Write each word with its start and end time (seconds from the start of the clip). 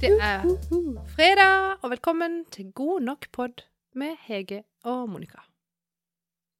Det 0.00 0.14
er 0.16 0.46
fredag, 1.12 1.74
og 1.84 1.90
velkommen 1.92 2.38
til 2.48 2.70
God 2.72 3.02
nok 3.04 3.26
pod 3.36 3.66
med 3.92 4.14
Hege 4.24 4.62
og 4.88 5.10
Monica. 5.12 5.42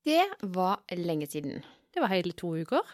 Det 0.04 0.26
var 0.42 0.82
lenge 0.92 1.24
siden. 1.26 1.64
Det 1.94 2.02
var 2.02 2.12
hele 2.12 2.34
to 2.36 2.50
uker. 2.60 2.84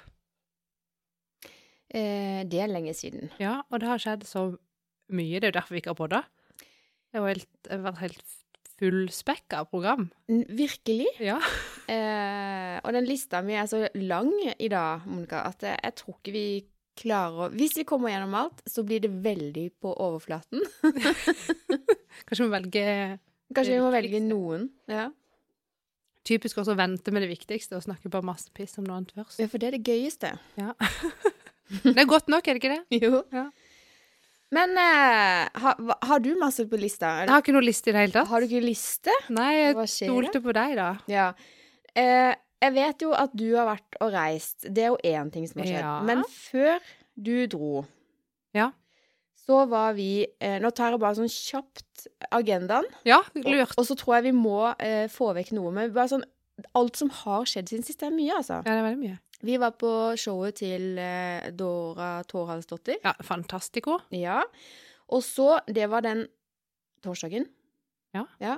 Eh, 1.90 2.46
det 2.46 2.60
er 2.62 2.70
lenge 2.70 2.94
siden. 2.94 3.32
Ja, 3.42 3.56
og 3.70 3.82
det 3.82 3.90
har 3.90 3.98
skjedd 3.98 4.22
så 4.22 4.44
mye. 5.10 5.40
Det 5.40 5.48
er 5.48 5.50
jo 5.50 5.58
derfor 5.58 5.74
vi 5.74 5.82
ikke 5.82 5.96
har 5.96 5.98
podda. 5.98 6.22
Det 7.10 7.18
har 7.18 7.82
vært 7.88 8.02
helt 8.04 8.38
fullspekka 8.78 9.64
program. 9.66 10.12
Virkelig. 10.30 11.10
Ja. 11.18 11.40
Eh, 11.90 12.78
og 12.84 12.94
den 12.94 13.10
lista 13.10 13.42
mi 13.42 13.58
er 13.58 13.66
så 13.66 13.88
lang 13.98 14.30
i 14.58 14.70
dag, 14.70 15.02
Monica, 15.10 15.42
at 15.50 15.66
jeg 15.74 15.98
tror 15.98 16.20
ikke 16.20 16.38
vi 16.38 16.48
klarer 16.96 17.46
å 17.46 17.50
Hvis 17.54 17.76
vi 17.78 17.84
kommer 17.88 18.12
gjennom 18.12 18.34
alt, 18.38 18.62
så 18.68 18.84
blir 18.86 19.02
det 19.04 19.10
veldig 19.24 19.68
på 19.82 19.92
overflaten. 19.92 20.64
Kanskje 22.26 22.42
vi 22.42 22.48
må 22.48 22.52
velge 22.54 22.84
Kanskje 23.54 23.76
vi 23.76 23.84
må 23.84 23.92
velge 23.94 24.20
noen. 24.24 24.68
Ja. 24.90 25.10
typisk 26.26 26.58
også 26.58 26.74
å 26.74 26.78
vente 26.80 27.12
med 27.14 27.22
det 27.22 27.30
viktigste 27.30 27.78
og 27.78 27.84
snakke 27.84 28.10
bare 28.10 28.26
masse 28.26 28.50
piss 28.56 28.74
om 28.80 28.86
noe 28.88 28.96
annet 28.98 29.12
først. 29.14 29.38
ja, 29.38 29.46
for 29.46 29.62
det 29.62 29.68
er 29.68 29.76
det 29.78 29.86
gøyeste. 29.86 30.32
Ja. 30.58 30.74
Det 31.82 31.98
er 31.98 32.06
godt 32.06 32.28
nok, 32.30 32.46
er 32.46 32.54
det 32.54 32.60
ikke 32.62 32.74
det? 32.76 32.82
Jo. 33.02 33.24
Ja. 33.34 33.48
Men 34.54 34.76
uh, 34.78 35.48
har, 35.58 35.80
har 36.06 36.20
du 36.22 36.28
masse 36.38 36.62
på 36.70 36.78
lista? 36.78 37.08
Jeg 37.24 37.32
har 37.32 37.42
ikke 37.42 37.54
noe 37.56 37.66
liste 37.66 37.90
i 37.90 37.94
det 37.96 38.04
hele 38.04 38.14
tatt. 38.14 38.28
Har 38.30 38.42
du 38.42 38.46
ikke 38.46 38.62
liste? 38.62 39.14
Nei, 39.34 39.48
jeg 39.56 39.88
stolte 39.90 40.42
på 40.44 40.54
deg, 40.54 40.76
da. 40.78 40.92
Ja. 41.10 41.24
Eh, 41.96 42.30
jeg 42.62 42.72
vet 42.74 43.02
jo 43.04 43.12
at 43.12 43.34
du 43.36 43.46
har 43.56 43.66
vært 43.68 43.98
og 44.00 44.12
reist. 44.14 44.64
Det 44.72 44.84
er 44.86 44.92
jo 44.94 44.98
én 45.04 45.30
ting 45.32 45.46
som 45.48 45.60
har 45.60 45.68
skjedd. 45.68 45.84
Ja. 45.84 45.94
Men 46.08 46.22
før 46.30 46.78
du 47.16 47.46
dro, 47.52 47.84
Ja. 48.56 48.70
så 49.46 49.66
var 49.68 49.92
vi 49.94 50.26
eh, 50.40 50.58
Nå 50.60 50.70
tar 50.74 50.90
jeg 50.94 51.00
bare 51.00 51.14
sånn 51.18 51.28
kjapt 51.30 52.06
agendaen. 52.32 52.84
Ja, 53.04 53.20
lurt. 53.34 53.74
og 53.78 53.84
så 53.86 53.94
tror 53.96 54.16
jeg 54.18 54.30
vi 54.30 54.32
må 54.38 54.74
eh, 54.80 55.06
få 55.12 55.32
vekk 55.36 55.52
noe. 55.52 55.70
Men 55.72 55.92
bare 55.92 56.08
sånn 56.14 56.24
Alt 56.74 56.96
som 56.96 57.10
har 57.12 57.44
skjedd 57.44 57.68
siden 57.68 57.84
sist, 57.84 58.00
er 58.02 58.10
mye, 58.16 58.32
altså. 58.38 58.62
Ja, 58.64 58.72
det 58.72 58.78
er 58.80 58.86
veldig 58.86 59.02
mye. 59.02 59.18
Vi 59.44 59.58
var 59.60 59.74
på 59.76 59.90
showet 60.16 60.56
til 60.62 60.96
eh, 60.98 61.50
Dora 61.52 62.22
Tårhalsdottir. 62.24 62.96
Ja, 63.04 63.12
Fantastico. 63.20 63.98
Ja. 64.10 64.38
Og 65.12 65.20
så 65.22 65.58
Det 65.68 65.84
var 65.92 66.00
den 66.00 66.24
torsdagen. 67.04 67.44
Ja. 68.16 68.24
Ja. 68.40 68.56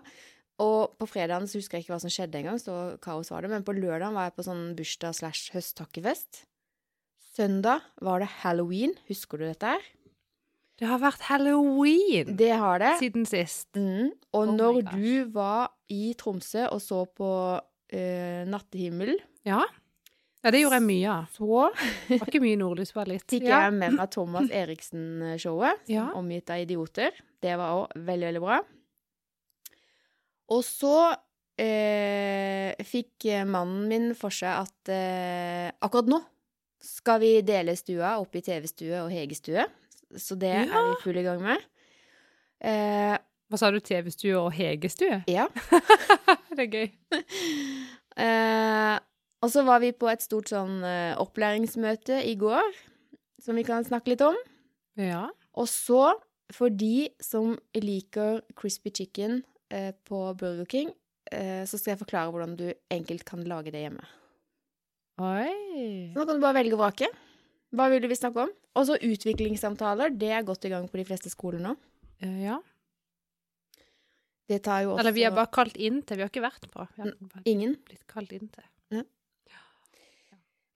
Og 0.58 0.96
på 0.98 1.06
fredagen 1.06 1.46
så 1.46 1.58
husker 1.60 1.78
jeg 1.78 1.84
ikke 1.86 1.94
hva 1.94 2.00
som 2.02 2.10
skjedde 2.10 2.40
engang, 2.40 2.58
så 2.58 2.98
kaos 3.04 3.30
var 3.30 3.42
det. 3.46 3.50
Men 3.52 3.62
på 3.66 3.74
lørdagen 3.76 4.14
var 4.16 4.26
jeg 4.28 4.34
på 4.38 4.46
sånn 4.48 4.64
bursdag 4.78 5.14
slash 5.14 5.52
høsttakkefest. 5.54 6.44
Søndag 7.36 7.84
var 8.02 8.18
det 8.24 8.30
halloween. 8.42 8.94
Husker 9.06 9.38
du 9.38 9.46
dette 9.46 9.70
her? 9.76 9.84
Det 10.78 10.86
har 10.86 10.98
vært 11.02 11.22
halloween 11.26 12.36
Det 12.38 12.52
har 12.58 12.78
det. 12.82 12.92
siden 13.00 13.24
sist. 13.26 13.68
Mm. 13.78 14.12
Og 14.34 14.48
Oh 14.48 14.54
når 14.54 14.80
du 14.92 15.24
var 15.34 15.70
i 15.90 16.12
Tromsø 16.18 16.66
og 16.70 16.80
så 16.82 17.04
på 17.06 17.30
uh, 17.58 18.42
Nattehimmel, 18.46 19.16
Ja. 19.46 19.62
ja, 20.44 20.50
det 20.50 20.60
gjorde 20.62 20.78
jeg 20.78 20.86
mye 20.86 21.08
av. 21.10 21.26
så 21.34 21.70
Det 22.08 22.18
var 22.20 22.26
ikke 22.30 22.42
mye 22.42 22.58
nordlys, 22.60 22.92
bare 22.94 23.14
litt. 23.14 23.26
fikk 23.30 23.46
Ja. 23.46 23.62
jeg 23.66 23.74
med 23.78 23.94
meg 23.98 24.10
Thomas 24.10 24.50
Eriksen-showet, 24.50 25.86
Ja. 25.86 26.10
omgitt 26.14 26.50
av 26.50 26.58
idioter. 26.66 27.10
Det 27.42 27.56
var 27.58 27.74
òg 27.86 27.94
veldig, 27.94 28.26
veldig 28.32 28.40
bra. 28.42 28.60
Og 30.54 30.62
så 30.64 30.94
eh, 31.60 32.72
fikk 32.88 33.28
mannen 33.48 33.86
min 33.90 34.10
for 34.16 34.32
seg 34.34 34.64
at 34.64 34.92
eh, 34.92 35.68
akkurat 35.84 36.08
nå 36.10 36.20
skal 36.84 37.18
vi 37.22 37.32
dele 37.42 37.74
stua 37.76 38.16
opp 38.22 38.36
i 38.38 38.42
TV-stue 38.44 39.00
og 39.02 39.10
Hegestue. 39.12 39.64
Så 40.16 40.38
det 40.40 40.52
er 40.54 40.70
vi 40.70 40.94
full 41.02 41.18
i 41.20 41.24
gang 41.26 41.42
med. 41.42 41.64
Eh, 42.64 43.16
Hva 43.48 43.60
sa 43.60 43.70
du, 43.74 43.80
TV-stue 43.82 44.36
og 44.38 44.52
Hegestue? 44.56 45.22
ja. 45.28 45.48
det 46.56 46.68
er 46.68 46.72
gøy. 46.72 46.88
Eh, 48.18 48.96
og 49.46 49.50
så 49.52 49.62
var 49.62 49.78
vi 49.78 49.92
på 49.94 50.08
et 50.10 50.24
stort 50.24 50.48
sånn 50.50 50.80
eh, 50.82 51.12
opplæringsmøte 51.22 52.16
i 52.26 52.32
går, 52.34 52.72
som 53.38 53.54
vi 53.54 53.62
kan 53.62 53.86
snakke 53.86 54.10
litt 54.10 54.24
om. 54.26 54.34
Ja. 54.98 55.28
Og 55.54 55.68
så, 55.70 56.16
for 56.50 56.74
de 56.74 57.06
som 57.22 57.52
liker 57.78 58.40
crispy 58.58 58.90
chicken 58.90 59.44
på 60.08 60.20
Burger 60.40 60.66
King, 60.70 60.92
eh, 61.32 61.64
så 61.68 61.78
skal 61.78 61.92
jeg 61.94 62.00
forklare 62.02 62.30
hvordan 62.32 62.56
du 62.56 62.66
enkelt 62.94 63.24
kan 63.28 63.42
lage 63.44 63.72
det 63.74 63.82
hjemme. 63.86 64.06
Oi. 65.18 66.12
Så 66.14 66.20
nå 66.20 66.26
kan 66.28 66.38
du 66.38 66.44
bare 66.44 66.58
velge 66.60 66.76
og 66.78 66.82
vrake. 66.84 67.08
Hva 67.74 67.88
vil 67.92 68.00
du 68.00 68.08
vi 68.08 68.16
snakke 68.16 68.46
om? 68.46 68.52
Og 68.78 68.86
så 68.88 68.96
utviklingssamtaler. 69.02 70.14
Det 70.16 70.30
er 70.32 70.46
godt 70.46 70.64
i 70.64 70.70
gang 70.72 70.86
på 70.88 71.00
de 71.00 71.04
fleste 71.08 71.30
skoler 71.32 71.60
nå. 71.64 71.76
Eh, 72.22 72.42
Ja. 72.46 72.60
Det 74.48 74.62
tar 74.64 74.80
jo 74.80 74.94
også 74.94 75.00
Eller 75.02 75.12
vi 75.12 75.24
er 75.28 75.30
bare 75.36 75.50
kalt 75.52 75.76
inn 75.76 75.98
til. 76.02 76.16
Vi 76.16 76.22
har 76.24 76.30
ikke 76.30 76.40
vært 76.40 76.70
på. 76.72 76.86
Vi 76.96 77.02
har 77.02 77.42
Ingen. 77.44 77.74
blitt 77.84 78.06
kalt 78.08 78.32
inn 78.32 78.48
til. 78.48 78.64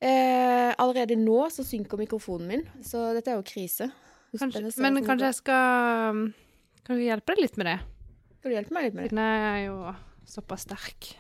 Eh, 0.03 0.75
allerede 0.83 1.15
nå 1.15 1.45
så 1.55 1.63
synker 1.63 1.97
mikrofonen 2.01 2.49
min, 2.51 2.65
så 2.83 3.13
dette 3.15 3.31
er 3.31 3.37
jo 3.39 3.45
krise. 3.47 3.87
Kanskje, 4.35 4.65
men 4.83 4.99
kanskje 5.07 5.29
jeg 5.29 5.37
skal 5.37 6.23
Kan 6.83 6.97
du 6.99 7.03
hjelpe 7.05 7.35
deg 7.37 7.43
litt 7.45 7.57
med 7.61 7.69
det? 7.69 7.77
Du 8.43 8.51
hjelpe 8.51 8.75
meg 8.75 8.89
litt 8.89 8.97
med 8.99 9.05
det? 9.07 9.11
Siden 9.13 9.23
jeg 9.23 9.43
er 9.49 9.61
jo 9.69 9.77
såpass 10.27 10.65
sterk. 10.67 11.13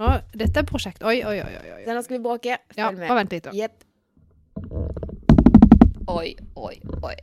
Å, 0.00 0.12
dette 0.32 0.62
er 0.62 0.66
prosjekt. 0.68 1.02
Oi, 1.02 1.18
oi, 1.26 1.38
oi. 1.42 1.54
oi. 1.74 1.80
Så 1.84 2.02
skal 2.06 2.16
vi 2.16 2.22
bråke. 2.24 2.58
Følg 2.70 2.78
Ja, 2.78 2.90
med. 2.94 3.08
bare 3.08 3.18
vent 3.20 3.34
litt, 3.34 3.48
da. 3.48 3.54
Jepp. 3.58 3.82
Oi, 6.10 6.30
oi, 6.56 6.76
oi. 7.02 7.16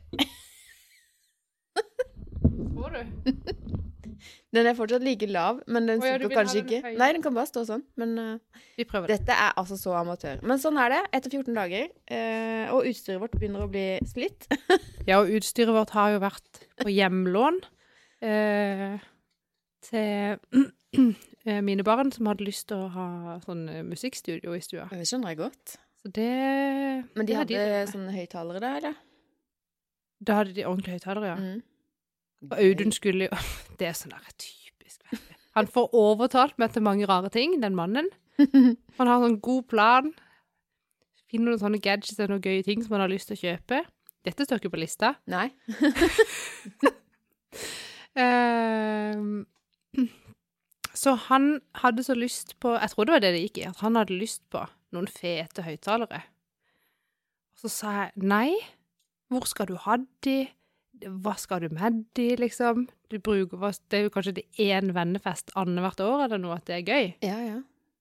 Tror 2.76 2.94
du? 2.94 3.02
Den 4.54 4.66
er 4.66 4.76
fortsatt 4.76 5.02
like 5.04 5.26
lav, 5.28 5.58
men 5.68 5.88
den 5.88 6.00
ja, 6.00 6.14
synker 6.14 6.30
ha 6.30 6.36
kanskje 6.38 6.60
den 6.60 6.68
ikke. 6.68 6.92
Nei, 7.00 7.08
den 7.16 7.24
kan 7.24 7.34
bare 7.36 7.48
stå 7.50 7.64
sånn. 7.68 7.82
Men 8.00 8.14
uh, 8.16 8.62
Vi 8.78 8.86
prøver 8.88 9.10
det. 9.10 9.18
dette 9.20 9.36
er 9.36 9.56
altså 9.60 9.76
så 9.80 9.92
amatør. 9.98 10.40
Men 10.46 10.60
sånn 10.62 10.78
er 10.80 10.94
det 10.94 11.00
etter 11.18 11.34
14 11.40 11.56
dager. 11.56 11.88
Uh, 12.08 12.68
og 12.76 12.88
utstyret 12.88 13.20
vårt 13.24 13.36
begynner 13.36 13.64
å 13.66 13.72
bli 13.72 13.88
slitt. 14.08 14.48
Ja, 15.08 15.22
og 15.22 15.30
utstyret 15.32 15.72
vårt 15.72 15.92
har 15.96 16.14
jo 16.14 16.18
vært 16.20 16.64
på 16.82 16.92
hjemlån 16.92 17.62
eh, 18.24 18.98
til 19.84 20.38
eh, 21.46 21.60
mine 21.64 21.84
barn 21.86 22.12
som 22.14 22.28
hadde 22.30 22.46
lyst 22.46 22.68
til 22.70 22.84
å 22.84 22.92
ha 22.94 23.08
sånn 23.44 23.66
eh, 23.72 23.84
musikkstudio 23.86 24.54
i 24.56 24.62
stua. 24.64 24.88
Det 24.92 25.06
skjønner 25.08 25.34
jeg 25.34 25.42
godt. 25.42 25.78
Så 25.98 26.12
det 26.14 26.30
Men 27.14 27.26
de 27.26 27.32
det 27.32 27.40
hadde 27.40 27.64
de, 27.64 27.80
sånne 27.90 28.14
høyttalere 28.14 28.62
der, 28.62 28.78
eller? 28.80 29.00
Da 30.18 30.40
hadde 30.40 30.54
de 30.54 30.66
ordentlige 30.66 30.98
høyttalere, 30.98 31.32
ja. 31.32 31.38
Mm. 31.38 31.60
Og 32.48 32.54
Audun 32.62 32.94
skulle 32.94 33.26
jo 33.26 33.38
Det 33.80 33.88
er 33.88 33.98
sånn 33.98 34.14
der 34.14 34.30
typisk. 34.38 35.02
Han 35.58 35.66
får 35.66 35.90
overtalt 35.96 36.58
meg 36.58 36.74
til 36.74 36.86
mange 36.86 37.06
rare 37.10 37.30
ting, 37.34 37.58
den 37.62 37.76
mannen. 37.78 38.10
Han 38.98 39.10
har 39.10 39.22
sånn 39.24 39.40
god 39.42 39.66
plan. 39.70 40.12
Finner 41.28 41.52
noen 41.52 41.62
sånne 41.62 41.82
gadgets 41.82 42.20
og 42.22 42.30
noen 42.30 42.44
gøye 42.44 42.62
ting 42.64 42.80
som 42.80 42.94
han 42.94 43.02
har 43.04 43.10
lyst 43.12 43.28
til 43.28 43.36
å 43.36 43.40
kjøpe. 43.42 43.82
Dette 44.24 44.46
står 44.46 44.62
ikke 44.62 44.72
på 44.72 44.80
lista. 44.80 45.10
Nei. 45.28 45.50
Ehm, 48.18 49.46
så 50.98 51.14
han 51.28 51.60
hadde 51.78 52.02
så 52.02 52.16
lyst 52.18 52.56
på 52.62 52.72
Jeg 52.74 52.90
tror 52.90 53.06
det 53.06 53.14
var 53.14 53.22
det 53.22 53.32
det 53.36 53.44
gikk 53.46 53.60
i. 53.62 53.68
At 53.70 53.82
han 53.84 53.98
hadde 53.98 54.18
lyst 54.18 54.42
på 54.50 54.64
noen 54.96 55.08
fete 55.12 55.62
høyttalere. 55.66 56.22
Og 57.54 57.64
så 57.64 57.70
sa 57.72 57.94
jeg 58.02 58.26
nei. 58.28 58.52
Hvor 59.28 59.44
skal 59.48 59.68
du 59.68 59.76
ha 59.84 59.98
de? 60.24 60.38
Hva 60.98 61.34
skal 61.38 61.62
du 61.62 61.74
med 61.74 62.04
de, 62.16 62.30
liksom? 62.40 62.86
Du 63.12 63.18
bruker, 63.22 63.60
det 63.90 63.98
er 63.98 64.06
jo 64.06 64.12
kanskje 64.14 64.38
det 64.40 64.46
én 64.58 64.90
vennefest 64.96 65.52
annethvert 65.54 66.00
år 66.02 66.24
eller 66.24 66.40
noe, 66.42 66.56
at 66.58 66.66
det 66.66 66.74
er 66.78 66.88
gøy 66.88 67.12
Ja, 67.22 67.36
ja. 67.44 67.58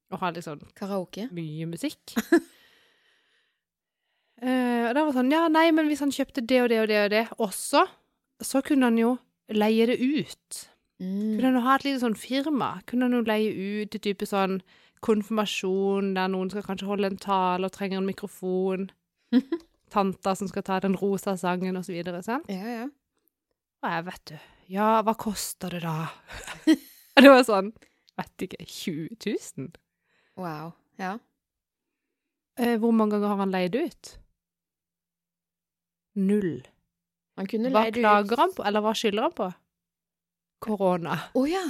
å 0.10 0.18
ha 0.22 0.32
sånn 0.42 0.64
Karaoke. 0.76 1.28
mye 1.36 1.68
musikk. 1.70 2.16
Uh, 4.42 4.88
og 4.88 4.96
da 4.96 5.04
var 5.04 5.12
det 5.12 5.18
sånn, 5.20 5.32
ja, 5.36 5.44
nei, 5.52 5.68
men 5.76 5.92
hvis 5.92 6.02
han 6.02 6.16
kjøpte 6.16 6.42
det 6.42 6.62
og 6.64 6.70
det 6.74 6.82
og 6.82 6.90
det 6.90 7.00
og 7.04 7.14
det 7.14 7.24
også, 7.38 7.86
så 8.42 8.64
kunne 8.66 8.90
han 8.90 8.98
jo 8.98 9.14
leie 9.54 9.88
det 9.90 9.98
ut. 10.02 10.60
Mm. 11.00 11.38
Kunne 11.38 11.46
han 11.46 11.58
jo 11.60 11.64
ha 11.68 11.78
et 11.78 11.86
lite 11.86 12.02
sånn 12.02 12.18
firma? 12.18 12.72
Kunne 12.90 13.10
han 13.10 13.28
leie 13.28 13.54
ut 13.54 13.94
til 13.94 14.04
type 14.10 14.28
sånn 14.28 14.60
konfirmasjon, 15.06 16.14
der 16.18 16.30
noen 16.34 16.50
skal 16.50 16.66
kanskje 16.66 16.90
holde 16.90 17.12
en 17.12 17.20
tale 17.22 17.70
og 17.70 17.76
trenger 17.76 18.02
en 18.02 18.10
mikrofon. 18.10 18.90
Tanta 19.94 20.34
som 20.36 20.50
skal 20.50 20.66
ta 20.68 20.80
den 20.84 20.98
rosa 21.00 21.38
sangen 21.40 21.78
og 21.80 21.86
så 21.88 21.94
videre, 21.96 22.24
sant? 22.26 22.50
Ja, 22.52 22.82
ja. 22.82 22.88
Og 23.84 23.92
jeg, 23.94 24.06
vet 24.08 24.24
du, 24.32 24.38
ja, 24.74 24.88
hva 25.06 25.14
koster 25.16 25.78
det 25.78 25.84
da? 25.86 26.10
og 27.16 27.24
det 27.24 27.32
var 27.32 27.46
sånn, 27.48 27.72
vet 28.18 28.48
ikke, 28.48 28.66
20 28.66 29.20
000? 29.62 29.70
Wow. 30.42 30.74
Ja. 31.00 31.18
Eh, 32.58 32.76
hvor 32.82 32.92
mange 32.92 33.16
ganger 33.16 33.36
har 33.36 33.44
han 33.46 33.54
leid 33.54 33.78
ut? 33.78 34.18
Null. 36.18 36.66
Han 37.38 37.48
kunne 37.50 37.72
Hva 37.74 37.86
leid 37.86 37.98
ut 37.98 38.02
klager 38.02 38.42
han 38.42 38.54
på, 38.58 38.66
eller 38.66 38.84
hva 38.86 38.94
skylder 38.98 39.28
han 39.28 39.36
på? 39.38 39.50
Korona. 40.64 41.18
Å 41.38 41.44
ja. 41.50 41.64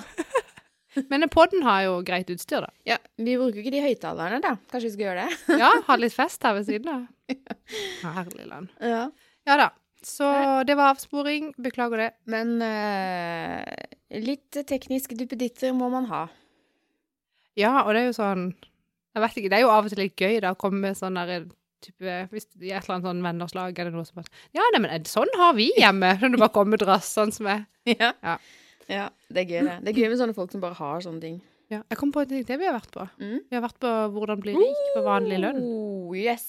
Men 1.12 1.28
podden 1.30 1.66
har 1.68 1.84
jo 1.86 1.98
greit 2.08 2.30
utstyr, 2.34 2.64
da. 2.64 2.72
ja. 2.88 2.98
Vi 3.22 3.36
bruker 3.38 3.62
ikke 3.62 3.74
de 3.76 3.84
høyttalerne, 3.84 4.40
da. 4.42 4.56
Kanskje 4.72 4.88
vi 4.88 4.94
skal 4.96 5.10
gjøre 5.10 5.26
det? 5.28 5.60
Ja, 5.64 5.72
ha 5.90 5.98
litt 6.00 6.16
fest 6.16 6.48
her 6.48 6.56
ved 6.58 6.66
siden 6.70 6.90
av. 6.94 7.04
Herlig 8.06 8.48
land. 8.50 8.72
Ja. 8.82 9.04
Ja 9.48 9.60
da. 9.60 9.68
Så 10.08 10.28
det 10.68 10.78
var 10.78 10.94
avsporing. 10.94 11.52
Beklager 11.62 12.00
det. 12.06 12.10
Men 12.32 12.56
uh, 12.62 13.62
litt 14.24 14.60
tekniske 14.70 15.18
duppeditter 15.20 15.74
må 15.76 15.90
man 15.92 16.08
ha. 16.12 16.28
Ja, 17.58 17.82
og 17.84 17.92
det 17.96 18.04
er 18.04 18.12
jo 18.12 18.18
sånn 18.20 18.44
Jeg 18.54 19.22
vet 19.24 19.38
ikke, 19.42 19.50
det 19.50 19.58
er 19.58 19.64
jo 19.66 19.72
av 19.74 19.88
og 19.88 19.90
til 19.90 20.04
litt 20.04 20.22
gøy 20.22 20.36
da 20.44 20.52
å 20.54 20.60
komme 20.62 20.78
med 20.84 20.98
sånn 21.00 21.18
der 21.18 21.48
type 21.84 22.16
Hvis 22.32 22.48
det 22.54 22.72
er 22.72 22.80
et 22.80 22.88
eller 22.88 22.98
annet 22.98 23.10
sånn 23.10 23.26
vennerslag 23.26 23.82
eller 23.82 23.96
noe 23.96 24.08
som 24.08 24.22
bare 24.22 24.32
Ja, 24.56 24.64
nei, 24.74 24.82
men 24.84 25.10
sånn 25.10 25.32
har 25.40 25.58
vi 25.58 25.70
hjemme. 25.78 26.14
Når 26.22 26.34
du 26.34 26.40
bare 26.42 26.56
kommer 26.56 26.82
drass 26.82 27.12
sånn 27.18 27.34
som 27.36 27.52
jeg. 27.52 27.68
Ja. 27.98 28.12
Ja. 28.24 28.38
ja. 28.92 29.06
Det 29.32 29.46
er 29.46 29.52
gøy, 29.52 29.62
det. 29.64 29.78
Det 29.86 29.94
er 29.94 30.02
gøy 30.02 30.10
med 30.12 30.20
sånne 30.20 30.36
folk 30.36 30.52
som 30.52 30.64
bare 30.64 30.78
har 30.80 31.04
sånne 31.06 31.24
ting. 31.24 31.38
Ja, 31.72 31.82
jeg 31.92 32.00
kom 32.00 32.14
på 32.16 32.24
en 32.24 32.32
ting 32.32 32.44
til 32.48 32.60
vi 32.62 32.68
har 32.68 32.76
vært 32.76 32.92
på. 32.94 33.04
Mm. 33.20 33.40
Vi 33.44 33.56
har 33.56 33.64
vært 33.64 33.80
på 33.84 33.92
Hvordan 34.16 34.44
bli 34.44 34.56
rik 34.56 34.84
på 34.96 35.04
vanlig 35.04 35.40
lønn. 35.44 35.62
Oh, 35.64 36.16
yes. 36.16 36.48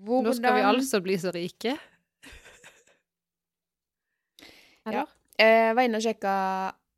Nå 0.00 0.32
skal 0.36 0.56
vi 0.56 0.64
altså 0.64 1.00
bli 1.04 1.16
så 1.20 1.32
rike. 1.34 1.74
Eller? 4.88 5.02
Ja. 5.02 5.04
Jeg 5.40 5.74
var 5.76 5.88
inne 5.88 6.00
og 6.00 6.04
sjekka 6.04 6.34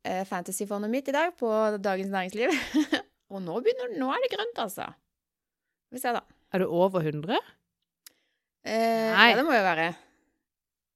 eh, 0.07 0.23
fantasyfondet 0.27 0.91
mitt 0.91 1.09
i 1.11 1.15
dag 1.15 1.35
på 1.39 1.49
Dagens 1.83 2.11
Næringsliv. 2.11 2.55
og 3.33 3.43
nå, 3.43 3.59
begynner, 3.63 3.91
nå 3.99 4.11
er 4.11 4.23
det 4.23 4.31
grønt, 4.35 4.63
altså. 4.63 4.87
Skal 5.87 5.99
vi 5.99 6.03
se, 6.03 6.15
da. 6.15 6.23
Er 6.53 6.61
du 6.61 6.69
over 6.69 7.01
100? 7.01 7.33
Eh, 8.63 9.11
Nei. 9.11 9.29
Ja, 9.31 9.37
det 9.39 9.45
må 9.47 9.53
jo 9.55 9.63
være. 9.65 9.87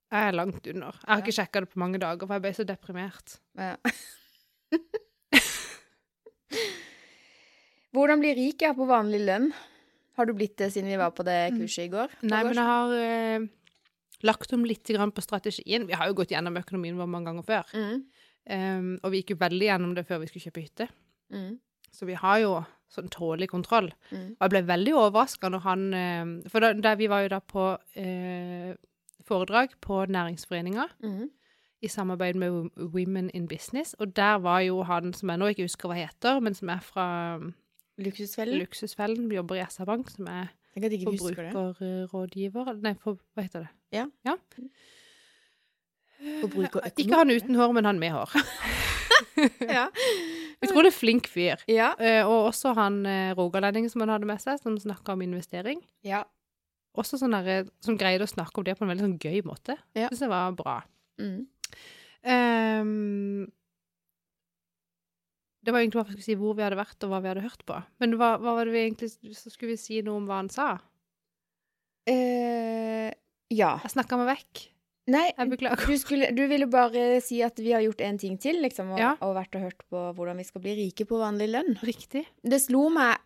Jeg 0.08 0.28
er 0.30 0.36
langt 0.38 0.66
under. 0.70 0.92
Jeg 1.02 1.10
har 1.10 1.20
ikke 1.20 1.36
sjekka 1.36 1.60
det 1.64 1.70
på 1.72 1.80
mange 1.82 1.98
dager, 2.00 2.24
for 2.24 2.34
jeg 2.38 2.44
ble 2.46 2.52
så 2.56 2.64
deprimert. 2.68 3.34
Ja. 3.58 3.74
Hvordan 7.92 8.22
bli 8.22 8.30
rik 8.36 8.62
ja, 8.64 8.72
på 8.76 8.86
vanlig 8.88 9.20
lønn? 9.26 9.50
Har 10.18 10.24
du 10.28 10.32
blitt 10.36 10.56
det 10.60 10.70
siden 10.74 10.90
vi 10.90 10.98
var 11.00 11.12
på 11.14 11.24
det 11.26 11.38
kurset 11.56 11.84
i 11.86 11.92
går? 11.92 12.08
Nei, 12.26 12.42
men 12.46 12.56
jeg 12.58 12.68
har 12.68 12.94
eh, 12.98 13.44
lagt 14.26 14.52
om 14.56 14.64
litt 14.66 14.88
på 14.88 15.24
strategien. 15.24 15.86
Vi 15.86 15.98
har 15.98 16.08
jo 16.08 16.16
gått 16.18 16.32
gjennom 16.34 16.56
økonomien 16.58 16.98
vår 16.98 17.10
mange 17.10 17.30
ganger 17.32 17.46
før. 17.46 17.64
mm. 17.74 17.98
Um, 18.48 18.94
og 19.04 19.12
vi 19.12 19.18
gikk 19.20 19.34
jo 19.34 19.42
veldig 19.42 19.66
gjennom 19.66 19.90
det 19.92 20.06
før 20.08 20.22
vi 20.22 20.28
skulle 20.30 20.48
kjøpe 20.48 20.62
hytte. 20.64 20.86
Mm. 21.28 21.58
Så 21.92 22.06
vi 22.08 22.16
har 22.18 22.38
jo 22.42 22.52
sånn 22.92 23.10
tålelig 23.12 23.50
kontroll. 23.52 23.90
Mm. 24.10 24.36
Og 24.36 24.44
jeg 24.44 24.52
ble 24.54 24.62
veldig 24.68 24.94
overraska 24.96 25.50
når 25.52 25.64
han 25.64 25.82
eh, 25.94 26.48
For 26.48 26.64
da, 26.64 26.72
da, 26.72 26.94
vi 26.96 27.08
var 27.10 27.26
jo 27.26 27.32
da 27.34 27.40
på 27.44 27.64
eh, 28.00 28.72
foredrag 29.28 29.74
på 29.84 30.04
Næringsforeninga 30.08 30.88
Mm. 31.04 31.28
i 31.82 31.88
samarbeid 31.88 32.34
med 32.34 32.70
Women 32.76 33.30
in 33.34 33.48
Business, 33.48 33.94
og 33.98 34.16
der 34.16 34.38
var 34.42 34.60
jo 34.60 34.82
han 34.82 35.12
som 35.12 35.30
jeg 35.30 35.38
nå 35.38 35.46
ikke 35.52 35.66
husker 35.68 35.88
hva 35.88 35.94
heter, 35.94 36.40
men 36.40 36.54
som 36.54 36.68
er 36.68 36.80
fra 36.80 37.38
Luksusfellen? 37.98 38.58
Luksusfellen, 38.58 39.32
jobber 39.32 39.54
i 39.58 39.64
SR-Bank, 39.66 40.10
som 40.10 40.26
er 40.26 40.48
forbrukerrådgiver 40.78 42.72
Nei, 42.82 42.94
for, 43.02 43.18
hva 43.34 43.42
heter 43.42 43.66
det? 43.66 43.70
Ja. 43.92 44.06
ja. 44.24 44.36
Ikke 46.96 47.18
han 47.18 47.30
uten 47.30 47.54
hår, 47.58 47.72
men 47.72 47.84
han 47.84 47.98
med 47.98 48.10
hår. 48.14 48.30
ja. 49.78 49.86
Utrolig 50.64 50.90
flink 50.94 51.28
fyr. 51.30 51.60
ja. 51.70 51.92
Eh, 52.02 52.24
og 52.26 52.48
også 52.50 52.72
han 52.78 53.04
eh, 53.06 53.34
rogalendingen 53.38 53.90
som 53.92 54.02
han 54.02 54.10
hadde 54.16 54.26
med 54.26 54.42
seg, 54.42 54.58
som 54.62 54.78
snakka 54.80 55.14
om 55.14 55.22
investering. 55.22 55.84
Ja. 56.06 56.24
Også 56.98 57.20
sånn 57.20 57.36
derre 57.36 57.60
som 57.84 57.98
greide 58.00 58.26
å 58.26 58.30
snakke 58.30 58.58
om 58.58 58.66
det 58.66 58.74
på 58.78 58.82
en 58.86 58.90
veldig 58.90 59.06
sånn 59.06 59.20
gøy 59.22 59.44
måte. 59.46 59.78
Ja. 59.94 60.08
Syns 60.10 60.24
jeg 60.26 60.32
var 60.32 60.56
bra. 60.58 60.80
Mm. 61.22 61.46
Um, 62.28 63.46
det 65.62 65.74
var 65.74 65.82
egentlig 65.82 66.00
bare 66.00 66.10
for 66.10 66.18
å 66.18 66.26
si 66.26 66.36
hvor 66.38 66.56
vi 66.58 66.64
hadde 66.64 66.80
vært, 66.80 66.98
og 67.04 67.12
hva 67.12 67.20
vi 67.22 67.30
hadde 67.30 67.44
hørt 67.44 67.62
på. 67.68 67.78
Men 68.02 68.16
hva, 68.18 68.32
hva 68.42 68.56
var 68.58 68.66
det 68.66 68.74
vi 68.74 68.82
egentlig 68.86 69.10
Så 69.36 69.52
skulle 69.52 69.74
vi 69.74 69.80
si 69.80 70.00
noe 70.06 70.18
om 70.18 70.26
hva 70.26 70.40
han 70.40 70.50
sa? 70.52 70.72
Eh, 72.08 73.10
ja. 73.52 73.74
Jeg 73.84 73.94
snakka 73.94 74.18
meg 74.18 74.30
vekk. 74.32 74.62
Nei, 75.08 75.30
du, 75.48 75.94
skulle, 75.96 76.28
du 76.36 76.42
ville 76.50 76.66
bare 76.68 77.20
si 77.24 77.38
at 77.42 77.56
vi 77.62 77.72
har 77.72 77.80
gjort 77.80 78.02
en 78.04 78.18
ting 78.20 78.34
til, 78.40 78.58
liksom, 78.60 78.90
og, 78.92 78.98
Ja. 79.00 79.14
og 79.24 79.34
vært 79.38 79.56
og 79.56 79.62
hørt 79.64 79.80
på 79.88 80.02
hvordan 80.18 80.36
vi 80.36 80.44
skal 80.44 80.60
bli 80.60 80.74
rike 80.82 81.06
på 81.08 81.16
vanlig 81.20 81.48
lønn. 81.54 81.78
Riktig. 81.80 82.26
Det 82.44 82.60
slo 82.60 82.88
meg 82.92 83.16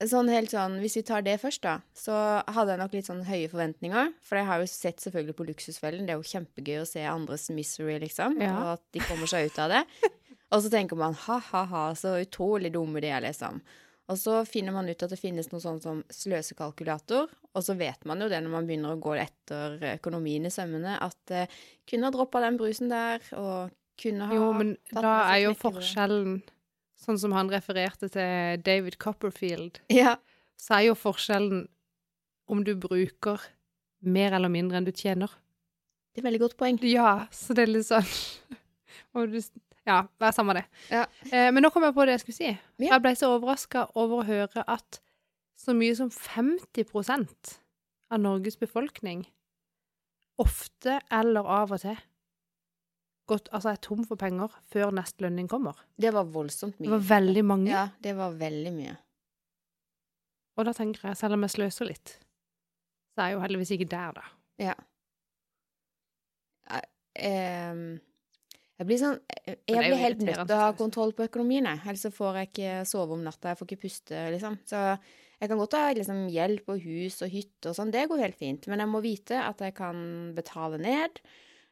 sånn 0.00 0.30
helt 0.32 0.48
sånn 0.48 0.78
Hvis 0.80 0.94
vi 0.96 1.02
tar 1.04 1.20
det 1.20 1.34
først, 1.42 1.60
da, 1.60 1.74
så 1.92 2.14
hadde 2.48 2.72
jeg 2.72 2.80
nok 2.80 2.94
litt 2.96 3.04
sånn 3.10 3.20
høye 3.28 3.50
forventninger. 3.52 4.14
For 4.24 4.40
jeg 4.40 4.46
har 4.48 4.62
jo 4.62 4.70
sett 4.72 4.96
selvfølgelig 5.04 5.36
på 5.36 5.46
Luksusfellen. 5.50 6.06
Det 6.08 6.14
er 6.14 6.22
jo 6.22 6.30
kjempegøy 6.30 6.80
å 6.80 6.86
se 6.88 7.04
andres 7.04 7.50
misery, 7.52 7.98
liksom, 8.00 8.40
Ja. 8.40 8.54
og 8.56 8.72
at 8.78 8.82
de 8.96 9.00
kommer 9.04 9.28
seg 9.28 9.50
ut 9.52 9.58
av 9.58 9.68
det. 9.76 9.84
Og 10.52 10.64
så 10.64 10.70
tenker 10.72 10.96
man 10.98 11.12
ha-ha-ha, 11.14 11.92
så 11.94 12.16
utrolig 12.24 12.72
dumme 12.72 12.98
de 13.00 13.06
er, 13.12 13.20
liksom. 13.22 13.60
Og 14.10 14.18
så 14.18 14.40
finner 14.48 14.74
man 14.74 14.88
ut 14.90 15.02
at 15.06 15.12
det 15.12 15.20
finnes 15.20 15.46
noe 15.52 15.62
sånt 15.62 15.84
som 15.86 16.00
sløsekalkulator, 16.10 17.28
og 17.54 17.62
så 17.62 17.76
vet 17.78 18.02
man 18.08 18.20
jo 18.24 18.28
det 18.30 18.40
når 18.42 18.52
man 18.56 18.66
begynner 18.66 18.94
å 18.96 19.00
gå 19.02 19.12
etter 19.22 19.76
økonomien 19.94 20.48
i 20.48 20.52
sømmene, 20.52 20.96
at 21.02 21.34
eh, 21.34 21.52
kunne 21.88 22.08
ha 22.08 22.14
droppa 22.14 22.42
den 22.42 22.58
brusen 22.58 22.90
der, 22.90 23.22
og 23.38 23.70
kunne 24.00 24.26
ha 24.26 24.34
Jo, 24.34 24.48
men 24.56 24.74
da 24.90 25.14
er 25.34 25.44
jo 25.46 25.54
forskjellen 25.58 26.40
Sånn 27.00 27.16
som 27.16 27.32
han 27.32 27.48
refererte 27.48 28.10
til 28.12 28.58
David 28.60 28.98
Copperfield, 29.00 29.78
Ja. 29.88 30.18
så 30.60 30.74
er 30.76 30.82
jo 30.90 30.96
forskjellen 31.00 31.62
om 32.52 32.60
du 32.66 32.74
bruker 32.76 33.40
mer 34.04 34.34
eller 34.36 34.52
mindre 34.52 34.76
enn 34.76 34.84
du 34.84 34.92
tjener. 34.92 35.32
Det 36.12 36.20
er 36.20 36.20
et 36.20 36.26
veldig 36.26 36.40
godt 36.42 36.56
poeng. 36.60 36.76
Ja, 36.84 37.26
så 37.32 37.56
det 37.56 37.64
er 37.64 37.72
litt 37.72 37.88
sånn 37.88 38.04
og 39.16 39.32
du, 39.32 39.38
Ja, 39.90 39.98
det 40.20 40.28
er 40.28 40.34
samme 40.36 40.54
det. 40.56 40.64
Ja. 40.92 41.04
Eh, 41.30 41.48
men 41.50 41.64
nå 41.64 41.70
kom 41.74 41.84
jeg 41.86 41.96
på 41.96 42.06
det 42.06 42.14
jeg 42.18 42.24
skulle 42.24 42.38
si. 42.38 42.50
Ja. 42.80 42.92
Jeg 42.94 43.04
ble 43.04 43.14
så 43.18 43.32
overraska 43.34 43.88
over 43.98 44.22
å 44.22 44.28
høre 44.28 44.64
at 44.70 45.00
så 45.60 45.74
mye 45.76 45.96
som 45.98 46.12
50% 46.14 47.56
av 48.10 48.22
Norges 48.22 48.56
befolkning 48.60 49.26
ofte 50.40 51.00
eller 51.12 51.44
av 51.60 51.74
og 51.74 51.82
til 51.82 51.98
gått, 53.30 53.50
altså 53.54 53.70
er 53.70 53.78
tom 53.84 54.02
for 54.08 54.18
penger 54.18 54.50
før 54.72 54.90
neste 54.94 55.22
lønning 55.26 55.46
kommer. 55.50 55.78
Det 56.00 56.10
var 56.14 56.26
voldsomt 56.32 56.80
Det 56.80 56.90
var 56.90 57.04
veldig 57.12 57.44
mange. 57.46 57.70
Ja, 57.70 57.84
det 58.02 58.16
var 58.18 58.34
veldig 58.38 58.72
mye. 58.74 58.96
Og 60.58 60.66
da 60.66 60.74
tenker 60.76 61.10
jeg, 61.10 61.18
selv 61.20 61.36
om 61.36 61.46
jeg 61.46 61.54
sløser 61.54 61.88
litt, 61.88 62.16
så 63.14 63.22
er 63.22 63.30
jeg 63.30 63.38
jo 63.38 63.44
heldigvis 63.44 63.74
ikke 63.76 63.90
der, 63.92 64.16
da. 64.18 64.24
Ja. 64.60 64.74
Ehm, 67.20 68.00
jeg 68.80 68.88
blir 68.88 69.00
sånn 69.00 69.18
Jeg, 69.44 69.58
det 69.58 69.74
er 69.74 69.76
jeg 69.76 69.90
blir 69.90 70.00
helt 70.00 70.22
nødt 70.24 70.38
til 70.46 70.54
å 70.56 70.60
ha 70.62 70.70
kontroll 70.78 71.10
på 71.16 71.26
økonomien, 71.26 71.66
jeg. 71.68 71.82
Ellers 71.84 72.04
så 72.06 72.12
får 72.14 72.38
jeg 72.40 72.48
ikke 72.50 72.76
sove 72.88 73.16
om 73.16 73.26
natta, 73.26 73.52
jeg 73.52 73.60
får 73.60 73.68
ikke 73.68 73.82
puste, 73.82 74.22
liksom. 74.32 74.56
Så 74.68 74.80
jeg 75.40 75.48
kan 75.50 75.60
godt 75.60 75.76
ha 75.76 75.84
liksom, 75.96 76.22
hjelp 76.32 76.72
og 76.72 76.80
hus 76.84 77.20
og 77.24 77.32
hytte 77.32 77.70
og 77.70 77.76
sånn, 77.76 77.92
det 77.92 78.06
går 78.08 78.22
helt 78.24 78.40
fint. 78.40 78.68
Men 78.72 78.82
jeg 78.84 78.92
må 78.92 79.02
vite 79.04 79.40
at 79.40 79.60
jeg 79.64 79.76
kan 79.76 80.00
betale 80.36 80.80
ned. 80.80 81.20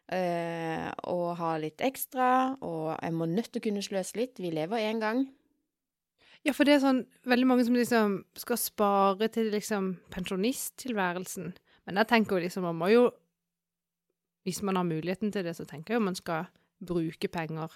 øh, 0.08 0.88
og 1.12 1.36
ha 1.36 1.50
litt 1.60 1.82
ekstra, 1.84 2.56
og 2.64 2.96
jeg 2.96 3.12
må 3.12 3.26
nødt 3.28 3.52
til 3.52 3.60
å 3.60 3.66
kunne 3.66 3.84
sløse 3.84 4.16
litt. 4.16 4.40
Vi 4.40 4.52
lever 4.52 4.84
én 4.88 5.00
gang. 5.00 5.26
Ja, 6.46 6.54
for 6.56 6.64
det 6.64 6.78
er 6.78 6.84
sånn 6.84 7.02
veldig 7.28 7.48
mange 7.50 7.64
som 7.66 7.76
liksom 7.76 8.14
skal 8.38 8.60
spare 8.60 9.28
til 9.32 9.50
liksom 9.52 9.98
pensjonisttilværelsen. 10.14 11.52
Men 11.84 12.00
jeg 12.00 12.08
tenker 12.08 12.36
jo 12.36 12.44
liksom, 12.46 12.68
man 12.68 12.78
må 12.80 12.92
jo 12.92 13.08
Hvis 14.46 14.62
man 14.62 14.76
har 14.76 14.84
muligheten 14.86 15.28
til 15.32 15.44
det, 15.44 15.52
så 15.56 15.66
tenker 15.68 15.92
jeg 15.92 16.00
jo 16.00 16.04
man 16.06 16.14
skal 16.16 16.46
bruke 16.80 17.30
penger 17.32 17.72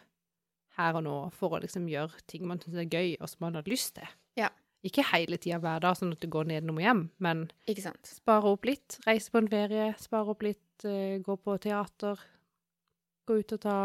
her 0.78 0.96
og 0.96 1.04
nå 1.04 1.16
for 1.36 1.56
å 1.56 1.62
liksom 1.62 1.88
gjøre 1.90 2.22
ting 2.30 2.46
man 2.48 2.60
syns 2.62 2.80
er 2.80 2.88
gøy, 2.88 3.16
og 3.20 3.28
som 3.30 3.46
man 3.46 3.58
har 3.58 3.68
lyst 3.68 3.96
til. 3.98 4.12
Ja. 4.40 4.48
Ikke 4.82 5.04
hele 5.12 5.38
tida 5.38 5.60
hver 5.62 5.82
dag, 5.84 5.94
sånn 5.98 6.14
at 6.16 6.22
det 6.24 6.30
går 6.32 6.48
nedenom 6.50 6.80
og 6.80 6.82
hjem, 6.86 7.02
men 7.22 7.44
spare 8.08 8.50
opp 8.50 8.66
litt. 8.66 8.98
Reise 9.06 9.30
på 9.30 9.42
en 9.42 9.50
ferie, 9.52 9.92
spare 10.00 10.32
opp 10.32 10.42
litt, 10.42 10.86
eh, 10.88 11.20
gå 11.22 11.36
på 11.38 11.58
teater. 11.62 12.18
Gå 13.22 13.36
ut 13.38 13.52
og 13.54 13.60
ta 13.62 13.76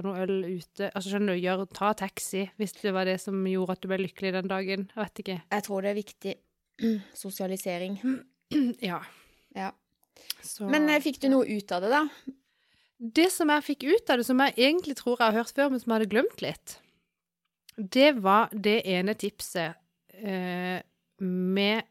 noe 0.00 0.22
øl 0.24 0.38
ute. 0.46 0.88
Altså, 0.94 1.10
skjønner 1.10 1.36
du, 1.36 1.42
gjør, 1.44 1.66
ta 1.76 1.90
taxi 1.92 2.46
hvis 2.56 2.72
det 2.78 2.94
var 2.96 3.04
det 3.04 3.18
som 3.20 3.42
gjorde 3.44 3.76
at 3.76 3.82
du 3.84 3.90
ble 3.90 3.98
lykkelig 4.00 4.32
den 4.38 4.48
dagen. 4.48 4.86
Jeg 4.94 5.02
vet 5.02 5.20
ikke. 5.24 5.36
Jeg 5.52 5.66
tror 5.66 5.84
det 5.84 5.90
er 5.90 5.98
viktig. 5.98 6.34
Sosialisering. 7.24 8.00
Ja. 8.80 9.02
Ja. 9.52 9.74
Så 10.40 10.64
Men 10.72 10.88
eh, 10.88 11.02
fikk 11.04 11.20
du 11.20 11.28
noe 11.28 11.44
ut 11.44 11.72
av 11.76 11.84
det, 11.84 11.90
da? 11.92 12.06
Det 12.98 13.28
som 13.30 13.50
jeg 13.52 13.62
fikk 13.62 13.84
ut 13.86 14.10
av 14.10 14.18
det, 14.18 14.26
som 14.26 14.40
jeg 14.42 14.56
egentlig 14.58 14.96
tror 14.98 15.16
jeg 15.20 15.28
har 15.30 15.36
hørt 15.44 15.54
før, 15.54 15.70
men 15.70 15.80
som 15.80 15.92
jeg 15.92 16.00
hadde 16.00 16.10
glemt 16.14 16.40
litt, 16.42 16.78
det 17.78 18.08
var 18.24 18.48
det 18.52 18.80
ene 18.90 19.14
tipset 19.14 19.76
eh, 20.18 20.80
med 21.22 21.84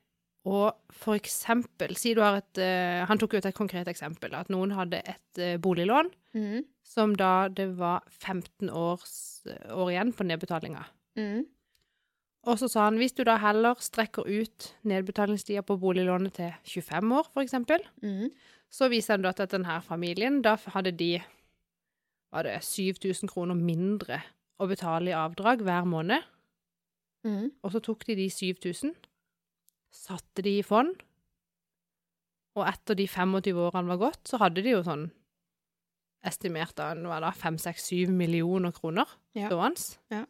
å 0.47 0.71
for 0.95 1.15
eksempel 1.19 1.95
Si 1.99 2.13
du 2.15 2.21
har 2.23 2.37
et 2.39 2.59
eh, 2.63 3.01
Han 3.07 3.19
tok 3.19 3.33
ut 3.35 3.45
et 3.45 3.55
konkret 3.55 3.87
eksempel. 3.91 4.31
At 4.35 4.47
noen 4.51 4.71
hadde 4.75 5.01
et 5.03 5.39
eh, 5.43 5.57
boliglån 5.59 6.11
Mm. 6.37 6.65
som 6.85 7.15
da 7.17 7.47
det 7.49 7.65
var 7.79 8.03
15 8.11 8.69
års, 8.69 9.41
år 9.73 9.89
igjen 9.89 10.11
på 10.13 10.25
nedbetalinga. 10.27 10.83
Mm. 11.17 11.45
Og 12.45 12.59
så 12.61 12.67
sa 12.69 12.83
han 12.85 12.99
hvis 13.01 13.15
du 13.17 13.23
da 13.25 13.39
heller 13.41 13.79
strekker 13.81 14.27
ut 14.27 14.67
nedbetalingstida 14.85 15.63
på 15.65 15.79
boliglånet 15.81 16.35
til 16.37 16.53
25 16.63 17.11
år, 17.17 17.31
for 17.33 17.41
eksempel, 17.41 17.81
Mm. 18.03 18.29
Så 18.69 18.89
viser 18.91 19.17
det 19.21 19.31
at 19.39 19.51
denne 19.53 19.79
familien, 19.85 20.41
da 20.43 20.55
hadde 20.73 20.91
de 20.91 21.11
var 22.31 22.43
det 22.43 22.57
7000 22.63 23.29
kroner 23.31 23.55
mindre 23.55 24.19
å 24.59 24.67
betale 24.67 25.11
i 25.13 25.15
avdrag 25.15 25.61
hver 25.63 25.85
måned. 25.87 26.25
Mm. 27.23 27.51
Og 27.63 27.71
så 27.71 27.79
tok 27.83 28.03
de 28.07 28.15
de 28.19 28.27
7000, 28.31 28.91
satte 29.91 30.43
de 30.43 30.57
i 30.59 30.63
fond, 30.65 30.95
Og 32.57 32.65
etter 32.65 32.95
de 32.97 33.05
25 33.05 33.53
årene 33.61 33.87
var 33.91 33.99
gått, 34.01 34.23
så 34.25 34.39
hadde 34.41 34.63
de 34.65 34.71
jo 34.71 34.79
sånn 34.81 35.03
estimert 36.25 36.79
av 36.81 36.97
hva 37.05 37.19
da, 37.21 37.29
5-6-7 37.29 38.09
millioner 38.09 38.73
kroner 38.73 39.05
Ja. 39.37 39.45
stående. 39.51 39.97
Ja. 40.09 40.23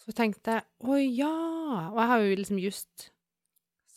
Så 0.00 0.14
tenkte 0.16 0.54
jeg 0.54 0.64
å 0.80 0.96
ja! 0.96 1.90
Og 1.92 1.98
jeg 2.00 2.08
har 2.08 2.20
jo 2.24 2.36
liksom 2.40 2.58
just 2.62 3.10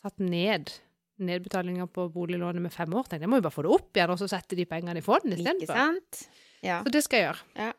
satt 0.02 0.20
ned 0.20 0.74
nedbetalinga 1.22 1.88
på 1.94 2.08
boliglånet 2.14 2.62
med 2.64 2.74
fem 2.74 2.94
år. 2.94 3.08
Tenkte 3.08 3.28
jeg 3.28 3.32
må 3.32 3.40
jo 3.40 3.46
bare 3.46 3.56
få 3.56 3.66
det 3.66 3.74
opp 3.76 3.98
igjen, 3.98 4.14
og 4.14 4.22
så 4.22 4.30
sette 4.32 4.58
de 4.58 4.66
pengene 4.70 4.98
i 5.00 5.06
fond 5.06 5.26
Ikke 5.28 5.56
istedenfor. 5.62 6.30
Ja. 6.64 6.80
Så 6.86 6.94
det 6.96 7.04
skal 7.06 7.20
jeg 7.20 7.28
gjøre. 7.30 7.50
Ja. 7.60 7.72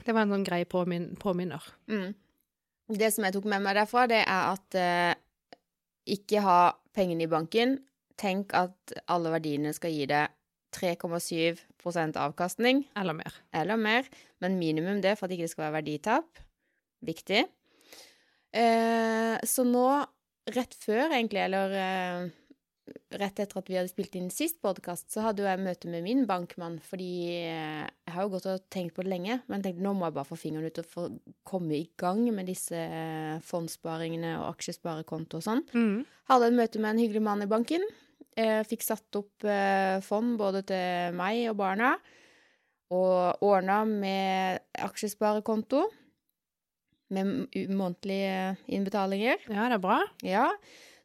Det 0.00 0.14
var 0.16 0.24
en 0.24 0.34
sånn 0.34 0.46
grei 0.46 0.64
påmin 0.68 1.10
påminner. 1.20 1.64
Mm. 1.90 2.12
Det 3.00 3.10
som 3.14 3.26
jeg 3.26 3.36
tok 3.36 3.46
med 3.50 3.62
meg 3.62 3.76
derfra, 3.78 4.06
det 4.10 4.22
er 4.24 4.50
at 4.50 4.76
eh, 4.78 5.14
ikke 6.16 6.42
ha 6.44 6.58
pengene 6.96 7.26
i 7.26 7.30
banken. 7.30 7.78
Tenk 8.20 8.52
at 8.56 8.94
alle 9.12 9.32
verdiene 9.32 9.72
skal 9.76 9.94
gi 9.94 10.08
deg 10.10 10.34
3,7% 10.76 12.18
avkastning 12.20 12.84
Eller 12.98 13.16
mer. 13.18 13.34
eller 13.52 13.76
mer, 13.76 14.06
men 14.38 14.58
minimum 14.58 15.00
det 15.02 15.16
for 15.18 15.26
at 15.26 15.34
ikke 15.34 15.48
det 15.48 15.52
skal 15.54 15.66
være 15.66 15.78
verditap. 15.80 16.42
Viktig. 17.06 17.44
Eh, 18.52 19.36
så 19.46 19.64
nå, 19.66 19.86
rett 20.54 20.76
før 20.82 21.10
egentlig, 21.10 21.42
eller 21.46 21.74
eh, 21.78 22.28
rett 23.18 23.40
etter 23.42 23.58
at 23.58 23.68
vi 23.70 23.76
hadde 23.78 23.90
spilt 23.90 24.14
inn 24.18 24.28
sist 24.32 24.60
podkast, 24.62 25.08
så 25.12 25.24
hadde 25.24 25.42
jo 25.42 25.48
jeg 25.48 25.62
møte 25.62 25.90
med 25.90 26.04
min 26.04 26.24
bankmann, 26.28 26.78
fordi 26.84 27.10
eh, 27.42 27.86
jeg 27.86 28.14
har 28.14 28.26
jo 28.26 28.32
gått 28.34 28.48
og 28.50 28.66
tenkt 28.72 28.94
på 28.96 29.04
det 29.06 29.12
lenge, 29.12 29.40
men 29.50 29.64
tenkte 29.64 29.84
nå 29.84 29.94
må 29.96 30.08
jeg 30.08 30.16
bare 30.18 30.28
få 30.28 30.38
fingeren 30.38 30.70
ut 30.70 30.82
og 30.82 30.90
få 30.90 31.06
komme 31.46 31.76
i 31.78 31.88
gang 32.00 32.22
med 32.34 32.50
disse 32.50 32.76
eh, 32.76 33.40
fondssparingene 33.46 34.36
og 34.40 34.48
aksjesparekonto 34.52 35.40
og 35.40 35.46
sånn. 35.46 35.64
Mm. 35.74 36.04
Hadde 36.30 36.50
et 36.50 36.58
møte 36.60 36.82
med 36.82 36.94
en 36.94 37.02
hyggelig 37.04 37.24
mann 37.26 37.46
i 37.46 37.50
banken. 37.50 37.86
Eh, 38.38 38.60
fikk 38.68 38.86
satt 38.86 39.18
opp 39.18 39.46
fond 40.06 40.36
både 40.38 40.62
til 40.70 41.16
meg 41.18 41.48
og 41.50 41.58
barna. 41.60 41.94
Og 42.90 43.42
ordna 43.46 43.82
med 43.86 44.62
aksjesparekonto. 44.82 45.84
Med 47.14 47.50
månedlige 47.74 48.54
innbetalinger. 48.70 49.42
Ja, 49.50 49.66
det 49.70 49.78
er 49.78 49.82
bra. 49.82 49.98
Ja. 50.26 50.46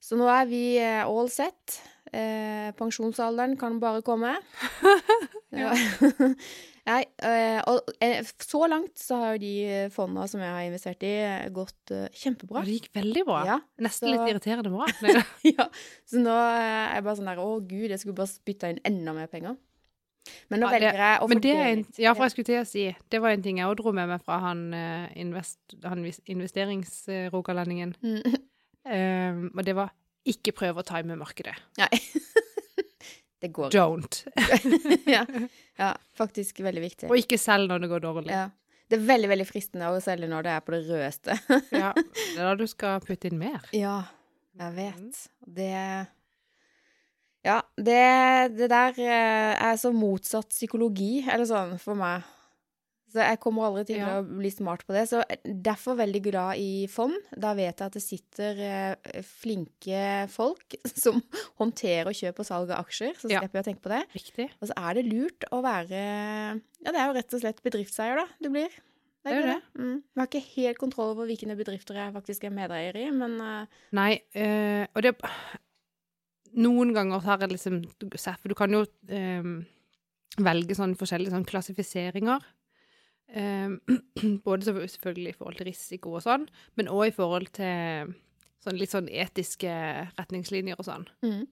Så 0.06 0.18
nå 0.20 0.28
er 0.30 0.46
vi 0.50 0.64
eh, 0.78 1.02
all 1.02 1.30
set. 1.34 1.80
Eh, 2.14 2.70
pensjonsalderen 2.78 3.56
kan 3.58 3.80
bare 3.82 4.04
komme. 4.06 4.36
ja. 5.64 5.72
Nei, 6.86 7.00
eh, 7.26 7.58
og 7.66 7.88
eh, 8.06 8.20
så 8.46 8.68
langt 8.70 8.94
så 9.02 9.18
har 9.18 9.32
jo 9.34 9.42
de 9.42 9.54
fondene 9.96 10.28
som 10.30 10.44
jeg 10.44 10.54
har 10.54 10.68
investert 10.68 11.02
i, 11.08 11.14
gått 11.56 11.94
kjempebra. 12.14 12.62
Det 12.68 12.76
gikk 12.78 12.92
veldig 13.00 13.24
bra. 13.26 13.40
Ja, 13.50 13.58
Nesten 13.82 14.12
så- 14.12 14.14
litt 14.14 14.36
irriterende 14.36 14.70
bra. 14.70 14.86
Ja, 15.56 15.66
så 16.06 16.22
nå 16.22 16.36
er 16.38 17.00
jeg 17.00 17.08
bare 17.08 17.18
sånn 17.18 17.32
der 17.34 17.42
Å, 17.42 17.50
gud, 17.66 17.90
jeg 17.90 18.04
skulle 18.04 18.20
bare 18.22 18.30
spytta 18.36 18.70
inn 18.70 18.84
enda 18.86 19.18
mer 19.18 19.32
penger. 19.34 19.58
Men 20.54 20.62
nå 20.62 20.70
Ja, 20.70 20.74
velger 20.78 21.02
jeg 21.02 21.18
å 21.22 21.28
Men 21.30 21.42
det 21.42 21.56
fordele 21.58 21.76
litt. 21.82 22.00
ja, 22.02 22.14
for 22.14 22.26
jeg 22.26 22.34
skulle 22.36 22.52
til 22.54 22.62
å 22.62 22.70
si, 22.70 22.86
det 23.14 23.20
var 23.22 23.34
en 23.34 23.44
ting 23.46 23.58
jeg 23.62 23.70
også 23.70 23.82
dro 23.82 23.92
med 23.98 24.10
meg 24.14 24.22
fra 24.26 24.38
han, 24.46 24.64
invest, 25.18 25.60
han 25.86 26.06
investeringsrogalendingen. 26.06 27.98
Mm. 28.06 28.45
Um, 28.86 29.48
og 29.56 29.64
det 29.66 29.74
var 29.78 29.94
ikke 30.30 30.54
prøve 30.58 30.82
å 30.82 30.86
time 30.86 31.18
markedet. 31.18 31.54
Nei. 31.80 31.90
det 33.42 33.52
går. 33.54 33.72
Don't. 33.74 34.22
ja. 35.16 35.24
ja, 35.82 35.94
faktisk 36.18 36.62
veldig 36.66 36.84
viktig. 36.86 37.10
Og 37.10 37.18
ikke 37.22 37.40
selg 37.42 37.70
når 37.72 37.86
det 37.86 37.92
går 37.94 38.06
dårlig. 38.06 38.34
Ja. 38.34 38.50
Det 38.86 39.00
er 39.00 39.08
veldig, 39.08 39.30
veldig 39.32 39.48
fristende 39.50 39.88
å 39.90 40.02
selge 40.04 40.30
når 40.30 40.46
det 40.46 40.52
er 40.54 40.66
på 40.66 40.76
det 40.76 40.84
rødeste. 40.86 41.38
Ja. 41.74 41.90
Det 41.98 42.38
er 42.38 42.44
da 42.46 42.54
du 42.60 42.68
skal 42.70 43.02
putte 43.02 43.32
inn 43.32 43.40
mer. 43.42 43.66
ja, 43.74 44.04
jeg 44.62 44.76
vet. 44.78 45.24
Det 45.58 45.72
Ja, 47.46 47.58
det, 47.78 48.04
det 48.58 48.70
der 48.70 49.02
eh, 49.02 49.54
er 49.72 49.76
så 49.82 49.90
motsatt 49.94 50.54
psykologi, 50.54 51.26
eller 51.26 51.50
sånn, 51.50 51.76
for 51.82 51.98
meg. 51.98 52.26
Så 53.16 53.24
jeg 53.24 53.40
kommer 53.40 53.70
aldri 53.70 53.86
til 53.88 54.02
Ja. 54.02 54.18
å 54.20 54.26
bli 54.28 54.50
smart 54.52 54.82
på 54.84 54.92
det. 54.92 55.06
Så 55.08 55.22
derfor 55.64 55.96
veldig 55.96 56.22
glad 56.26 56.58
i 56.60 56.86
fond. 56.92 57.16
Da 57.32 57.54
vet 57.56 57.80
jeg 57.80 57.86
at 57.88 57.96
det 57.96 58.04
sitter 58.04 58.60
eh, 58.60 59.22
flinke 59.24 60.02
folk 60.34 60.76
som 61.04 61.22
håndterer 61.62 62.12
kjøp 62.12 62.42
og 62.44 62.50
salg 62.50 62.74
av 62.76 62.84
aksjer. 62.84 63.16
Så 63.16 63.32
Ja. 63.32 63.40
slipper 63.40 63.62
jeg 63.62 63.64
å 63.64 63.70
tenke 63.72 63.86
på 63.88 63.94
det. 63.96 64.02
Riktig. 64.18 64.50
Og 64.60 64.68
så 64.68 64.76
er 64.76 65.00
det 65.00 65.06
lurt 65.08 65.48
å 65.56 65.62
være 65.64 66.04
Ja, 66.84 66.92
det 66.92 67.00
er 67.00 67.08
jo 67.08 67.16
rett 67.16 67.34
og 67.34 67.42
slett 67.42 67.64
bedriftseier, 67.64 68.20
da. 68.20 68.28
Du 68.44 68.50
blir. 68.52 68.68
Det 69.26 69.32
er 69.34 69.40
jo 69.40 69.46
det. 69.48 69.62
Mm. 69.80 69.96
Vi 70.14 70.20
har 70.22 70.28
ikke 70.28 70.48
helt 70.54 70.78
kontroll 70.78 71.16
over 71.16 71.26
hvilke 71.26 71.56
bedrifter 71.58 71.96
jeg 71.98 72.14
faktisk 72.14 72.44
er 72.44 72.52
medeier 72.54 73.00
i, 73.00 73.08
men 73.16 73.40
eh, 73.42 73.66
Nei, 73.98 74.12
øh, 74.36 74.86
og 74.94 75.02
det 75.08 75.16
Noen 76.56 76.94
ganger 76.96 77.20
så 77.24 77.34
har 77.34 77.40
jeg 77.44 77.52
liksom 77.56 77.80
For 78.40 78.48
du 78.52 78.56
kan 78.56 78.72
jo 78.72 78.84
øh, 78.86 79.50
velge 80.46 80.76
sånn 80.78 80.94
forskjellige 81.00 81.32
sånn 81.34 81.48
klassifiseringer. 81.48 82.44
Eh, 83.28 83.70
både 84.46 84.70
selvfølgelig 84.70 85.34
i 85.34 85.38
forhold 85.38 85.58
til 85.60 85.70
risiko 85.72 86.16
og 86.20 86.24
sånn, 86.26 86.46
men 86.78 86.92
òg 86.92 87.10
i 87.10 87.16
forhold 87.16 87.50
til 87.58 88.14
sånn 88.62 88.80
litt 88.80 88.94
sånn 88.94 89.10
etiske 89.10 89.72
retningslinjer 90.18 90.80
og 90.80 90.88
sånn. 90.88 91.08
mm. 91.26 91.44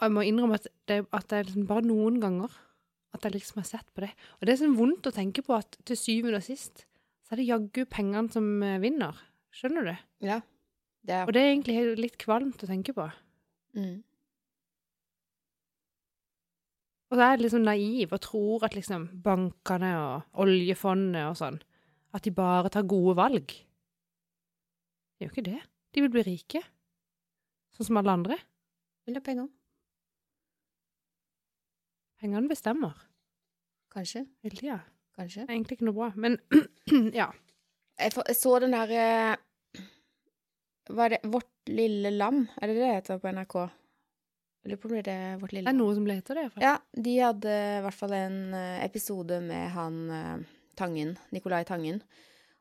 Og 0.00 0.06
jeg 0.08 0.12
må 0.16 0.22
innrømme 0.26 0.56
at 0.56 0.66
det, 0.88 1.02
at 1.14 1.26
det 1.30 1.36
er 1.36 1.44
liksom 1.46 1.66
bare 1.68 1.84
noen 1.86 2.16
ganger 2.18 2.54
at 3.12 3.26
jeg 3.26 3.34
liksom 3.36 3.60
har 3.60 3.66
sett 3.68 3.90
på 3.94 4.02
det. 4.02 4.08
Og 4.40 4.48
det 4.48 4.54
er 4.54 4.62
sånn 4.62 4.78
vondt 4.78 5.06
å 5.06 5.12
tenke 5.14 5.44
på 5.46 5.54
at 5.54 5.76
til 5.86 5.98
syvende 6.00 6.40
og 6.40 6.46
sist 6.46 6.86
så 7.22 7.36
er 7.36 7.42
det 7.42 7.50
jaggu 7.50 7.84
pengene 7.92 8.32
som 8.32 8.48
eh, 8.64 8.80
vinner. 8.82 9.20
Skjønner 9.54 9.90
du? 9.90 9.92
Ja. 10.24 10.40
Det 11.04 11.14
er 11.14 11.28
Og 11.28 11.34
det 11.36 11.42
er 11.42 11.52
egentlig 11.52 11.76
litt 12.00 12.16
kvalmt 12.18 12.64
å 12.64 12.70
tenke 12.70 12.94
på. 12.96 13.06
mm. 13.76 14.00
Og 17.12 17.18
så 17.18 17.24
er 17.26 17.34
jeg 17.34 17.42
liksom 17.42 17.64
naiv 17.66 18.12
og 18.16 18.20
tror 18.24 18.62
at 18.64 18.72
liksom 18.72 19.02
bankene 19.20 19.90
og 20.00 20.38
oljefondet 20.40 21.26
og 21.28 21.34
sånn, 21.36 21.58
at 22.16 22.24
de 22.24 22.32
bare 22.32 22.70
tar 22.72 22.86
gode 22.88 23.12
valg. 23.18 23.52
Det 23.52 25.26
er 25.26 25.28
jo 25.28 25.34
ikke 25.34 25.44
det. 25.50 25.58
De 25.92 26.00
vil 26.00 26.12
bli 26.14 26.22
rike. 26.24 26.62
Sånn 27.76 27.90
som 27.90 28.00
alle 28.00 28.14
andre. 28.16 28.38
Vil 29.04 29.18
ha 29.18 29.24
penger. 29.24 29.50
Pengene 32.22 32.48
bestemmer 32.48 32.96
Kanskje. 33.92 34.24
Veldig, 34.46 34.64
ja. 34.70 34.78
Kanskje. 35.12 35.44
Det 35.44 35.50
er 35.50 35.58
egentlig 35.58 35.76
ikke 35.76 35.90
noe 35.90 35.98
bra. 35.98 36.10
Men 36.16 36.38
ja. 37.20 37.28
Jeg, 38.00 38.14
for, 38.14 38.24
jeg 38.24 38.38
så 38.40 38.56
den 38.64 38.72
der 38.72 38.96
eh, 38.96 39.82
Hva 40.88 41.10
er 41.10 41.18
det 41.18 41.20
Vårt 41.28 41.68
lille 41.68 42.14
lam? 42.16 42.46
Er 42.56 42.72
det 42.72 42.78
det 42.78 42.86
det 42.86 42.92
heter 42.94 43.20
på 43.20 43.36
NRK? 43.36 43.58
Lurer 44.64 44.78
på 44.78 44.88
om 44.90 44.94
det 44.94 45.10
er 45.12 45.38
Vårt 45.40 45.52
lille 45.56 45.66
Det 45.66 45.72
er 45.74 45.78
noe 45.78 45.94
som 45.96 46.06
heter 46.06 46.38
det. 46.38 46.42
iallfall. 46.46 46.62
Ja, 46.62 46.74
de 47.06 47.14
hadde 47.18 47.54
i 47.54 47.80
hvert 47.82 47.98
fall 47.98 48.12
en 48.14 48.36
eh, 48.54 48.84
episode 48.84 49.40
med 49.42 49.70
han 49.74 49.96
eh, 50.14 50.44
Tangen, 50.78 51.16
Nicolai 51.34 51.64
Tangen. 51.68 51.98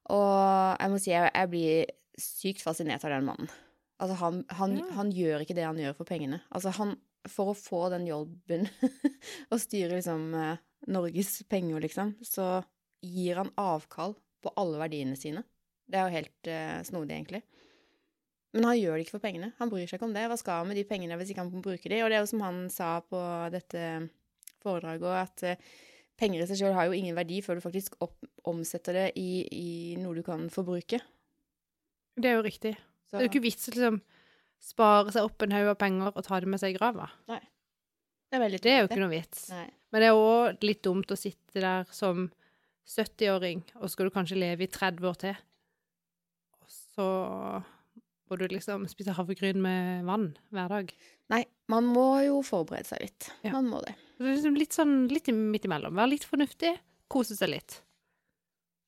Og 0.10 0.81
jeg 0.81 0.91
må 0.91 0.98
si 1.01 1.12
jeg, 1.13 1.29
jeg 1.29 1.51
blir 1.51 1.91
sykt 2.22 2.63
fascinert 2.65 3.05
av 3.05 3.13
den 3.13 3.27
mannen. 3.29 3.51
Altså, 4.01 4.17
han, 4.17 4.41
han, 4.58 4.75
Ja. 4.79 4.89
han 4.98 5.12
gjør 5.13 5.43
ikke 5.46 5.55
det 5.55 5.67
han 5.67 5.77
gjør 5.77 5.93
for 6.00 6.10
pengene. 6.10 6.41
Altså, 6.50 6.74
han 6.79 6.98
For 7.29 7.51
å 7.51 7.53
få 7.53 7.84
den 7.93 8.08
jobben 8.10 8.65
og 9.53 9.60
styre 9.62 10.00
liksom 10.00 10.34
eh, 10.34 10.58
Norges 10.89 11.43
penger, 11.46 11.84
liksom, 11.84 12.15
så 12.25 12.63
gir 13.05 13.38
han 13.38 13.51
avkall 13.62 14.15
på 14.41 14.53
alle 14.58 14.79
verdiene 14.81 15.13
sine. 15.15 15.43
Det 15.86 16.00
er 16.00 16.08
jo 16.08 16.15
helt 16.15 16.50
uh, 16.50 16.79
snodig, 16.88 17.13
egentlig. 17.13 17.43
Men 18.51 18.67
han 18.67 18.79
gjør 18.79 18.98
det 18.98 19.05
ikke 19.05 19.15
for 19.15 19.24
pengene. 19.24 19.53
Han 19.62 19.70
bryr 19.72 19.86
seg 19.88 19.98
ikke 19.98 20.10
om 20.10 20.15
det. 20.15 20.25
Hva 20.27 20.38
skal 20.39 20.62
han 20.62 20.67
med 20.72 20.79
de 20.79 20.84
pengene 20.88 21.15
hvis 21.20 21.31
ikke 21.31 21.43
han 21.46 21.53
kan 21.53 21.63
bruke 21.63 21.91
de? 21.91 22.01
Og 22.03 22.12
det 22.12 22.17
er 22.17 22.25
jo 22.25 22.31
som 22.34 22.43
han 22.43 22.65
sa 22.74 22.98
på 23.05 23.22
dette 23.53 23.86
foredraget 24.62 25.15
at 25.22 25.43
eh, 25.48 25.70
penger 26.20 26.43
i 26.43 26.48
seg 26.50 26.60
sjøl 26.60 26.75
har 26.77 26.89
jo 26.89 26.98
ingen 26.98 27.15
verdi 27.17 27.39
før 27.46 27.58
du 27.58 27.63
faktisk 27.63 27.96
opp, 28.03 28.17
omsetter 28.48 28.98
det 28.98 29.08
i, 29.20 29.29
i 29.55 29.70
noe 30.01 30.17
du 30.20 30.24
kan 30.25 30.50
forbruke. 30.53 31.00
Det 32.20 32.27
er 32.29 32.38
jo 32.38 32.46
riktig. 32.46 32.75
Så, 33.08 33.15
Det 33.15 33.22
er 33.22 33.25
jo 33.27 33.31
ikke 33.31 33.46
vits 33.48 33.70
å 33.70 33.74
liksom 33.74 34.01
spare 34.62 35.15
seg 35.15 35.25
opp 35.25 35.41
en 35.41 35.55
haug 35.55 35.72
av 35.72 35.79
penger 35.81 36.12
og 36.12 36.24
ta 36.27 36.39
det 36.43 36.51
med 36.51 36.62
seg 36.62 36.75
i 36.75 36.77
grava. 36.77 37.08
det 38.31 38.38
er 38.38 38.58
Det 38.63 38.72
er 38.72 38.84
jo 38.84 38.89
ikke 38.91 39.01
noe 39.01 39.15
vits. 39.15 39.48
Nei. 39.51 39.65
Men 39.91 40.03
det 40.03 40.08
er 40.12 40.20
òg 40.20 40.63
litt 40.63 40.84
dumt 40.86 41.12
å 41.12 41.20
sitte 41.20 41.63
der 41.63 41.89
som 41.91 42.29
70-åring, 42.88 43.63
og 43.79 43.91
skal 43.91 44.08
du 44.08 44.13
kanskje 44.13 44.39
leve 44.39 44.65
i 44.65 44.72
30 44.72 45.08
år 45.08 45.17
til. 45.20 45.41
Og 46.62 46.72
så 46.72 47.10
må 48.31 48.38
du 48.39 48.45
liksom 48.47 48.85
spiser 48.89 49.17
havregryn 49.17 49.59
med 49.61 50.05
vann 50.07 50.29
hver 50.55 50.71
dag. 50.71 50.91
Nei, 51.33 51.43
man 51.71 51.85
må 51.91 52.07
jo 52.25 52.39
forberede 52.47 52.88
seg 52.88 53.03
litt. 53.03 53.27
Ja. 53.43 53.51
Man 53.57 53.67
må 53.71 53.81
det. 53.83 53.93
Det 54.17 54.25
er 54.29 54.38
liksom 54.38 54.55
litt 54.59 54.75
sånn 54.77 54.95
litt 55.11 55.27
midt 55.35 55.67
imellom. 55.67 55.95
Være 56.00 56.13
litt 56.13 56.25
fornuftig, 56.27 56.73
kose 57.11 57.35
seg 57.38 57.51
litt. 57.53 57.81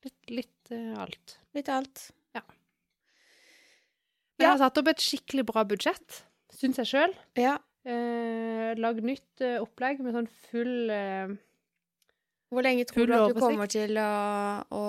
Litt, 0.04 0.20
litt 0.32 0.72
uh, 0.76 1.02
alt. 1.04 1.38
Litt 1.56 1.70
alt. 1.72 2.08
Men 4.34 4.48
jeg 4.48 4.48
Ja. 4.48 4.52
har 4.56 4.62
satt 4.64 4.80
opp 4.82 4.88
et 4.90 5.04
skikkelig 5.04 5.44
bra 5.46 5.62
budsjett, 5.70 6.24
syns 6.52 6.80
jeg 6.82 6.90
sjøl. 6.90 7.14
Ja. 7.40 7.58
Eh, 7.86 8.72
Lagd 8.80 9.04
nytt 9.06 9.44
eh, 9.46 9.60
opplegg 9.62 10.00
med 10.02 10.16
sånn 10.16 10.30
full 10.50 10.90
eh, 10.90 11.34
Hvor 12.50 12.64
lenge 12.66 12.86
tror 12.90 13.06
du 13.08 13.14
at 13.14 13.20
du 13.20 13.26
oversikt. 13.36 13.44
kommer 13.44 13.70
til 13.72 13.98
å, 14.00 14.08
å 14.74 14.84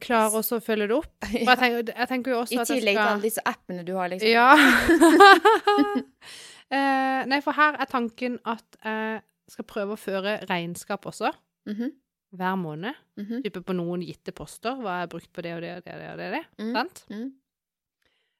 klarer 0.00 0.34
også 0.40 0.58
å 0.58 0.62
følge 0.64 0.86
det 0.90 0.96
opp. 0.96 1.12
For 1.26 1.50
jeg 1.52 1.58
tenker, 1.60 1.92
jeg 1.96 2.08
tenker 2.10 2.30
jo 2.34 2.38
også 2.42 2.54
I 2.54 2.58
at 2.62 2.68
jeg 2.70 2.80
tillegg 2.80 2.96
til 2.98 3.04
alle 3.10 3.22
disse 3.26 3.44
appene 3.46 3.84
du 3.86 3.92
har, 3.96 4.08
liksom. 4.12 4.28
Ja. 4.30 4.56
eh, 6.76 7.20
nei, 7.30 7.40
for 7.44 7.56
her 7.56 7.78
er 7.80 7.88
tanken 7.90 8.38
at 8.44 8.78
jeg 8.84 9.22
skal 9.52 9.68
prøve 9.70 9.94
å 9.96 10.00
føre 10.00 10.38
regnskap 10.50 11.06
også, 11.06 11.32
Mhm, 11.66 11.92
hver 12.36 12.56
måned. 12.60 12.94
mhm, 13.18 13.40
Type 13.42 13.62
på 13.66 13.74
noen 13.74 14.02
gitte 14.06 14.32
poster. 14.34 14.74
Hva 14.78 14.98
jeg 15.00 15.06
har 15.06 15.10
brukt 15.10 15.32
på 15.34 15.42
det 15.42 15.54
og 15.56 15.62
det 15.64 15.72
og 15.76 15.84
det 15.86 15.94
og 15.94 16.00
det. 16.00 16.10
og 16.10 16.18
det, 16.18 16.30
det 16.30 16.64
Mm. 16.64 16.72
Sant? 16.74 17.04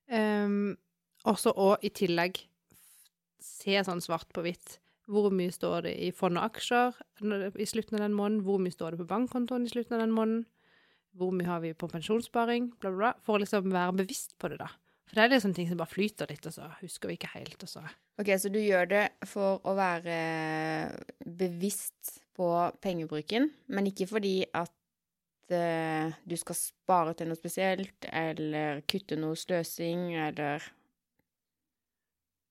Um, 0.08 0.76
også 1.26 1.50
og 1.58 1.82
i 1.82 1.90
tillegg 1.90 2.38
se 3.42 3.80
sånn 3.86 4.02
svart 4.04 4.28
på 4.34 4.44
hvitt. 4.46 4.76
Hvor 5.10 5.30
mye 5.34 5.50
står 5.54 5.82
det 5.86 5.94
i 6.02 6.10
fond 6.14 6.38
og 6.38 6.44
aksjer 6.50 6.94
i 7.58 7.66
slutten 7.66 7.98
av 7.98 8.04
den 8.06 8.14
måneden? 8.14 8.42
Hvor 8.46 8.58
mye 8.62 8.74
står 8.74 8.94
det 8.94 9.00
på 9.02 9.08
bankkontoen 9.10 9.66
i 9.66 9.70
slutten 9.70 9.94
av 9.98 10.02
den 10.04 10.14
måneden? 10.14 10.46
Hvor 11.16 11.32
mye 11.32 11.48
har 11.48 11.62
vi 11.62 11.72
på 11.76 11.88
pensjonssparing? 11.88 12.70
Bla, 12.80 12.90
bla, 12.90 12.96
bla. 12.98 13.12
For 13.24 13.36
å 13.36 13.42
liksom 13.42 13.70
være 13.72 13.96
bevisst 14.02 14.36
på 14.40 14.50
det, 14.52 14.58
da. 14.60 14.68
For 15.06 15.18
det 15.18 15.24
er 15.24 15.34
liksom 15.36 15.54
ting 15.54 15.68
som 15.70 15.78
bare 15.78 15.92
flyter 15.92 16.28
litt, 16.32 16.46
og 16.48 16.54
så 16.56 16.66
husker 16.80 17.08
vi 17.08 17.16
ikke 17.18 17.30
helt, 17.36 17.62
og 17.62 17.70
så 17.70 17.84
Ok, 18.18 18.30
så 18.40 18.48
du 18.48 18.58
gjør 18.58 18.86
det 18.88 19.04
for 19.28 19.60
å 19.68 19.74
være 19.76 20.16
bevisst 21.38 22.16
på 22.36 22.48
pengebruken, 22.84 23.50
men 23.68 23.90
ikke 23.90 24.08
fordi 24.08 24.38
at 24.56 24.72
uh, 25.52 26.16
du 26.24 26.36
skal 26.40 26.58
spare 26.58 27.12
til 27.16 27.28
noe 27.30 27.38
spesielt, 27.38 28.08
eller 28.08 28.80
kutte 28.88 29.18
noe 29.20 29.36
sløsing, 29.38 30.08
eller 30.28 30.64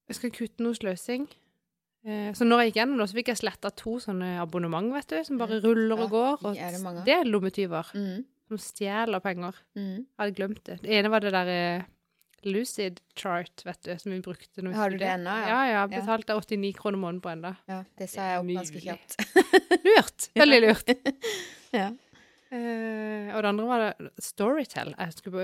Jeg 0.05 0.19
skal 0.19 0.33
kutte 0.37 0.61
noe 0.63 0.77
sløsing. 0.77 1.25
Eh, 2.05 2.29
Så 2.37 2.45
når 2.45 2.59
jeg 2.61 2.69
gikk 2.69 2.79
gjennom 2.83 2.99
det, 3.01 3.07
så 3.09 3.17
fikk 3.17 3.29
jeg 3.31 3.39
sletta 3.41 3.71
to 3.73 3.95
sånne 4.03 4.35
abonnement, 4.37 4.91
vet 4.93 5.09
du, 5.09 5.17
som 5.25 5.39
bare 5.41 5.57
ruller 5.63 6.03
og 6.05 6.11
går. 6.13 6.43
Og 6.45 6.59
det 7.07 7.15
er 7.15 7.25
lommetyver 7.25 7.89
mm, 7.97 8.19
som 8.47 8.61
stjeler 8.61 9.23
penger. 9.23 9.57
mm. 9.75 9.97
Jeg 10.05 10.21
hadde 10.21 10.37
glemt 10.37 10.63
det. 10.67 10.79
Det 10.83 10.97
ene 10.99 11.11
var 11.13 11.25
det 11.25 11.33
der 11.35 11.51
eh, 11.53 11.91
Lucid 12.45 12.99
Chart, 13.17 13.65
vet 13.65 13.81
du, 13.81 13.93
som 13.99 14.11
vi 14.13 14.21
brukte 14.21 14.61
når 14.61 14.71
vi 14.71 14.77
Har 14.77 14.93
du 14.93 14.97
det 15.01 15.09
ennå, 15.09 15.33
ja? 15.41 15.49
Ja, 15.49 15.61
ja. 15.71 15.85
Betalte 15.89 16.35
89 16.37 16.73
kroner 16.77 17.01
måneden 17.01 17.21
på 17.21 17.31
enda. 17.33 17.55
Ja, 17.69 17.81
det 17.97 18.09
sa 18.11 18.27
jeg 18.29 18.43
opp 18.43 18.51
ganske 18.59 18.81
kjapt. 18.83 19.17
Lurt! 19.87 20.27
Veldig 20.41 20.59
lurt. 20.67 20.93
ja. 21.79 21.91
Uh, 22.53 23.33
og 23.33 23.41
det 23.41 23.49
andre 23.49 23.65
var 23.67 23.81
det 23.81 24.11
Storytell. 24.21 24.93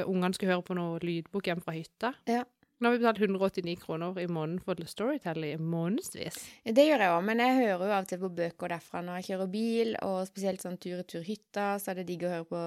Ungene 0.06 0.36
skulle 0.38 0.54
høre 0.54 0.66
på 0.66 0.78
noe 0.78 1.02
lydbok 1.02 1.50
hjemme 1.50 1.66
fra 1.66 1.74
hytta. 1.76 2.14
Ja. 2.30 2.46
Nå 2.82 2.90
har 2.90 2.96
vi 2.96 3.02
betalt 3.04 3.20
189 3.22 3.76
kroner 3.78 4.16
i 4.18 4.26
måneden 4.26 4.62
for 4.66 4.80
Storytell 4.90 5.44
i 5.46 5.52
månedsvis. 5.62 6.40
Det 6.66 6.86
gjør 6.88 7.04
jeg 7.04 7.12
òg, 7.14 7.20
men 7.28 7.44
jeg 7.44 7.58
hører 7.60 7.84
jo 7.86 7.92
av 7.92 8.00
og 8.00 8.08
til 8.10 8.20
på 8.24 8.30
bøker 8.40 8.74
derfra 8.74 9.04
når 9.06 9.20
jeg 9.20 9.28
kjører 9.28 9.52
bil, 9.54 9.92
og 10.08 10.16
spesielt 10.26 10.66
sånn 10.66 10.80
tur-retur 10.82 11.22
hytta, 11.28 11.68
så 11.78 11.92
er 11.92 12.00
det 12.00 12.08
digg 12.10 12.26
å 12.26 12.32
høre 12.32 12.48
på 12.50 12.62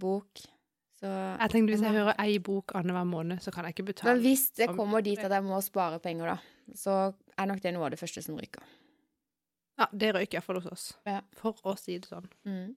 bok. 0.00 0.40
Så 0.96 1.10
Jeg 1.12 1.52
tenkte 1.52 1.74
Hvis 1.74 1.84
jeg 1.84 1.96
hører 1.98 2.16
ei 2.24 2.38
bok 2.44 2.72
annenhver 2.76 3.04
måned, 3.08 3.42
så 3.44 3.52
kan 3.52 3.68
jeg 3.68 3.76
ikke 3.76 3.90
betale. 3.90 4.14
Men 4.14 4.24
hvis 4.24 4.46
det 4.56 4.68
kommer 4.72 5.04
dit 5.04 5.20
at 5.20 5.34
jeg 5.36 5.44
må 5.44 5.60
spare 5.64 6.00
penger, 6.00 6.32
da, 6.32 6.72
så 6.76 6.96
er 7.36 7.50
nok 7.50 7.60
det 7.60 7.72
noe 7.76 7.84
av 7.88 7.92
det 7.92 8.00
første 8.00 8.24
som 8.24 8.40
ryker. 8.40 8.64
Ja, 9.80 9.88
det 9.92 10.14
røyker 10.16 10.38
iallfall 10.38 10.62
hos 10.62 10.70
oss. 10.72 10.86
Ja. 11.08 11.20
For 11.36 11.60
å 11.68 11.76
si 11.76 11.98
det 12.00 12.08
sånn. 12.08 12.28
Mm. 12.48 12.72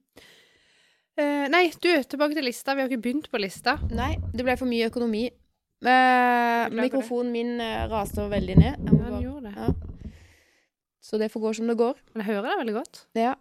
Eh, 1.16 1.46
nei, 1.48 1.68
du, 1.80 1.88
tilbake 2.12 2.36
til 2.36 2.44
lista. 2.48 2.76
Vi 2.76 2.84
har 2.84 2.92
ikke 2.92 3.04
begynt 3.04 3.28
på 3.32 3.40
lista. 3.40 3.76
Nei, 3.92 4.14
det 4.36 4.44
ble 4.44 4.56
for 4.60 4.68
mye 4.68 4.88
økonomi. 4.92 5.28
Eh, 5.84 6.70
mikrofonen 6.72 7.32
min 7.34 7.58
raste 7.92 8.24
veldig 8.30 8.56
ned. 8.56 8.78
Ja, 8.88 9.10
den 9.10 9.22
gjorde 9.26 9.50
det. 9.50 9.54
ja. 9.56 9.68
Så 11.04 11.18
det 11.20 11.28
får 11.30 11.40
gå 11.44 11.50
som 11.58 11.68
det 11.68 11.76
går. 11.76 11.98
Men 12.14 12.22
jeg 12.24 12.30
hører 12.32 12.46
deg 12.48 12.60
veldig 12.62 12.74
godt. 12.78 13.00
Ja. 13.20 13.34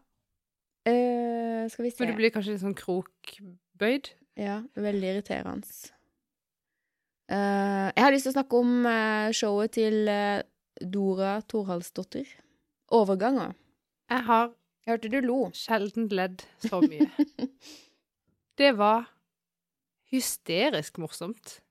Eh, 0.86 1.64
skal 1.72 1.86
vi 1.86 1.92
se. 1.94 2.04
Men 2.04 2.12
du 2.12 2.18
blir 2.20 2.34
kanskje 2.36 2.52
litt 2.58 2.64
sånn 2.66 2.76
krokbøyd? 2.76 4.10
Ja, 4.36 4.58
veldig 4.76 5.14
irriterende. 5.14 5.70
Eh, 7.32 7.88
jeg 7.96 8.04
har 8.04 8.12
lyst 8.12 8.28
til 8.28 8.34
å 8.34 8.36
snakke 8.36 8.60
om 8.60 8.74
eh, 8.90 9.30
showet 9.32 9.72
til 9.80 10.10
eh, 10.12 10.42
Dora 10.84 11.38
Thorhalsdottir. 11.48 12.28
Overganger. 12.94 13.56
Jeg 14.12 14.28
har 14.28 14.52
Jeg 14.84 14.92
hørte 14.98 15.10
du 15.14 15.22
lo. 15.24 15.38
sjelden 15.56 16.10
ledd 16.12 16.44
så 16.60 16.82
mye. 16.92 17.08
Det 18.60 18.74
var 18.76 19.08
hysterisk 20.12 21.00
morsomt. 21.00 21.62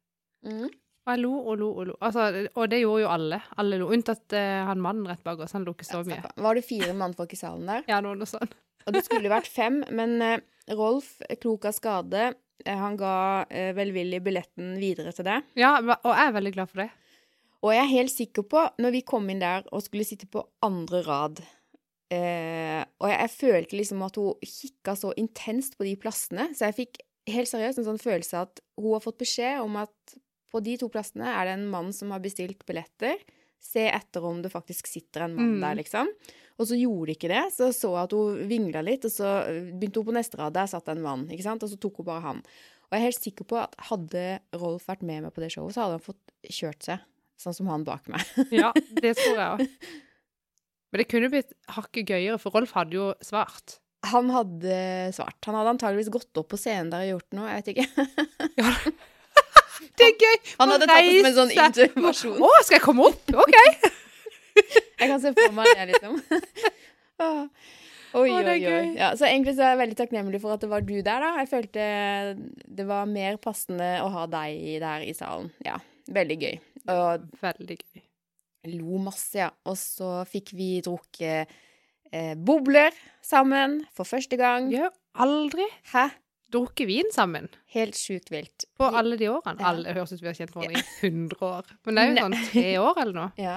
Mm. 0.47 0.71
Og 1.03 1.11
jeg 1.11 1.23
lo 1.25 1.33
og 1.35 1.57
lo 1.59 1.69
og 1.73 1.87
lo. 1.89 1.97
Altså, 2.05 2.29
og 2.55 2.69
det 2.71 2.83
gjorde 2.85 3.03
jo 3.03 3.11
alle. 3.11 3.41
Alle 3.59 3.79
lo. 3.81 3.89
Unntatt 3.95 4.37
uh, 4.39 4.63
han 4.69 4.83
mannen 4.83 5.09
rett 5.11 5.25
bak 5.27 5.41
oss. 5.43 5.55
Han 5.57 5.67
lo 5.67 5.75
ikke 5.75 5.89
så 5.89 6.05
mye. 6.07 6.21
Var 6.23 6.59
det 6.59 6.63
fire 6.67 6.95
mannfolk 6.95 7.35
i 7.35 7.41
salen 7.41 7.67
der? 7.67 7.83
Ja, 7.91 7.99
noe 8.05 8.29
sånn. 8.29 8.53
Og 8.87 8.95
det 8.95 9.05
skulle 9.07 9.33
vært 9.33 9.51
fem, 9.61 9.83
men 9.91 10.17
uh, 10.23 10.39
Rolf, 10.79 11.17
klok 11.43 11.67
av 11.67 11.75
skade, 11.75 12.33
uh, 12.69 12.77
han 12.79 12.99
ga 13.01 13.15
eh, 13.51 13.73
velvillig 13.75 14.23
billetten 14.23 14.77
videre 14.79 15.15
til 15.17 15.27
deg. 15.27 15.49
Ja, 15.59 15.75
og 15.83 16.13
jeg 16.13 16.29
er 16.29 16.37
veldig 16.39 16.55
glad 16.55 16.71
for 16.71 16.85
det. 16.85 16.91
Og 17.63 17.75
jeg 17.75 17.83
er 17.83 17.93
helt 17.93 18.13
sikker 18.13 18.47
på, 18.51 18.63
når 18.83 18.95
vi 18.97 19.03
kom 19.07 19.29
inn 19.31 19.43
der 19.43 19.67
og 19.71 19.85
skulle 19.85 20.07
sitte 20.07 20.27
på 20.31 20.43
andre 20.67 21.03
rad 21.07 21.43
eh, 22.11 22.83
Og 22.99 23.07
jeg, 23.07 23.19
jeg 23.21 23.33
følte 23.37 23.79
liksom 23.79 24.03
at 24.03 24.19
hun 24.19 24.35
kikka 24.43 24.97
så 24.99 25.13
intenst 25.19 25.79
på 25.79 25.87
de 25.87 25.95
plassene, 26.01 26.49
så 26.59 26.69
jeg 26.69 26.79
fikk 26.81 27.03
helt 27.31 27.51
seriøst 27.51 27.79
en 27.79 27.87
sånn 27.87 28.03
følelse 28.03 28.43
at 28.49 28.63
hun 28.81 28.97
har 28.97 29.05
fått 29.05 29.21
beskjed 29.23 29.63
om 29.63 29.79
at 29.79 30.17
på 30.53 30.61
de 30.63 30.77
to 30.81 30.89
plassene 30.93 31.25
er 31.33 31.49
det 31.49 31.55
en 31.59 31.69
mann 31.73 31.93
som 31.97 32.11
har 32.15 32.21
bestilt 32.23 32.63
billetter. 32.69 33.17
Se 33.63 33.87
etter 33.89 34.25
om 34.27 34.41
det 34.43 34.51
faktisk 34.53 34.89
sitter 34.91 35.25
en 35.29 35.37
mann 35.39 35.53
Mm. 35.57 35.61
der, 35.63 35.75
liksom. 35.81 36.09
Og 36.59 36.67
så 36.69 36.77
gjorde 36.77 37.07
de 37.09 37.15
ikke 37.17 37.31
det. 37.33 37.43
Så 37.55 37.71
så 37.73 37.93
jeg 37.95 38.05
at 38.05 38.13
hun 38.13 38.43
vingla 38.51 38.83
litt, 38.85 39.05
og 39.09 39.11
så 39.15 39.31
begynte 39.79 40.03
hun 40.03 40.09
på 40.11 40.17
neste 40.19 40.37
rad. 40.39 40.53
Der 40.55 40.67
satt 40.71 40.89
en 40.93 41.01
mann, 41.03 41.25
ikke 41.31 41.43
sant. 41.47 41.63
Og 41.65 41.71
så 41.71 41.79
tok 41.81 41.97
hun 42.03 42.07
bare 42.07 42.21
han. 42.27 42.43
Og 42.43 42.93
jeg 42.93 43.01
er 43.01 43.07
helt 43.09 43.23
sikker 43.25 43.45
på 43.49 43.57
at 43.63 43.75
hadde 43.89 44.25
Rolf 44.61 44.85
vært 44.91 45.03
med 45.03 45.23
meg 45.25 45.33
på 45.33 45.41
det 45.41 45.51
showet, 45.55 45.73
så 45.75 45.87
hadde 45.87 45.97
han 45.97 46.05
fått 46.05 46.35
kjørt 46.53 46.83
seg. 46.85 46.99
Sånn 47.41 47.55
som 47.57 47.71
han 47.73 47.85
bak 47.89 48.07
meg. 48.13 48.21
Ja, 48.53 48.73
det 48.77 49.17
tror 49.17 49.39
jeg 49.39 49.47
òg. 49.47 49.63
Men 50.93 51.01
det 51.01 51.09
kunne 51.09 51.31
blitt 51.33 51.55
hakket 51.73 52.11
gøyere, 52.13 52.39
for 52.39 52.53
Rolf 52.53 52.75
hadde 52.77 52.99
jo 52.99 53.15
svart. 53.25 53.79
Han 54.11 54.29
hadde 54.35 54.77
svart. 55.17 55.39
Han 55.47 55.55
hadde 55.57 55.73
antageligvis 55.79 56.11
gått 56.13 56.37
opp 56.37 56.51
på 56.53 56.59
scenen 56.61 56.91
der 56.93 57.07
og 57.07 57.15
gjort 57.17 57.33
noe, 57.39 57.49
jeg 57.49 57.63
vet 57.63 57.73
ikke. 57.73 58.93
Det 59.99 60.07
er 60.09 60.15
gøy! 60.23 60.37
Han 60.61 60.73
hadde 60.75 60.89
tatt 60.91 61.05
det 61.07 61.13
som 61.19 61.29
en 61.31 61.37
sånn 61.39 61.53
Reise. 61.53 61.87
intervasjon. 61.91 62.39
Å, 62.43 62.51
skal 62.67 62.79
jeg 62.79 62.85
komme 62.85 63.07
opp? 63.11 63.35
OK. 63.45 63.57
Jeg 64.57 65.09
kan 65.09 65.21
se 65.23 65.33
for 65.37 65.55
meg 65.57 65.71
det, 65.77 65.87
liksom. 65.95 66.19
Åh. 67.25 67.47
Oi, 68.13 68.29
oi, 68.29 68.59
oi. 68.69 68.81
Ja, 68.99 69.15
så 69.17 69.25
egentlig 69.25 69.55
så 69.57 69.65
er 69.65 69.71
jeg 69.73 69.81
veldig 69.81 69.97
takknemlig 70.03 70.41
for 70.43 70.53
at 70.53 70.61
det 70.61 70.69
var 70.69 70.83
du 70.85 70.95
der, 70.99 71.23
da. 71.25 71.31
Jeg 71.41 71.49
følte 71.49 71.85
det 72.69 72.85
var 72.89 73.09
mer 73.09 73.39
passende 73.41 73.87
å 74.05 74.11
ha 74.13 74.27
deg 74.29 74.59
der 74.83 75.07
i 75.09 75.15
salen. 75.17 75.49
Ja, 75.65 75.79
veldig 76.13 76.37
gøy. 76.43 76.59
Og 76.93 77.25
Veldig 77.41 77.79
gøy. 77.81 78.03
lo 78.75 78.99
masse, 79.07 79.39
ja. 79.41 79.49
Og 79.65 79.79
så 79.81 80.11
fikk 80.29 80.53
vi 80.59 80.75
drukket 80.85 81.49
eh, 82.13 82.35
bobler 82.37 82.93
sammen 83.25 83.81
for 83.97 84.05
første 84.09 84.37
gang. 84.37 84.69
Ja, 84.75 84.91
aldri 85.17 85.65
Hæ? 85.95 86.11
Drukket 86.53 86.89
vin 86.89 87.09
sammen 87.15 87.49
Helt 87.75 87.97
sjukt 87.99 88.31
vilt. 88.33 88.67
på 88.79 88.89
alle 88.91 89.17
de 89.21 89.29
årene. 89.33 89.57
Ja. 89.61 89.71
Alle, 89.73 89.87
det 89.89 89.97
høres 89.97 90.13
ut 90.13 90.19
som 90.21 90.27
vi 90.27 90.31
har 90.33 90.39
kjent 90.39 90.53
hverandre 90.55 90.83
i 90.83 91.09
100 91.09 91.49
år. 91.49 91.73
Men 91.87 91.95
det 91.99 92.03
er 92.05 92.13
jo 92.13 92.27
sånn 92.27 92.39
tre 92.53 92.67
år 92.83 93.01
eller 93.05 93.19
noe. 93.19 93.33
Ja. 93.41 93.57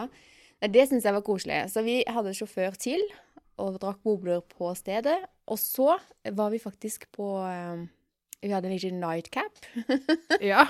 Nei, 0.64 0.70
Det 0.72 0.88
syns 0.90 1.06
jeg 1.06 1.14
var 1.18 1.26
koselig. 1.28 1.60
Så 1.74 1.84
vi 1.86 2.00
hadde 2.08 2.34
sjåfør 2.38 2.78
til 2.80 3.04
og 3.62 3.78
drakk 3.80 4.02
bobler 4.04 4.42
på 4.56 4.72
stedet. 4.76 5.18
Og 5.52 5.60
så 5.62 5.94
var 6.36 6.50
vi 6.52 6.60
faktisk 6.64 7.06
på 7.16 7.28
eh, 7.48 7.86
Vi 8.44 8.52
hadde 8.52 8.68
en 8.72 8.76
liten 8.76 9.00
nightcap. 9.04 9.62
Ja. 10.44 10.66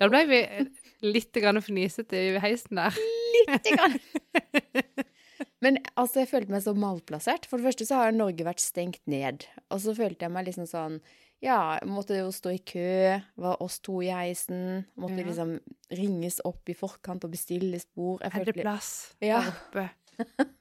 Da 0.00 0.08
ble 0.12 0.24
vi 0.28 0.40
litt 1.06 1.32
grann 1.36 1.60
fnisete 1.62 2.16
i 2.16 2.38
heisen 2.42 2.80
der. 2.80 2.96
Lite 3.48 3.76
grann. 3.76 3.98
Men 5.64 5.78
altså, 5.96 6.20
jeg 6.22 6.28
følte 6.30 6.52
meg 6.52 6.62
så 6.64 6.74
malplassert. 6.76 7.46
For 7.48 7.58
det 7.60 7.70
første 7.70 7.86
så 7.88 8.00
har 8.02 8.12
Norge 8.16 8.44
vært 8.46 8.60
stengt 8.62 9.00
ned. 9.08 9.46
Og 9.72 9.80
så 9.84 9.94
følte 9.96 10.26
jeg 10.26 10.34
meg 10.34 10.48
liksom 10.50 10.68
sånn 10.68 10.98
Ja, 11.44 11.78
måtte 11.84 12.16
jo 12.16 12.30
stå 12.32 12.50
i 12.54 12.58
kø. 12.64 13.20
Var 13.36 13.60
oss 13.62 13.78
to 13.84 13.98
i 14.02 14.08
heisen. 14.08 14.86
Måtte 14.96 15.18
Ja. 15.20 15.26
liksom 15.28 15.60
ringes 15.92 16.40
opp 16.44 16.68
i 16.68 16.74
forkant 16.74 17.24
og 17.24 17.30
bestilles 17.34 17.84
bord. 17.94 18.22
Jeg 18.22 18.32
Er 18.34 18.44
det 18.44 18.54
plass 18.62 19.14
Ja. 19.20 19.42
oppe? 19.46 19.90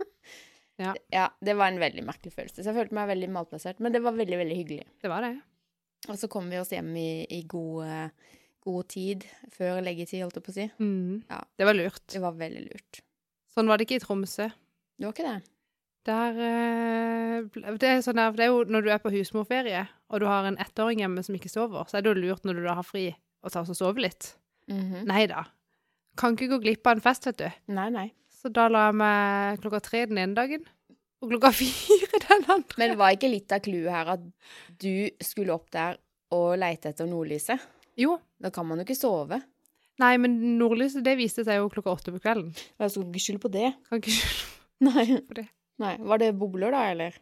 Ja, 0.77 1.29
det 1.39 1.53
var 1.55 1.69
en 1.71 1.79
veldig 1.79 2.03
merkelig 2.03 2.33
følelse. 2.35 2.59
Så 2.59 2.67
jeg 2.67 2.75
følte 2.75 2.95
meg 2.97 3.07
veldig 3.07 3.29
malplassert. 3.31 3.79
Men 3.79 3.93
det 3.93 4.01
var 4.03 4.11
veldig, 4.11 4.37
veldig 4.41 4.55
hyggelig. 4.57 4.83
Det 5.01 5.07
var 5.09 5.21
det. 5.23 5.37
Og 6.09 6.17
så 6.19 6.27
kom 6.29 6.49
vi 6.51 6.57
oss 6.59 6.69
hjem 6.75 6.89
i, 6.99 7.25
i 7.31 7.43
god, 7.47 8.11
god 8.59 8.87
tid. 8.91 9.23
Før 9.55 9.79
leggetid, 9.81 10.19
holdt 10.25 10.35
jeg 10.35 10.43
på 10.43 10.51
å 10.51 10.57
si. 10.57 10.65
Mm. 10.83 11.23
Ja. 11.31 11.39
Det 11.57 11.65
var 11.69 11.77
lurt. 11.79 12.03
Det 12.11 12.19
var 12.19 12.35
veldig 12.35 12.65
lurt. 12.67 12.99
Sånn 13.55 13.71
var 13.71 13.77
det 13.79 13.87
ikke 13.87 14.01
i 14.01 14.03
Tromsø. 14.03 14.49
Det 14.99 15.07
var 15.07 15.13
ikke 15.15 15.29
det? 15.31 15.37
Der 16.05 16.37
eh, 16.37 17.61
det, 17.81 17.89
er 17.89 18.01
sånn 18.05 18.19
der, 18.19 18.33
det 18.37 18.45
er 18.45 18.51
jo 18.53 18.63
når 18.69 18.85
du 18.85 18.89
er 18.93 19.01
på 19.01 19.11
husmorferie, 19.13 19.85
og 20.13 20.21
du 20.21 20.27
har 20.29 20.45
en 20.45 20.59
ettåring 20.61 21.01
hjemme 21.01 21.23
som 21.25 21.37
ikke 21.37 21.49
sover, 21.49 21.87
så 21.89 21.97
er 21.97 22.05
det 22.05 22.13
jo 22.13 22.21
lurt 22.27 22.45
når 22.45 22.59
du 22.59 22.65
da 22.67 22.75
har 22.77 22.85
fri, 22.85 23.07
å 23.41 23.49
ta 23.49 23.63
oss 23.63 23.73
og 23.73 23.79
sove 23.79 24.05
litt. 24.05 24.35
Mhm. 24.71 25.05
Nei 25.09 25.25
da. 25.31 25.47
Kan 26.19 26.37
ikke 26.37 26.51
gå 26.53 26.61
glipp 26.63 26.87
av 26.87 26.97
en 26.97 27.03
fest, 27.03 27.25
vet 27.27 27.41
du. 27.41 27.47
Nei, 27.73 27.89
nei. 27.93 28.07
Så 28.31 28.51
da 28.53 28.67
la 28.69 28.87
jeg 28.89 28.99
meg 29.01 29.61
klokka 29.63 29.81
tre 29.83 30.05
den 30.11 30.21
ene 30.21 30.37
dagen, 30.37 30.67
og 31.23 31.33
klokka 31.33 31.51
fire 31.61 32.21
den 32.27 32.45
andre. 32.53 32.79
Men 32.83 32.97
var 33.01 33.17
ikke 33.17 33.31
litt 33.33 33.55
av 33.55 33.65
clouet 33.65 33.91
her 33.95 34.13
at 34.15 34.29
du 34.81 35.09
skulle 35.25 35.57
opp 35.57 35.71
der 35.73 35.97
og 36.35 36.53
leite 36.61 36.93
etter 36.93 37.09
nordlyset. 37.09 37.61
Jo. 37.97 38.19
Da 38.41 38.51
kan 38.53 38.67
man 38.67 38.81
jo 38.81 38.85
ikke 38.85 38.97
sove. 38.99 39.41
Nei, 40.01 40.15
men 40.19 40.37
nordlyset, 40.59 41.05
det 41.05 41.15
viste 41.17 41.45
seg 41.47 41.61
jo 41.61 41.69
klokka 41.71 41.93
åtte 41.95 42.13
på 42.13 42.21
kvelden. 42.21 42.51
Jeg 42.53 42.91
skal 42.91 43.05
ikke 43.07 43.25
skylde 43.25 43.43
på 43.45 43.53
det. 43.53 43.69
Kan 43.87 44.01
ikke 44.01 44.15
skylde 44.15 45.21
på 45.29 45.37
det. 45.39 45.45
Nei. 45.81 45.95
Var 45.99 46.21
det 46.21 46.29
bobler, 46.39 46.71
da, 46.71 46.83
eller? 46.93 47.17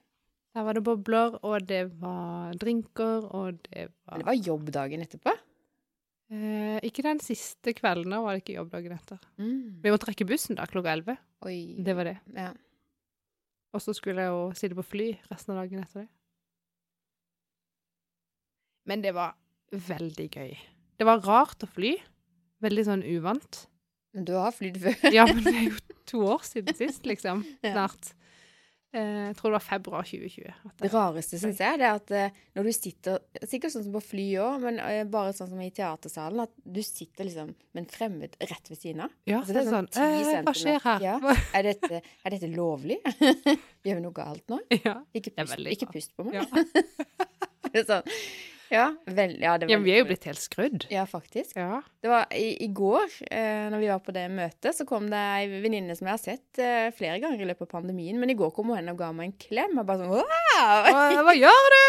Der 0.54 0.66
var 0.68 0.78
det 0.78 0.84
bobler, 0.86 1.40
og 1.42 1.66
det 1.66 1.82
var 2.02 2.54
drinker, 2.62 3.24
og 3.34 3.58
det 3.70 3.88
var 4.06 4.20
Det 4.22 4.28
var 4.28 4.38
jobbdagen 4.38 5.02
etterpå. 5.02 5.34
eh, 6.30 6.78
Ikke 6.86 7.02
den 7.06 7.20
siste 7.20 7.74
kvelden, 7.74 8.12
da 8.14 8.20
var 8.22 8.36
det 8.38 8.44
ikke 8.44 8.60
jobbdagen 8.60 8.94
etter. 8.94 9.18
Mm. 9.42 9.82
Vi 9.82 9.90
måtte 9.94 10.12
rekke 10.12 10.28
bussen 10.30 10.56
da, 10.60 10.68
klokka 10.70 10.94
elleve. 10.94 11.18
Det 11.84 11.96
var 11.98 12.04
det. 12.12 12.18
Ja. 12.38 12.52
Og 13.74 13.82
så 13.82 13.96
skulle 13.98 14.22
jeg 14.22 14.30
jo 14.30 14.44
sitte 14.54 14.76
på 14.78 14.86
fly 14.86 15.08
resten 15.32 15.56
av 15.56 15.64
dagen 15.64 15.82
etter 15.82 16.04
det. 16.06 16.10
Men 18.86 19.02
det 19.02 19.14
var 19.16 19.34
veldig 19.72 20.30
gøy. 20.36 20.58
Det 21.00 21.06
var 21.08 21.22
rart 21.26 21.64
å 21.66 21.70
fly. 21.72 21.96
Veldig 22.64 22.84
sånn 22.88 23.04
uvant. 23.08 23.64
Men 24.14 24.26
du 24.28 24.34
har 24.38 24.54
flydd 24.54 24.78
før. 24.84 25.08
Ja, 25.16 25.26
men 25.26 25.42
det 25.44 25.54
er 25.56 25.64
jo 25.72 25.78
to 26.12 26.22
år 26.36 26.44
siden 26.46 26.76
sist, 26.78 27.08
liksom. 27.10 27.42
Snart. 27.64 28.12
Eh, 28.14 28.20
jeg 28.94 29.36
tror 29.40 29.50
det 29.50 29.58
var 29.58 29.64
februar 29.66 30.04
2020. 30.06 30.54
at 30.70 30.82
Det 30.84 30.90
rareste, 30.94 31.40
syns 31.42 31.62
jeg, 31.64 31.80
det 31.82 31.88
er 31.88 31.96
at 31.98 32.12
eh, 32.14 32.36
når 32.54 32.68
du 32.70 32.72
sitter 32.76 33.20
Sikkert 33.50 33.74
sånn 33.74 33.86
som 33.88 33.96
på 33.96 34.02
fly 34.06 34.26
òg, 34.44 34.60
men 34.62 34.78
eh, 34.84 35.02
bare 35.10 35.34
sånn 35.34 35.50
som 35.50 35.62
i 35.66 35.72
teatersalen, 35.74 36.44
at 36.46 36.54
du 36.64 36.80
sitter 36.86 37.26
liksom 37.26 37.50
med 37.74 37.82
en 37.84 37.90
fremmed 37.90 38.38
rett 38.40 38.70
ved 38.70 38.78
siden 38.80 39.02
av. 39.08 39.16
Ja, 39.26 39.40
Altså, 39.42 39.56
det 39.58 39.64
er 39.64 39.72
sånn, 39.74 39.90
eh, 39.98 40.42
Hva 40.46 40.56
skjer 40.62 40.80
her? 40.86 41.06
Ja. 41.10 41.18
Er 41.58 41.68
dette, 41.72 42.02
er 42.06 42.36
dette 42.38 42.50
lovlig? 42.54 43.00
Gjør 43.86 43.98
vi 43.98 44.02
noe 44.06 44.16
galt 44.16 44.46
nå? 44.54 44.62
ja. 44.78 45.00
Ikke 45.18 45.34
Det 45.34 45.48
pust, 45.50 45.68
ikke 45.76 45.92
pust 45.94 46.14
på 46.16 46.30
meg. 46.30 46.42
Ja. 46.42 46.46
Det 47.74 47.82
er 47.82 47.88
sånn. 47.90 48.14
Ja, 48.74 48.88
vel, 49.06 49.36
ja, 49.38 49.54
det 49.62 49.68
var 49.68 49.76
ja, 49.76 49.80
vi 49.84 49.92
er 49.94 50.00
jo 50.02 50.08
blitt 50.10 50.26
helt 50.26 50.42
skrudd. 50.42 50.88
Ja, 50.90 51.04
faktisk. 51.10 51.54
Ja. 51.60 51.82
Det 52.02 52.10
var 52.10 52.32
i, 52.34 52.56
i 52.66 52.70
går, 52.74 53.06
eh, 53.30 53.68
når 53.70 53.84
vi 53.84 53.92
var 53.92 54.02
på 54.02 54.16
det 54.16 54.26
møtet, 54.34 54.74
så 54.74 54.88
kom 54.90 55.12
det 55.12 55.20
ei 55.20 55.62
venninne 55.62 55.94
som 55.98 56.10
jeg 56.10 56.16
har 56.16 56.24
sett 56.24 56.62
eh, 56.64 56.90
flere 56.98 57.20
ganger 57.22 57.44
i 57.44 57.50
løpet 57.52 57.68
av 57.68 57.72
pandemien. 57.76 58.18
Men 58.18 58.34
i 58.34 58.38
går 58.40 58.50
kom 58.56 58.74
hun 58.74 58.80
hen 58.80 58.90
og 58.96 58.98
ga 59.04 59.12
meg 59.14 59.30
en 59.30 59.38
klem. 59.46 59.78
Og 59.78 59.86
bare 59.90 60.02
sånn 60.02 60.14
Wow! 60.18 60.90
Hva, 60.90 61.24
hva 61.30 61.38
gjør 61.38 61.72
du? 61.76 61.82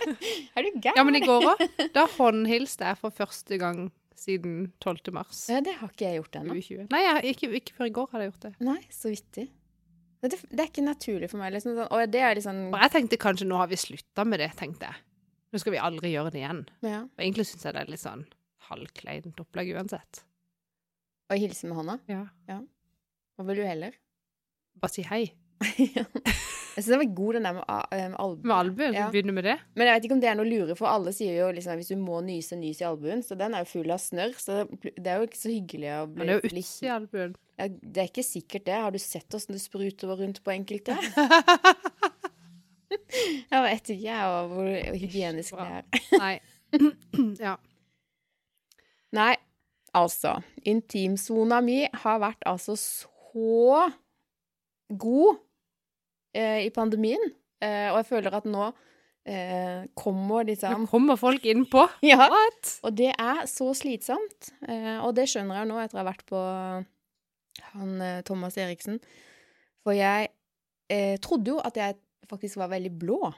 Er 0.56 0.64
du 0.64 0.70
gæren? 0.80 0.96
Ja, 0.96 1.04
men 1.06 1.20
i 1.20 1.24
går 1.24 1.50
òg. 1.52 1.64
Da 1.94 2.06
håndhilste 2.16 2.88
jeg 2.88 3.00
for 3.02 3.14
første 3.14 3.60
gang 3.60 3.88
siden 4.20 4.72
12. 4.80 5.12
mars 5.16 5.46
Ja, 5.48 5.60
det 5.64 5.76
har 5.80 5.92
ikke 5.92 6.08
jeg 6.08 6.20
gjort 6.20 6.40
ennå. 6.40 6.56
Nei, 6.92 7.00
jeg, 7.04 7.34
ikke, 7.34 7.52
ikke 7.60 7.76
før 7.78 7.88
i 7.88 7.94
går 7.96 8.10
hadde 8.12 8.26
jeg 8.26 8.32
gjort 8.32 8.46
det. 8.48 8.52
Nei, 8.64 8.80
så 8.92 9.12
vittig. 9.12 9.46
Det, 10.20 10.36
det 10.50 10.60
er 10.60 10.68
ikke 10.68 10.84
naturlig 10.84 11.30
for 11.32 11.40
meg. 11.40 11.54
Liksom, 11.54 11.76
sånn, 11.78 11.88
og 11.88 12.10
det 12.12 12.24
er 12.24 12.40
sånn 12.44 12.66
Og 12.68 12.80
jeg 12.82 12.92
tenkte 12.96 13.20
kanskje 13.20 13.48
nå 13.48 13.60
har 13.60 13.70
vi 13.70 13.78
slutta 13.80 14.26
med 14.28 14.42
det, 14.42 14.50
tenkte 14.58 14.90
jeg. 14.90 15.00
Nå 15.50 15.58
skal 15.58 15.74
vi 15.74 15.80
aldri 15.82 16.12
gjøre 16.14 16.30
det 16.34 16.42
igjen. 16.44 16.64
ja. 16.86 17.00
Og 17.06 17.22
egentlig 17.24 17.46
syns 17.48 17.64
jeg 17.66 17.74
det 17.74 17.80
er 17.82 17.90
litt 17.90 18.02
sånn 18.04 18.26
halvkleint 18.70 19.40
opplegg 19.42 19.72
uansett. 19.74 20.22
Og 21.30 21.38
hilse 21.42 21.66
med 21.70 21.78
hånda. 21.80 21.98
Ja. 22.10 22.24
Hva 23.38 23.46
vil 23.48 23.58
du 23.62 23.66
heller? 23.66 23.96
Bare 24.80 24.92
si 24.94 25.02
hei. 25.06 25.24
jeg 25.76 26.06
syns 26.76 26.86
den 26.92 27.00
var 27.02 27.10
god, 27.18 27.34
den 27.36 27.46
der 27.48 27.56
med, 27.58 27.64
a- 27.68 27.88
eh, 27.92 28.06
med 28.08 28.16
albuen. 28.22 28.46
Med 28.48 28.56
albuen. 28.56 28.94
Ja. 28.96 29.08
Begynne 29.12 29.34
med 29.36 29.44
det. 29.48 29.56
Men 29.74 29.90
jeg 29.90 29.96
vet 29.98 30.06
ikke 30.08 30.16
om 30.16 30.22
det 30.22 30.30
er 30.30 30.38
noe 30.38 30.48
lure, 30.48 30.76
for 30.78 30.88
alle 30.90 31.12
sier 31.16 31.34
jo 31.40 31.50
liksom 31.56 31.76
hvis 31.80 31.90
du 31.92 31.98
må 32.00 32.20
nyse, 32.24 32.56
nys 32.60 32.80
i 32.82 32.86
albuen. 32.88 33.22
Så 33.26 33.36
den 33.38 33.54
er 33.58 33.64
jo 33.66 33.70
full 33.74 33.90
av 33.94 34.00
snørr, 34.02 34.34
så 34.40 34.62
det 34.80 35.06
er 35.10 35.18
jo 35.20 35.28
ikke 35.28 35.40
så 35.42 35.50
hyggelig 35.52 35.90
å 35.98 36.06
bli 36.10 36.22
Men 36.22 36.30
det 36.30 36.36
er 36.38 36.40
jo 36.46 36.52
uti 36.62 36.92
albuen. 36.94 37.34
Ja, 37.60 37.66
det 37.68 38.00
er 38.04 38.08
ikke 38.08 38.24
sikkert 38.24 38.64
det. 38.70 38.78
Har 38.86 38.94
du 38.94 39.02
sett 39.02 39.34
åssen 39.36 39.52
det 39.58 39.60
spruter 39.66 40.14
rundt 40.22 40.40
på 40.46 40.54
enkelte? 40.54 40.94
Vet 43.80 43.94
ikke 43.94 44.10
jeg, 44.10 44.24
og 44.28 44.50
hvor 44.52 44.66
hygienisk 45.00 45.56
det 45.56 45.66
er. 45.66 46.00
Nei. 46.20 46.34
ja. 47.46 47.54
Nei, 49.16 49.32
altså. 49.96 50.34
Intimsona 50.68 51.62
mi 51.64 51.78
har 51.88 52.20
vært 52.20 52.44
altså 52.46 52.76
så 52.76 53.86
god 55.00 55.40
eh, 56.36 56.66
i 56.66 56.70
pandemien. 56.74 57.24
Eh, 57.64 57.88
og 57.88 58.02
jeg 58.02 58.08
føler 58.10 58.36
at 58.36 58.46
nå 58.48 58.68
eh, 59.24 59.88
kommer 59.96 60.44
liksom 60.48 60.84
Nå 60.84 60.92
kommer 60.92 61.16
folk 61.16 61.48
innpå. 61.48 61.86
Ja. 62.12 62.28
What? 62.28 62.76
Og 62.84 62.96
det 63.00 63.14
er 63.16 63.44
så 63.48 63.72
slitsomt. 63.76 64.52
Eh, 64.68 65.00
og 65.00 65.16
det 65.16 65.30
skjønner 65.32 65.62
jeg 65.62 65.72
nå 65.72 65.80
etter 65.80 65.96
å 65.96 66.04
ha 66.04 66.08
vært 66.12 66.28
på 66.28 66.44
han 67.72 68.00
eh, 68.04 68.22
Thomas 68.28 68.60
Eriksen. 68.60 69.00
For 69.80 69.96
jeg 69.96 70.28
eh, 70.92 71.16
trodde 71.24 71.56
jo 71.56 71.60
at 71.64 71.80
jeg 71.80 71.96
faktisk 72.28 72.60
var 72.60 72.76
veldig 72.76 72.92
blå. 73.00 73.32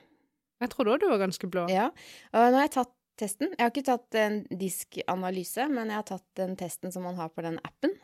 Jeg 0.62 0.72
trodde 0.72 0.94
òg 0.94 1.03
du 1.03 1.09
var 1.11 1.22
ganske 1.22 1.51
blå. 1.51 1.66
Ja. 1.72 1.90
Og 2.33 2.46
nå 2.53 2.61
har 2.61 2.68
jeg 2.68 2.77
tatt 2.79 2.94
testen. 3.20 3.53
Jeg 3.57 3.64
har 3.64 3.72
ikke 3.75 3.88
tatt 3.90 4.18
en 4.18 4.40
diskanalyse, 4.48 5.66
men 5.72 5.92
jeg 5.92 6.01
har 6.01 6.09
tatt 6.09 6.27
den 6.38 6.57
testen 6.59 6.94
som 6.94 7.07
man 7.07 7.18
har 7.18 7.33
på 7.35 7.44
den 7.44 7.59
appen. 7.66 7.94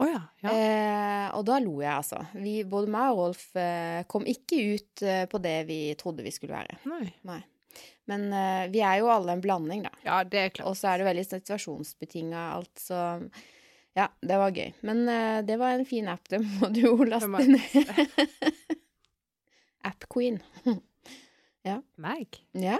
Oh 0.00 0.08
ja. 0.08 0.20
ja. 0.40 0.52
Eh, 0.56 1.26
og 1.36 1.44
da 1.44 1.58
lo 1.60 1.76
jeg, 1.82 1.92
altså. 1.92 2.22
Vi, 2.40 2.62
både 2.68 2.88
meg 2.92 3.12
og 3.12 3.18
Rolf 3.20 3.42
eh, 3.60 4.00
kom 4.08 4.24
ikke 4.28 4.60
ut 4.74 5.02
eh, 5.04 5.24
på 5.28 5.40
det 5.44 5.58
vi 5.68 5.80
trodde 6.00 6.24
vi 6.24 6.32
skulle 6.32 6.56
være. 6.56 6.78
Nei. 6.88 7.10
Nei. 7.28 7.40
Men 8.08 8.26
eh, 8.32 8.64
vi 8.72 8.80
er 8.82 9.02
jo 9.02 9.10
alle 9.12 9.36
en 9.36 9.44
blanding, 9.44 9.84
da. 9.86 9.92
Ja, 10.06 10.22
det 10.24 10.40
er 10.40 10.54
klart. 10.54 10.70
Og 10.72 10.78
så 10.80 10.88
er 10.90 11.00
det 11.00 11.10
veldig 11.10 11.26
situasjonsbetinga 11.28 12.46
alt, 12.56 12.72
så 12.80 13.02
ja, 13.98 14.08
det 14.24 14.38
var 14.40 14.56
gøy. 14.56 14.72
Men 14.88 15.04
eh, 15.10 15.40
det 15.46 15.60
var 15.60 15.76
en 15.76 15.86
fin 15.88 16.08
app, 16.08 16.24
det 16.32 16.40
må 16.46 16.72
du 16.72 16.80
jo 16.86 16.96
laste 17.04 17.44
ned. 17.44 18.78
App 19.90 20.04
Queen. 21.64 21.82
Meg? 22.00 22.40
Ja. 22.56 22.78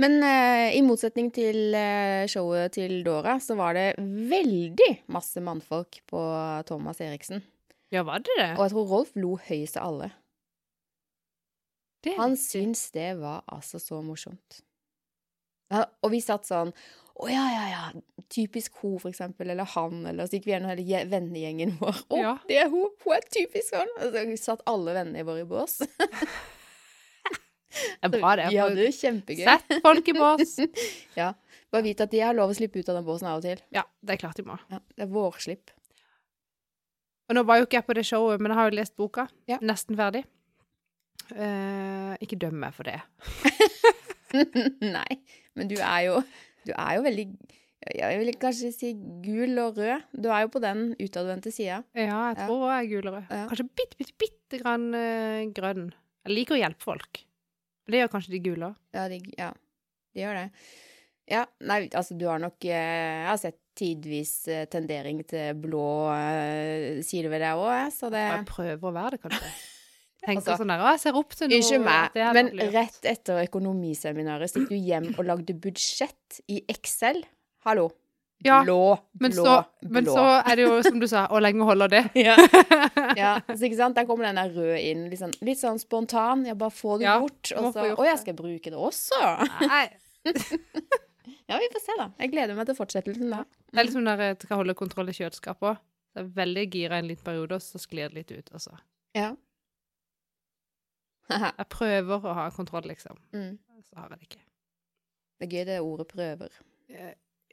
Men 0.00 0.14
uh, 0.24 0.68
i 0.72 0.80
motsetning 0.86 1.28
til 1.34 1.74
uh, 1.76 2.24
showet 2.30 2.72
til 2.78 3.00
Dora, 3.04 3.34
så 3.42 3.56
var 3.58 3.74
det 3.76 3.88
veldig 4.00 4.90
masse 5.12 5.42
mannfolk 5.44 5.98
på 6.08 6.22
Thomas 6.70 7.02
Eriksen. 7.04 7.42
Ja, 7.92 8.04
var 8.06 8.22
det 8.24 8.36
det? 8.38 8.48
Og 8.56 8.64
jeg 8.64 8.72
tror 8.76 8.88
Rolf 8.94 9.10
lo 9.18 9.34
høyest 9.48 9.76
av 9.80 9.90
alle. 9.90 10.08
det 12.06 12.14
Han 12.16 12.36
syns 12.38 12.86
det 12.94 13.10
var 13.20 13.42
altså 13.50 13.80
så 13.82 13.98
morsomt. 14.06 14.62
Ja, 15.70 15.84
og 16.02 16.10
vi 16.14 16.18
satt 16.22 16.48
sånn 16.48 16.72
Å 17.20 17.26
ja, 17.30 17.42
ja, 17.52 17.64
ja. 17.70 17.82
Typisk 18.32 18.78
hun, 18.80 18.96
for 19.02 19.10
eksempel. 19.10 19.50
Eller 19.52 19.68
han. 19.74 20.00
Eller 20.08 20.24
så 20.26 20.38
gikk 20.38 20.46
vi 20.48 20.54
gjennom 20.54 20.70
hele 20.72 20.86
je- 20.88 21.04
vennegjengen 21.10 21.74
vår. 21.82 21.98
Å, 22.08 22.16
Ja. 22.22 22.32
det 22.48 22.56
er 22.62 22.70
hun! 22.72 22.88
Hun 23.04 23.12
er 23.18 23.26
typisk 23.28 23.74
han! 23.76 23.90
Og 24.06 24.16
så 24.16 24.22
satt 24.40 24.64
alle 24.70 24.94
vennene 24.96 25.26
våre 25.28 25.42
i 25.44 25.50
bås. 25.50 25.76
Det 27.70 28.08
er 28.08 28.12
bra, 28.16 28.32
det. 28.40 28.48
Vi 28.50 28.58
hadde 28.60 28.76
det 28.80 28.90
kjempegøy. 28.96 29.44
Sett 29.46 29.76
folk 29.84 30.08
i 30.10 30.14
bås. 30.16 30.56
Ja. 31.20 31.32
Bare 31.70 31.84
vit 31.86 32.00
at 32.02 32.10
de 32.10 32.18
har 32.24 32.34
lov 32.34 32.50
å 32.50 32.54
slippe 32.58 32.80
ut 32.82 32.88
av 32.90 32.96
den 32.98 33.04
båsen 33.06 33.28
av 33.30 33.38
og 33.38 33.44
til. 33.46 33.60
Ja, 33.70 33.84
det 34.02 34.16
er 34.16 34.20
klart 34.24 34.40
de 34.40 34.42
må. 34.48 34.56
Ja, 34.72 34.80
det 34.96 35.04
er 35.06 35.10
vårslipp. 35.12 35.70
Og 37.30 37.36
nå 37.38 37.44
var 37.46 37.60
jo 37.60 37.68
ikke 37.68 37.78
jeg 37.78 37.86
på 37.86 37.94
det 37.94 38.02
showet, 38.08 38.42
men 38.42 38.50
jeg 38.50 38.58
har 38.58 38.70
jo 38.72 38.78
lest 38.80 38.96
boka. 38.98 39.28
Ja. 39.46 39.60
Nesten 39.62 39.94
ferdig. 40.00 40.24
Uh, 41.30 42.16
ikke 42.18 42.40
døm 42.42 42.56
meg 42.58 42.74
for 42.74 42.88
det. 42.90 42.96
Nei, 44.96 45.20
men 45.58 45.70
du 45.70 45.76
er 45.78 46.00
jo 46.08 46.20
Du 46.66 46.72
er 46.74 46.96
jo 46.98 47.02
veldig 47.06 47.24
Jeg 47.96 48.18
vil 48.20 48.32
kanskje 48.42 48.70
si 48.74 48.90
gul 49.24 49.54
og 49.62 49.78
rød. 49.78 50.02
Du 50.20 50.26
er 50.28 50.42
jo 50.44 50.50
på 50.52 50.60
den 50.62 50.90
utadvendte 51.00 51.52
sida. 51.54 51.78
Ja, 51.96 52.02
jeg 52.32 52.36
Ja. 52.42 52.46
tror 52.50 52.66
jeg 52.74 52.82
er 52.82 52.90
gul 52.90 53.08
og 53.08 53.14
rød. 53.16 53.30
Ja. 53.30 53.46
Kanskje 53.48 53.68
bitte, 53.78 53.96
bitte, 54.02 54.14
bitte 54.20 54.60
grann 54.64 54.90
uh, 54.92 55.46
grønn. 55.56 55.86
Jeg 56.26 56.34
liker 56.36 56.58
å 56.58 56.60
hjelpe 56.60 56.84
folk. 56.84 57.22
Det 57.90 58.02
gjør 58.02 58.12
kanskje 58.12 58.36
de 58.36 58.44
gule 58.44 58.70
òg. 58.70 58.78
Ja, 58.96 59.08
de, 59.10 59.18
ja, 59.38 59.50
de 60.14 60.24
gjør 60.24 60.38
det. 60.40 60.46
Ja, 61.30 61.44
nei, 61.62 61.84
altså 61.94 62.16
du 62.18 62.24
har 62.26 62.40
nok 62.42 62.64
eh, 62.66 62.74
Jeg 62.74 63.28
har 63.28 63.38
sett 63.38 63.60
tidvis 63.78 64.32
eh, 64.50 64.64
tendering 64.70 65.20
til 65.30 65.54
blå 65.62 66.10
eh, 66.10 66.98
sider 67.06 67.30
ved 67.30 67.44
deg 67.44 67.60
òg, 67.60 67.92
så 67.94 68.10
det 68.12 68.24
Jeg 68.24 68.48
prøver 68.50 68.88
å 68.90 68.96
være 68.96 69.14
det, 69.14 69.22
kanskje. 69.28 69.52
Tenker 70.20 70.42
Altså, 70.42 70.56
sånn 70.60 70.72
der, 70.74 70.82
jeg 70.84 71.00
ser 71.00 71.16
opp 71.16 71.32
til 71.32 71.48
noe. 71.48 71.60
Ikke 71.62 71.78
meg, 71.80 72.18
men 72.36 72.50
rett 72.74 73.06
etter 73.08 73.40
økonomiseminaret 73.46 74.58
gikk 74.58 74.68
du 74.68 74.76
hjem 74.76 75.06
og 75.14 75.22
lagde 75.24 75.56
budsjett 75.56 76.42
i 76.52 76.60
Excel. 76.68 77.22
Hallo. 77.64 77.86
Ja, 78.44 78.62
blå, 78.64 78.98
Men 79.20 79.34
blå, 79.34 79.42
så, 79.44 79.54
men 79.92 80.06
så 80.08 80.22
er 80.40 80.56
det 80.56 80.64
jo, 80.64 80.78
som 80.86 81.00
du 81.02 81.06
sa, 81.10 81.26
hvor 81.28 81.42
lenge 81.44 81.66
holder 81.68 81.92
det? 81.92 82.02
ja. 82.26 82.36
ja, 83.20 83.34
så 83.50 83.58
ikke 83.68 83.76
sant? 83.76 83.98
Der 83.98 84.06
kommer 84.08 84.30
den 84.30 84.40
der 84.40 84.54
røde 84.54 84.78
inn. 84.80 85.02
Litt 85.12 85.20
sånn, 85.20 85.34
litt 85.44 85.60
sånn 85.60 85.80
spontan. 85.82 86.46
Jeg 86.48 86.56
bare 86.60 86.72
får 86.72 87.02
det 87.02 87.08
Ja, 87.08 87.18
bort. 87.20 87.52
Og 87.60 87.68
så 87.76 87.84
Å, 87.92 88.06
jeg 88.08 88.22
skal 88.22 88.38
bruke 88.38 88.72
det 88.72 88.80
også. 88.90 89.20
Nei. 89.66 89.86
Ja, 91.50 91.58
vi 91.58 91.66
får 91.72 91.82
se, 91.82 91.94
da. 91.98 92.04
Jeg 92.22 92.30
gleder 92.30 92.54
meg 92.54 92.68
til 92.68 92.76
fortsettelsen 92.78 93.32
da. 93.32 93.40
Det 93.72 93.80
er 93.80 93.86
liksom 93.88 94.04
når 94.06 94.20
jeg 94.22 94.36
skal 94.44 94.60
holde 94.60 94.74
kontroll 94.78 95.10
i 95.10 95.14
kjøleskapet 95.16 95.66
òg. 95.72 95.80
Det 96.14 96.22
er 96.22 96.28
veldig 96.36 96.62
gira 96.70 96.98
en 97.02 97.08
liten 97.10 97.26
periode, 97.26 97.58
og 97.58 97.62
så 97.64 97.78
sklir 97.82 98.10
det 98.10 98.20
litt 98.20 98.30
ut. 98.34 98.52
Altså. 98.54 98.76
Ja. 99.18 99.32
Jeg 101.30 101.66
prøver 101.70 102.26
å 102.26 102.34
ha 102.38 102.46
kontroll, 102.54 102.86
liksom. 102.90 103.18
mm. 103.34 103.50
Så 103.90 103.98
har 103.98 104.12
jeg 104.14 104.20
det 104.20 104.28
ikke. 104.28 104.42
Det 105.40 105.46
er 105.48 105.54
gøy 105.56 105.66
det 105.70 105.78
ordet 105.82 106.06
prøver. 106.10 106.56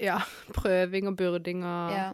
Ja. 0.01 0.19
Prøving 0.57 1.09
og 1.09 1.17
burding 1.19 1.65
og 1.65 1.95
Ja. 1.95 2.11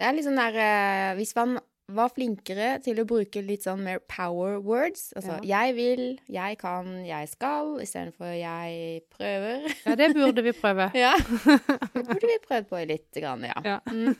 Det 0.00 0.08
er 0.08 0.16
litt 0.16 0.26
sånn 0.26 0.40
der 0.40 0.56
eh, 0.58 1.10
Hvis 1.18 1.34
man 1.38 1.58
var 1.92 2.08
flinkere 2.14 2.78
til 2.82 3.02
å 3.02 3.04
bruke 3.06 3.42
litt 3.44 3.66
sånn 3.66 3.82
mer 3.84 3.98
power 4.08 4.54
words. 4.64 5.10
Altså 5.18 5.34
jeg 5.44 5.74
vil, 5.76 6.02
jeg 6.32 6.56
kan, 6.60 6.86
jeg 7.04 7.28
skal, 7.28 7.74
istedenfor 7.84 8.30
jeg 8.32 9.02
prøver. 9.12 9.66
Ja, 9.84 9.96
det 10.00 10.08
burde 10.16 10.44
vi 10.46 10.54
prøve. 10.56 10.88
Ja. 11.02 11.12
Det 11.92 12.04
burde 12.08 12.30
vi 12.30 12.38
prøvd 12.46 12.70
på 12.70 12.80
litt, 12.88 13.08
grann, 13.18 13.44
ja. 13.44 13.58
Ja. 13.66 13.76
Mm. 13.92 14.16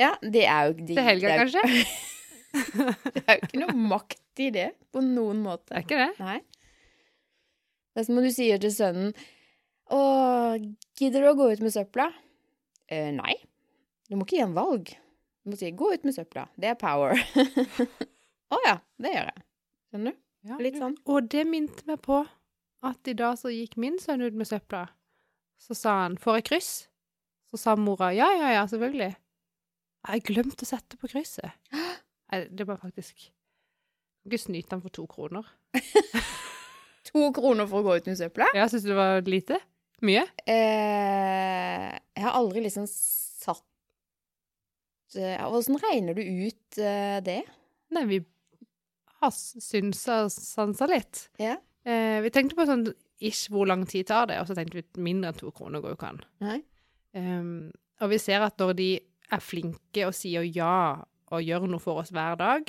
ja, 0.00 0.14
det 0.22 0.46
er 0.48 0.70
jo 0.70 0.76
de, 0.80 0.94
Til 0.94 1.04
helga, 1.10 1.28
det 1.28 1.38
kanskje? 1.42 1.62
Det 2.54 3.24
er 3.26 3.36
jo 3.36 3.48
ikke 3.50 3.62
noe 3.66 3.76
makt 3.92 4.42
i 4.46 4.48
det, 4.54 4.68
på 4.94 5.02
noen 5.04 5.42
Det 5.42 5.44
måte. 5.44 5.74
er 5.74 5.84
ikke 5.84 6.00
det? 6.00 6.10
Nei. 6.22 6.38
Det 7.94 8.02
er 8.02 8.06
som 8.08 8.18
om 8.22 8.24
du 8.26 8.32
sier 8.34 8.62
til 8.62 8.72
sønnen 8.74 9.12
Å, 9.94 10.00
gidder 10.98 11.22
du 11.22 11.30
å 11.30 11.36
gå 11.38 11.48
ut 11.52 11.62
med 11.62 11.74
søpla? 11.74 12.08
Eh, 12.90 13.10
nei. 13.14 13.36
Du 14.08 14.16
må 14.18 14.26
ikke 14.26 14.38
gi 14.40 14.44
en 14.44 14.56
valg. 14.56 14.90
Du 15.44 15.52
må 15.52 15.58
si 15.60 15.70
'gå 15.70 15.92
ut 15.92 16.04
med 16.08 16.16
søpla'. 16.16 16.48
Det 16.56 16.70
er 16.72 16.78
power. 16.80 17.14
Å 18.54 18.60
ja, 18.64 18.78
det 18.98 19.12
gjør 19.12 19.28
jeg. 19.28 19.44
Skjønner 19.90 20.14
du? 20.14 20.20
Ja, 20.44 20.56
Litt 20.60 20.78
sånn. 20.80 20.96
Og 21.08 21.28
det 21.32 21.44
minte 21.48 21.84
meg 21.88 22.00
på 22.04 22.22
at 22.84 23.08
i 23.08 23.14
dag 23.16 23.38
så 23.40 23.52
gikk 23.52 23.78
min 23.80 23.98
sønn 24.00 24.24
ut 24.24 24.36
med 24.36 24.48
søpla. 24.48 24.86
Så 25.60 25.76
sa 25.76 26.02
han 26.02 26.16
'får 26.16 26.40
jeg 26.40 26.48
kryss?' 26.50 26.88
Så 27.52 27.60
sa 27.60 27.76
mora 27.76 28.10
'ja, 28.12 28.28
ja, 28.34 28.50
ja, 28.58 28.64
selvfølgelig'. 28.66 29.14
Jeg 30.08 30.24
glemte 30.24 30.64
å 30.64 30.68
sette 30.68 30.96
på 30.96 31.08
krysset. 31.08 31.52
Det 32.50 32.66
var 32.66 32.76
faktisk 32.76 33.30
ikke 34.26 34.38
snyte 34.40 34.74
han 34.74 34.82
for 34.82 34.88
to 34.90 35.06
kroner. 35.06 35.44
To 37.12 37.30
kroner 37.36 37.66
for 37.68 37.82
å 37.82 37.84
gå 37.84 37.96
ut 38.00 38.06
med 38.06 38.16
søpla? 38.18 38.48
Jeg 38.56 38.70
syns 38.72 38.86
det 38.88 38.96
var 38.96 39.20
lite. 39.28 39.60
Mye. 40.02 40.24
Eh, 40.50 41.90
jeg 41.94 42.24
har 42.24 42.34
aldri 42.34 42.64
liksom 42.64 42.86
satt 42.90 43.62
eh, 45.16 45.38
Hvordan 45.38 45.78
regner 45.84 46.16
du 46.18 46.22
ut 46.22 46.78
eh, 46.82 47.20
det? 47.24 47.42
Nei, 47.94 48.04
vi 48.10 48.18
har 49.22 49.32
synsa 49.34 50.24
og 50.26 50.32
sansa 50.34 50.88
litt. 50.90 51.28
Ja. 51.40 51.56
Eh, 51.86 52.18
vi 52.24 52.32
tenkte 52.34 52.58
på 52.58 52.66
sånn 52.68 52.88
ish 53.24 53.48
hvor 53.52 53.68
lang 53.70 53.84
tid 53.88 54.08
tar 54.10 54.28
det, 54.30 54.40
og 54.40 54.48
så 54.48 54.56
tenkte 54.58 54.80
vi 54.80 55.04
mindre 55.04 55.32
enn 55.32 55.40
to 55.40 55.52
kroner 55.54 55.82
går 55.82 55.94
jo 55.94 55.98
ikke 55.98 56.12
an. 56.12 56.22
Um, 57.14 57.70
og 58.02 58.10
vi 58.10 58.18
ser 58.20 58.42
at 58.44 58.58
når 58.60 58.74
de 58.78 58.88
er 59.32 59.44
flinke 59.44 60.08
og 60.08 60.16
sier 60.16 60.44
ja 60.44 61.04
og 61.32 61.44
gjør 61.44 61.68
noe 61.70 61.82
for 61.82 62.02
oss 62.02 62.12
hver 62.14 62.36
dag, 62.40 62.68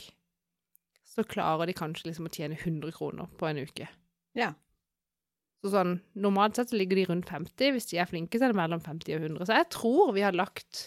så 1.05 1.25
klarer 1.27 1.69
de 1.69 1.75
kanskje 1.77 2.09
liksom 2.09 2.29
å 2.29 2.33
tjene 2.33 2.57
100 2.57 2.93
kroner 2.95 3.29
på 3.39 3.49
en 3.49 3.61
uke. 3.63 3.87
Ja. 4.37 4.53
Så 5.65 5.71
sånn, 5.73 5.95
normalt 6.21 6.59
sett 6.59 6.69
så 6.69 6.77
ligger 6.77 6.99
de 6.99 7.07
rundt 7.09 7.31
50. 7.31 7.71
Hvis 7.73 7.89
de 7.89 7.97
er 7.97 8.09
flinke, 8.09 8.37
så 8.37 8.45
er 8.45 8.53
det 8.53 8.59
mellom 8.59 8.83
50 8.85 9.17
og 9.17 9.23
100. 9.31 9.47
Så 9.49 9.55
jeg 9.57 9.67
tror 9.73 10.11
vi 10.13 10.21
har 10.21 10.37
lagt 10.37 10.81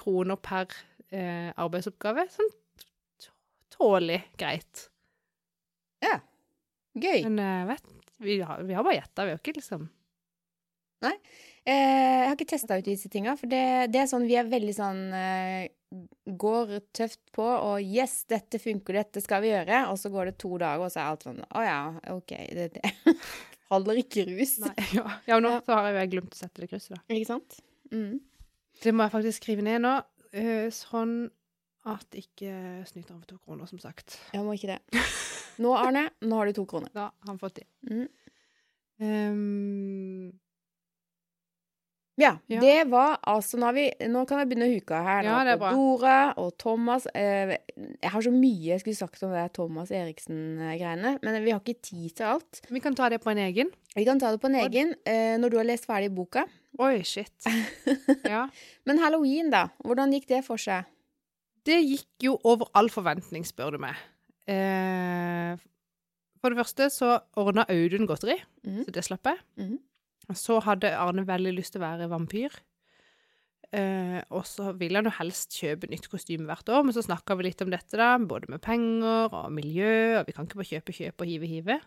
kroner 0.00 0.40
per 0.42 0.72
eh, 1.14 1.52
arbeidsoppgave 1.54 2.26
sånn 2.32 2.50
tålelig 3.72 4.18
greit. 4.40 4.88
Ja. 6.02 6.18
Gøy. 6.98 7.22
Men 7.28 7.38
uh, 7.38 7.70
vet, 7.70 7.86
vi 8.22 8.40
har, 8.42 8.66
vi 8.66 8.74
har 8.76 8.84
bare 8.84 8.98
gjetta, 8.98 9.24
vi 9.28 9.36
har 9.36 9.40
ikke 9.40 9.54
liksom 9.56 9.86
Eh, 11.02 11.18
jeg 11.70 12.26
har 12.26 12.34
ikke 12.34 12.48
testa 12.50 12.78
ut 12.78 12.86
disse 12.86 13.10
tinga, 13.12 13.36
for 13.38 13.50
det, 13.50 13.62
det 13.94 14.02
er 14.02 14.10
sånn 14.10 14.26
vi 14.26 14.34
er 14.38 14.50
veldig 14.50 14.74
sånn 14.74 15.02
eh, 15.14 15.70
Går 16.24 16.70
tøft 16.96 17.20
på 17.36 17.44
og 17.44 17.82
'yes, 17.84 18.22
dette 18.24 18.56
funker, 18.56 18.96
dette 18.96 19.20
skal 19.20 19.42
vi 19.44 19.50
gjøre', 19.50 19.82
og 19.92 19.98
så 20.00 20.08
går 20.08 20.30
det 20.30 20.38
to 20.40 20.56
dager, 20.56 20.80
og 20.80 20.88
så 20.88 21.02
er 21.02 21.10
alt 21.10 21.26
sånn 21.26 21.42
'å 21.44 21.64
ja, 21.66 21.80
OK', 22.14 22.32
det, 22.56 22.70
det. 22.78 22.92
Holder 23.72 24.00
ikke 24.00 24.24
rus. 24.30 24.54
Nei, 24.64 24.72
ja. 24.96 25.04
ja, 25.28 25.36
og 25.36 25.44
nå 25.44 25.52
har 25.68 25.90
jeg 25.90 26.08
jo 26.08 26.14
glemt 26.14 26.32
å 26.32 26.40
sette 26.40 26.64
det 26.64 26.70
krysset, 26.72 26.96
da. 26.96 27.02
Ikke 27.12 27.28
sant? 27.28 27.60
Mm. 27.92 28.22
Det 28.82 28.94
må 28.96 29.04
jeg 29.04 29.14
faktisk 29.18 29.44
skrive 29.44 29.64
ned 29.68 29.84
nå, 29.84 29.92
eh, 30.32 30.72
sånn 30.72 31.14
at 31.92 32.16
ikke 32.16 32.52
snyter 32.88 33.12
han 33.12 33.20
for 33.20 33.34
to 33.34 33.38
kroner, 33.42 33.68
som 33.68 33.80
sagt. 33.82 34.16
Ja, 34.32 34.42
må 34.46 34.56
ikke 34.56 34.74
det. 34.74 35.04
Nå, 35.62 35.72
Arne, 35.76 36.08
nå 36.24 36.40
har 36.40 36.48
du 36.48 36.56
to 36.56 36.64
kroner. 36.68 36.92
Da 36.94 37.10
har 37.10 37.32
han 37.32 37.40
fått 37.40 37.60
de. 37.60 37.68
Mm. 37.90 38.08
Ehm, 39.02 40.30
Ja, 42.20 42.36
Ja. 42.48 42.60
det 42.60 42.90
var 42.90 43.18
altså 43.24 43.56
Nå, 43.56 43.70
vi, 43.72 43.86
nå 44.06 44.26
kan 44.28 44.42
jeg 44.42 44.50
begynne 44.50 44.66
å 44.68 44.74
huka 44.74 44.98
her. 45.02 45.22
Nå 45.24 45.36
Ja. 45.48 45.70
Dora 45.72 46.34
og 46.36 46.58
Thomas. 46.58 47.06
Eh, 47.14 47.56
jeg 48.02 48.10
har 48.10 48.20
så 48.20 48.30
mye 48.30 48.74
jeg 48.74 48.80
skulle 48.80 48.96
sagt 48.96 49.22
om 49.22 49.32
det 49.32 49.52
Thomas 49.54 49.90
Eriksen-greiene, 49.90 51.18
men 51.22 51.44
vi 51.44 51.50
har 51.50 51.60
ikke 51.60 51.80
tid 51.80 52.14
til 52.16 52.26
alt. 52.26 52.60
vi 52.68 52.80
kan 52.80 52.94
ta 52.94 53.08
det 53.08 53.22
på 53.22 53.30
en 53.30 53.38
egen. 53.38 53.70
Vi 53.96 54.04
kan 54.04 54.18
ta 54.20 54.30
det 54.30 54.40
på 54.40 54.48
en 54.48 54.60
egen 54.60 54.94
eh, 55.06 55.38
når 55.38 55.50
du 55.50 55.56
har 55.56 55.64
lest 55.64 55.86
ferdig 55.86 56.14
boka. 56.14 56.46
Oi, 56.78 57.02
shit. 57.02 57.32
Ja. 58.24 58.48
Men 58.86 58.98
halloween, 58.98 59.50
da? 59.50 59.68
Hvordan 59.84 60.12
gikk 60.12 60.28
det 60.28 60.44
for 60.44 60.56
seg? 60.56 60.84
Det 61.64 61.80
gikk 61.80 62.24
jo 62.26 62.38
over 62.44 62.68
all 62.74 62.88
forventning, 62.90 63.44
spør 63.44 63.72
du 63.72 63.78
meg. 63.78 63.96
Eh, 64.50 65.56
for 66.42 66.50
det 66.50 66.58
første 66.58 66.88
så 66.90 67.20
ordna 67.38 67.64
Audun 67.70 68.06
godteri, 68.08 68.36
mm. 68.66 68.84
så 68.84 68.90
det 68.90 69.04
slapp 69.06 69.24
jeg. 69.30 69.38
Mhm. 69.56 69.78
Så 70.30 70.60
hadde 70.62 70.92
Arne 70.94 71.24
veldig 71.26 71.56
lyst 71.56 71.74
til 71.74 71.82
å 71.82 71.86
være 71.86 72.10
vampyr. 72.12 72.54
Eh, 73.72 74.18
og 74.36 74.44
så 74.44 74.74
ville 74.76 75.00
han 75.00 75.08
jo 75.08 75.14
helst 75.16 75.54
kjøpe 75.56 75.88
nytt 75.88 76.10
kostyme 76.12 76.44
hvert 76.44 76.68
år, 76.68 76.84
men 76.84 76.92
så 76.92 77.04
snakka 77.06 77.38
vi 77.38 77.46
litt 77.46 77.62
om 77.64 77.70
dette, 77.72 77.96
da, 77.96 78.14
både 78.20 78.50
med 78.52 78.60
penger 78.64 79.32
og 79.32 79.48
miljø, 79.54 80.18
og 80.18 80.28
vi 80.28 80.34
kan 80.36 80.44
ikke 80.44 80.60
bare 80.60 80.70
kjøpe, 80.74 80.96
kjøpe 80.98 81.24
og 81.24 81.30
hive, 81.30 81.48
hive. 81.48 81.78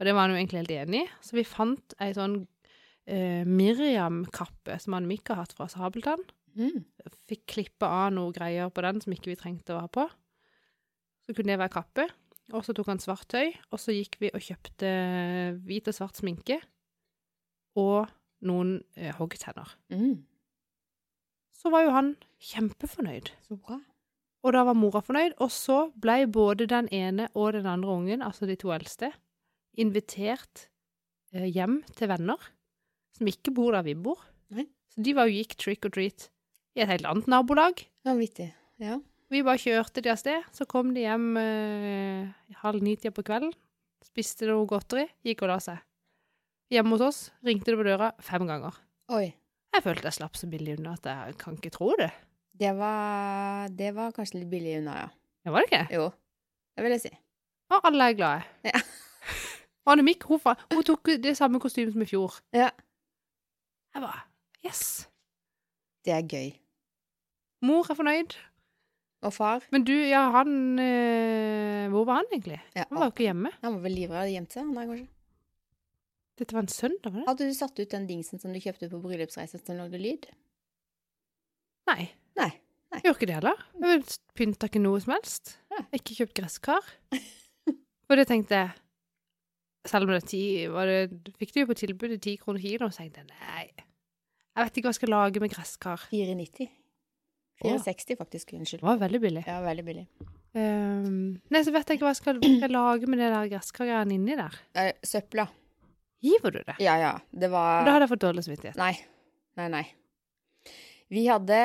Og 0.00 0.08
det 0.08 0.14
var 0.16 0.24
han 0.24 0.32
jo 0.32 0.40
egentlig 0.40 0.62
helt 0.62 0.72
enig 0.78 1.02
i. 1.04 1.10
Så 1.20 1.36
vi 1.36 1.44
fant 1.44 1.94
ei 2.00 2.14
sånn 2.16 2.38
eh, 3.04 3.44
Miriam-kappe 3.44 4.78
som 4.80 4.96
Anne-Mik 4.96 5.28
har 5.28 5.42
hatt 5.42 5.52
fra 5.58 5.68
Sabeltann. 5.68 6.24
Mm. 6.56 6.86
Fikk 7.28 7.44
klippe 7.52 7.86
av 7.86 8.08
noe 8.16 8.32
greier 8.34 8.72
på 8.72 8.82
den 8.86 9.04
som 9.04 9.12
ikke 9.12 9.34
vi 9.34 9.38
trengte 9.38 9.76
å 9.76 9.84
ha 9.84 9.92
på. 9.92 10.08
Så 11.28 11.36
kunne 11.36 11.52
det 11.52 11.60
være 11.60 11.76
kappe. 11.76 12.08
Og 12.56 12.64
så 12.66 12.72
tok 12.74 12.88
han 12.90 12.98
svart 12.98 13.28
tøy, 13.30 13.52
og 13.70 13.78
så 13.78 13.92
gikk 13.94 14.16
vi 14.24 14.32
og 14.34 14.42
kjøpte 14.42 14.88
hvit 15.68 15.86
og 15.92 15.94
svart 15.94 16.18
sminke. 16.18 16.56
Og 17.78 18.08
noen 18.46 18.78
eh, 18.96 19.12
hoggtenner. 19.14 19.76
Mm. 19.92 20.24
Så 21.60 21.70
var 21.72 21.84
jo 21.84 21.94
han 21.94 22.14
kjempefornøyd. 22.50 23.30
Så 23.46 23.58
bra. 23.60 23.78
Og 24.40 24.54
da 24.56 24.64
var 24.64 24.78
mora 24.78 25.02
fornøyd. 25.04 25.36
Og 25.44 25.52
så 25.52 25.90
ble 26.00 26.24
både 26.32 26.66
den 26.70 26.88
ene 26.94 27.28
og 27.34 27.52
den 27.58 27.68
andre 27.68 27.98
ungen, 28.00 28.24
altså 28.24 28.48
de 28.48 28.56
to 28.58 28.72
eldste, 28.74 29.12
invitert 29.78 30.66
eh, 31.34 31.46
hjem 31.52 31.82
til 31.94 32.10
venner 32.10 32.50
som 33.20 33.28
ikke 33.28 33.52
bor 33.54 33.76
der 33.76 33.84
vi 33.84 33.94
bor. 33.98 34.20
Nei. 34.56 34.64
Så 34.90 35.04
de 35.04 35.14
var 35.14 35.28
jo 35.28 35.36
gikk 35.36 35.58
trick 35.60 35.86
or 35.86 35.92
treat 35.94 36.30
i 36.74 36.82
et 36.82 36.90
helt 36.90 37.06
annet 37.06 37.28
nabolag. 37.30 37.84
Vanvittig. 38.06 38.48
Ja. 38.80 38.96
Vi 39.30 39.44
bare 39.46 39.60
kjørte 39.62 40.02
de 40.02 40.10
av 40.10 40.18
sted, 40.18 40.46
så 40.56 40.66
kom 40.66 40.94
de 40.96 41.04
hjem 41.04 41.36
eh, 41.38 42.54
halv 42.64 42.82
ni-tida 42.82 43.12
på 43.14 43.22
kvelden, 43.26 43.52
spiste 44.02 44.48
noe 44.48 44.66
godteri, 44.66 45.04
gikk 45.26 45.44
og 45.44 45.52
la 45.52 45.60
seg. 45.62 45.84
Hjemme 46.70 46.94
hos 46.94 47.02
oss 47.02 47.20
ringte 47.46 47.72
det 47.72 47.78
på 47.80 47.86
døra 47.86 48.12
fem 48.22 48.44
ganger. 48.46 48.76
Oi. 49.10 49.26
Jeg 49.74 49.82
følte 49.84 50.06
jeg 50.06 50.16
slapp 50.18 50.36
så 50.38 50.48
billig 50.50 50.76
unna 50.78 50.92
at 50.98 51.06
jeg 51.10 51.36
kan 51.40 51.56
ikke 51.58 51.72
tro 51.74 51.92
det. 51.98 52.10
Det 52.60 52.70
var, 52.76 53.70
det 53.74 53.92
var 53.96 54.12
kanskje 54.14 54.40
litt 54.42 54.50
billig 54.52 54.76
unna, 54.80 54.96
ja. 55.04 55.08
Det 55.46 55.52
var 55.54 55.64
det 55.64 55.70
ikke. 55.70 55.84
Jo, 55.96 56.08
det 56.76 56.84
vil 56.84 56.94
jeg 56.94 57.02
si. 57.06 57.12
Og 57.70 57.86
alle 57.88 58.08
er 58.10 58.16
glade. 58.18 58.42
Ja. 58.66 58.82
Anne-Mikk, 59.90 60.26
hun, 60.28 60.42
hun 60.74 60.84
tok 60.86 61.10
det 61.24 61.32
samme 61.38 61.60
kostymet 61.62 61.94
som 61.94 62.02
i 62.04 62.08
fjor. 62.10 62.36
Ja. 62.54 62.68
Jeg 63.94 64.04
bare 64.04 64.26
Yes. 64.66 65.08
Det 66.04 66.12
er 66.12 66.26
gøy. 66.28 66.50
Mor 67.64 67.88
er 67.88 67.96
fornøyd. 67.96 68.36
Og 69.24 69.32
far? 69.36 69.64
Men 69.72 69.82
du, 69.84 69.92
ja, 69.92 70.26
han 70.32 70.78
øh, 70.80 71.90
Hvor 71.92 72.04
var 72.08 72.20
han 72.22 72.28
egentlig? 72.32 72.60
Ja, 72.76 72.84
Han 72.88 72.98
var 72.98 73.08
jo 73.08 73.12
ikke 73.14 73.26
hjemme. 73.26 73.50
han 73.60 73.74
var 73.74 73.82
vel 73.84 73.92
livredd 73.98 74.28
og 74.28 74.32
gjemte 74.32 74.56
seg, 74.56 74.64
han 74.68 74.76
der, 74.76 74.86
kanskje? 74.92 75.08
Dette 76.40 76.56
var 76.56 76.64
en 76.64 76.72
søndag, 76.72 77.12
var 77.12 77.20
det? 77.20 77.26
Hadde 77.28 77.46
du 77.50 77.56
satt 77.56 77.76
ut 77.76 77.92
den 77.92 78.06
dingsen 78.08 78.40
som 78.40 78.54
du 78.54 78.60
kjøpte 78.62 78.88
på 78.88 79.00
bryllupsreisen 79.02 79.60
som 79.60 79.76
lagde 79.76 80.00
lyd? 80.00 80.30
Nei. 81.90 82.06
Nei. 82.38 82.50
Nei. 82.90 83.00
Gjorde 83.04 83.18
ikke 83.18 83.28
det 83.28 83.36
heller. 83.36 83.60
Jeg 83.84 84.06
pynta 84.38 84.70
ikke 84.70 84.82
noe 84.82 85.02
som 85.04 85.12
helst. 85.14 85.52
Ja. 85.70 85.82
Ikke 85.98 86.16
kjøpt 86.16 86.38
gresskar. 86.40 86.88
Og 88.10 88.16
det 88.18 88.26
tenkte 88.26 88.56
jeg 88.56 88.72
Selv 89.86 90.04
om 90.04 90.10
det 90.10 90.18
er 90.18 90.26
ti 90.28 90.42
var 90.68 90.88
det, 90.90 91.30
Fikk 91.38 91.54
det 91.54 91.62
jo 91.62 91.68
på 91.70 91.76
tilbud 91.78 92.16
ti 92.20 92.34
kroner 92.40 92.60
kilo, 92.60 92.88
så 92.90 93.04
tenkte 93.04 93.22
jeg 93.22 93.30
nei. 93.30 93.84
Jeg 94.50 94.66
vet 94.66 94.80
ikke 94.80 94.88
hva 94.88 94.92
jeg 94.92 94.98
skal 94.98 95.14
lage 95.14 95.40
med 95.44 95.52
gresskar. 95.52 96.08
4,90. 96.10 96.72
4,60 97.60 98.18
faktisk, 98.18 98.52
unnskyld. 98.56 98.80
Det 98.80 98.88
var 98.88 99.00
veldig 99.04 99.20
billig. 99.22 99.44
Ja, 99.46 99.60
veldig 99.64 99.84
billig. 99.86 100.04
Um, 100.56 101.38
nei, 101.52 101.62
så 101.62 101.72
vet 101.72 101.86
jeg 101.86 102.00
ikke 102.00 102.08
hva 102.08 102.12
jeg 102.14 102.18
skal, 102.18 102.40
hva 102.40 102.50
jeg 102.64 102.72
lage 102.72 103.08
med 103.08 103.20
det 103.22 103.30
der 103.30 103.50
gresskargreiene 103.52 104.16
inni 104.16 104.36
der. 104.40 104.56
Eh, 104.80 104.92
søpla. 105.06 105.46
Hiver 106.20 106.52
du 106.52 106.60
det? 106.66 106.76
Ja, 106.84 106.96
ja. 107.00 107.12
Det 107.32 107.48
var 107.52 107.84
Da 107.86 107.94
hadde 107.94 108.04
jeg 108.06 108.12
fått 108.14 108.24
dårlig 108.26 108.44
samvittighet. 108.46 108.76
Nei. 108.80 108.92
Nei, 109.58 109.68
nei. 109.72 109.84
Vi 111.10 111.24
hadde 111.26 111.62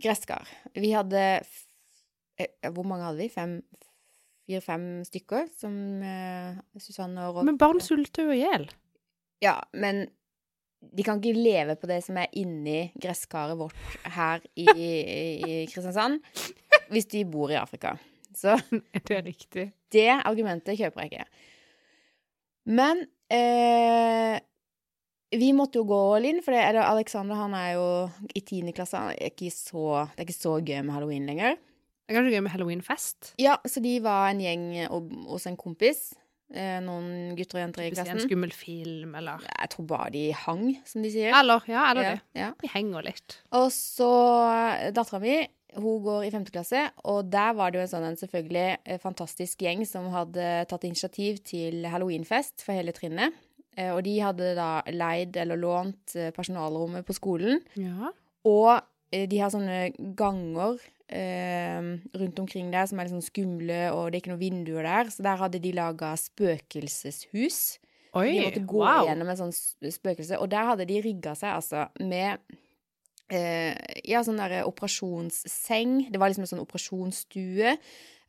gresskar. 0.00 0.48
Vi 0.76 0.92
hadde 0.94 1.22
eh, 2.38 2.70
Hvor 2.72 2.84
mange 2.88 3.06
hadde 3.08 3.22
vi? 3.24 3.30
Fem 3.32 3.58
Fire-fem 4.42 4.84
stykker 5.06 5.46
som 5.54 5.74
eh, 6.02 6.56
Susanne 6.82 7.28
og 7.28 7.36
Rolf 7.38 7.46
Men 7.46 7.58
barn 7.60 7.78
sulter 7.80 8.26
jo 8.26 8.34
i 8.34 8.40
hjel. 8.42 8.66
Ja, 9.42 9.54
men 9.72 10.04
De 10.82 11.04
kan 11.06 11.20
ikke 11.22 11.38
leve 11.38 11.76
på 11.78 11.86
det 11.86 12.00
som 12.02 12.16
er 12.18 12.32
inni 12.34 12.88
gresskaret 12.98 13.54
vårt 13.60 13.76
her 14.16 14.42
i, 14.58 14.66
i 14.66 15.52
Kristiansand, 15.70 16.18
hvis 16.90 17.06
de 17.14 17.22
bor 17.30 17.52
i 17.54 17.58
Afrika. 17.60 17.94
Så 18.34 18.56
Det 19.06 19.14
er 19.20 19.22
riktig. 19.28 19.68
det 19.94 20.08
argumentet 20.18 20.74
kjøper 20.80 21.04
jeg 21.04 21.12
ikke. 21.12 21.46
Men 22.74 23.04
eh, 23.32 24.40
vi 25.32 25.48
måtte 25.56 25.80
jo 25.80 25.86
gå 25.88 25.98
all 26.16 26.26
in, 26.28 26.42
for 26.44 26.52
det, 26.52 26.62
Alexander 26.84 27.38
han 27.40 27.54
er 27.56 27.70
jo 27.78 27.86
i 28.36 28.42
tiende 28.44 28.74
klasse. 28.76 28.98
Han 29.00 29.14
er 29.16 29.30
ikke 29.32 29.48
så, 29.54 29.84
det 30.12 30.20
er 30.20 30.26
ikke 30.28 30.36
så 30.42 30.56
gøy 30.60 30.82
med 30.84 30.92
halloween 30.98 31.24
lenger. 31.30 31.56
Det 31.56 32.12
er 32.12 32.18
kanskje 32.18 32.34
gøy 32.34 32.42
med 32.44 32.52
halloweenfest. 32.52 33.30
Ja, 33.40 33.54
så 33.64 33.80
de 33.80 33.94
var 34.04 34.28
en 34.32 34.42
gjeng 34.44 34.66
og- 34.90 35.08
hos 35.30 35.46
en 35.48 35.56
kompis. 35.56 36.10
Eh, 36.52 36.80
noen 36.84 37.32
gutter 37.38 37.56
og 37.56 37.62
jenter 37.62 37.86
i 37.86 37.90
klassen. 37.94 38.18
en 38.18 38.28
skummel 38.28 38.52
film, 38.52 39.14
eller 39.16 39.40
Jeg 39.40 39.70
tror 39.70 39.86
bare 39.86 40.10
de 40.12 40.32
hang, 40.32 40.76
som 40.84 41.00
de 41.00 41.08
sier. 41.10 41.32
Eller, 41.32 41.62
ja, 41.66 41.90
eller 41.90 42.02
Ja, 42.02 42.10
det. 42.10 42.20
ja. 42.36 42.50
Vi 42.60 42.68
henger 42.68 43.02
litt. 43.06 43.38
Og 43.52 43.70
så 43.72 44.10
dattera 44.92 45.18
mi, 45.22 45.48
hun 45.74 46.02
går 46.04 46.26
i 46.26 46.30
femte 46.34 46.52
klasse, 46.52 46.82
og 47.08 47.30
der 47.32 47.54
var 47.56 47.70
det 47.72 47.80
jo 47.80 47.84
en 47.86 47.92
sånn 47.94 48.06
en 48.10 48.18
selvfølgelig 48.20 48.66
eh, 48.84 48.98
fantastisk 49.00 49.62
gjeng 49.64 49.86
som 49.88 50.10
hadde 50.12 50.66
tatt 50.70 50.84
initiativ 50.88 51.40
til 51.48 51.86
halloweenfest 51.88 52.64
for 52.66 52.76
hele 52.76 52.92
trinnet. 52.96 53.32
Eh, 53.76 53.88
Og 53.94 54.02
de 54.04 54.18
hadde 54.20 54.54
da 54.58 54.82
leid 54.92 55.36
eller 55.40 55.56
lånt 55.56 56.16
eh, 56.16 56.32
personalrommet 56.36 57.06
på 57.08 57.16
skolen. 57.16 57.62
Ja. 57.80 58.12
Og 58.44 58.82
de 59.12 59.38
har 59.40 59.50
sånne 59.52 59.90
ganger 60.16 60.78
eh, 61.12 61.80
rundt 62.16 62.38
omkring 62.40 62.70
der 62.72 62.86
som 62.88 62.98
er 63.00 63.08
litt 63.08 63.12
sånn 63.16 63.24
skumle, 63.24 63.80
og 63.92 64.10
det 64.10 64.18
er 64.18 64.22
ikke 64.22 64.32
noen 64.32 64.40
vinduer 64.44 64.88
der. 64.88 65.10
Så 65.12 65.24
der 65.24 65.40
hadde 65.40 65.60
de 65.60 65.72
laga 65.76 66.14
spøkelseshus. 66.16 67.78
Oi, 68.12 68.28
De 68.28 68.40
måtte 68.44 68.64
gå 68.68 68.80
wow. 68.82 69.06
gjennom 69.08 69.30
en 69.32 69.38
sånt 69.40 69.56
spøkelse, 69.96 70.36
og 70.36 70.50
der 70.52 70.66
hadde 70.68 70.84
de 70.88 70.98
rigga 71.04 71.32
seg 71.38 71.54
altså 71.56 71.86
med 72.04 72.40
ja, 73.32 74.20
sånn 74.26 74.40
der 74.40 74.52
operasjonsseng. 74.68 75.92
Det 76.12 76.18
var 76.20 76.28
liksom 76.32 76.44
en 76.46 76.52
sånn 76.52 76.64
operasjonsstue. 76.64 77.70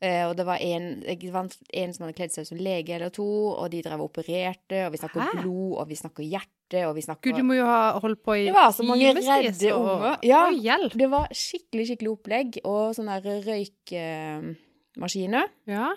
Eh, 0.04 0.24
og 0.28 0.32
det 0.36 0.44
var 0.44 0.58
en, 0.60 1.00
det 1.06 1.30
var 1.32 1.46
en 1.48 1.92
som 1.94 2.02
hadde 2.04 2.16
kledd 2.18 2.32
seg 2.34 2.42
ut 2.44 2.48
som 2.50 2.58
lege 2.60 2.92
eller 2.96 3.10
to, 3.14 3.24
og 3.54 3.66
de 3.72 3.78
drev 3.84 4.00
og 4.02 4.08
opererte, 4.10 4.78
og 4.86 4.90
vi 4.92 4.98
snakker 5.00 5.20
Hæ? 5.22 5.28
blod, 5.40 5.72
og 5.80 5.84
vi 5.88 5.96
snakker 5.96 6.22
hjerte, 6.28 6.80
og 6.88 6.92
vi 6.98 7.02
snakker 7.06 7.30
Gud, 7.30 7.38
du 7.40 7.44
må 7.46 7.54
jo 7.56 7.64
ha 7.68 7.98
holdt 8.02 8.20
på 8.26 8.32
i 8.36 8.44
Det 8.48 8.54
var 8.56 8.70
så 8.76 8.82
mange 8.84 9.14
redde 9.16 9.70
og- 9.72 9.88
unger. 9.94 10.14
Ja. 10.26 10.42
Hjelp. 10.50 10.92
Det 10.98 11.08
var 11.12 11.24
skikkelig, 11.32 11.86
skikkelig 11.88 12.10
opplegg, 12.18 12.48
og 12.64 12.94
sånn 12.98 13.08
der 13.12 13.22
røykemaskiner. 13.46 15.46
Ja. 15.70 15.88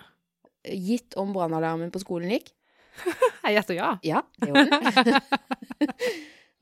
Gitt 0.68 1.14
om 1.20 1.32
brannalarmen 1.36 1.90
på 1.92 2.00
skolen 2.00 2.30
gikk. 2.32 2.48
Jeg 3.44 3.52
gjetter 3.58 3.74
ja. 3.78 3.90
Ja, 4.02 4.22
det 4.40 4.48
gjorde 4.48 4.70
den. 4.72 4.80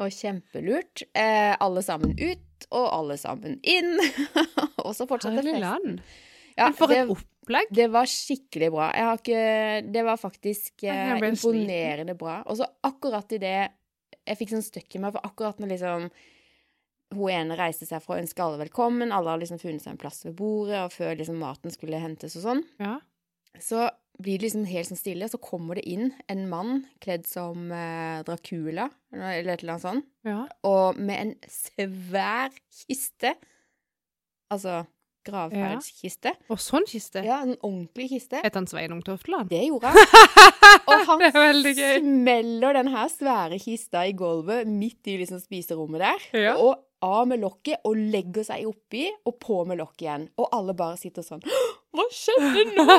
og 0.03 0.13
kjempelurt. 0.13 1.03
Eh, 1.17 1.55
alle 1.63 1.83
sammen 1.85 2.13
ut, 2.19 2.67
og 2.71 2.87
alle 2.93 3.17
sammen 3.21 3.59
inn. 3.63 3.95
og 4.85 4.93
så 4.97 5.07
fortsatte 5.09 5.43
festen. 5.45 5.99
Ja, 6.57 6.71
for 6.77 6.93
et 6.93 7.11
opplegg. 7.13 7.69
det 7.77 7.89
var 7.93 8.09
skikkelig 8.09 8.71
bra. 8.73 8.87
Jeg 8.97 9.05
har 9.09 9.19
ikke 9.21 9.93
Det 9.93 10.05
var 10.07 10.17
faktisk 10.21 10.87
eh, 10.89 11.17
imponerende 11.21 12.15
bra. 12.17 12.39
Og 12.49 12.57
så 12.61 12.69
akkurat 12.89 13.33
i 13.37 13.41
det 13.43 13.57
Jeg 14.27 14.39
fikk 14.41 14.55
sånn 14.55 14.65
støkk 14.65 14.97
i 14.97 15.03
meg, 15.05 15.13
for 15.15 15.29
akkurat 15.29 15.61
når 15.63 15.75
liksom 15.77 16.09
hun 17.15 17.31
ene 17.31 17.55
reiste 17.55 17.87
seg 17.87 18.01
for 18.03 18.17
å 18.17 18.19
ønske 18.19 18.43
alle 18.43 18.59
velkommen, 18.65 19.13
alle 19.15 19.31
har 19.31 19.39
liksom 19.39 19.61
funnet 19.63 19.85
seg 19.85 19.93
en 19.93 20.01
plass 20.01 20.25
ved 20.27 20.35
bordet, 20.41 20.81
og 20.83 20.91
før 20.91 21.13
liksom 21.21 21.37
maten 21.39 21.71
skulle 21.71 22.01
hentes 22.03 22.35
og 22.41 22.43
sånn, 22.43 22.63
Ja. 22.83 22.97
så 23.63 23.85
blir 24.19 24.39
det 24.39 24.47
liksom 24.47 24.65
helt 24.69 24.89
sånn 24.89 25.01
stille, 25.01 25.29
så 25.29 25.41
kommer 25.43 25.79
det 25.79 25.87
inn 25.91 26.11
en 26.33 26.47
mann 26.51 26.83
kledd 27.05 27.27
som 27.29 27.71
eh, 27.75 28.23
Dracula, 28.27 28.89
eller 29.13 29.53
et 29.55 29.63
eller 29.63 29.77
annet 29.77 29.85
sånt, 29.85 30.11
ja. 30.27 30.43
og 30.67 31.01
med 31.01 31.23
en 31.23 31.33
svær 31.51 32.55
kiste. 32.85 33.35
Altså 34.53 34.85
gravferdskiste. 35.27 36.33
Og 36.53 36.61
sånn 36.63 36.87
kiste. 36.89 37.23
Ja, 37.27 37.41
en 37.45 37.57
ordentlig 37.57 38.11
kiste. 38.13 38.41
Het 38.45 38.57
han 38.59 38.69
Sveinung 38.71 39.03
Tofteland? 39.07 39.51
Det 39.51 39.63
gjorde 39.67 39.91
han. 39.95 40.83
Og 40.87 41.07
han 41.11 41.25
er 41.27 41.63
smeller 41.99 42.79
den 42.79 42.93
her 42.95 43.11
svære 43.13 43.61
kista 43.63 44.07
i 44.07 44.15
gulvet 44.17 44.69
midt 44.71 45.11
i 45.11 45.19
liksom 45.23 45.43
spiserommet 45.43 46.05
der. 46.05 46.29
Ja. 46.47 46.57
Og 46.63 46.77
av 47.05 47.27
med 47.29 47.43
lokket 47.43 47.85
og 47.87 47.99
legger 47.99 48.47
seg 48.47 48.67
oppi, 48.69 49.05
og 49.29 49.37
på 49.43 49.61
med 49.69 49.81
lokket 49.83 50.07
igjen. 50.07 50.29
Og 50.41 50.49
alle 50.57 50.77
bare 50.79 50.99
sitter 51.01 51.27
sånn 51.27 51.45
Hva 51.97 52.07
skjedde 52.13 52.65
nå?! 52.77 52.97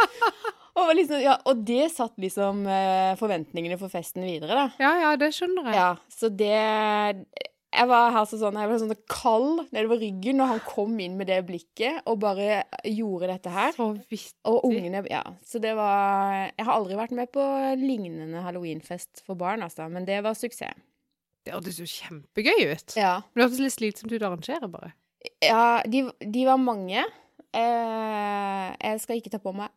og, 0.80 0.90
liksom, 0.96 1.20
ja, 1.22 1.36
og 1.48 1.62
det 1.68 1.88
satt 1.94 2.14
liksom 2.22 2.64
eh, 2.70 3.14
forventningene 3.20 3.78
for 3.80 3.92
festen 3.92 4.24
videre, 4.26 4.54
da. 4.56 4.66
Ja, 4.82 4.92
ja, 5.06 5.16
det 5.20 5.32
skjønner 5.36 5.68
jeg. 5.68 5.76
Ja, 5.78 5.88
så 6.12 6.30
det 6.32 6.52
Jeg 7.72 7.88
var 7.88 8.10
her 8.12 8.26
så 8.28 8.36
sånn, 8.36 8.58
jeg 8.60 8.68
var 8.68 8.80
sånn 8.82 8.94
kald 9.08 9.62
nedover 9.72 10.00
ryggen 10.02 10.36
når 10.40 10.50
han 10.50 10.62
kom 10.66 10.98
inn 11.00 11.14
med 11.16 11.30
det 11.32 11.38
blikket 11.48 12.02
og 12.04 12.18
bare 12.20 12.62
gjorde 12.84 13.30
dette 13.32 13.52
her. 13.52 13.72
Så 13.76 13.86
vittig. 14.12 14.34
Og 14.48 14.66
ungene 14.68 15.00
Ja. 15.08 15.22
Så 15.44 15.60
det 15.62 15.72
var 15.78 16.50
Jeg 16.52 16.66
har 16.68 16.74
aldri 16.76 16.98
vært 17.00 17.14
med 17.16 17.32
på 17.32 17.44
lignende 17.80 18.42
halloweenfest 18.44 19.22
for 19.26 19.40
barn, 19.40 19.64
altså, 19.64 19.88
men 19.88 20.04
det 20.08 20.20
var 20.24 20.36
suksess. 20.36 20.76
Det 21.42 21.50
hørtes 21.56 21.80
jo 21.80 21.88
kjempegøy 21.90 22.68
ut. 22.70 22.92
Ja. 22.94 23.16
Men 23.32 23.40
det 23.40 23.46
hørtes 23.48 23.62
litt 23.64 23.74
slitsomt 23.74 24.12
ut 24.14 24.22
å 24.22 24.28
arrangere, 24.28 24.68
bare. 24.70 24.92
ja 25.42 25.80
de, 25.90 26.04
de 26.22 26.44
var 26.46 26.60
mange. 26.62 27.02
Eh, 27.52 28.68
jeg 28.80 29.00
skal 29.02 29.18
ikke 29.20 29.32
ta 29.32 29.40
på 29.42 29.52
meg 29.56 29.72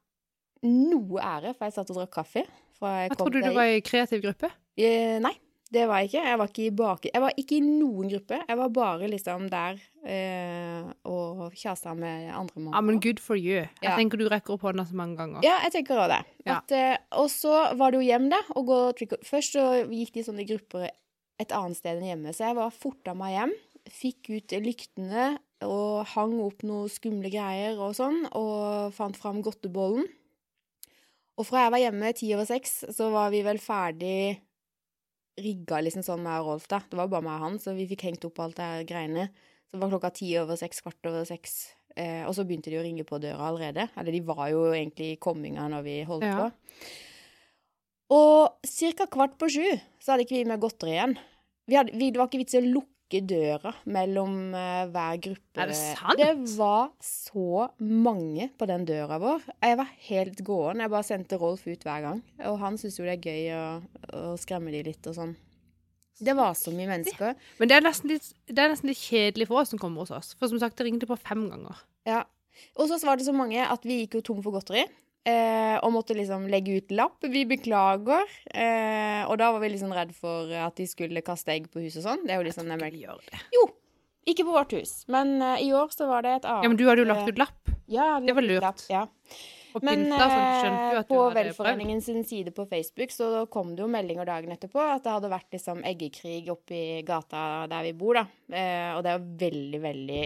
noe 0.65 1.21
ære, 1.21 1.53
for 1.55 1.67
jeg 1.67 1.75
satt 1.75 1.91
og 1.93 1.99
drakk 2.01 2.13
kaffe. 2.21 2.45
jeg 2.45 3.09
Jeg 3.09 3.17
trodde 3.17 3.43
du 3.43 3.51
var 3.53 3.71
i 3.71 3.81
kreativ 3.85 4.21
gruppe. 4.23 4.49
Eh, 4.77 5.19
nei, 5.23 5.33
det 5.71 5.85
var 5.87 6.01
jeg 6.01 6.09
ikke. 6.09 6.23
Jeg 6.25 6.39
var 6.39 6.49
ikke, 6.51 6.65
i 6.65 6.71
bak... 6.71 7.05
jeg 7.13 7.21
var 7.21 7.35
ikke 7.37 7.57
i 7.57 7.61
noen 7.65 8.09
gruppe. 8.09 8.39
Jeg 8.47 8.57
var 8.57 8.69
bare 8.73 9.09
liksom 9.11 9.47
der 9.51 9.79
eh, 10.03 10.89
og 11.05 11.53
kjasta 11.53 11.93
med 11.97 12.31
andre 12.33 12.65
Ja, 12.71 12.81
men 12.81 12.99
good 13.03 13.19
for 13.19 13.35
you. 13.35 13.61
Jeg 13.63 13.69
Ja. 13.83 13.95
tenker 13.95 14.17
du 14.17 14.27
rekker 14.29 14.55
opp 14.55 14.61
hånda 14.67 14.85
så 14.87 14.95
mange 14.95 15.17
ganger. 15.17 15.43
Ja, 15.43 15.59
jeg 15.63 15.75
tenker 15.77 15.99
òg 16.01 16.09
det. 16.15 16.21
Ja. 16.45 16.57
At, 16.57 16.71
eh, 16.71 16.97
og 17.11 17.29
så 17.29 17.75
var 17.75 17.91
det 17.91 18.01
jo 18.01 18.07
hjem, 18.09 18.29
da. 18.29 18.41
Og 18.55 18.65
gå 18.67 18.79
trick 18.97 19.17
Først 19.25 19.53
så 19.57 19.85
gikk 19.89 20.13
de 20.13 20.23
sånne 20.23 20.47
grupper 20.47 20.89
et 21.39 21.51
annet 21.51 21.77
sted 21.77 21.97
enn 21.99 22.07
hjemme, 22.07 22.31
så 22.33 22.47
jeg 22.49 22.55
var 22.55 22.71
forta 22.71 23.13
meg 23.17 23.35
hjem. 23.35 23.53
Fikk 23.91 24.31
ut 24.33 24.55
lyktene 24.65 25.35
og 25.65 26.05
hang 26.15 26.33
opp 26.43 26.63
noen 26.65 26.89
skumle 26.91 27.29
greier 27.33 27.77
og 27.81 27.93
sånn, 27.97 28.25
og 28.37 28.93
fant 28.95 29.17
fram 29.17 29.41
godtebollen. 29.45 30.07
Og 31.35 31.45
fra 31.47 31.65
jeg 31.65 31.73
var 31.73 31.81
hjemme 31.83 32.11
ti 32.15 32.29
over 32.35 32.47
seks, 32.47 32.77
så 32.95 33.09
var 33.13 33.31
vi 33.33 33.41
vel 33.45 33.59
ferdig 33.59 34.37
rigga 35.41 35.81
liksom 35.83 36.05
sånn 36.07 36.23
med 36.23 36.45
Rolf, 36.47 36.67
da. 36.71 36.79
Det 36.87 36.95
var 36.95 37.09
bare 37.11 37.25
meg 37.25 37.35
og 37.39 37.43
han, 37.43 37.57
så 37.59 37.73
vi 37.75 37.87
fikk 37.89 38.05
hengt 38.07 38.23
opp 38.27 38.39
alt 38.39 38.55
det 38.55 38.67
her 38.69 38.85
greiene. 38.87 39.25
Så 39.67 39.75
det 39.75 39.81
var 39.81 39.91
klokka 39.91 40.13
ti 40.15 40.29
over 40.39 40.55
seks, 40.59 40.79
kvart 40.85 41.09
over 41.09 41.25
seks. 41.27 41.57
Eh, 41.95 42.23
og 42.27 42.31
så 42.37 42.45
begynte 42.47 42.71
de 42.71 42.79
å 42.79 42.83
ringe 42.85 43.03
på 43.07 43.19
døra 43.23 43.49
allerede. 43.49 43.89
Eller 43.99 44.15
de 44.15 44.21
var 44.27 44.47
jo 44.53 44.69
egentlig 44.71 45.11
i 45.13 45.19
komminga 45.19 45.67
når 45.71 45.83
vi 45.83 45.97
holdt 46.07 46.23
Ja. 46.23 46.37
på. 46.39 46.47
Og 48.15 48.59
ca. 48.63 49.07
kvart 49.11 49.37
på 49.41 49.49
sju 49.49 49.65
så 49.99 50.13
hadde 50.13 50.23
ikke 50.27 50.37
vi 50.37 50.45
med 50.45 50.61
godteri 50.61 50.93
igjen. 50.93 51.17
Vi 51.67 51.75
hadde, 51.79 51.91
vi, 51.97 52.11
det 52.11 52.19
var 52.21 52.27
ikke 52.29 52.43
vits 52.43 52.53
i 52.55 52.61
å 52.61 52.67
lukke 52.69 52.94
døra 53.23 53.71
mellom 53.87 54.53
eh, 54.57 54.83
hver 54.91 55.21
gruppe. 55.23 55.61
Er 55.61 55.71
det 55.71 55.77
sant? 55.77 56.19
Det 56.19 56.31
var 56.57 56.91
så 57.03 57.69
mange 57.79 58.49
på 58.57 58.67
den 58.69 58.85
døra 58.87 59.19
vår. 59.21 59.47
Jeg 59.63 59.79
var 59.79 59.95
helt 60.09 60.43
gåen. 60.47 60.83
Jeg 60.83 60.93
bare 60.93 61.07
sendte 61.07 61.39
Rolf 61.41 61.65
ut 61.67 61.87
hver 61.87 62.05
gang. 62.09 62.21
Og 62.51 62.59
han 62.61 62.79
syns 62.81 62.99
jo 62.99 63.07
det 63.07 63.17
er 63.17 63.27
gøy 63.31 63.49
å, 63.55 63.65
å 64.19 64.37
skremme 64.41 64.73
de 64.75 64.83
litt 64.89 65.11
og 65.11 65.17
sånn. 65.17 65.35
Det 66.19 66.35
var 66.37 66.53
så 66.55 66.71
mye 66.71 66.87
mennesker. 66.87 67.35
Men 67.59 67.71
det 67.71 67.75
er, 67.75 67.83
litt, 68.07 68.29
det 68.47 68.61
er 68.61 68.71
nesten 68.71 68.91
litt 68.91 69.01
kjedelig 69.01 69.49
for 69.49 69.61
oss 69.61 69.73
som 69.73 69.81
kommer 69.81 70.05
hos 70.05 70.13
oss. 70.15 70.31
For 70.39 70.51
som 70.51 70.61
sagt, 70.61 70.77
det 70.79 70.87
ringte 70.87 71.09
på 71.09 71.17
fem 71.19 71.43
ganger. 71.51 71.81
Ja. 72.07 72.21
Og 72.79 72.87
så 72.87 72.99
var 73.03 73.19
det 73.19 73.27
så 73.27 73.35
mange 73.35 73.59
at 73.63 73.83
vi 73.83 74.03
gikk 74.03 74.19
jo 74.19 74.27
tom 74.29 74.39
for 74.43 74.55
godteri. 74.55 74.85
Eh, 75.25 75.77
og 75.81 75.89
måtte 75.95 76.13
liksom 76.13 76.45
legge 76.51 76.75
ut 76.77 76.91
lapp. 76.93 77.23
Vi 77.25 77.41
beklager. 77.49 78.29
Eh, 78.53 79.23
og 79.25 79.39
da 79.41 79.49
var 79.55 79.63
vi 79.63 79.71
liksom 79.73 79.93
redd 79.95 80.13
for 80.13 80.51
at 80.53 80.77
de 80.77 80.85
skulle 80.89 81.23
kaste 81.25 81.55
egg 81.55 81.71
på 81.73 81.81
huset 81.81 82.03
og 82.03 82.11
sånn. 82.11 82.27
Det 82.27 82.35
er 82.35 82.43
jo 82.43 82.45
liksom 82.45 82.69
Ikke 82.69 82.77
de 82.85 82.91
vi 82.93 83.03
gjør 83.07 83.23
det. 83.31 83.41
Jo, 83.55 83.65
ikke 84.29 84.45
på 84.45 84.53
vårt 84.53 84.77
hus. 84.77 84.93
Men 85.09 85.35
eh, 85.41 85.65
i 85.65 85.73
år 85.73 85.89
så 85.93 86.07
var 86.09 86.25
det 86.25 86.37
et 86.39 86.45
annet. 86.49 86.67
Ja, 86.67 86.69
men 86.69 86.77
du 86.77 86.85
hadde 86.85 87.01
jo 87.01 87.09
lagt 87.09 87.29
ut 87.29 87.41
lapp. 87.41 87.73
Ja, 87.89 88.15
det 88.21 88.37
var 88.37 88.45
lurt. 88.45 88.65
lapp, 88.65 88.85
Ja. 88.89 89.07
Og 89.75 89.83
Men 89.83 90.05
eh, 90.07 91.01
på. 91.03 91.17
Velforeningen 91.35 92.01
sin 92.01 92.23
side 92.23 92.53
på 92.55 92.65
Facebook 92.69 93.11
så 93.11 93.45
kom 93.51 93.73
det 93.75 93.83
jo 93.83 93.89
meldinger 93.91 94.25
dagen 94.25 94.53
etterpå 94.53 94.79
at 94.79 95.03
det 95.03 95.11
hadde 95.11 95.31
vært 95.33 95.51
liksom 95.51 95.81
eggekrig 95.83 96.47
oppi 96.53 97.01
gata 97.03 97.65
der 97.67 97.83
vi 97.89 97.91
bor, 97.99 98.15
da. 98.21 98.23
Eh, 98.55 98.93
og 98.95 99.03
det 99.03 99.11
er 99.11 99.19
jo 99.19 99.35
veldig, 99.43 99.81
veldig 99.83 100.21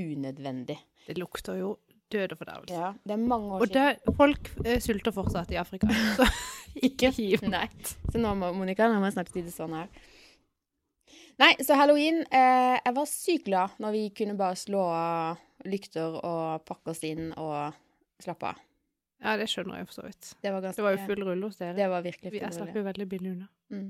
unødvendig. 0.00 0.78
Det 1.04 1.18
lukter 1.20 1.60
jo 1.60 1.74
død 2.12 2.32
og 2.34 2.38
fordervelse. 2.38 2.74
Ja, 2.74 2.90
det 3.04 3.14
er 3.16 3.22
mange 3.22 3.54
år 3.56 3.62
Og 3.64 3.72
det, 3.72 3.84
folk 4.18 4.50
eh, 4.64 4.80
sulter 4.82 5.14
fortsatt 5.14 5.50
i 5.54 5.58
Afrika, 5.60 5.88
så 6.18 6.26
ikke 6.82 7.10
hiv. 7.16 7.46
Nei. 7.48 7.66
Så 8.10 8.20
nå 8.20 8.34
må 8.38 8.52
Monica, 8.56 8.88
nå 8.90 8.98
må 9.00 9.08
jeg 9.08 9.16
snart 9.16 9.32
si 9.32 9.42
det 9.46 9.54
sånn 9.54 9.74
her. 9.78 9.88
Nei, 11.42 11.50
så 11.66 11.74
halloween 11.74 12.20
eh, 12.30 12.76
Jeg 12.78 12.94
var 12.94 13.08
sykt 13.10 13.48
glad 13.48 13.80
når 13.82 13.94
vi 13.96 14.02
kunne 14.14 14.36
bare 14.38 14.58
slå 14.58 14.84
av 14.94 15.40
lykter 15.66 16.18
og 16.20 16.62
pakke 16.68 16.92
oss 16.92 17.02
inn 17.06 17.32
og 17.40 17.74
slappe 18.22 18.52
av. 18.52 18.60
Ja, 19.24 19.34
det 19.40 19.46
skjønner 19.48 19.80
jeg 19.80 19.88
for 19.88 19.96
så 20.02 20.04
vidt. 20.04 20.34
Det 20.44 20.52
var 20.52 20.60
ganske 20.62 20.78
Det 20.78 20.84
var 20.84 20.94
jo 20.98 21.06
full 21.08 21.24
rulle 21.24 21.48
hos 21.48 21.56
dere. 21.58 21.74
Det 21.78 21.86
var 21.90 22.02
virkelig 22.04 22.32
Vi- 22.34 22.40
Jeg 22.42 22.50
full 22.52 22.58
slapp 22.60 22.76
jo 22.76 22.82
veldig 22.84 23.06
billig 23.08 23.30
unna. 23.32 23.48
Mm. 23.72 23.88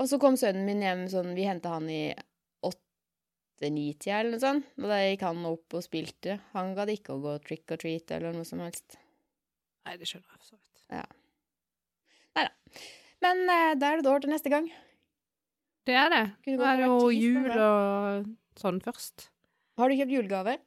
Og 0.00 0.08
så 0.10 0.18
kom 0.18 0.36
sønnen 0.40 0.64
min 0.66 0.80
hjem 0.82 1.04
sånn 1.12 1.34
Vi 1.36 1.44
henta 1.46 1.74
han 1.76 1.90
i 1.90 2.14
åtte-ni-tida 3.54 4.20
eller 4.20 4.34
noe 4.34 4.42
sånt. 4.42 4.68
Og 4.82 4.90
da 4.90 5.00
gikk 5.04 5.24
han 5.24 5.46
opp 5.48 5.78
og 5.78 5.86
spilte. 5.86 6.38
Han 6.52 6.74
gadd 6.76 6.92
ikke 6.94 7.14
å 7.14 7.22
gå 7.22 7.38
trick 7.46 7.70
or 7.70 7.80
treat 7.80 8.10
eller 8.14 8.34
noe 8.34 8.46
som 8.48 8.62
helst. 8.64 8.98
Nei, 9.84 9.96
det 10.00 10.08
skjønner 10.08 10.26
jeg 10.28 10.40
for 10.40 10.50
så 10.50 10.58
vidt. 10.58 10.70
Men 13.24 13.46
eh, 13.48 13.72
da 13.80 13.90
er 13.90 14.00
det 14.00 14.04
dår 14.04 14.24
til 14.24 14.34
neste 14.34 14.52
gang. 14.52 14.68
Det 15.88 15.96
er 15.96 16.10
det. 16.12 16.24
Nå 16.56 16.66
er 16.66 16.80
det 16.80 16.88
jo 16.88 16.98
jul 17.12 17.50
og 17.54 18.28
sånn 18.60 18.80
først. 18.84 19.28
Har 19.80 19.90
du 19.90 19.98
kjøpt 19.98 20.14
julegave? 20.14 20.58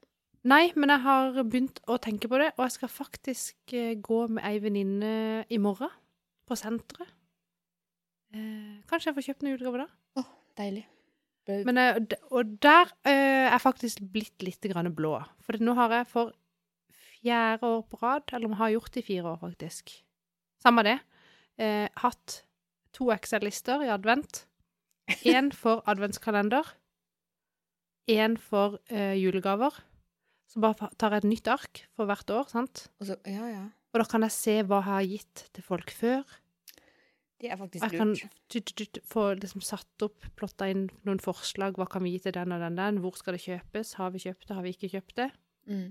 Nei, 0.48 0.72
men 0.80 0.94
jeg 0.94 1.04
har 1.04 1.38
begynt 1.44 1.82
å 1.90 1.98
tenke 2.02 2.30
på 2.32 2.40
det, 2.40 2.52
og 2.56 2.66
jeg 2.66 2.76
skal 2.78 2.92
faktisk 2.94 3.76
eh, 3.76 3.96
gå 4.00 4.20
med 4.32 4.46
ei 4.48 4.62
venninne 4.64 5.14
i 5.52 5.60
morgen. 5.62 5.92
På 6.48 6.56
senteret. 6.56 7.10
Eh, 8.34 8.78
kanskje 8.88 9.12
jeg 9.12 9.18
får 9.18 9.28
kjøpt 9.30 9.44
noen 9.44 9.58
julegaver 9.58 9.84
da? 9.84 9.90
å, 10.22 10.26
Deilig. 10.60 10.86
Men, 11.48 11.80
eh, 11.80 12.00
og 12.36 12.58
der 12.64 12.90
eh, 13.08 13.48
er 13.48 13.54
jeg 13.54 13.64
faktisk 13.64 14.04
blitt 14.14 14.44
litt 14.44 14.68
grann 14.72 14.90
blå. 14.96 15.16
For 15.46 15.60
nå 15.64 15.76
har 15.78 15.96
jeg 15.96 16.10
for 16.12 16.34
fjerde 17.18 17.70
år 17.70 17.86
på 17.88 18.00
rad, 18.02 18.28
eller 18.34 18.52
jeg 18.52 18.62
har 18.62 18.74
gjort 18.76 18.92
det 18.94 19.04
i 19.04 19.08
fire 19.08 19.32
år, 19.34 19.40
faktisk. 19.46 19.94
Samme 20.64 20.84
det. 20.88 20.98
Eh, 21.58 21.88
hatt 22.04 22.42
to 22.96 23.10
Excel-lister 23.16 23.86
i 23.86 23.94
advent. 23.94 24.46
Én 25.24 25.54
for 25.56 25.86
adventskalender. 25.88 26.68
Én 28.12 28.36
for 28.40 28.80
julegaver. 28.90 29.76
Så 30.48 30.62
bare 30.64 30.90
tar 31.00 31.16
jeg 31.16 31.24
et 31.24 31.32
nytt 31.32 31.48
ark 31.52 31.82
for 31.96 32.08
hvert 32.08 32.30
år, 32.32 32.48
sant? 32.52 32.86
Og 33.02 33.10
så, 33.10 33.18
ja, 33.28 33.48
ja. 33.52 33.64
Og 33.92 34.00
da 34.00 34.06
kan 34.08 34.24
jeg 34.24 34.36
se 34.36 34.56
hva 34.64 34.80
jeg 34.80 34.88
har 34.88 35.08
gitt 35.12 35.44
til 35.56 35.66
folk 35.66 35.92
før. 35.96 36.38
Det 37.38 37.52
er 37.52 37.58
faktisk 37.60 37.84
Jeg 37.86 38.00
kan 38.00 38.10
lurt. 38.16 38.38
tut, 38.50 38.72
tut, 38.80 38.98
få 39.06 39.24
liksom 39.38 39.62
satt 39.62 40.02
opp, 40.06 40.26
plotta 40.40 40.66
inn 40.72 40.88
noen 41.06 41.20
forslag. 41.22 41.74
Hva 41.78 41.86
kan 41.92 42.02
vi 42.06 42.12
gi 42.16 42.20
til 42.26 42.34
den 42.34 42.52
og 42.56 42.60
den 42.64 42.76
den? 42.80 42.98
Hvor 43.04 43.14
skal 43.20 43.34
det 43.38 43.44
kjøpes? 43.46 43.94
Har 44.00 44.10
vi 44.16 44.20
kjøpt 44.26 44.48
det? 44.48 44.56
Har 44.58 44.64
vi 44.66 44.72
ikke 44.74 44.90
kjøpt 44.96 45.16
det? 45.20 45.30
Mm. 45.70 45.90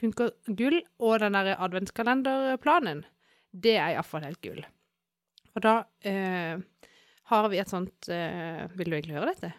Funker 0.00 0.28
gull. 0.56 0.78
Og 1.04 1.14
den 1.20 1.36
der 1.36 1.52
adventskalenderplanen, 1.58 3.04
det 3.52 3.76
er 3.76 3.88
iallfall 3.98 4.24
helt 4.24 4.40
gull. 4.44 4.62
Og 5.56 5.60
da 5.64 5.74
eh, 6.06 6.56
har 7.28 7.48
vi 7.52 7.58
et 7.60 7.68
sånt 7.68 8.08
eh, 8.12 8.64
Vil 8.78 8.88
du 8.88 8.94
egentlig 8.96 9.16
høre 9.18 9.32
dette? 9.34 9.50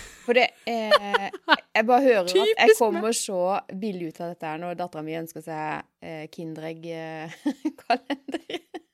For 0.24 0.32
det 0.36 0.46
eh, 0.70 1.28
Jeg 1.74 1.84
bare 1.88 2.02
hører 2.04 2.24
at 2.24 2.34
jeg 2.36 2.70
kommer 2.78 3.12
så 3.16 3.40
billig 3.80 4.06
ut 4.12 4.20
av 4.22 4.28
dette 4.32 4.46
her 4.46 4.58
når 4.62 4.74
dattera 4.78 5.02
mi 5.04 5.14
ønsker 5.18 5.42
seg 5.44 5.82
eh, 6.00 6.24
Kinderegg-kalender. 6.32 8.50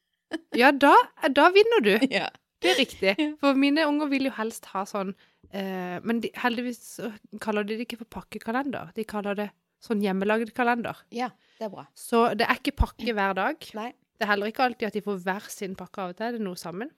Ja, 0.56 0.72
da, 0.72 0.94
da 1.30 1.50
vinner 1.54 1.84
du. 1.84 1.94
ja. 2.10 2.28
Det 2.64 2.70
er 2.72 2.78
riktig. 2.80 3.12
For 3.42 3.54
mine 3.54 3.84
unger 3.86 4.08
vil 4.08 4.24
jo 4.30 4.32
helst 4.38 4.64
ha 4.72 4.86
sånn 4.88 5.10
eh, 5.52 5.98
Men 6.02 6.22
de, 6.24 6.30
heldigvis 6.40 6.96
kaller 7.44 7.66
de 7.68 7.76
det 7.76 7.84
ikke 7.84 7.98
for 8.00 8.08
pakkekalender. 8.16 8.94
De 8.96 9.04
kaller 9.04 9.36
det 9.36 9.50
sånn 9.84 10.00
hjemmelagd 10.00 10.54
kalender. 10.56 10.96
ja, 11.12 11.28
det 11.58 11.66
er 11.68 11.70
bra. 11.74 11.84
Så 11.94 12.22
det 12.34 12.46
er 12.48 12.56
ikke 12.58 12.72
pakke 12.80 13.12
hver 13.14 13.34
dag. 13.36 13.60
Nei. 13.76 13.90
Det 14.16 14.24
er 14.24 14.30
heller 14.32 14.48
ikke 14.48 14.64
alltid 14.64 14.88
at 14.88 14.96
de 14.96 15.02
får 15.04 15.20
hver 15.26 15.50
sin 15.52 15.76
pakke. 15.76 16.00
Av 16.00 16.14
og 16.14 16.16
til 16.16 16.26
er 16.30 16.38
det 16.38 16.44
noe 16.46 16.56
sammen. 16.56 16.90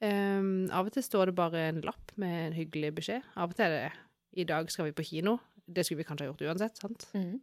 Um, 0.00 0.66
av 0.72 0.88
og 0.88 0.92
til 0.96 1.04
står 1.04 1.30
det 1.30 1.36
bare 1.38 1.66
en 1.70 1.82
lapp 1.84 2.12
med 2.20 2.34
en 2.46 2.56
hyggelig 2.56 2.94
beskjed. 2.98 3.28
Av 3.36 3.52
og 3.52 3.56
til 3.56 3.68
er 3.68 3.76
det 3.76 3.92
'i 4.36 4.44
dag 4.48 4.70
skal 4.72 4.88
vi 4.88 4.92
på 4.96 5.04
kino'. 5.04 5.38
Det 5.68 5.84
skulle 5.84 6.00
vi 6.02 6.08
kanskje 6.08 6.24
ha 6.26 6.32
gjort 6.32 6.44
uansett, 6.48 6.76
sant? 6.80 7.06
Mhm. 7.14 7.40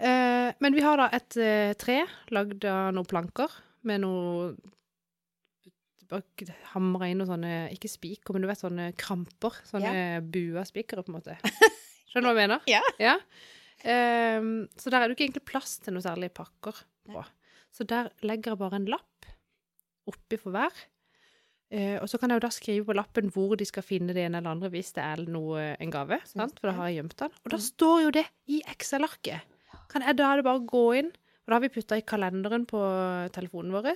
Eh, 0.00 0.50
men 0.64 0.72
vi 0.76 0.80
har 0.84 0.96
da 0.96 1.08
et 1.12 1.36
eh, 1.36 1.72
tre 1.76 1.98
lagd 2.32 2.64
av 2.64 2.92
noen 2.96 3.08
planker 3.10 3.52
med 3.88 4.00
noe 4.04 4.54
Hamra 6.72 7.06
inn 7.06 7.20
noen 7.20 7.28
sånne 7.30 7.50
Ikke 7.70 7.86
spiker, 7.90 8.34
men 8.34 8.42
du 8.42 8.48
vet 8.50 8.58
sånne 8.58 8.88
kramper. 8.98 9.60
Sånne 9.68 9.92
bua 10.26 10.64
spikere, 10.66 11.04
på 11.06 11.12
en 11.12 11.18
måte. 11.20 11.36
Skjønner 12.10 12.24
du 12.26 12.34
hva 12.34 12.40
jeg 12.42 12.48
mener? 12.48 12.64
Ja. 12.98 13.12
Ehm, 13.86 14.48
så 14.80 14.90
der 14.90 15.04
er 15.04 15.08
det 15.08 15.14
ikke 15.14 15.28
egentlig 15.28 15.44
plass 15.46 15.76
til 15.84 15.94
noe 15.94 16.02
særlig 16.02 16.32
pakker 16.34 16.80
på. 17.06 17.22
Så 17.70 17.86
der 17.86 18.10
legger 18.26 18.56
jeg 18.56 18.60
bare 18.64 18.80
en 18.80 18.88
lapp 18.90 19.28
oppi 20.10 20.40
for 20.42 20.50
hver. 20.56 20.74
Eh, 21.70 22.00
og 22.02 22.08
så 22.10 22.18
kan 22.18 22.32
jeg 22.34 22.40
jo 22.40 22.46
da 22.48 22.50
skrive 22.50 22.88
på 22.88 22.96
lappen 22.98 23.30
hvor 23.30 23.54
de 23.60 23.68
skal 23.70 23.86
finne 23.86 24.10
det 24.16 24.24
ene 24.26 24.40
eller 24.42 24.50
andre 24.56 24.72
hvis 24.74 24.90
det 24.96 25.04
er 25.06 25.22
noe, 25.30 25.68
en 25.78 25.94
gave. 25.94 26.18
Sant? 26.26 26.58
For 26.58 26.72
da 26.72 26.74
har 26.80 26.90
jeg 26.90 26.98
gjemt 27.04 27.14
den. 27.22 27.38
Og 27.44 27.52
da 27.54 27.60
Mhm. 27.60 27.66
står 27.70 27.96
jo 28.08 28.10
det 28.18 28.26
i 28.50 28.58
Excel-arket. 28.66 29.46
Kan 29.90 30.06
jeg 30.06 30.18
da 30.20 30.30
bare 30.38 30.60
å 30.60 30.66
gå 30.66 30.84
inn, 31.00 31.10
og 31.10 31.50
da 31.50 31.56
har 31.56 31.64
vi 31.64 31.72
putta 31.74 31.98
i 31.98 32.06
kalenderen 32.06 32.66
på 32.68 32.80
telefonen 33.34 33.74
vår. 33.74 33.90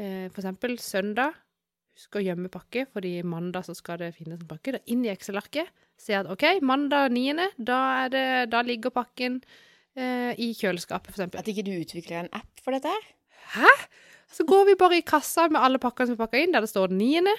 Eh, 0.00 0.26
for 0.32 0.40
eksempel 0.40 0.78
søndag. 0.80 1.36
Husk 1.98 2.16
å 2.16 2.22
gjemme 2.24 2.48
pakke, 2.52 2.86
fordi 2.88 3.18
mandag 3.26 3.66
så 3.66 3.74
skal 3.76 3.98
det 4.00 4.14
finnes 4.16 4.40
en 4.40 4.48
pakke. 4.48 4.76
Da 4.76 4.80
inn 4.88 5.02
i 5.04 5.10
Excel-arket. 5.12 5.68
Se 6.00 6.14
at 6.16 6.30
OK, 6.32 6.46
mandag 6.64 7.12
9., 7.12 7.50
da, 7.58 7.80
er 8.06 8.12
det, 8.14 8.28
da 8.54 8.62
ligger 8.64 8.94
pakken 8.94 9.40
eh, 9.98 10.32
i 10.40 10.52
kjøleskapet, 10.56 11.12
for 11.12 11.18
eksempel. 11.18 11.42
At 11.42 11.50
ikke 11.52 11.66
du 11.66 11.74
utvikler 11.74 12.22
en 12.22 12.32
app 12.40 12.62
for 12.64 12.76
dette? 12.76 12.94
Hæ? 13.52 13.74
Så 14.30 14.46
går 14.48 14.70
vi 14.70 14.78
bare 14.80 15.00
i 15.00 15.04
kassa 15.04 15.48
med 15.50 15.60
alle 15.60 15.82
pakkene 15.82 16.08
som 16.08 16.16
er 16.16 16.22
pakka 16.22 16.40
inn, 16.40 16.54
der 16.54 16.64
det 16.64 16.70
står 16.72 16.94
9., 16.94 17.34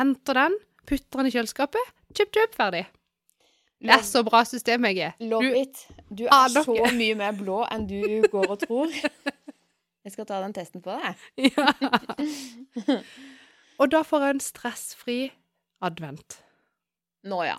henter 0.00 0.38
den, 0.38 0.56
putter 0.88 1.20
den 1.20 1.28
i 1.30 1.34
kjøleskapet. 1.36 1.94
Kjøp, 2.16 2.32
kjøp, 2.34 2.56
ferdig. 2.56 2.86
Det 3.80 3.94
er 3.94 4.02
så 4.04 4.20
bra 4.26 4.42
system 4.44 4.84
jeg 4.90 4.98
er. 5.08 5.12
Love 5.24 5.46
Du- 5.48 5.56
it. 5.60 5.86
Du 6.10 6.24
er 6.26 6.32
Ah, 6.36 6.48
så 6.52 6.74
mye 6.96 7.14
mer 7.16 7.32
blå 7.32 7.62
enn 7.72 7.86
du 7.88 8.26
går 8.28 8.50
og 8.50 8.58
tror. 8.66 8.92
Jeg 10.04 10.12
skal 10.14 10.24
ta 10.26 10.38
den 10.42 10.52
testen 10.56 10.80
på 10.80 10.94
deg. 10.96 11.16
Ja. 11.36 11.66
Og 13.80 13.90
da 13.92 14.00
får 14.04 14.24
jeg 14.24 14.34
en 14.36 14.42
stressfri 14.44 15.18
advent. 15.84 16.38
Nå 17.28 17.42
ja. 17.44 17.58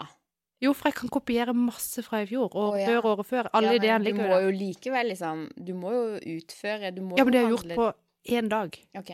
Jo, 0.61 0.74
for 0.78 0.91
jeg 0.91 0.97
kan 0.99 1.09
kopiere 1.09 1.53
masse 1.57 2.03
fra 2.05 2.19
i 2.22 2.28
fjor, 2.30 2.51
og 2.53 2.76
oh, 2.76 2.78
ja. 2.78 2.86
før 2.89 3.07
året 3.15 3.26
før. 3.30 3.47
Alle 3.57 3.72
ja, 3.74 3.80
ideene 3.80 4.05
Du 4.05 4.11
ligger 4.11 4.28
må 4.28 4.30
jo 4.30 4.36
der. 4.36 4.43
jo 4.45 4.51
likevel 4.59 5.07
liksom 5.09 5.39
Du 5.57 5.72
må 5.74 5.93
jo 5.95 6.03
utføre 6.38 6.91
du 6.93 7.01
må 7.01 7.17
Ja, 7.17 7.26
men 7.26 7.34
det 7.34 7.41
er 7.41 7.49
gjort 7.49 7.74
på 7.78 7.88
én 8.38 8.49
dag. 8.51 8.78
OK. 8.97 9.09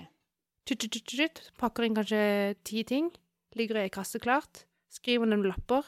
Tut, 0.67 0.83
tut, 0.83 0.97
tut. 1.07 1.39
Pakker 1.59 1.87
inn 1.87 1.95
kanskje 1.95 2.19
ti 2.67 2.83
ting. 2.83 3.07
Ligger 3.55 3.79
i 3.85 3.91
kasse 3.91 4.19
klart. 4.19 4.65
Skriver 4.91 5.29
ned 5.31 5.47
lapper. 5.47 5.87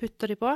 Putter 0.00 0.32
de 0.32 0.36
på. 0.40 0.50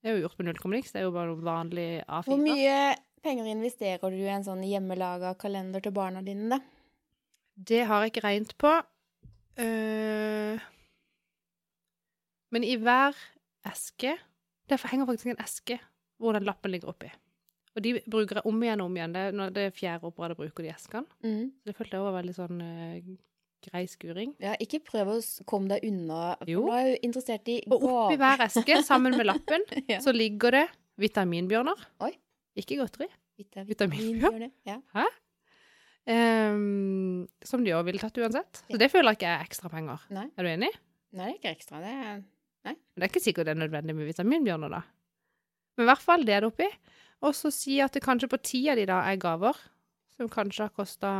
Det 0.00 0.10
er 0.10 0.16
jo 0.16 0.24
gjort 0.24 0.40
med 0.40 0.48
null 0.48 0.60
komma 0.60 0.78
niks. 0.78 0.92
Det 0.94 1.00
er 1.00 1.06
jo 1.06 1.14
bare 1.14 1.30
noe 1.30 1.44
vanlig 1.44 1.88
A4. 2.06 2.26
Hvor 2.28 2.40
mye 2.40 2.76
penger 3.24 3.48
investerer 3.52 4.12
du 4.12 4.20
i 4.20 4.30
en 4.32 4.46
sånn 4.46 4.62
hjemmelaga 4.64 5.34
kalender 5.40 5.84
til 5.84 5.94
barna 5.96 6.22
dine, 6.24 6.56
da? 6.56 6.60
Det 7.60 7.82
har 7.88 8.04
jeg 8.04 8.14
ikke 8.14 8.24
regnet 8.24 8.54
på. 8.60 8.72
Eh, 9.60 10.60
men 12.50 12.64
i 12.64 12.76
hver 12.80 13.18
eske 13.68 14.14
Derfor 14.70 14.92
henger 14.92 15.08
faktisk 15.08 15.32
en 15.32 15.42
eske 15.42 15.76
hvor 16.20 16.36
den 16.36 16.46
lappen 16.46 16.70
ligger 16.70 16.92
oppi. 16.92 17.08
Og 17.74 17.82
de 17.82 17.96
bruker 18.06 18.38
jeg 18.38 18.46
om 18.46 18.62
igjen 18.62 18.82
og 18.84 18.90
om 18.90 18.96
igjen. 18.96 19.14
Det 19.16 19.22
er, 19.32 19.64
er 19.66 19.74
fjerde 19.74 20.06
år 20.06 20.12
på 20.14 20.22
rad 20.22 20.34
jeg 20.34 20.38
bruker 20.38 20.66
de 20.66 20.70
eskene. 20.70 21.16
Mm. 21.24 21.48
Så 21.58 21.70
det 21.70 21.74
følte 21.74 21.96
jeg 21.98 22.06
var 22.06 22.14
veldig 22.14 22.34
sånn 22.36 22.62
eh, 22.62 23.08
grei 23.68 23.84
skuring. 23.90 24.34
Ja, 24.42 24.54
ikke 24.62 24.80
prøv 24.84 25.10
å 25.14 25.16
komme 25.48 25.68
deg 25.74 25.84
unna. 25.88 26.34
Jo. 26.48 26.64
Nå 26.66 26.74
er 26.78 26.86
jo 26.92 26.98
interessert 27.10 27.48
i 27.52 27.58
Og 27.70 27.82
oppi 27.84 28.18
hver 28.20 28.44
eske, 28.46 28.80
sammen 28.86 29.16
med 29.18 29.26
lappen, 29.28 29.64
Ja. 29.92 29.98
så 30.04 30.14
ligger 30.16 30.56
det 30.56 30.66
vitaminbjørner. 31.00 31.86
Oi. 32.06 32.12
Ikke 32.60 32.76
godteri. 32.80 33.08
Vita, 33.40 33.62
vitaminbjørner. 33.64 34.50
Ja. 34.68 34.78
Ehm, 36.10 37.26
som 37.44 37.62
de 37.64 37.72
òg 37.76 37.84
ville 37.88 38.00
tatt 38.02 38.18
uansett. 38.20 38.62
Så 38.70 38.78
det 38.80 38.90
føler 38.92 39.12
jeg 39.14 39.20
ikke 39.20 39.32
er 39.34 39.44
ekstra 39.46 39.70
penger. 39.72 40.06
Nei. 40.14 40.26
Er 40.36 40.46
du 40.46 40.50
enig? 40.50 40.70
Nei, 41.16 41.32
det 41.32 41.32
er 41.32 41.36
ikke 41.38 41.52
ekstra. 41.56 41.80
Det 41.84 41.92
er 41.94 42.22
Men 42.64 42.76
det 43.00 43.06
er 43.06 43.08
ikke 43.12 43.22
sikkert 43.24 43.48
det 43.48 43.54
er 43.56 43.60
nødvendig 43.62 43.94
med 43.96 44.08
vitaminbjørner, 44.10 44.68
da. 44.74 44.82
Men 45.76 45.86
i 45.86 45.88
hvert 45.88 46.02
fall 46.04 46.24
det 46.28 46.34
er 46.36 46.44
det 46.44 46.50
oppi. 46.52 46.66
Og 47.24 47.32
så 47.36 47.50
si 47.52 47.78
at 47.80 47.92
det 47.96 48.02
kanskje 48.04 48.28
på 48.32 48.38
ti 48.44 48.60
av 48.72 48.76
de 48.80 48.84
da 48.88 48.98
er 49.08 49.16
gaver, 49.20 49.56
som 50.16 50.28
kanskje 50.28 50.66
har 50.66 50.74
kosta 50.76 51.12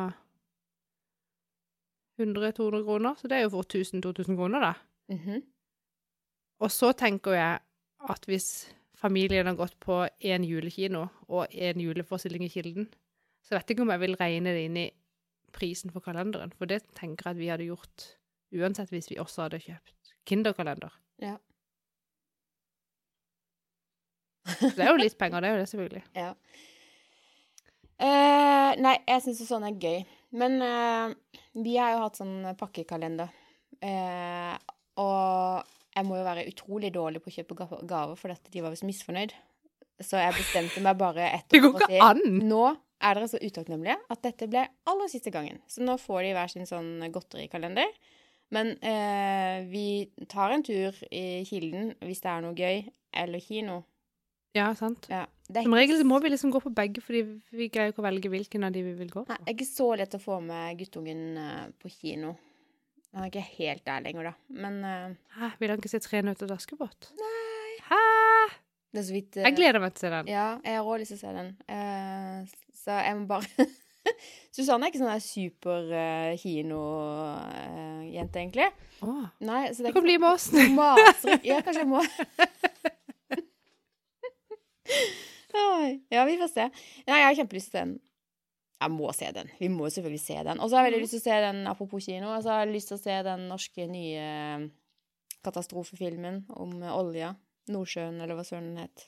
100-200 2.20 2.84
kroner. 2.86 3.16
Så 3.18 3.28
det 3.30 3.38
er 3.38 3.46
jo 3.46 3.54
for 3.56 3.66
1000-2000 3.66 4.36
kroner, 4.36 4.60
da. 4.60 4.74
Mhm. 5.14 5.42
Og 6.60 6.70
så 6.70 6.92
tenker 6.92 7.32
jeg 7.32 7.60
at 8.10 8.26
hvis 8.28 8.48
familien 9.00 9.48
har 9.48 9.56
gått 9.56 9.78
på 9.80 10.02
én 10.20 10.44
julekino 10.44 11.06
og 11.28 11.48
én 11.52 11.80
juleforestilling 11.80 12.44
i 12.44 12.52
Kilden, 12.52 12.88
så 13.40 13.56
vet 13.56 13.64
jeg 13.64 13.76
ikke 13.76 13.86
om 13.86 13.92
jeg 13.94 14.02
vil 14.02 14.18
regne 14.20 14.52
det 14.52 14.64
inn 14.68 14.76
i 14.76 14.90
prisen 15.56 15.90
for 15.90 16.04
kalenderen, 16.04 16.52
for 16.52 16.68
det 16.70 16.82
tenker 16.94 17.30
jeg 17.30 17.36
at 17.36 17.40
vi 17.40 17.48
hadde 17.50 17.68
gjort 17.70 18.06
uansett 18.54 18.90
hvis 18.92 19.10
vi 19.10 19.18
også 19.18 19.46
hadde 19.46 19.62
kjøpt 19.62 20.12
Kinderkalender. 20.28 20.92
Ja. 21.22 21.36
Så 24.46 24.70
det 24.76 24.84
er 24.84 24.92
jo 24.92 25.00
litt 25.00 25.16
penger, 25.18 25.40
det 25.40 25.48
er 25.48 25.56
jo 25.56 25.62
det, 25.62 25.70
selvfølgelig. 25.72 26.04
Ja. 26.24 26.34
Uh, 28.00 28.70
nei, 28.80 28.94
jeg 29.04 29.20
syns 29.26 29.42
sånn 29.44 29.66
er 29.68 29.76
gøy. 29.76 29.98
Men 30.36 30.60
eh, 30.62 31.14
vi 31.58 31.76
har 31.78 31.94
jo 31.96 32.02
hatt 32.04 32.20
sånn 32.20 32.52
pakkekalender. 32.58 33.32
Eh, 33.82 34.54
og 35.00 35.70
jeg 35.96 36.06
må 36.06 36.18
jo 36.20 36.26
være 36.26 36.46
utrolig 36.50 36.92
dårlig 36.94 37.22
på 37.22 37.32
å 37.32 37.34
kjøpe 37.34 37.56
gaver, 37.58 38.14
for 38.18 38.32
dette, 38.32 38.52
de 38.52 38.62
var 38.62 38.74
visst 38.74 38.86
misfornøyd. 38.86 39.34
Så 40.00 40.20
jeg 40.20 40.36
bestemte 40.38 40.82
meg 40.84 40.96
bare 41.00 41.26
etter 41.38 41.58
Det 41.58 41.64
går 41.66 41.84
ikke 41.88 42.06
an! 42.06 42.22
Nå 42.46 42.64
er 43.00 43.16
dere 43.16 43.28
så 43.32 43.40
utakknemlige 43.40 43.96
at 44.12 44.22
dette 44.24 44.48
ble 44.50 44.64
aller 44.90 45.10
siste 45.12 45.32
gangen. 45.34 45.60
Så 45.70 45.84
nå 45.84 45.96
får 46.00 46.24
de 46.26 46.32
hver 46.36 46.52
sin 46.52 46.68
sånn 46.68 46.92
godterikalender. 47.12 47.90
Men 48.54 48.74
eh, 48.82 49.66
vi 49.70 49.86
tar 50.30 50.54
en 50.54 50.64
tur 50.66 50.96
i 51.14 51.42
Kilden 51.46 51.94
hvis 52.02 52.22
det 52.24 52.32
er 52.32 52.44
noe 52.44 52.56
gøy, 52.58 52.82
eller 53.22 53.42
kino. 53.42 53.82
Ja, 54.56 54.72
sant. 54.74 55.06
Ja. 55.10 55.26
Er 55.50 55.66
Som 55.66 55.74
regel 55.74 55.98
så 55.98 56.06
må 56.06 56.18
vi 56.22 56.30
liksom 56.30 56.52
gå 56.54 56.60
på 56.62 56.72
begge, 56.74 57.02
fordi 57.02 57.22
vi 57.54 57.68
greier 57.72 57.90
ikke 57.92 58.02
å 58.02 58.06
velge 58.06 58.30
hvilken 58.30 58.66
av 58.66 58.74
de 58.74 58.82
vi 58.86 58.94
vil 58.98 59.10
gå 59.10 59.24
på. 59.24 59.30
Nei, 59.30 59.38
det 59.42 59.50
er 59.50 59.56
ikke 59.56 59.66
så 59.70 59.88
lett 59.98 60.14
å 60.14 60.22
få 60.22 60.38
med 60.44 60.78
guttungen 60.78 61.22
eh, 61.42 61.66
på 61.82 61.90
kino. 61.90 62.36
Han 63.10 63.26
er 63.26 63.30
ikke 63.32 63.46
helt 63.58 63.84
der 63.86 64.04
lenger, 64.04 64.30
da. 64.30 64.34
Men 64.62 64.74
uh... 64.86 65.14
Hæ, 65.34 65.52
vil 65.58 65.72
han 65.72 65.82
ikke 65.82 65.90
se 65.90 66.02
Tre 66.04 66.22
nøtter 66.22 66.46
til 66.46 66.54
Askepott? 66.54 67.10
Nei. 67.18 67.72
Hæ? 67.90 68.02
det 68.90 69.02
er 69.02 69.06
så 69.06 69.14
vidt 69.14 69.38
uh... 69.38 69.42
Jeg 69.46 69.56
gleder 69.58 69.82
meg 69.82 69.94
til 69.94 70.00
å 70.00 70.04
se 70.04 70.12
den. 70.14 70.30
Ja, 70.30 70.48
jeg 70.66 70.78
har 70.78 70.86
òg 70.86 71.02
lyst 71.02 71.14
til 71.14 71.18
å 71.18 71.24
se 71.24 71.30
den. 71.34 71.50
Uh, 71.66 72.70
så 72.84 73.00
jeg 73.02 73.18
må 73.18 73.26
bare 73.30 73.66
Susanne 74.54 74.86
er 74.86 74.90
ikke 74.90 75.02
sånn 75.02 75.10
der 75.10 75.22
super 75.24 75.90
uh, 75.90 76.30
egentlig. 78.30 78.70
Åh, 79.02 79.26
Nei, 79.46 79.62
så 79.74 79.82
det 79.82 79.90
du 79.90 79.98
kan 79.98 80.06
bli 80.06 80.16
med 80.22 80.30
oss. 80.30 80.46
Maser 80.74 81.42
Ja, 81.46 81.58
kanskje 81.66 81.82
jeg 81.82 81.90
må 81.90 82.02
Ja, 86.10 86.24
vi 86.28 86.38
får 86.38 86.50
se. 86.52 86.68
Nei, 87.06 87.18
jeg 87.18 87.26
har 87.26 87.38
kjempelyst 87.40 87.72
til 87.72 87.80
den. 87.80 87.94
Jeg 88.80 88.94
må 88.94 89.10
se 89.12 89.28
den. 89.36 89.50
Vi 89.58 89.68
må 89.68 89.90
selvfølgelig 89.92 90.22
se 90.22 90.36
den. 90.46 90.60
Og 90.60 90.70
så 90.70 90.78
har 90.78 90.86
jeg 90.86 90.92
veldig 90.92 91.02
lyst 91.04 91.16
til 91.16 91.20
å 91.20 91.26
se 91.26 91.38
den, 91.44 91.62
apropos 91.68 92.06
kino, 92.06 92.30
så 92.40 92.52
har 92.54 92.62
jeg 92.64 92.74
lyst 92.76 92.92
til 92.92 92.96
å 92.96 93.02
se 93.02 93.16
den 93.26 93.46
norske 93.50 93.86
nye 93.90 94.26
eh, 94.26 94.68
katastrofefilmen 95.44 96.44
om 96.56 96.76
eh, 96.80 96.94
olja. 96.96 97.34
Nordsjøen, 97.70 98.16
eller 98.22 98.38
hva 98.38 98.46
søren 98.46 98.70
den 98.72 98.86
het. 98.86 99.04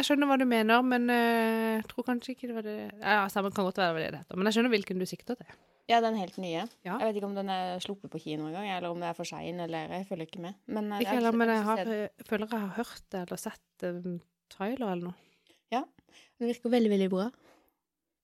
Jeg 0.00 0.08
skjønner 0.08 0.30
hva 0.30 0.38
du 0.40 0.46
mener, 0.48 0.80
men 0.86 1.10
jeg 1.12 1.60
jeg 1.80 1.88
tror 1.90 2.06
kanskje 2.06 2.34
ikke 2.34 2.48
det 2.50 2.56
var 2.56 2.66
det 2.66 2.76
Ja, 3.00 3.24
sammen 3.32 3.52
kan 3.54 3.66
godt 3.66 3.80
være 3.80 3.90
det 3.90 3.96
var 3.96 4.02
det 4.04 4.22
heter. 4.22 4.38
Men 4.38 4.48
jeg 4.48 4.56
skjønner 4.56 4.72
hvilken 4.74 5.02
du 5.02 5.06
sikter 5.08 5.38
til. 5.38 5.58
Ja, 5.90 5.98
den 6.04 6.18
helt 6.20 6.36
nye. 6.38 6.66
Ja. 6.86 6.98
Jeg 7.00 7.08
vet 7.08 7.18
ikke 7.18 7.28
om 7.30 7.38
den 7.38 7.50
er 7.50 7.80
sluppet 7.82 8.12
på 8.12 8.20
kino 8.22 8.46
engang, 8.46 8.68
eller 8.70 8.92
om 8.92 9.00
det 9.02 9.08
er 9.10 9.16
for 9.16 9.26
sein, 9.26 9.58
eller 9.64 9.90
Jeg 9.96 10.06
følger 10.06 10.28
ikke 10.28 10.42
med. 10.44 10.58
Men, 10.66 10.92
eh, 10.92 11.02
Ikke 11.02 11.16
heller, 11.18 11.32
men 11.34 11.50
jeg, 11.50 11.62
har, 11.66 11.78
jeg 11.78 12.26
føler 12.28 12.46
jeg 12.46 12.60
har 12.60 12.76
hørt 12.76 13.02
det 13.10 13.22
eller 13.24 13.40
sett 13.40 13.86
en 13.88 14.20
trailer 14.52 14.92
eller 14.92 15.10
noe. 15.10 15.18
Den 16.40 16.48
virker 16.48 16.72
veldig, 16.72 16.88
veldig 16.88 17.08
bra. 17.12 17.26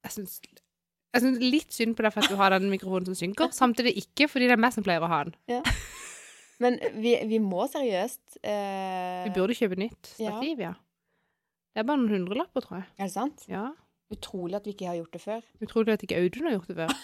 Jeg 0.07 0.15
syns, 0.15 0.39
jeg 0.41 1.23
syns 1.23 1.43
litt 1.43 1.75
synd 1.75 1.97
på 1.99 2.05
deg 2.07 2.15
for 2.15 2.25
at 2.25 2.33
du 2.33 2.39
har 2.41 2.55
den 2.55 2.71
mikrofonen 2.73 3.11
som 3.11 3.17
synker, 3.19 3.51
samtidig 3.53 3.93
ikke 4.01 4.29
fordi 4.33 4.49
det 4.49 4.55
er 4.57 4.63
meg 4.63 4.73
som 4.73 4.87
pleier 4.87 5.05
å 5.05 5.11
ha 5.11 5.19
den. 5.29 5.37
Men 6.65 6.79
vi, 6.97 7.13
vi 7.29 7.37
må 7.45 7.67
seriøst 7.69 8.39
eh, 8.41 9.27
Vi 9.27 9.33
burde 9.35 9.57
kjøpe 9.59 9.77
nytt 9.77 10.09
stativ, 10.15 10.63
ja. 10.65 10.73
Det 11.77 11.83
er 11.83 11.89
bare 11.91 12.01
noen 12.01 12.15
hundrelapper, 12.15 12.65
tror 12.65 12.79
jeg. 12.79 12.87
Er 12.97 13.11
det 13.11 13.13
sant? 13.13 13.45
Ja. 13.53 13.67
Utrolig 14.15 14.57
at 14.57 14.65
vi 14.65 14.73
ikke 14.73 14.89
har 14.89 14.97
gjort 14.97 15.13
det 15.13 15.21
før. 15.21 15.43
Utrolig 15.67 15.93
at 15.93 16.07
ikke 16.07 16.23
Audun 16.23 16.49
har 16.49 16.57
gjort 16.57 16.71
det 16.71 16.79
før. 16.79 16.95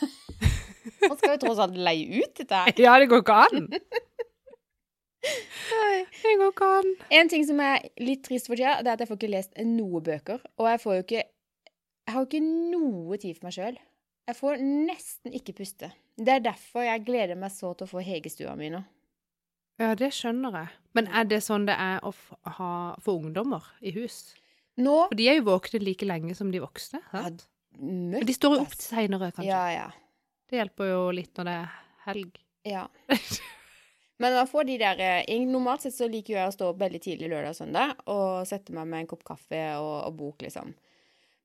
Nå 1.11 1.19
skal 1.19 1.35
vi 1.35 1.41
tross 1.43 1.61
alt 1.61 1.77
leie 1.77 2.23
ut 2.23 2.41
dette 2.41 2.63
her. 2.63 2.73
Ja, 2.81 2.97
det 3.03 3.11
går 3.13 3.21
ikke 3.27 3.37
an! 3.45 3.69
Det 5.23 6.35
går 6.39 6.51
ikke 6.51 6.69
an. 6.79 6.91
En 7.15 7.31
ting 7.31 7.45
som 7.47 7.61
er 7.63 7.85
litt 8.03 8.25
trist 8.27 8.49
for 8.51 8.59
tida, 8.59 8.81
det 8.83 8.91
er 8.91 8.97
at 8.97 9.05
jeg 9.05 9.11
får 9.11 9.21
ikke 9.21 9.33
lest 9.33 9.55
noe 9.69 10.03
bøker. 10.05 10.43
Og 10.59 10.69
jeg 10.71 10.83
får 10.83 10.97
jo 10.99 11.05
ikke 11.07 11.23
Jeg 11.23 12.15
har 12.17 12.25
jo 12.25 12.29
ikke 12.29 12.43
noe 12.43 13.19
tid 13.23 13.37
for 13.39 13.47
meg 13.47 13.55
sjøl. 13.55 13.77
Jeg 14.27 14.39
får 14.39 14.63
nesten 14.63 15.35
ikke 15.39 15.55
puste. 15.59 15.93
Det 16.19 16.35
er 16.35 16.43
derfor 16.45 16.85
jeg 16.87 17.05
gleder 17.07 17.39
meg 17.39 17.55
så 17.55 17.73
til 17.75 17.87
å 17.87 17.91
få 17.91 18.03
Hegestua 18.03 18.57
mi 18.59 18.73
nå. 18.75 18.83
Ja, 19.81 19.95
det 19.99 20.11
skjønner 20.15 20.59
jeg. 20.59 20.73
Men 20.99 21.09
er 21.09 21.27
det 21.31 21.41
sånn 21.47 21.65
det 21.67 21.75
er 21.79 22.03
å 22.05 22.13
ha 22.59 22.73
få 23.03 23.17
ungdommer 23.23 23.65
i 23.81 23.95
hus? 23.97 24.35
Nå 24.83 25.07
For 25.09 25.19
de 25.19 25.29
er 25.31 25.39
jo 25.39 25.47
våkne 25.49 25.83
like 25.83 26.07
lenge 26.07 26.37
som 26.39 26.51
de 26.53 26.61
voksne. 26.63 27.01
Sant? 27.11 27.47
Møtt 27.79 28.29
de 28.29 28.35
står 28.37 28.59
jo 28.59 28.67
opp 28.67 28.77
seinere, 28.77 29.31
kanskje. 29.33 29.49
Ja, 29.49 29.65
ja. 29.73 29.89
Det 30.51 30.61
hjelper 30.61 30.91
jo 30.91 31.03
litt 31.17 31.39
når 31.39 31.49
det 31.49 31.57
er 31.63 31.75
helg. 32.11 32.39
Ja. 32.69 32.87
Men 34.23 34.37
man 34.39 34.47
får 34.47 34.69
de 34.69 34.79
der 34.79 35.01
eh, 35.03 35.47
Normalt 35.51 35.83
sett 35.83 35.97
så 35.97 36.07
liker 36.07 36.37
jeg 36.37 36.47
å 36.47 36.55
stå 36.55 36.69
opp 36.71 36.79
veldig 36.79 37.01
tidlig 37.03 37.31
lørdag 37.33 37.55
og 37.55 37.59
søndag 37.59 37.95
og 38.13 38.47
sette 38.47 38.75
meg 38.77 38.87
med 38.87 39.03
en 39.03 39.09
kopp 39.11 39.25
kaffe 39.27 39.63
og, 39.81 39.95
og 40.07 40.19
bok, 40.21 40.45
liksom. 40.47 40.71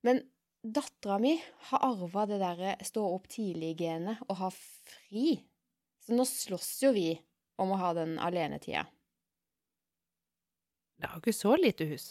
Men 0.06 0.20
dattera 0.62 1.18
mi 1.22 1.32
har 1.72 1.86
arva 1.88 2.28
det 2.30 2.38
derre 2.42 2.76
stå 2.86 3.02
opp 3.16 3.26
tidlig-genet 3.34 4.22
og 4.28 4.38
ha 4.44 4.50
fri. 4.54 5.40
Så 6.06 6.14
nå 6.14 6.26
slåss 6.30 6.70
jo 6.86 6.92
vi 6.94 7.10
om 7.58 7.74
å 7.74 7.80
ha 7.82 7.90
den 7.98 8.14
alenetida. 8.22 8.84
Det 10.98 11.10
er 11.10 11.16
jo 11.16 11.22
ikke 11.24 11.34
så 11.34 11.56
lite 11.58 11.88
hus. 11.90 12.06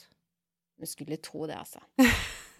Du 0.77 0.87
skulle 0.91 1.21
tro 1.23 1.47
det, 1.47 1.61
altså. 1.63 1.79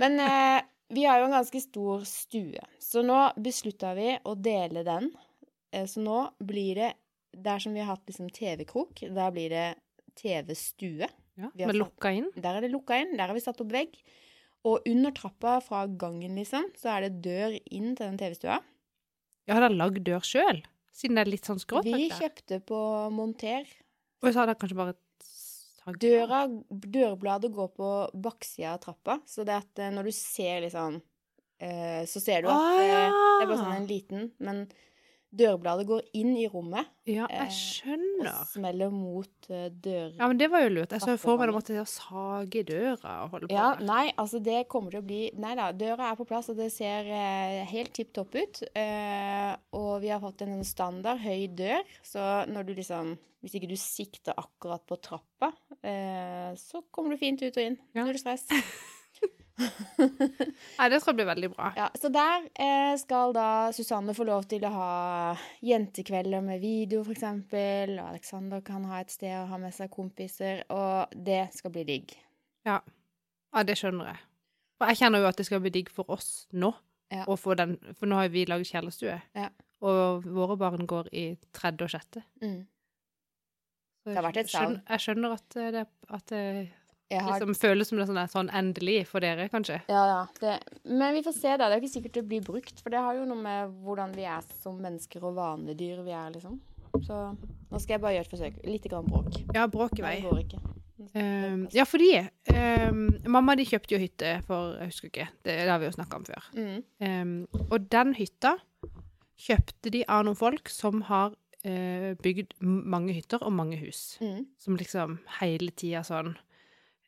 Men 0.03 0.21
eh, 0.23 0.61
vi 0.95 1.09
har 1.11 1.19
jo 1.21 1.27
en 1.27 1.35
ganske 1.41 1.61
stor 1.61 2.07
stue, 2.07 2.63
så 2.79 3.03
nå 3.03 3.19
beslutta 3.43 3.97
vi 3.99 4.13
å 4.23 4.37
dele 4.39 4.87
den. 4.87 5.11
Eh, 5.75 5.91
så 5.91 6.03
nå 6.07 6.21
blir 6.39 6.79
det 6.79 6.93
Der 7.45 7.61
som 7.63 7.75
vi 7.77 7.83
har 7.85 7.93
hatt 7.95 8.07
liksom 8.09 8.31
TV-krok, 8.33 9.03
der 9.13 9.35
blir 9.35 9.53
det 9.53 9.67
TV-stue. 10.17 11.09
Ja, 11.37 11.51
Med 11.53 11.77
lukka 11.77 12.15
inn. 12.17 12.31
Der 12.33 12.57
er 12.57 12.65
det 12.65 12.73
lukka 12.73 12.97
inn. 13.03 13.13
Der 13.19 13.29
har 13.29 13.37
vi 13.37 13.45
satt 13.45 13.61
opp 13.61 13.75
vegg. 13.75 13.99
Og 14.67 14.87
under 14.89 15.13
trappa 15.15 15.59
fra 15.63 15.85
gangen, 15.87 16.39
liksom, 16.41 16.71
så 16.81 16.95
er 16.97 17.07
det 17.07 17.21
dør 17.27 17.59
inn 17.71 17.93
til 17.95 18.09
den 18.09 18.17
TV-stua. 18.19 18.57
Jeg 19.47 19.55
har 19.55 19.63
da 19.63 19.71
lagd 19.71 20.01
dør 20.07 20.25
sjøl, 20.27 20.63
siden 20.97 21.19
det 21.19 21.27
er 21.27 21.31
litt 21.31 21.47
sånn 21.47 21.61
skrått. 21.63 21.87
Vi 21.87 22.09
kjøpte 22.11 22.59
på 22.67 22.79
Monter. 23.15 23.69
Og 24.25 24.33
så 24.33 24.41
hadde 24.41 24.57
jeg 24.57 24.63
kanskje 24.65 24.79
bare 24.81 24.97
sagt 24.97 26.01
Døra, 26.03 26.41
dørbladet 26.67 27.53
går 27.55 27.69
på 27.77 27.91
baksida 28.25 28.73
av 28.75 28.81
trappa, 28.83 29.21
så 29.29 29.45
det 29.47 29.55
at 29.61 29.85
eh, 29.85 29.93
når 29.95 30.09
du 30.09 30.17
ser 30.17 30.65
liksom 30.67 30.99
Så 32.11 32.21
ser 32.21 32.43
du 32.43 32.51
at 32.51 32.57
Å, 32.59 32.73
eh, 32.83 32.89
ja. 32.91 33.05
det 33.07 33.45
er 33.45 33.49
bare 33.49 33.61
sånn 33.63 33.77
en 33.79 33.87
liten 33.89 34.27
Men 34.45 34.59
dørbladet 35.37 35.87
går 35.89 36.05
inn 36.17 36.33
i 36.39 36.47
rommet 36.49 36.89
Ja, 37.09 37.27
eh, 37.27 37.37
jeg 37.37 37.47
og 37.47 37.57
skjønner. 37.57 38.31
smeller 38.51 38.93
mot 38.95 39.49
uh, 39.51 39.67
dør... 39.71 40.15
Ja, 40.17 40.29
men 40.31 40.39
det 40.41 40.49
var 40.53 40.65
jo 40.65 40.73
lurt. 40.75 40.95
Jeg 40.95 41.05
så 41.05 41.17
for 41.21 41.39
meg 41.41 41.51
at 41.51 41.57
måtte 41.57 41.85
sage 41.91 42.63
i 42.63 42.65
døra 42.67 43.17
og 43.25 43.35
holde 43.35 43.51
på. 43.51 43.55
Ja, 43.57 43.75
der. 43.77 43.85
nei, 43.89 44.05
altså 44.17 44.41
det 44.43 44.65
kommer 44.73 44.95
til 44.95 45.03
å 45.03 45.07
bli 45.07 45.23
Nei 45.43 45.55
da, 45.59 45.71
døra 45.77 46.11
er 46.11 46.19
på 46.19 46.27
plass, 46.29 46.51
og 46.53 46.59
det 46.61 46.71
ser 46.75 47.09
eh, 47.11 47.63
helt 47.71 47.93
tipp 47.97 48.13
topp 48.17 48.37
ut. 48.39 48.63
Eh, 48.73 49.53
og 49.77 49.93
vi 50.05 50.13
har 50.15 50.23
fått 50.23 50.47
en 50.47 50.59
standard 50.67 51.21
høy 51.25 51.47
dør, 51.59 51.83
så 52.07 52.45
når 52.51 52.69
du 52.71 52.77
liksom 52.81 53.17
Hvis 53.45 53.59
ikke 53.59 53.69
du 53.71 53.77
sikter 53.79 54.35
akkurat 54.41 54.83
på 54.89 54.97
trappa, 54.99 55.53
eh, 55.87 56.51
så 56.59 56.81
kommer 56.91 57.15
du 57.15 57.21
fint 57.21 57.43
ut 57.45 57.53
og 57.53 57.63
inn. 57.63 57.77
Ja. 57.95 58.07
Null 58.09 58.19
stress. 58.19 58.49
Nei, 60.79 60.89
det 60.93 60.99
tror 61.01 61.13
jeg 61.13 61.17
blir 61.19 61.29
veldig 61.31 61.51
bra. 61.55 61.71
Ja, 61.79 61.87
så 61.97 62.11
der 62.13 62.45
eh, 62.61 62.93
skal 63.01 63.33
da 63.37 63.49
Susanne 63.77 64.15
få 64.17 64.27
lov 64.29 64.45
til 64.51 64.65
å 64.69 64.73
ha 64.75 64.91
jentekvelder 65.65 66.45
med 66.45 66.61
video, 66.61 67.03
for 67.07 67.17
eksempel. 67.17 67.97
Og 67.97 68.11
Alexander 68.11 68.61
kan 68.67 68.85
ha 68.91 69.01
et 69.01 69.15
sted 69.15 69.33
å 69.39 69.47
ha 69.51 69.61
med 69.61 69.75
seg 69.77 69.93
kompiser, 69.95 70.65
og 70.73 71.13
det 71.17 71.47
skal 71.57 71.73
bli 71.75 71.87
digg. 71.89 72.17
Ja, 72.69 72.81
det 73.65 73.79
skjønner 73.81 74.13
jeg. 74.13 74.23
For 74.77 74.93
jeg 74.93 75.01
kjenner 75.01 75.25
jo 75.25 75.31
at 75.31 75.39
det 75.41 75.47
skal 75.49 75.63
bli 75.65 75.73
digg 75.73 75.93
for 75.93 76.11
oss 76.13 76.31
nå. 76.53 76.75
Ja. 77.13 77.23
få 77.39 77.55
den, 77.55 77.77
for 77.95 78.11
nå 78.11 78.17
har 78.19 78.29
vi 78.35 78.43
laget 78.51 78.67
kjellerstue, 78.67 79.21
Ja. 79.39 79.49
og 79.81 80.25
våre 80.27 80.57
barn 80.59 80.89
går 80.91 81.09
i 81.15 81.37
tredje 81.55 81.87
og 81.87 81.93
sjette. 81.93 82.23
Mm. 82.43 82.65
Det 84.07 84.17
har 84.17 84.27
vært 84.27 84.41
et 84.43 84.51
savn. 84.51 84.81
jeg 84.89 85.03
skjønner 85.05 85.37
at 85.37 85.57
eh, 85.57 85.71
det, 85.75 85.87
at 86.11 86.27
det 86.31 86.41
Jeg 86.43 86.69
har 87.15 87.37
liksom 87.37 87.55
føles 87.55 87.89
som 87.89 87.99
det 87.99 88.07
er 88.07 88.11
sånn, 88.11 88.23
sånn 88.33 88.49
endelig 88.51 89.05
for 89.11 89.23
dere, 89.23 89.49
kanskje. 89.53 89.79
Ja, 89.93 90.05
ja. 90.11 90.23
Det, 90.41 90.57
men 90.91 91.15
vi 91.15 91.23
får 91.27 91.37
se, 91.37 91.53
da. 91.55 91.69
Det 91.69 91.77
er 91.77 91.85
ikke 91.85 91.93
sikkert 91.93 92.19
det 92.19 92.25
blir 92.31 92.47
brukt. 92.47 92.81
For 92.83 92.95
det 92.95 93.03
har 93.05 93.19
jo 93.19 93.27
noe 93.29 93.39
med 93.39 93.77
hvordan 93.87 94.15
vi 94.17 94.27
er 94.27 94.43
som 94.63 94.81
mennesker 94.83 95.23
og 95.27 95.37
vanlige 95.39 95.79
dyr 95.85 96.03
vi 96.07 96.17
er, 96.17 96.33
liksom. 96.35 96.59
Så 97.05 97.21
nå 97.37 97.83
skal 97.83 97.97
jeg 97.97 98.03
bare 98.03 98.17
gjøre 98.17 98.27
et 98.27 98.35
forsøk. 98.35 98.59
Litt 98.67 98.89
grann 98.91 99.07
bråk. 99.07 99.39
Ja, 99.55 99.69
bråk 99.71 100.01
i 100.01 100.05
vei. 100.07 100.17
Det 100.23 100.31
går 100.31 100.43
ikke. 100.47 100.63
Um, 101.13 101.67
ja, 101.77 101.85
fordi 101.85 102.11
um, 102.57 103.03
mamma 103.29 103.55
de 103.59 103.67
kjøpte 103.69 103.93
jo 103.93 103.99
hytte 104.01 104.31
for 104.47 104.79
Jeg 104.81 104.89
husker 104.89 105.11
ikke, 105.11 105.27
det, 105.45 105.59
det 105.61 105.69
har 105.69 105.81
vi 105.83 105.91
jo 105.91 105.97
snakka 105.97 106.21
om 106.21 106.25
før. 106.25 106.47
Mm. 106.57 106.79
Um, 107.05 107.67
og 107.69 107.91
den 107.93 108.15
hytta 108.17 108.55
kjøpte 109.47 109.93
de 109.93 110.03
av 110.09 110.25
noen 110.25 110.39
folk 110.39 110.73
som 110.73 111.05
har 111.11 111.37
uh, 111.37 112.11
bygd 112.25 112.57
mange 112.65 113.13
hytter 113.17 113.45
og 113.45 113.53
mange 113.53 113.79
hus. 113.83 114.17
Mm. 114.25 114.47
Som 114.63 114.81
liksom 114.81 115.19
hele 115.41 115.71
tida 115.77 116.03
sånn 116.07 116.35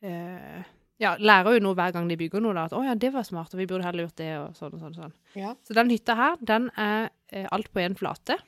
eh, 0.02 0.74
Ja, 0.98 1.12
lærer 1.14 1.54
jo 1.54 1.62
noe 1.62 1.76
hver 1.78 1.92
gang 1.94 2.08
de 2.10 2.16
bygger 2.18 2.42
noe, 2.42 2.54
da. 2.56 2.64
At 2.66 2.72
'Å 2.74 2.82
ja, 2.82 2.94
det 2.94 3.12
var 3.14 3.22
smart, 3.22 3.54
og 3.54 3.58
vi 3.58 3.66
burde 3.66 3.84
heller 3.84 4.06
gjort 4.06 4.16
det', 4.18 4.38
og 4.42 4.56
sånn 4.58 4.74
og 4.74 4.80
sånn. 4.80 4.94
sånn. 4.94 5.12
Ja. 5.36 5.54
Så 5.62 5.74
den 5.74 5.90
hytta 5.90 6.16
her, 6.16 6.36
den 6.42 6.70
er 6.76 7.10
eh, 7.30 7.46
alt 7.52 7.70
på 7.72 7.80
én 7.80 7.94
flate, 7.96 8.38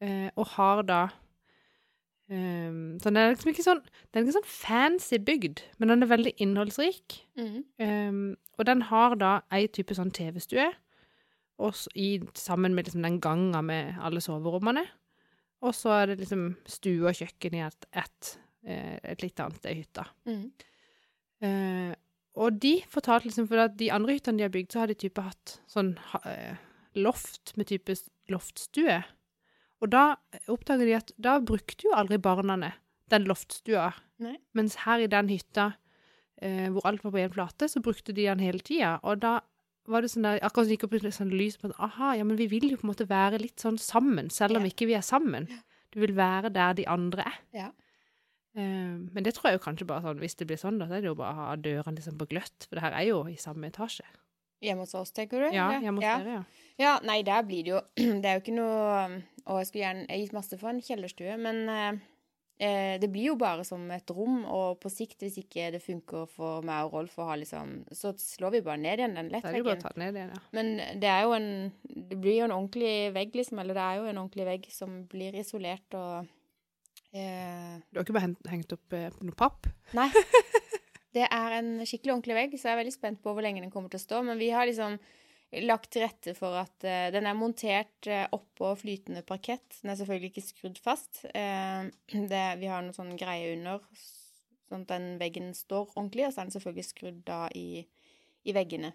eh, 0.00 0.30
og 0.36 0.46
har 0.56 0.82
da 0.82 1.08
Um, 2.30 2.98
Så 3.00 3.08
den 3.08 3.16
er 3.16 3.30
liksom 3.32 3.54
ikke 3.54 3.64
sånn 3.64 3.78
Den 4.12 4.20
er 4.20 4.26
ikke 4.26 4.36
sånn 4.36 4.50
fancy 4.52 5.16
bygd, 5.16 5.62
men 5.78 5.88
den 5.88 6.04
er 6.04 6.10
veldig 6.10 6.34
innholdsrik. 6.44 7.22
Mm. 7.38 7.64
Um, 7.80 8.36
og 8.58 8.66
den 8.68 8.82
har 8.90 9.16
da 9.16 9.30
ei 9.50 9.66
type 9.72 9.96
sånn 9.96 10.12
TV-stue, 10.12 10.66
sammen 11.58 12.74
med 12.74 12.86
liksom 12.86 13.02
den 13.02 13.20
ganga 13.20 13.62
med 13.62 13.96
alle 14.00 14.20
soverommene. 14.20 14.84
Og 15.62 15.74
så 15.74 15.90
er 16.02 16.06
det 16.06 16.18
liksom 16.20 16.56
stue 16.66 17.08
og 17.08 17.16
kjøkken 17.16 17.56
i 17.56 17.64
et, 17.66 17.86
et, 17.98 18.38
et 18.64 19.22
litt 19.22 19.40
annet 19.40 19.56
sted 19.60 19.72
i 19.76 19.80
hytta. 19.82 20.04
Mm. 20.26 20.44
Eh, 21.48 21.92
og 22.38 22.58
de 22.62 22.74
fortalte 22.90 23.26
liksom, 23.28 23.48
for 23.50 23.64
at 23.64 23.76
de 23.78 23.90
andre 23.94 24.14
hyttene 24.18 24.38
de 24.38 24.46
har 24.46 24.54
bygd, 24.54 24.72
så 24.74 24.82
har 24.82 24.90
de 24.90 24.94
type 24.98 25.22
hatt 25.22 25.56
sånn 25.70 25.94
eh, 26.24 26.58
loft 26.98 27.54
med 27.58 27.70
type 27.70 27.94
loftstue. 28.30 29.00
Og 29.82 29.90
da 29.90 30.04
oppdager 30.50 30.86
de 30.86 30.96
at 30.98 31.12
da 31.22 31.38
brukte 31.42 31.86
jo 31.86 31.94
aldri 31.94 32.18
barna 32.22 32.56
den 33.10 33.26
loftstua. 33.30 33.92
Nei. 34.22 34.36
Mens 34.58 34.80
her 34.84 35.04
i 35.04 35.10
den 35.10 35.30
hytta 35.30 35.72
eh, 36.42 36.66
hvor 36.74 36.86
alt 36.90 37.04
var 37.04 37.14
på 37.14 37.22
én 37.22 37.32
plate, 37.34 37.68
så 37.70 37.82
brukte 37.82 38.12
de 38.14 38.26
den 38.26 38.42
hele 38.42 38.58
tida. 38.62 38.96
Og 39.06 39.22
da 39.22 39.38
var 39.88 40.04
det 40.04 40.10
sånn 40.12 40.26
der, 40.26 40.42
akkurat 40.44 40.66
som 40.66 40.70
det 40.74 40.76
gikk 40.76 40.86
opp 40.88 40.96
et 40.98 41.14
sånn 41.16 41.32
lys 41.32 41.56
på 41.56 41.70
at 41.70 41.78
aha, 41.80 42.12
ja, 42.18 42.24
men 42.28 42.36
vi 42.36 42.46
vil 42.50 42.66
jo 42.70 42.76
på 42.80 42.84
en 42.86 42.90
måte 42.92 43.06
være 43.08 43.40
litt 43.40 43.62
sånn 43.62 43.78
sammen, 43.80 44.28
selv 44.34 44.58
om 44.58 44.66
Ja. 44.66 44.72
ikke 44.74 44.86
vi 44.90 44.98
er 44.98 45.06
sammen. 45.06 45.46
Du 45.94 46.00
vil 46.02 46.12
være 46.18 46.50
der 46.52 46.74
de 46.76 46.84
andre 46.86 47.24
er. 47.30 47.38
Ja. 47.56 47.68
Eh, 48.58 48.94
men 49.14 49.26
det 49.26 49.36
tror 49.36 49.50
jeg 49.50 49.58
jo 49.58 49.64
kanskje 49.64 49.88
bare 49.88 50.04
sånn, 50.06 50.22
hvis 50.22 50.38
det 50.40 50.48
blir 50.50 50.60
sånn, 50.60 50.80
da, 50.80 50.88
så 50.90 50.98
er 50.98 51.04
det 51.04 51.12
jo 51.12 51.18
bare 51.18 51.34
å 51.34 51.50
ha 51.50 51.58
dørene 51.62 51.98
liksom 51.98 52.18
på 52.20 52.28
gløtt, 52.32 52.66
for 52.66 52.78
det 52.78 52.86
her 52.86 52.96
er 52.98 53.06
jo 53.10 53.22
i 53.30 53.38
samme 53.40 53.70
etasje. 53.70 54.06
Hjemme 54.64 54.82
hos 54.82 54.94
oss, 54.98 55.14
tenker 55.14 55.44
du? 55.44 55.54
Ja, 55.54 55.70
hjemme 55.78 56.00
hos 56.00 56.06
ja. 56.06 56.18
dere, 56.18 56.38
ja. 56.40 56.68
Ja, 56.78 56.92
nei, 57.06 57.20
der 57.26 57.44
blir 57.46 57.64
det 57.66 57.72
jo 57.72 57.80
Det 58.22 58.26
er 58.26 58.36
jo 58.36 58.42
ikke 58.42 58.54
noe 58.54 59.00
Og 59.46 59.60
jeg 59.60 59.68
skulle 59.68 59.84
gjerne 59.84 60.18
gitt 60.20 60.34
masse 60.34 60.58
for 60.58 60.70
en 60.70 60.80
kjellerstue, 60.82 61.36
men 61.42 61.60
eh, 61.70 62.00
eh, 62.66 62.94
det 62.98 63.10
blir 63.14 63.32
jo 63.32 63.36
bare 63.38 63.62
som 63.66 63.84
et 63.94 64.10
rom, 64.14 64.40
og 64.50 64.80
på 64.82 64.90
sikt, 64.90 65.22
hvis 65.22 65.38
ikke 65.44 65.68
det 65.76 65.82
funker 65.84 66.26
for 66.32 66.66
meg 66.66 66.88
og 66.88 66.96
Rolf 66.98 67.14
å 67.22 67.28
ha 67.30 67.38
liksom 67.38 67.84
Så 67.94 68.16
slår 68.18 68.56
vi 68.56 68.64
bare 68.66 68.82
ned 68.82 69.02
igjen 69.02 69.14
den 69.20 69.30
lettveggen. 69.34 70.18
ja. 70.18 70.42
Men 70.58 70.74
det 70.98 71.12
er 71.12 71.22
jo 71.28 71.36
en 71.38 71.48
Det 71.84 72.18
blir 72.18 72.40
jo 72.40 72.48
en 72.48 72.56
ordentlig 72.58 72.96
vegg, 73.14 73.38
liksom. 73.38 73.62
Eller 73.62 73.78
det 73.78 73.86
er 73.86 74.02
jo 74.02 74.10
en 74.10 74.22
ordentlig 74.24 74.48
vegg 74.50 74.68
som 74.74 75.04
blir 75.10 75.38
isolert 75.38 75.98
og 75.98 76.26
eh, 77.12 77.78
Du 77.90 77.98
har 77.98 78.04
ikke 78.04 78.16
bare 78.16 78.34
hengt, 78.52 78.74
opp 78.74 78.96
eh, 78.96 79.08
noe 79.20 79.38
papp? 79.38 79.70
Nei. 79.96 80.10
Det 81.16 81.24
er 81.24 81.54
en 81.56 81.70
skikkelig 81.88 82.12
ordentlig 82.12 82.36
vegg, 82.36 82.58
så 82.58 82.68
jeg 82.68 82.76
er 82.76 82.82
veldig 82.82 82.94
spent 82.94 83.22
på 83.24 83.32
hvor 83.32 83.42
lenge 83.42 83.62
den 83.64 83.72
kommer 83.72 83.90
til 83.90 83.98
å 83.98 84.04
stå. 84.04 84.20
Men 84.26 84.38
vi 84.38 84.50
har 84.52 84.68
liksom 84.68 84.98
lagt 85.64 85.88
til 85.94 86.04
rette 86.04 86.34
for 86.36 86.58
at 86.60 86.84
eh, 86.84 87.08
den 87.14 87.26
er 87.26 87.36
montert 87.38 88.08
uh, 88.10 88.26
oppå 88.36 88.74
flytende 88.76 89.22
parkett. 89.26 89.80
Den 89.80 89.94
er 89.94 89.96
selvfølgelig 89.96 90.32
ikke 90.34 90.44
skrudd 90.44 90.80
fast. 90.84 91.22
Eh, 91.32 91.88
det, 92.32 92.44
vi 92.60 92.68
har 92.68 92.84
noe 92.84 92.96
sånn 92.96 93.16
greie 93.18 93.54
under, 93.56 93.86
sånn 94.68 94.84
at 94.84 94.92
den 94.92 95.08
veggen 95.22 95.54
står 95.56 95.88
ordentlig. 95.94 96.28
Og 96.28 96.34
så 96.34 96.42
er 96.42 96.50
den 96.50 96.56
selvfølgelig 96.58 96.86
skrudd 96.90 97.22
da 97.26 97.40
i, 97.56 97.82
i 98.44 98.56
veggene. 98.56 98.92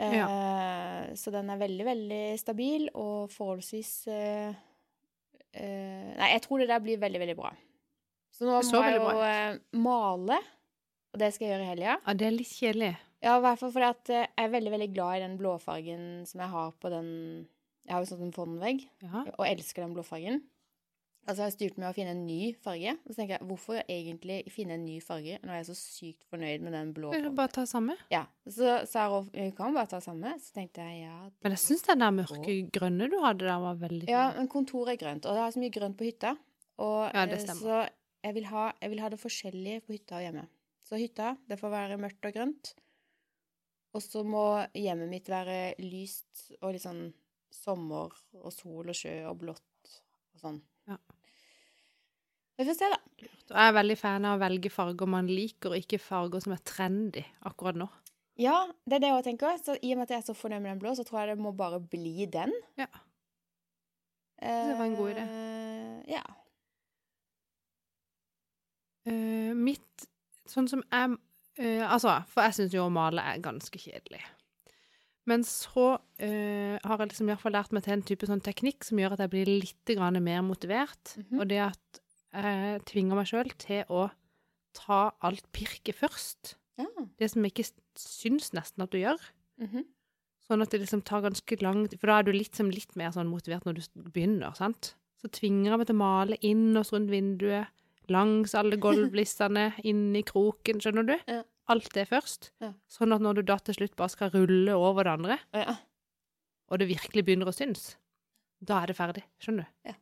Eh, 0.00 1.12
Så 1.20 1.32
den 1.34 1.52
er 1.52 1.60
veldig, 1.60 1.84
veldig 1.84 2.24
stabil 2.40 2.88
og 2.96 3.28
forholdsvis 3.34 3.92
eh, 5.54 6.14
Nei, 6.16 6.30
jeg 6.34 6.42
tror 6.46 6.58
det 6.62 6.68
der 6.70 6.80
blir 6.84 6.98
veldig, 7.02 7.20
veldig 7.22 7.36
bra. 7.38 7.50
Så 8.30 8.46
nå 8.46 8.58
Det 8.60 8.64
må 8.64 8.70
så 8.70 8.82
jeg 8.86 8.98
jo 9.00 9.22
eh, 9.26 9.58
male, 9.82 10.38
og 11.12 11.18
det 11.22 11.32
skal 11.34 11.46
jeg 11.46 11.54
gjøre 11.56 11.64
i 11.66 11.70
helga. 11.72 11.96
Ja, 12.06 12.14
det 12.14 12.26
er 12.28 12.36
litt 12.36 12.52
kjedelig. 12.54 12.92
Ja, 13.20 13.34
i 13.36 13.42
hvert 13.44 13.58
fall 13.60 13.72
fordi 13.74 13.88
at 13.90 14.10
eh, 14.14 14.26
jeg 14.28 14.44
er 14.46 14.52
veldig, 14.54 14.70
veldig 14.76 14.90
glad 14.94 15.16
i 15.18 15.24
den 15.26 15.34
blåfargen 15.40 16.04
som 16.30 16.40
jeg 16.40 16.48
har 16.54 16.70
på 16.80 16.92
den 16.92 17.10
Jeg 17.88 17.94
har 17.96 18.04
jo 18.04 18.10
sånn 18.12 18.22
en 18.28 18.32
fondvegg, 18.36 18.82
Ja. 19.02 19.24
og 19.36 19.46
elsker 19.48 19.82
den 19.82 19.94
blåfargen. 19.96 20.42
Altså, 21.28 21.42
jeg 21.42 21.46
har 21.46 21.52
styrt 21.54 21.76
med 21.78 21.86
å 21.90 21.94
finne 21.94 22.12
en 22.16 22.22
ny 22.26 22.38
farge. 22.64 22.94
Og 23.04 23.12
så 23.12 23.20
tenker 23.20 23.36
jeg, 23.36 23.46
hvorfor 23.50 23.80
egentlig 23.84 24.38
finne 24.50 24.74
en 24.78 24.86
ny 24.86 24.96
farge 25.04 25.36
når 25.44 25.52
jeg 25.52 25.62
er 25.62 25.66
så 25.68 25.76
sykt 25.78 26.24
fornøyd 26.32 26.64
med 26.64 26.74
den 26.74 26.92
blå? 26.96 27.10
Vil 27.12 27.26
du 27.28 27.34
bare 27.36 27.52
ta 27.54 27.66
samme? 27.68 27.94
Ja, 28.12 28.24
så 28.48 28.80
sa 28.88 29.04
Rolf 29.12 29.28
vi 29.34 29.50
kan 29.56 29.76
bare 29.76 29.90
ta 29.92 30.00
samme. 30.02 30.32
Så 30.42 30.56
tenkte 30.56 30.86
jeg 30.88 31.04
ja. 31.04 31.18
Men 31.44 31.54
jeg 31.54 31.62
syns 31.66 31.84
den 31.86 32.02
der 32.02 32.16
mørke 32.16 32.56
grønne 32.74 33.10
du 33.12 33.18
hadde 33.22 33.46
der, 33.46 33.60
var 33.62 33.78
veldig 33.84 34.06
fin. 34.08 34.14
Ja, 34.16 34.24
men 34.38 34.48
kontoret 34.50 34.96
er 34.96 35.02
grønt, 35.04 35.28
og 35.28 35.36
det 35.36 35.44
er 35.44 35.54
så 35.54 35.62
mye 35.62 35.76
grønt 35.76 35.98
på 36.00 36.08
hytta. 36.08 36.34
Og, 36.80 36.98
Ja, 37.12 37.26
det 37.28 37.38
eh, 37.38 37.44
stemmer. 37.44 37.62
Så 37.62 38.26
jeg 38.26 38.36
vil, 38.36 38.48
ha, 38.50 38.64
jeg 38.80 38.92
vil 38.94 39.04
ha 39.04 39.12
det 39.12 39.20
forskjellig 39.20 39.76
på 39.84 39.94
hytta 39.96 40.18
og 40.18 40.24
hjemme. 40.26 40.46
Så 40.88 40.98
hytta, 40.98 41.34
det 41.48 41.60
får 41.60 41.72
være 41.76 42.00
mørkt 42.00 42.26
og 42.26 42.34
grønt. 42.34 42.72
Og 43.94 44.02
så 44.04 44.22
må 44.26 44.44
hjemmet 44.78 45.10
mitt 45.10 45.28
være 45.30 45.74
lyst 45.82 46.50
og 46.60 46.72
litt 46.74 46.84
sånn 46.84 47.08
sommer 47.54 48.12
og 48.38 48.52
sol 48.54 48.90
og 48.90 48.96
sjø 48.96 49.14
og 49.28 49.40
blått 49.42 49.94
og 50.34 50.42
sånn. 50.42 50.60
Vi 52.60 52.64
får 52.68 52.76
se, 52.76 52.88
da. 52.92 52.98
Jeg 53.50 53.68
er 53.70 53.72
veldig 53.72 53.94
fan 53.96 54.26
av 54.28 54.36
å 54.36 54.40
velge 54.42 54.68
farger 54.68 55.08
man 55.08 55.28
liker, 55.32 55.72
og 55.72 55.80
ikke 55.80 55.98
farger 56.02 56.42
som 56.44 56.52
er 56.52 56.60
trendy 56.68 57.22
akkurat 57.48 57.78
nå. 57.80 57.86
Ja, 58.40 58.66
det 58.84 58.98
er 58.98 59.04
det 59.04 59.12
jeg 59.14 59.24
tenker. 59.30 59.56
Så 59.60 59.78
I 59.80 59.94
og 59.94 60.00
med 60.00 60.04
at 60.04 60.12
jeg 60.12 60.20
er 60.20 60.26
så 60.26 60.34
fornøyd 60.36 60.60
med 60.60 60.74
den 60.74 60.82
blå, 60.82 60.92
så 60.96 61.06
tror 61.08 61.22
jeg 61.22 61.32
det 61.32 61.44
må 61.44 61.54
bare 61.56 61.80
bli 61.80 62.26
den. 62.28 62.52
Ja. 62.76 62.88
Det 64.40 64.76
var 64.76 64.84
en 64.84 64.98
god 64.98 65.14
idé. 65.14 65.24
Uh, 65.24 65.96
Ja. 66.10 66.22
Uh, 69.08 69.56
mitt 69.56 70.04
Sånn 70.44 70.66
som 70.68 70.82
jeg 70.84 71.14
uh, 71.16 71.84
Altså, 71.88 72.18
for 72.28 72.44
jeg 72.44 72.56
syns 72.58 72.74
jo 72.76 72.82
å 72.84 72.92
male 72.92 73.24
er 73.24 73.40
ganske 73.40 73.80
kjedelig. 73.80 74.20
Men 75.28 75.44
så 75.46 75.94
har 76.20 77.00
jeg 77.04 77.10
liksom 77.10 77.28
i 77.28 77.30
hvert 77.32 77.42
fall 77.42 77.54
lært 77.54 77.72
meg 77.76 77.84
til 77.84 77.94
en 77.94 78.04
type 78.04 78.26
sånn 78.26 78.42
teknikk 78.42 78.84
som 78.84 78.98
gjør 78.98 79.14
at 79.14 79.20
jeg 79.22 79.30
blir 79.32 79.50
litt 79.52 79.92
mer 80.20 80.40
motivert. 80.42 81.12
Mhm. 81.20 81.40
Og 81.40 81.48
det 81.48 81.60
at 81.68 82.00
jeg 82.32 82.82
tvinger 82.88 83.18
meg 83.18 83.28
sjøl 83.30 83.50
til 83.60 83.84
å 83.90 84.08
ta 84.76 85.10
alt 85.26 85.46
pirket 85.52 85.98
først. 85.98 86.56
ja. 86.78 86.86
Det 87.18 87.30
som 87.30 87.44
jeg 87.44 87.52
ikke 87.52 87.70
syns 87.98 88.52
nesten 88.56 88.84
at 88.84 88.92
du 88.92 88.98
gjør. 89.00 89.20
Mhm. 89.60 89.84
Sånn 90.50 90.62
at 90.64 90.72
det 90.72 90.80
liksom 90.82 91.04
tar 91.06 91.22
ganske 91.22 91.62
lang 91.62 91.84
tid, 91.86 92.00
for 92.00 92.10
da 92.10 92.18
er 92.18 92.26
du 92.26 92.32
litt, 92.32 92.58
litt 92.58 92.96
mer 92.96 93.12
sånn 93.14 93.28
motivert 93.30 93.66
når 93.66 93.78
du 93.78 94.08
begynner, 94.10 94.54
sant? 94.58 94.94
Så 95.20 95.28
tvinger 95.30 95.70
jeg 95.70 95.78
meg 95.78 95.86
til 95.86 95.94
å 95.94 96.00
male 96.00 96.38
inn 96.42 96.76
og 96.76 96.88
rundt 96.90 97.12
vinduet, 97.12 97.68
langs 98.10 98.54
alle 98.58 98.76
gulvlissene, 98.84 99.74
inn 99.84 100.16
i 100.16 100.24
kroken, 100.26 100.80
skjønner 100.82 101.06
du? 101.06 101.16
Ja. 101.30 101.44
Alt 101.70 101.92
det 101.94 102.08
først. 102.10 102.50
Ja. 102.58 102.72
Sånn 102.90 103.14
at 103.14 103.22
når 103.22 103.38
du 103.38 103.42
da 103.46 103.58
til 103.62 103.76
slutt 103.78 103.94
bare 103.94 104.10
skal 104.10 104.32
rulle 104.34 104.74
over 104.74 105.06
det 105.06 105.12
andre, 105.20 105.38
ja. 105.54 105.76
og 106.66 106.82
det 106.82 106.90
virkelig 106.90 107.22
begynner 107.28 107.52
å 107.52 107.54
synes, 107.54 107.92
da 108.58 108.80
er 108.82 108.90
det 108.90 108.98
ferdig, 108.98 109.22
skjønner 109.38 109.68
du? 109.68 109.90
Ja. 109.92 109.94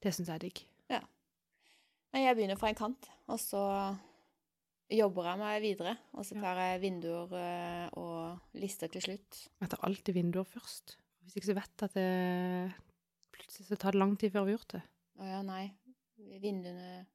Det 0.00 0.14
syns 0.14 0.30
jeg 0.30 0.38
er 0.38 0.46
digg. 0.46 0.62
Nei, 2.12 2.24
jeg 2.26 2.36
begynner 2.36 2.58
fra 2.60 2.68
en 2.72 2.76
kant, 2.76 3.06
og 3.32 3.38
så 3.40 3.60
jobber 4.92 5.30
jeg 5.30 5.40
meg 5.40 5.62
videre. 5.64 5.94
Og 6.12 6.26
så 6.28 6.34
Ja. 6.36 6.40
tar 6.42 6.58
jeg 6.60 6.80
vinduer 6.82 7.32
eh, 7.38 7.88
og 7.96 8.38
lister 8.60 8.88
til 8.92 9.00
slutt. 9.00 9.48
Jeg 9.62 9.70
tar 9.72 9.80
alltid 9.88 10.14
vinduer 10.14 10.44
først. 10.44 10.96
Hvis 11.24 11.36
ikke 11.38 11.48
så 11.48 11.54
vet 11.56 11.70
jeg 11.80 11.88
at 11.88 11.94
det 11.94 12.74
plutselig 13.32 13.66
så 13.70 13.78
tar 13.78 13.92
det 13.92 14.00
lang 14.02 14.16
tid 14.18 14.32
før 14.34 14.44
vi 14.44 14.52
har 14.52 14.58
gjort 14.58 14.74
det. 14.76 14.82
Å 15.22 15.24
ja, 15.30 15.40
nei. 15.42 15.72
Vinduene 16.42 17.06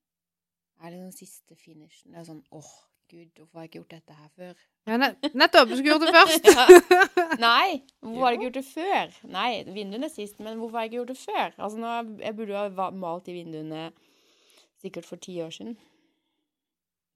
er 0.82 0.90
den 0.92 1.12
siste 1.12 1.56
finishen. 1.56 2.12
Det 2.14 2.20
er 2.22 2.26
sånn 2.32 2.42
åh, 2.52 2.72
gud, 3.12 3.30
hvorfor 3.38 3.54
har 3.60 3.68
jeg 3.68 3.70
ikke 3.70 3.80
gjort 3.84 3.96
dette 4.00 4.18
her 4.18 4.30
før? 4.36 4.66
Ja, 4.88 4.98
nettopp! 4.98 5.70
Du 5.70 5.76
skulle 5.78 5.94
gjort 5.94 6.08
det 6.08 6.16
først! 6.18 6.50
Nei! 7.46 7.84
Hvorfor 8.02 8.24
har 8.26 8.32
jeg 8.34 8.40
ikke 8.40 8.48
gjort 8.50 8.60
det 8.60 8.66
før? 8.72 9.16
Nei, 9.30 9.64
vinduene 9.78 10.10
sist, 10.10 10.40
men 10.40 10.58
hvorfor 10.58 10.78
har 10.80 10.88
jeg 10.88 10.92
ikke 10.96 11.00
gjort 11.04 11.14
det 11.14 11.22
før? 11.22 11.54
Altså, 11.58 11.78
nå, 11.78 12.20
jeg 12.26 12.36
burde 12.36 12.54
jo 12.56 12.82
ha 12.82 12.90
malt 12.92 13.26
de 13.30 13.34
vinduene 13.38 13.92
sikkert 14.82 15.08
for 15.10 15.22
ti 15.22 15.40
år 15.44 15.54
siden. 15.54 15.78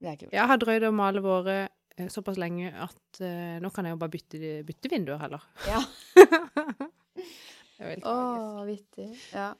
Det 0.01 0.09
er 0.09 0.17
jeg. 0.17 0.31
Jeg 0.33 0.49
har 0.49 0.61
drøyd 0.61 0.87
å 0.87 0.93
male 0.95 1.21
våre 1.21 1.57
eh, 1.67 2.07
såpass 2.09 2.39
lenge 2.41 2.71
at 2.73 3.21
uh, 3.21 3.57
nå 3.61 3.69
kan 3.73 3.85
jeg 3.85 3.93
jo 3.93 4.01
bare 4.01 4.15
bytte, 4.15 4.53
bytte 4.65 4.89
vinduer 4.91 5.21
heller. 5.21 5.43
Ja. 5.69 5.81
det 7.77 7.91
er 7.91 8.01
Å, 8.01 8.15
oh, 8.15 8.63
vittig. 8.65 9.11
Ja. 9.35 9.51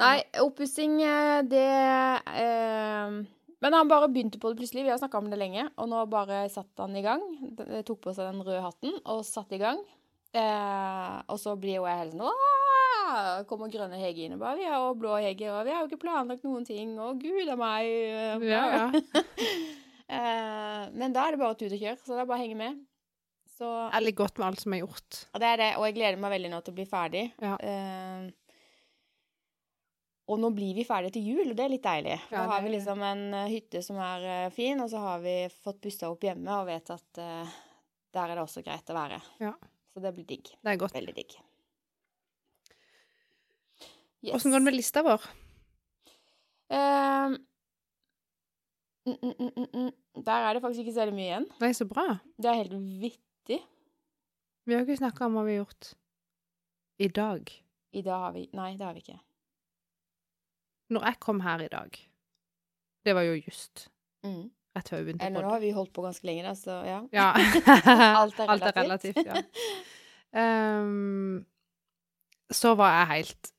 Nei, 0.00 0.24
oppussing, 0.42 0.98
eh, 1.06 1.40
det 1.46 1.66
eh, 2.26 3.18
Men 3.62 3.76
han 3.76 3.88
bare 3.88 4.08
begynte 4.10 4.40
på 4.42 4.50
det 4.50 4.58
plutselig. 4.58 4.82
Vi 4.84 4.90
har 4.90 4.98
snakka 4.98 5.20
om 5.22 5.30
det 5.30 5.38
lenge, 5.38 5.68
og 5.78 5.88
nå 5.88 6.02
bare 6.10 6.44
satte 6.52 6.82
han 6.82 6.96
i 6.98 7.04
gang. 7.04 7.22
Tok 7.86 8.02
på 8.02 8.16
seg 8.16 8.32
den 8.32 8.42
røde 8.42 8.64
hatten 8.64 8.98
og 9.04 9.22
satte 9.24 9.56
i 9.56 9.62
gang. 9.62 9.78
Eh, 10.34 11.16
og 11.30 11.38
så 11.40 11.54
blir 11.56 11.78
jo 11.78 11.86
jeg 11.86 12.00
helt 12.00 12.16
sånn 12.16 12.26
Åh! 12.26 12.53
Kommer 13.50 13.70
grønne 13.72 13.98
Hege 14.00 14.24
inn 14.26 14.34
og 14.36 14.40
bare 14.42 14.56
Vi 14.60 14.64
har 14.68 14.78
jo 14.82 14.94
blå 15.00 15.14
Hege, 15.20 15.48
og 15.52 15.64
vi 15.66 15.72
har 15.74 15.82
jo 15.84 15.88
ikke 15.90 16.00
planlagt 16.04 16.44
noen 16.46 16.64
ting. 16.68 16.96
og 16.98 17.20
gud 17.22 17.48
a 17.52 17.56
meg. 17.56 17.88
eh, 17.88 18.48
Ja, 18.50 18.64
ja. 18.78 18.90
Eh, 20.04 20.82
men 20.92 21.14
da 21.14 21.22
er 21.24 21.32
det 21.32 21.38
bare 21.40 21.56
tut 21.56 21.72
og 21.72 21.80
kjør, 21.80 21.94
så 22.04 22.12
det 22.12 22.20
er 22.20 22.26
bare 22.28 22.36
å 22.36 22.42
henge 22.44 22.58
med. 22.60 22.80
Så 23.54 23.64
Det 23.88 23.96
er 23.96 24.04
litt 24.04 24.18
godt 24.18 24.36
med 24.38 24.46
alt 24.50 24.60
som 24.60 24.74
er 24.76 24.82
gjort. 24.82 25.20
og 25.32 25.40
det 25.40 25.48
er 25.48 25.56
det, 25.62 25.68
og 25.78 25.86
jeg 25.88 25.94
gleder 25.96 26.18
meg 26.20 26.34
veldig 26.34 26.50
nå 26.52 26.58
til 26.66 26.74
å 26.74 26.76
bli 26.76 26.84
ferdig. 26.90 27.22
Ja. 27.40 27.54
Uh, 27.56 28.28
og 30.28 30.38
nå 30.40 30.50
blir 30.56 30.76
vi 30.76 30.84
ferdige 30.88 31.16
til 31.16 31.26
jul, 31.32 31.50
og 31.50 31.56
det 31.56 31.64
er 31.66 31.72
litt 31.72 31.84
deilig. 31.88 32.18
Ja, 32.32 32.36
da 32.36 32.44
har 32.52 32.62
vi 32.64 32.74
liksom 32.76 33.02
en 33.04 33.24
hytte 33.50 33.82
som 33.84 33.96
er 34.00 34.50
fin, 34.54 34.80
og 34.84 34.88
så 34.92 35.00
har 35.02 35.24
vi 35.24 35.34
fått 35.64 35.80
pussa 35.84 36.08
opp 36.12 36.22
hjemme 36.24 36.52
og 36.60 36.68
vet 36.68 36.92
at 36.94 37.20
uh, 37.24 37.56
der 38.14 38.28
er 38.28 38.36
det 38.38 38.44
også 38.44 38.62
greit 38.64 38.88
å 38.92 38.96
være. 39.00 39.18
Ja. 39.44 39.52
Så 39.92 40.04
det 40.04 40.14
blir 40.16 40.28
digg. 40.28 40.52
Det 40.60 40.72
er 40.76 40.80
godt. 40.80 40.94
Veldig 40.96 41.16
digg. 41.16 41.36
Åssen 44.32 44.50
går 44.54 44.58
det 44.62 44.64
med 44.70 44.74
lista 44.78 45.02
vår? 45.04 45.20
Um, 46.72 47.34
mm, 49.06 49.16
mm, 49.22 49.34
mm, 49.38 49.50
mm, 49.56 49.66
mm. 49.74 49.90
Der 50.24 50.46
er 50.48 50.54
det 50.56 50.62
faktisk 50.64 50.80
ikke 50.86 50.94
så 50.96 51.04
mye 51.12 51.26
igjen. 51.28 51.46
Nei, 51.60 51.72
så 51.76 51.84
bra. 51.90 52.06
Det 52.40 52.48
er 52.50 52.60
helt 52.62 52.72
vittig. 53.02 53.60
Vi 54.64 54.72
har 54.74 54.80
ikke 54.86 54.96
snakka 55.02 55.26
om 55.26 55.34
hva 55.36 55.42
vi 55.44 55.56
har 55.58 55.64
gjort 55.66 55.90
i 57.04 57.08
dag. 57.12 57.50
I 57.92 58.02
dag 58.02 58.20
har 58.24 58.32
vi 58.32 58.46
Nei, 58.56 58.70
det 58.80 58.86
har 58.86 58.94
vi 58.96 59.02
ikke. 59.04 59.18
Når 60.94 61.04
jeg 61.10 61.18
kom 61.20 61.40
her 61.40 61.62
i 61.64 61.68
dag 61.72 61.96
Det 63.04 63.14
var 63.16 63.22
jo 63.24 63.34
just 63.40 63.88
Mm. 64.24 64.50
rett 64.76 64.88
før 64.88 64.98
vi 65.02 65.04
begynte 65.12 65.24
Eller 65.26 65.40
på 65.40 65.46
nå 65.46 65.50
har 65.52 65.60
vi 65.60 65.70
holdt 65.76 65.92
på 65.92 66.02
ganske 66.04 66.24
lenge, 66.24 66.42
da, 66.46 66.54
så 66.56 66.78
ja. 66.86 66.98
Ja. 67.12 67.26
Alt 68.16 68.38
er 68.40 68.48
Alt 68.48 68.62
er 68.62 68.72
relativt. 68.78 69.16
relativt, 69.16 69.26
ja. 70.34 70.80
Um, 70.80 71.44
så 72.50 72.74
var 72.76 72.90
jeg 72.98 73.06
helt 73.12 73.50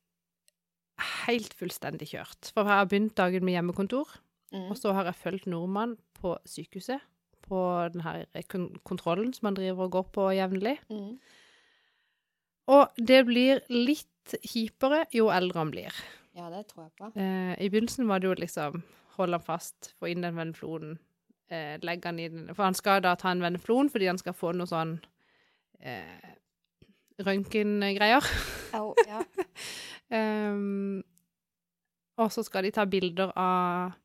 helt 1.26 1.54
fullstendig 1.54 2.08
kjørt. 2.14 2.52
For 2.54 2.64
jeg 2.64 2.80
har 2.80 2.86
begynt 2.92 3.16
dagen 3.18 3.46
med 3.46 3.54
hjemmekontor, 3.58 4.08
Mm. 4.54 4.70
og 4.72 4.78
så 4.78 4.94
har 4.94 5.04
jeg 5.10 5.16
fulgt 5.16 5.48
nordmann 5.48 5.98
på 6.22 6.38
sykehuset. 6.46 7.02
På 7.46 7.90
den 7.92 8.02
her 8.02 8.26
kontrollen 8.86 9.34
som 9.34 9.48
han 9.48 9.56
driver 9.58 9.84
og 9.84 9.92
går 9.92 10.04
på 10.14 10.28
jevnlig. 10.38 10.78
Mm. 10.90 11.20
Og 12.68 12.88
det 12.98 13.26
blir 13.28 13.60
litt 13.70 14.36
kjipere 14.42 15.06
jo 15.14 15.28
eldre 15.30 15.60
han 15.60 15.72
blir. 15.74 15.92
Ja, 16.36 16.50
det 16.50 16.68
tror 16.70 16.86
jeg 16.88 16.94
på. 16.98 17.12
Eh, 17.20 17.56
I 17.62 17.70
begynnelsen 17.70 18.08
var 18.08 18.20
det 18.20 18.28
jo 18.30 18.34
liksom 18.40 18.84
holde 19.18 19.38
han 19.38 19.46
fast, 19.46 19.94
få 20.00 20.10
inn 20.12 20.22
den 20.26 20.36
venneflonen, 20.36 20.98
eh, 21.50 21.78
legge 21.82 22.06
han 22.06 22.20
i 22.20 22.28
den 22.30 22.48
For 22.56 22.64
han 22.64 22.74
skal 22.74 23.02
da 23.02 23.16
ta 23.16 23.30
en 23.32 23.42
venneflon 23.42 23.90
fordi 23.90 24.08
han 24.08 24.18
skal 24.18 24.34
få 24.34 24.54
noe 24.56 24.66
sånn 24.68 24.98
eh, 25.82 26.36
røntgengreier. 27.20 28.24
Oh, 28.74 28.94
ja. 29.08 29.22
Ehm, 30.14 31.04
og 32.22 32.32
så 32.32 32.44
skal 32.46 32.64
de 32.64 32.72
ta 32.72 32.86
bilder 32.86 33.32
av 33.36 33.96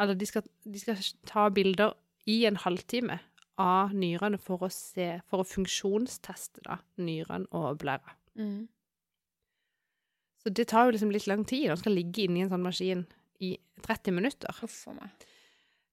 Eller 0.00 0.16
de 0.18 0.26
skal, 0.26 0.42
de 0.64 0.80
skal 0.80 0.98
ta 1.28 1.44
bilder 1.54 1.92
i 2.26 2.44
en 2.48 2.56
halvtime 2.56 3.18
av 3.60 3.94
nyrene 3.94 4.40
for 4.40 4.64
å 4.64 4.70
se 4.72 5.20
For 5.28 5.42
å 5.42 5.48
funksjonsteste 5.48 6.64
da, 6.66 6.80
nyrene 6.98 7.46
og 7.56 7.78
blæra. 7.82 8.16
Mm. 8.34 8.68
Så 10.40 10.52
det 10.56 10.70
tar 10.72 10.88
jo 10.88 10.94
liksom 10.96 11.12
litt 11.12 11.28
lang 11.28 11.44
tid. 11.44 11.68
Han 11.68 11.80
skal 11.80 11.98
ligge 11.98 12.24
inni 12.24 12.44
en 12.44 12.52
sånn 12.52 12.64
maskin 12.64 13.04
i 13.44 13.54
30 13.84 14.16
minutter. 14.16 14.62
Uff 14.64 14.86
a 14.88 14.94
meg. 14.96 15.26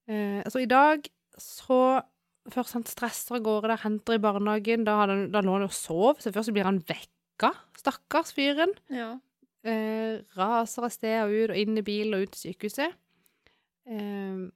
Eh, 0.07 0.39
altså, 0.45 0.63
i 0.63 0.69
dag 0.71 1.09
så 1.38 2.01
Først 2.47 2.77
han 2.77 2.85
stresser 2.88 3.35
av 3.35 3.41
gårde 3.43 3.67
der, 3.73 3.81
henter 3.81 4.15
i 4.15 4.21
barnehagen. 4.23 4.85
Da, 4.88 4.93
han, 5.01 5.25
da 5.33 5.41
lå 5.43 5.57
han 5.57 5.65
og 5.65 5.73
sov, 5.75 6.21
så 6.23 6.31
først 6.31 6.47
så 6.47 6.53
blir 6.55 6.63
han 6.63 6.77
vekka. 6.88 7.49
Stakkars 7.75 8.31
fyren. 8.38 8.71
Ja. 8.88 9.17
Eh, 9.65 10.21
raser 10.37 10.85
av 10.85 10.93
sted 10.93 11.17
og 11.23 11.33
ut, 11.33 11.51
og 11.51 11.57
inn 11.57 11.79
i 11.79 11.85
bilen 11.85 12.15
og 12.15 12.27
ut 12.27 12.35
til 12.35 12.51
sykehuset. 12.51 12.93
Eh, 13.87 14.47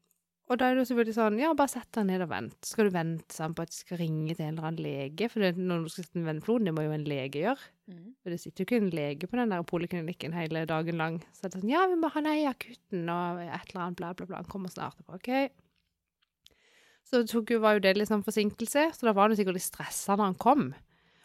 og 0.51 0.57
da 0.59 0.67
er 0.67 0.75
det 0.75 0.81
jo 0.81 0.87
selvfølgelig 0.89 1.15
sånn 1.15 1.37
Ja, 1.39 1.53
bare 1.55 1.71
sett 1.71 1.87
deg 1.95 2.09
ned 2.09 2.23
og 2.25 2.31
vent. 2.33 2.57
Skal 2.67 2.89
du 2.89 2.93
vente 2.93 3.35
sånn, 3.35 3.53
på 3.55 3.63
at 3.63 3.71
du 3.71 3.77
skal 3.77 4.01
ringe 4.01 4.35
til 4.35 4.43
en 4.43 4.57
eller 4.57 4.67
annen 4.67 4.83
lege? 4.83 5.29
For 5.31 5.43
det, 5.43 5.53
når 5.55 5.85
du 5.85 5.91
skal 5.93 6.05
sette 6.07 6.19
en 6.19 6.27
vennflon, 6.27 6.67
det 6.67 6.73
må 6.75 6.83
jo 6.83 6.95
en 6.95 7.07
lege 7.07 7.45
gjøre. 7.45 7.69
Mm. 7.87 8.09
For 8.19 8.33
det 8.33 8.39
sitter 8.43 8.63
jo 8.63 8.67
ikke 8.67 8.79
en 8.81 8.91
lege 8.99 9.29
på 9.31 9.39
den 9.39 9.53
der 9.55 9.63
poliklinikken 9.67 10.35
hele 10.35 10.65
dagen 10.67 10.99
lang. 10.99 11.21
Så 11.31 11.45
det 11.45 11.53
er 11.53 11.55
sånn 11.61 11.71
Ja, 11.71 11.85
vi 11.87 11.99
må 12.01 12.11
ha 12.11 12.23
er 12.25 12.41
i 12.41 12.49
akutten, 12.51 13.07
og 13.07 13.41
et 13.45 13.71
eller 13.71 13.85
annet, 13.85 13.99
bla, 14.01 14.11
bla, 14.11 14.27
bla. 14.27 14.43
Han 14.43 14.51
kommer 14.51 14.73
snart. 14.73 14.99
Bare, 15.07 15.21
OK. 15.21 16.59
Så 17.07 17.23
tok 17.27 17.55
var 17.63 17.77
jo 17.77 17.85
det 17.87 17.95
litt 17.97 18.11
sånn 18.11 18.27
forsinkelse, 18.27 18.89
så 18.97 19.07
da 19.07 19.15
var 19.15 19.31
han 19.31 19.39
sikkert 19.39 19.57
litt 19.57 19.69
stressa 19.69 20.19
når 20.19 20.33
han 20.33 20.39
kom. 20.39 20.69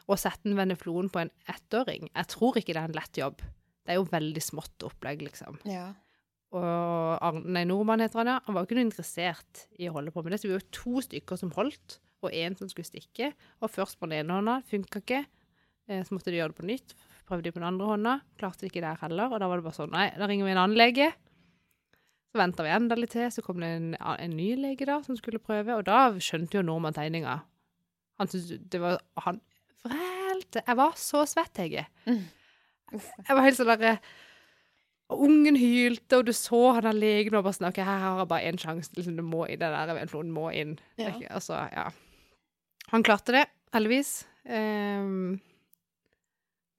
Å 0.07 0.19
sette 0.19 0.47
en 0.47 0.59
veneflon 0.59 1.11
på 1.11 1.25
en 1.25 1.35
ettåring, 1.51 2.07
jeg 2.13 2.31
tror 2.31 2.59
ikke 2.59 2.75
det 2.75 2.83
er 2.85 2.91
en 2.93 2.99
lett 2.99 3.19
jobb. 3.19 3.43
Det 3.87 3.95
er 3.95 4.01
jo 4.01 4.09
veldig 4.11 4.43
smått 4.43 4.83
opplegg, 4.89 5.23
liksom. 5.23 5.61
Ja. 5.71 5.93
Og 6.57 6.65
Arne, 7.23 7.63
Nordmann 7.69 8.03
heter 8.03 8.21
han, 8.23 8.31
ja. 8.31 8.37
Han 8.47 8.55
var 8.57 8.65
jo 8.65 8.69
ikke 8.71 8.79
noe 8.81 8.87
interessert 8.89 9.65
i 9.79 9.89
å 9.91 9.95
holde 9.97 10.13
på 10.15 10.23
med 10.25 10.33
det. 10.35 10.41
Så 10.43 10.49
vi 10.49 10.55
var 10.57 10.63
jo 10.65 10.75
to 10.75 11.03
stykker 11.07 11.39
som 11.41 11.53
holdt, 11.57 11.99
og 12.25 12.33
én 12.35 12.57
som 12.59 12.71
skulle 12.71 12.89
stikke. 12.89 13.33
Og 13.63 13.71
først 13.71 13.99
på 14.01 14.09
den 14.11 14.25
ene 14.25 14.39
hånda, 14.41 14.57
funka 14.71 15.03
ikke. 15.03 15.21
Eh, 15.89 16.03
Så 16.03 16.15
måtte 16.17 16.33
de 16.33 16.39
gjøre 16.41 16.55
det 16.55 16.59
på 16.61 16.67
nytt. 16.67 16.95
Prøvde 17.29 17.47
de 17.47 17.53
på 17.55 17.61
den 17.61 17.69
andre 17.69 17.87
hånda. 17.93 18.15
Klarte 18.39 18.65
det 18.65 18.71
ikke 18.73 18.83
der 18.87 18.99
heller. 19.03 19.31
Og 19.35 19.39
da 19.43 19.49
var 19.51 19.61
det 19.61 19.67
bare 19.67 19.79
sånn, 19.79 19.93
nei, 19.95 20.09
da 20.19 20.27
ringer 20.31 20.47
vi 20.49 20.55
en 20.55 20.63
annen 20.63 20.79
lege. 20.79 21.11
Så 22.33 22.41
venta 22.41 22.65
vi 22.67 22.73
enda 22.75 22.97
litt 22.99 23.13
til, 23.15 23.29
så 23.33 23.43
kom 23.45 23.61
det 23.63 23.69
en, 23.77 23.91
en 24.01 24.35
ny 24.37 24.55
lege 24.61 24.87
da, 24.89 25.01
som 25.07 25.17
skulle 25.19 25.39
prøve. 25.43 25.77
Og 25.79 25.85
da 25.87 26.09
skjønte 26.23 26.59
jo 26.59 26.65
nordmann 26.67 26.97
tegninga. 26.97 27.41
Han 28.19 28.31
syntes 28.33 28.65
det 28.73 28.81
var 28.81 28.99
Han 29.27 29.41
vrælte. 29.85 30.63
Jeg 30.67 30.77
var 30.79 30.97
så 30.99 31.23
svett, 31.29 31.59
jeg. 31.63 31.87
Uff. 32.11 32.33
Jeg 32.93 33.35
var 33.35 33.43
helt 33.47 33.59
sånn 33.59 33.73
derre 33.73 33.97
og 35.07 35.21
Ungen 35.23 35.55
hylte, 35.55 36.19
og 36.19 36.25
du 36.27 36.33
så 36.35 36.59
han 36.75 36.83
der 36.83 36.97
legen 36.99 37.37
og 37.39 37.45
bare 37.47 37.55
sånn 37.55 37.69
OK, 37.69 37.77
her 37.79 38.01
har 38.03 38.17
jeg 38.19 38.29
bare 38.33 38.49
én 38.49 38.57
sjanse. 38.59 38.91
Liksom, 38.97 39.15
det 39.15 39.23
må 39.27 39.45
inn, 39.47 39.61
den 39.61 39.71
der 39.77 39.95
venflonen 39.95 40.33
må 40.35 40.49
inn. 40.51 40.73
Ja. 40.99 41.13
ikke- 41.13 41.31
Altså, 41.31 41.61
ja. 41.71 41.85
Han 42.91 43.05
klarte 43.07 43.33
det, 43.37 43.45
heldigvis. 43.75 44.25
Um, 44.47 45.41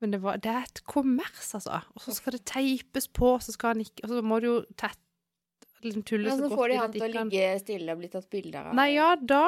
men 0.01 0.11
det, 0.11 0.19
var, 0.21 0.37
det 0.43 0.51
er 0.51 0.67
et 0.67 0.83
kommers, 0.83 1.53
altså. 1.55 1.79
Og 1.95 2.01
så 2.03 2.13
skal 2.15 2.35
det 2.35 2.43
teipes 2.45 3.07
på, 3.07 3.31
så 3.41 3.51
skal 3.55 3.73
han 3.75 3.81
ikke 3.85 4.03
Og 4.03 4.09
så 4.09 4.21
må 4.23 4.39
du 4.43 4.47
jo 4.47 4.57
tett 4.75 4.99
liksom 5.83 6.03
tulle 6.03 6.27
Men 6.29 6.39
så 6.39 6.49
så 6.49 6.55
får 6.57 6.67
de 6.69 6.77
han 6.77 6.91
til 6.91 7.01
å 7.01 7.09
ligge 7.15 7.59
stille 7.63 7.91
og 7.95 7.99
bli 7.99 8.07
tatt 8.11 8.29
bilder 8.29 8.69
av. 8.71 8.75
Nei, 8.75 8.89
ja, 8.95 9.15
da 9.15 9.43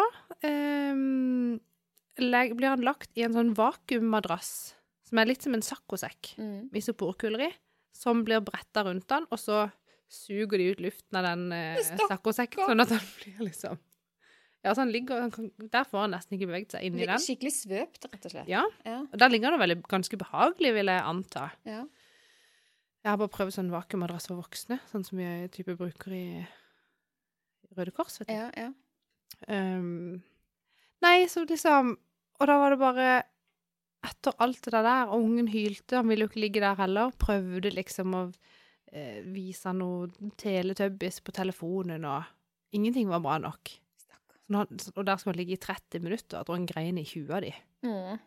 um, 0.46 1.60
blir 2.16 2.70
han 2.70 2.82
lagt 2.86 3.12
i 3.18 3.24
en 3.28 3.34
sånn 3.34 3.54
vakuummadrass, 3.58 4.76
som 5.10 5.18
er 5.22 5.30
litt 5.32 5.42
som 5.46 5.54
en 5.58 5.66
saccosekk 5.66 6.36
Mm. 6.38 6.70
med 6.72 6.80
isoporkuler 6.80 7.48
i, 7.50 7.52
som 7.96 8.24
blir 8.26 8.40
bretta 8.46 8.84
rundt 8.86 9.08
den, 9.10 9.26
og 9.32 9.40
så 9.42 9.66
suger 10.10 10.58
de 10.62 10.72
ut 10.72 10.80
luften 10.82 11.18
av 11.20 11.26
den 11.28 11.52
eh, 11.54 11.78
saccosekken, 12.08 12.66
sånn 12.70 12.82
at 12.86 12.90
den 12.96 13.06
blir 13.20 13.46
liksom 13.50 13.78
Ja, 14.64 14.74
så 14.76 14.82
han 14.84 14.90
ligger 14.92 15.22
han 15.22 15.32
kan, 15.32 15.52
Der 15.72 15.86
får 15.88 16.02
han 16.04 16.12
nesten 16.12 16.36
ikke 16.36 16.48
beveget 16.50 16.74
seg 16.76 16.84
inni 16.84 17.06
den. 17.08 17.22
Skikkelig 17.24 17.54
svøpt, 17.56 18.08
rett 18.12 18.26
og 18.28 18.32
slett. 18.34 18.48
Ja. 18.52 18.66
Ja. 18.84 18.98
Og 19.08 19.18
der 19.22 19.30
ligger 19.32 19.52
han 19.56 19.60
veldig 19.62 19.78
ganske 19.88 20.18
behagelig, 20.20 20.74
vil 20.76 20.92
jeg 20.92 21.02
anta. 21.14 21.52
ja. 21.66 21.86
Jeg 23.00 23.12
har 23.14 23.18
bare 23.22 23.32
prøvd 23.32 23.54
sånn 23.56 23.70
vakuummadrass 23.72 24.28
for 24.28 24.36
voksne, 24.42 24.76
sånn 24.92 25.06
som 25.08 25.18
vi 25.22 25.48
type 25.56 25.72
bruker 25.80 26.12
i 26.12 26.26
Røde 27.78 27.94
Kors, 27.96 28.18
vet 28.20 28.28
du. 28.28 28.34
ja, 28.34 28.50
ja. 28.58 28.74
Um, 29.48 30.22
nei, 31.06 31.24
så 31.32 31.46
liksom 31.48 31.94
Og 32.42 32.48
da 32.50 32.58
var 32.60 32.74
det 32.74 32.80
bare 32.82 33.08
Etter 34.06 34.36
alt 34.40 34.62
det 34.64 34.72
der, 34.80 35.10
og 35.12 35.26
ungen 35.26 35.50
hylte, 35.52 35.98
han 36.00 36.08
ville 36.08 36.24
jo 36.24 36.30
ikke 36.32 36.40
ligge 36.46 36.62
der 36.64 36.78
heller, 36.80 37.12
prøvde 37.20 37.72
liksom 37.76 38.14
å 38.16 38.22
eh, 38.94 39.20
vise 39.28 39.68
han 39.68 39.82
noe 39.82 40.32
teletubbies 40.40 41.20
på 41.26 41.34
telefonen, 41.36 42.06
og 42.08 42.24
ingenting 42.76 43.10
var 43.12 43.20
bra 43.26 43.36
nok. 43.44 43.74
Han, 44.50 44.80
og 44.96 45.04
der 45.06 45.20
skulle 45.20 45.36
han 45.36 45.42
ligge 45.42 45.58
i 45.58 45.62
30 45.62 46.02
minutter, 46.06 46.46
og 46.48 46.56
en 46.56 46.70
grein 46.70 46.98
i 46.98 47.04
20 47.06 47.36
av 47.36 47.44
de. 47.44 47.52
Mm. 47.86 48.22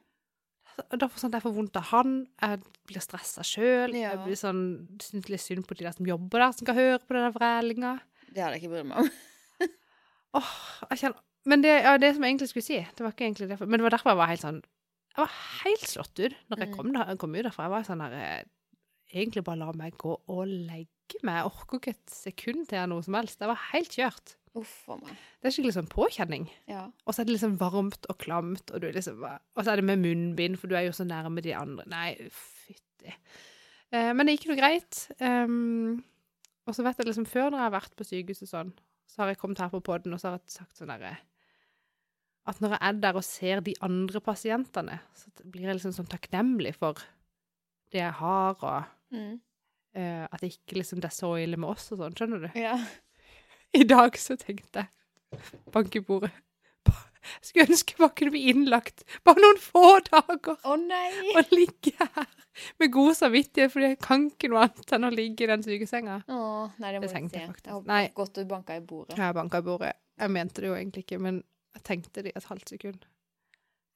Får 0.73 1.17
sånn, 1.21 1.33
jeg 1.35 1.45
får 1.45 1.55
vondt 1.57 1.77
av 1.81 1.89
han, 1.91 2.13
jeg 2.41 2.61
blir 2.89 3.03
stressa 3.05 3.43
sjøl, 3.45 3.97
Ja. 3.97 4.13
jeg 4.13 4.23
blir 4.27 4.39
sånn, 4.41 4.63
syns 5.03 5.29
litt 5.33 5.43
synd 5.45 5.67
på 5.69 5.77
de 5.77 5.85
der 5.89 5.97
som 5.97 6.07
jobber 6.09 6.45
der, 6.45 6.53
som 6.53 6.65
skal 6.69 6.79
høre 6.79 7.01
på 7.03 7.17
den 7.17 7.27
der 7.27 7.35
vrælinga. 7.37 7.95
Det 8.29 8.41
hadde 8.45 8.57
jeg 8.57 8.63
ikke 8.63 8.75
brydd 8.77 8.89
meg 8.93 9.03
om. 9.03 9.11
Åh, 10.41 10.53
jeg 10.93 11.03
kjenner 11.03 11.21
Men 11.45 11.61
det, 11.65 11.73
ja, 11.83 11.97
det 11.99 12.13
som 12.15 12.23
jeg 12.23 12.31
egentlig 12.37 12.49
skulle 12.53 12.65
si, 12.69 12.77
det 12.79 13.03
var 13.03 13.13
ikke 13.13 13.25
egentlig 13.27 13.49
derfor, 13.51 13.67
men 13.67 13.81
det 13.81 13.85
var 13.89 13.97
derfor 13.97 14.13
jeg 14.13 14.21
var 14.21 14.31
helt 14.31 14.45
sånn 14.45 14.63
Jeg 15.13 15.23
var 15.25 15.33
helt 15.63 15.87
slått 15.89 16.19
ut 16.25 16.35
når 16.51 16.59
jeg 16.65 16.69
Mm. 16.71 16.77
kom, 16.77 16.93
da, 16.93 17.07
jeg 17.09 17.19
kom 17.19 17.35
ut 17.37 17.45
derfra. 17.45 17.65
Jeg 17.69 17.71
var 17.77 17.83
sånn 17.89 18.05
der 18.05 18.13
eh, 18.19 18.43
Egentlig 19.13 19.43
bare 19.45 19.59
la 19.61 19.73
meg 19.77 19.99
gå 20.01 20.15
og 20.33 20.47
legge 20.49 21.19
meg. 21.23 21.35
Jeg 21.43 21.45
orker 21.51 21.77
ikke 21.83 21.91
et 21.93 22.09
sekund 22.17 22.63
til 22.71 22.87
noe 22.89 23.03
som 23.05 23.13
helst. 23.19 23.43
Jeg 23.45 23.51
var 23.51 23.59
helt 23.75 23.91
kjørt. 23.93 24.37
Uff 24.57 24.89
a 24.89 24.97
meg. 24.97 25.11
Det 25.43 25.51
er 25.51 25.53
skikkelig 25.53 25.75
sånn 25.77 25.91
påkjenning. 25.93 26.47
Ja. 26.67 26.87
Og 27.05 27.13
så 27.13 27.21
er 27.21 27.29
det 27.29 27.35
liksom 27.35 27.59
varmt 27.61 28.09
og 28.09 28.17
klamt, 28.19 28.73
og 28.73 28.81
du 28.81 28.87
liksom 28.91 29.21
Og 29.21 29.61
så 29.67 29.73
er 29.75 29.77
det 29.77 29.85
med 29.85 30.01
munnbind, 30.01 30.57
for 30.59 30.67
du 30.73 30.75
er 30.77 30.87
jo 30.87 30.93
så 30.97 31.05
nærme 31.05 31.43
de 31.45 31.53
andre. 31.53 31.85
Nei, 31.93 32.15
fytti. 32.33 33.13
Eh, 33.93 34.13
men 34.17 34.25
det 34.27 34.39
gikk 34.39 34.49
noe 34.49 34.57
greit. 34.63 35.03
Um, 35.21 36.03
og 36.67 36.73
så 36.75 36.83
vet 36.87 36.97
jeg 36.97 37.07
liksom, 37.11 37.27
før 37.29 37.51
når 37.53 37.59
jeg 37.61 37.69
har 37.69 37.77
vært 37.77 37.97
på 37.99 38.05
sykehuset 38.09 38.49
sånn, 38.49 38.73
så 39.13 39.23
har 39.27 39.29
jeg 39.35 39.43
kommet 39.45 39.59
her 39.61 39.69
på 39.69 39.83
podden, 39.85 40.15
og 40.17 40.21
så 40.23 40.31
har 40.31 40.39
jeg 40.41 40.57
sagt 40.57 40.79
sånn 40.81 40.89
derre 40.89 41.19
At 42.47 42.59
når 42.61 42.73
jeg 42.75 42.81
er 42.89 42.93
der 43.05 43.15
og 43.21 43.25
ser 43.25 43.61
de 43.63 43.75
andre 43.87 44.21
pasientene, 44.21 44.97
så 45.15 45.31
blir 45.45 45.69
jeg 45.69 45.77
liksom 45.79 45.93
sånn 45.95 46.09
takknemlig 46.11 46.73
for 46.75 46.99
det 47.93 48.01
jeg 48.03 48.13
har, 48.23 48.57
og 48.63 48.85
Mm. 49.13 49.35
uh, 49.97 50.25
at 50.33 50.41
ikke 50.47 50.79
liksom 50.81 51.01
det 51.03 51.11
er 51.11 51.15
så 51.15 51.35
ille 51.37 51.59
med 51.61 51.69
oss 51.69 51.91
og 51.93 51.99
sånn, 52.01 52.15
skjønner 52.17 52.47
du? 52.47 52.51
ja. 52.59 52.79
I 53.77 53.85
dag 53.85 54.17
så 54.21 54.37
tenkte 54.41 54.83
jeg 54.87 55.41
Bank 55.73 55.95
i 55.97 56.01
bordet. 56.05 56.31
Skulle 57.41 57.69
ønske 57.71 57.93
jeg 57.95 58.01
bare 58.01 58.15
kunne 58.19 58.33
bli 58.35 58.41
innlagt 58.51 59.05
bare 59.25 59.41
noen 59.45 59.61
få 59.63 60.01
dager 60.09 60.57
Å 60.67 60.75
nei! 60.81 61.13
og 61.39 61.53
ligge 61.55 61.93
her 62.01 62.27
med 62.81 62.91
god 62.93 63.15
samvittighet, 63.17 63.71
for 63.73 63.81
jeg 63.85 63.97
kan 64.03 64.27
ikke 64.33 64.51
noe 64.53 64.65
annet 64.67 64.93
enn 64.97 65.07
å 65.09 65.13
ligge 65.15 65.45
i 65.47 65.49
den 65.53 65.63
sykesenga. 65.65 66.19
Åh, 66.29 66.75
nei, 66.83 66.91
det 66.93 66.99
må 67.01 67.07
Det 67.07 67.13
jeg 67.15 67.31
si. 67.31 67.39
jeg 67.39 67.73
håper 67.73 67.87
Nei. 67.89 68.03
Godt 68.17 68.35
du 68.35 68.45
banka 68.51 68.77
i 68.77 68.83
bordet. 68.85 69.17
Jeg 69.17 69.37
banka 69.39 69.61
i 69.63 69.67
bordet. 69.69 69.93
Jeg 70.21 70.31
mente 70.35 70.61
det 70.61 70.69
jo 70.69 70.75
egentlig 70.77 71.05
ikke, 71.07 71.21
men 71.23 71.39
jeg 71.77 71.85
tenkte 71.89 72.25
det 72.25 72.33
i 72.33 72.39
et 72.39 72.51
halvt 72.51 72.75
sekund. 72.75 73.07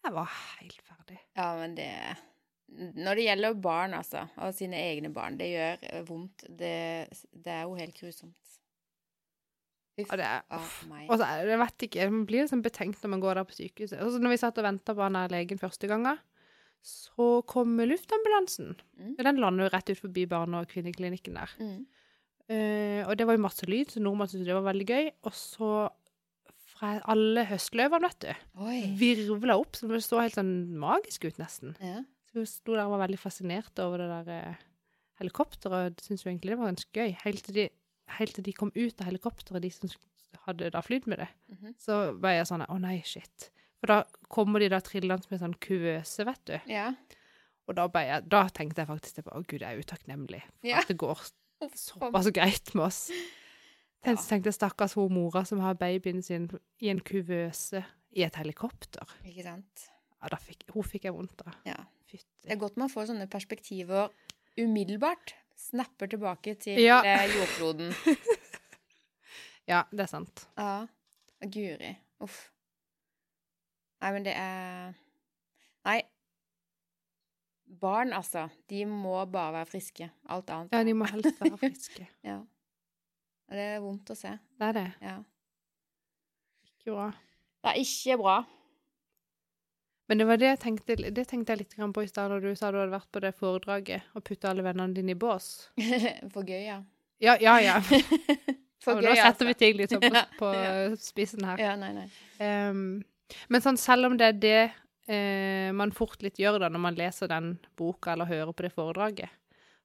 Jeg 0.06 0.14
var 0.14 0.30
helt 0.60 0.82
ferdig. 0.86 1.18
Ja, 1.36 1.48
men 1.58 1.74
det 1.76 1.90
Når 2.68 3.18
det 3.18 3.24
gjelder 3.28 3.58
barn, 3.62 3.94
altså, 3.94 4.26
og 4.42 4.54
sine 4.54 4.78
egne 4.90 5.12
barn, 5.14 5.38
det 5.38 5.52
gjør 5.52 6.04
vondt. 6.08 6.46
Det, 6.48 7.06
det 7.30 7.52
er 7.52 7.62
jo 7.62 7.76
helt 7.78 7.98
grusomt. 7.98 8.56
Uff 9.96 10.10
Og 10.12 10.18
det 10.20 10.26
er. 10.28 10.42
Og 10.52 11.14
så, 11.16 11.24
er 11.24 11.48
jeg 11.48 11.60
vet 11.62 11.84
ikke, 11.86 12.08
man 12.12 12.24
blir 12.28 12.44
liksom 12.44 12.62
betenkt 12.64 13.04
når 13.04 13.12
man 13.14 13.22
går 13.22 13.38
der 13.38 13.46
på 13.48 13.56
sykehuset. 13.56 14.00
Og 14.02 14.10
så 14.12 14.20
når 14.20 14.34
vi 14.34 14.40
satt 14.42 14.58
og 14.60 14.66
venta 14.66 14.94
på 14.96 15.04
han 15.06 15.16
der 15.16 15.32
legen 15.32 15.62
første 15.62 15.88
gangen, 15.88 16.18
så 16.86 17.28
kom 17.48 17.78
luftambulansen. 17.80 18.74
Mm. 18.98 19.14
Den 19.18 19.40
lander 19.42 19.66
jo 19.66 19.72
rett 19.72 19.90
ut 19.90 20.02
forbi 20.02 20.26
barne- 20.30 20.60
og 20.60 20.68
kvinneklinikken 20.70 21.38
der. 21.38 21.54
Mm. 21.58 21.86
Uh, 22.46 23.02
og 23.08 23.16
det 23.18 23.26
var 23.26 23.34
jo 23.34 23.42
masse 23.42 23.66
lyd, 23.66 23.90
så 23.90 24.02
nordmenn 24.02 24.30
syntes 24.30 24.46
det 24.46 24.54
var 24.54 24.68
veldig 24.68 24.86
gøy. 24.86 25.08
Og 25.26 25.34
så 25.34 25.70
fra 26.76 26.94
alle 27.12 27.44
høstløvene, 27.48 28.10
vet 28.10 28.26
du, 28.26 28.46
Oi. 28.66 28.78
virvla 29.00 29.56
opp, 29.60 29.76
så 29.78 29.88
det 29.90 30.02
så 30.04 30.20
helt 30.20 30.36
sånn 30.36 30.54
magisk 30.82 31.24
ut, 31.28 31.38
nesten. 31.40 31.74
Ja. 31.80 32.02
Så 32.28 32.42
hun 32.42 32.46
sto 32.50 32.74
der 32.76 32.84
og 32.84 32.94
var 32.96 33.04
veldig 33.06 33.18
fascinert 33.22 33.78
over 33.80 34.02
det 34.02 34.08
der 34.12 34.32
eh, 34.34 34.64
helikopteret. 35.22 36.00
Syntes 36.04 36.24
jo 36.26 36.30
egentlig 36.32 36.52
det 36.54 36.58
var 36.60 36.70
ganske 36.72 36.92
gøy. 37.00 37.14
Helt 37.24 37.44
til 37.46 37.58
de, 37.60 37.66
helt 38.18 38.34
til 38.36 38.46
de 38.46 38.54
kom 38.56 38.72
ut 38.76 39.00
av 39.00 39.08
helikopteret, 39.08 39.62
de 39.64 39.70
som 39.72 39.92
hadde 40.46 40.68
da 40.74 40.82
flydd 40.84 41.06
med 41.10 41.22
det. 41.24 41.28
Mhm. 41.54 41.76
Så 41.80 42.00
var 42.22 42.36
jeg 42.36 42.48
sånn 42.50 42.66
Å 42.68 42.76
nei, 42.82 42.98
shit. 43.08 43.48
For 43.80 43.90
da 43.92 44.02
kommer 44.32 44.60
de 44.62 44.68
da 44.72 44.80
trillende 44.84 45.26
med 45.30 45.40
sånn 45.42 45.56
kuvøse, 45.60 46.24
vet 46.28 46.44
du. 46.48 46.54
Ja. 46.72 46.90
Og 47.66 47.74
da, 47.76 47.88
ble 47.90 48.04
jeg, 48.06 48.28
da 48.30 48.44
tenkte 48.54 48.84
jeg 48.84 48.88
faktisk 48.92 49.24
på 49.26 49.32
Å 49.34 49.42
gud, 49.42 49.60
jeg 49.64 49.66
er 49.74 49.80
utakknemlig 49.82 50.42
for 50.44 50.68
Ja. 50.70 50.78
at 50.84 50.88
det 50.92 50.96
går 51.00 51.24
såpass 51.74 52.28
greit 52.36 52.74
med 52.76 52.84
oss. 52.86 53.00
Jeg 54.06 54.18
tenkte 54.28 54.52
stakkars 54.54 54.94
hun 54.94 55.12
mora 55.14 55.42
som 55.44 55.58
har 55.64 55.74
babyen 55.74 56.22
sin 56.22 56.48
i 56.80 56.88
en 56.92 57.00
kuvøse 57.00 57.82
i 58.16 58.22
et 58.22 58.36
helikopter. 58.38 59.04
Ikke 59.26 59.42
sant. 59.42 59.86
Ja, 60.22 60.38
fikk, 60.40 60.64
hun 60.74 60.84
fikk 60.86 61.04
jeg 61.08 61.14
vondt 61.14 61.42
av. 61.46 61.54
Ja. 61.66 61.76
Det 62.12 62.52
er 62.54 62.56
godt 62.60 62.76
man 62.78 62.88
får 62.92 63.08
sånne 63.10 63.26
perspektiver 63.30 64.08
umiddelbart. 64.58 65.34
Snapper 65.56 66.06
tilbake 66.12 66.54
til 66.60 66.78
Ja. 66.84 67.00
eh, 67.04 67.26
jordkloden. 67.34 67.92
Ja, 69.66 69.80
det 69.90 70.04
er 70.04 70.06
sant. 70.06 70.44
Ja. 70.56 70.86
Guri. 71.42 71.88
Uff. 72.22 72.52
Nei, 74.00 74.12
men 74.14 74.22
det 74.22 74.34
er 74.38 74.92
Nei. 75.84 76.02
Barn, 77.80 78.12
altså. 78.14 78.44
De 78.70 78.84
må 78.86 79.16
bare 79.26 79.52
være 79.56 79.66
friske. 79.66 80.06
Alt 80.30 80.50
annet. 80.54 80.70
Ja, 80.72 80.84
de 80.86 80.94
må 80.94 81.08
helst 81.10 81.40
være 81.42 81.58
friske. 81.64 82.06
Ja. 82.22 82.38
Det 83.46 83.62
er 83.62 83.80
vondt 83.82 84.10
å 84.10 84.18
se. 84.18 84.32
Det 84.58 84.68
er 84.68 84.76
det. 84.76 84.88
Ja. 85.04 85.16
Ikke 86.66 86.94
bra. 86.96 87.08
Det 87.62 87.72
er 87.72 87.80
ikke 87.82 88.18
bra. 88.20 88.36
Men 90.06 90.20
det 90.20 90.26
var 90.28 90.38
det 90.38 90.50
jeg 90.52 90.60
tenkte, 90.62 90.96
det 91.10 91.24
tenkte 91.26 91.54
jeg 91.54 91.64
litt 91.64 91.74
på 91.94 92.04
i 92.04 92.08
stad, 92.10 92.30
når 92.30 92.44
du 92.44 92.58
sa 92.58 92.70
du 92.70 92.78
hadde 92.78 92.94
vært 92.94 93.10
på 93.10 93.22
det 93.24 93.32
foredraget 93.34 94.14
og 94.14 94.22
putta 94.26 94.52
alle 94.52 94.62
vennene 94.62 94.94
dine 94.94 95.16
i 95.16 95.18
bås. 95.18 95.68
For 96.34 96.46
gøy, 96.46 96.62
ja. 96.62 96.78
Ja, 97.22 97.34
ja, 97.42 97.56
ja. 97.62 97.80
For 98.84 99.00
Og 99.00 99.02
gøy, 99.02 99.10
nå 99.10 99.14
setter 99.16 99.32
altså. 99.32 99.48
vi 99.48 99.56
ting 99.58 99.78
litt 99.80 99.94
sånn 99.94 100.04
på, 100.04 100.22
på 100.40 100.52
ja. 100.54 100.74
spissen 101.02 101.46
her. 101.48 101.62
Ja, 101.62 101.74
nei, 101.80 101.90
nei. 101.96 102.06
Um, 102.38 102.84
men 103.50 103.64
sånn, 103.64 103.80
selv 103.82 104.10
om 104.10 104.18
det 104.20 104.30
er 104.30 104.38
det 104.44 104.60
uh, 105.10 105.74
man 105.74 105.94
fort 105.94 106.22
litt 106.22 106.38
gjør 106.38 106.60
da 106.62 106.70
når 106.70 106.84
man 106.86 106.98
leser 106.98 107.30
den 107.32 107.56
boka 107.78 108.14
eller 108.14 108.30
hører 108.30 108.54
på 108.54 108.68
det 108.68 108.74
foredraget, 108.76 109.34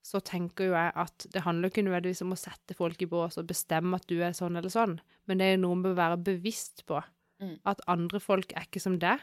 så 0.03 0.19
tenker 0.25 0.65
jo 0.65 0.73
jeg 0.73 0.91
at 0.95 1.25
det 1.33 1.43
handler 1.45 1.69
ikke 1.69 1.83
nødvendigvis 1.85 2.21
om 2.25 2.31
å 2.33 2.39
sette 2.39 2.73
folk 2.73 3.01
i 3.01 3.05
bås 3.05 3.37
og 3.37 3.47
bestemme 3.47 3.95
at 3.95 4.07
du 4.09 4.15
er 4.21 4.33
sånn 4.33 4.57
eller 4.57 4.69
sånn, 4.73 4.99
men 5.27 5.37
det 5.37 5.45
er 5.53 5.57
noe 5.61 5.75
med 5.75 5.91
å 5.93 5.99
være 5.99 6.17
bevisst 6.23 6.85
på 6.89 7.01
Mm. 7.41 7.55
at 7.65 7.79
andre 7.87 8.19
folk 8.19 8.51
er 8.53 8.67
ikke 8.67 8.79
som 8.79 8.99
deg. 8.99 9.17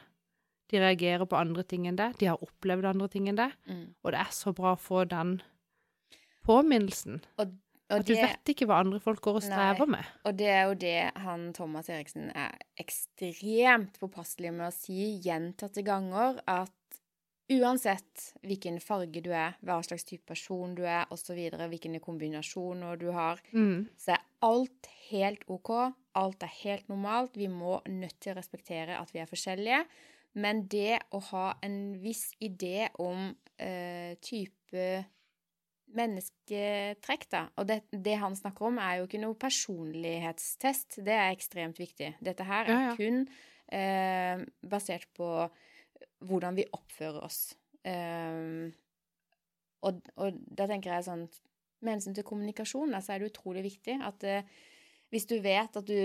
De 0.70 0.78
reagerer 0.82 1.24
på 1.24 1.36
andre 1.38 1.62
ting 1.62 1.84
enn 1.86 1.94
deg. 1.96 2.16
De 2.18 2.26
har 2.26 2.36
opplevd 2.42 2.84
andre 2.84 3.06
ting 3.08 3.28
enn 3.28 3.36
deg. 3.36 3.52
Mm. 3.68 3.94
Og 4.02 4.10
det 4.12 4.18
er 4.18 4.32
så 4.34 4.50
bra 4.52 4.72
å 4.74 4.80
få 4.80 5.04
den 5.08 5.40
påminnelsen. 6.44 7.20
Og 7.38 7.52
At 7.90 8.04
du 8.04 8.12
det, 8.12 8.20
vet 8.20 8.50
ikke 8.52 8.66
hva 8.68 8.80
andre 8.82 8.98
folk 9.00 9.22
går 9.24 9.38
og 9.38 9.44
Nei. 9.46 9.48
strever 9.48 9.88
med. 9.88 10.04
og 10.24 10.36
det 10.36 10.48
er 10.52 10.64
jo 10.68 10.74
det 10.74 11.12
han 11.22 11.52
Thomas 11.56 11.88
Eriksen 11.88 12.30
er 12.36 12.58
ekstremt 12.76 13.96
påpasselig 13.98 14.52
med 14.52 14.66
å 14.68 14.72
si 14.74 15.20
gjentatte 15.24 15.82
ganger, 15.86 16.40
at 16.46 16.70
uansett 17.50 18.32
hvilken 18.44 18.76
farge 18.80 19.22
du 19.24 19.30
er, 19.32 19.54
hva 19.64 19.78
slags 19.82 20.04
type 20.04 20.26
person 20.28 20.74
du 20.76 20.82
er, 20.84 21.06
osv., 21.10 21.34
hvilke 21.34 22.00
kombinasjoner 22.04 22.96
du 23.00 23.10
har, 23.12 23.40
Mm. 23.52 23.86
så 23.96 24.12
er 24.16 24.24
alt 24.42 24.86
helt 25.10 25.44
OK. 25.48 25.70
Alt 26.14 26.42
er 26.42 26.52
helt 26.62 26.88
normalt. 26.88 27.36
Vi 27.36 27.46
må 27.48 27.80
nødt 27.88 28.18
til 28.20 28.32
å 28.34 28.36
respektere 28.36 28.98
at 29.00 29.12
vi 29.14 29.20
er 29.20 29.26
forskjellige. 29.30 29.84
Men 30.34 30.66
det 30.68 30.98
å 31.12 31.20
ha 31.30 31.54
en 31.62 31.94
viss 32.02 32.32
idé 32.40 32.88
om 32.98 33.34
eh, 33.58 34.14
type 34.20 35.04
mennesketrekk, 35.96 37.28
da 37.32 37.46
Og 37.56 37.66
det, 37.66 37.78
det 37.92 38.18
han 38.20 38.36
snakker 38.36 38.66
om, 38.68 38.78
er 38.78 38.98
jo 39.00 39.06
ikke 39.08 39.20
noe 39.22 39.34
personlighetstest. 39.40 40.98
Det 41.04 41.14
er 41.16 41.32
ekstremt 41.32 41.78
viktig. 41.80 42.14
Dette 42.20 42.44
her 42.44 42.68
er 42.68 42.74
Ja, 42.74 42.80
ja. 42.90 42.96
kun 42.96 43.22
eh, 43.72 44.44
basert 44.68 45.08
på 45.16 45.48
hvordan 46.26 46.58
vi 46.58 46.66
oppfører 46.74 47.22
oss. 47.24 47.42
Um, 47.86 48.72
og, 49.86 50.00
og 50.18 50.40
da 50.58 50.66
tenker 50.66 50.90
jeg 50.90 51.04
sånn 51.06 51.20
Med 51.86 51.92
hensyn 51.94 52.16
til 52.16 52.26
kommunikasjon, 52.26 52.90
da, 52.90 52.98
så 52.98 53.14
er 53.14 53.22
det 53.22 53.28
utrolig 53.30 53.62
viktig 53.68 53.94
at 54.02 54.24
uh, 54.26 54.56
hvis 55.12 55.28
du 55.30 55.38
vet 55.40 55.78
at 55.78 55.86
du 55.88 56.00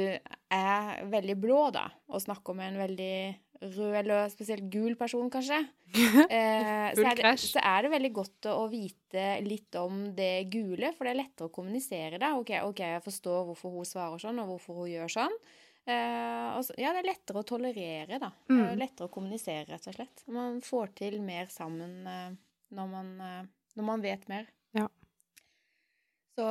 er 0.54 1.02
veldig 1.12 1.36
blå, 1.42 1.64
da, 1.76 1.90
og 2.08 2.22
snakker 2.24 2.56
med 2.56 2.72
en 2.72 2.84
veldig 2.86 3.16
rød 3.64 3.98
eller 4.00 4.30
spesielt 4.32 4.68
gul 4.72 4.96
person, 5.00 5.30
kanskje, 5.32 5.60
eh, 5.96 6.90
så, 6.96 7.06
er 7.08 7.20
det, 7.20 7.34
så 7.40 7.64
er 7.64 7.86
det 7.86 7.92
veldig 7.94 8.12
godt 8.16 8.50
å, 8.52 8.66
vite 8.72 9.26
litt 9.46 9.76
om 9.80 10.06
det 10.16 10.48
gule, 10.52 10.92
for 10.96 11.08
det 11.08 11.14
er 11.14 11.22
lettere 11.22 11.50
å 11.50 11.54
kommunisere 11.54 12.20
da. 12.22 12.34
OK, 12.40 12.56
ok, 12.64 12.82
jeg 12.96 13.06
forstår 13.06 13.46
hvorfor 13.50 13.76
hun 13.76 13.88
svarer 13.88 14.24
sånn, 14.24 14.42
og 14.44 14.54
hvorfor 14.54 14.84
hun 14.84 14.92
gjør 14.94 15.16
sånn. 15.20 15.38
Eh, 15.86 16.62
så, 16.64 16.76
ja, 16.80 16.94
det 16.96 17.04
er 17.04 17.10
lettere 17.10 17.42
å 17.42 17.48
tolerere, 17.48 18.20
da. 18.22 18.30
Mm. 18.52 18.76
Lettere 18.80 19.10
å 19.10 19.14
kommunisere, 19.14 19.66
rett 19.68 19.88
og 19.92 19.98
slett. 19.98 20.26
Man 20.32 20.62
får 20.64 20.94
til 21.02 21.18
mer 21.24 21.50
sammen 21.52 22.08
eh, 22.08 22.36
når, 22.76 22.92
man, 22.92 23.10
eh, 23.20 23.42
når 23.80 23.90
man 23.90 24.04
vet 24.04 24.28
mer. 24.32 24.48
Ja. 24.78 24.88
Så 26.34 26.46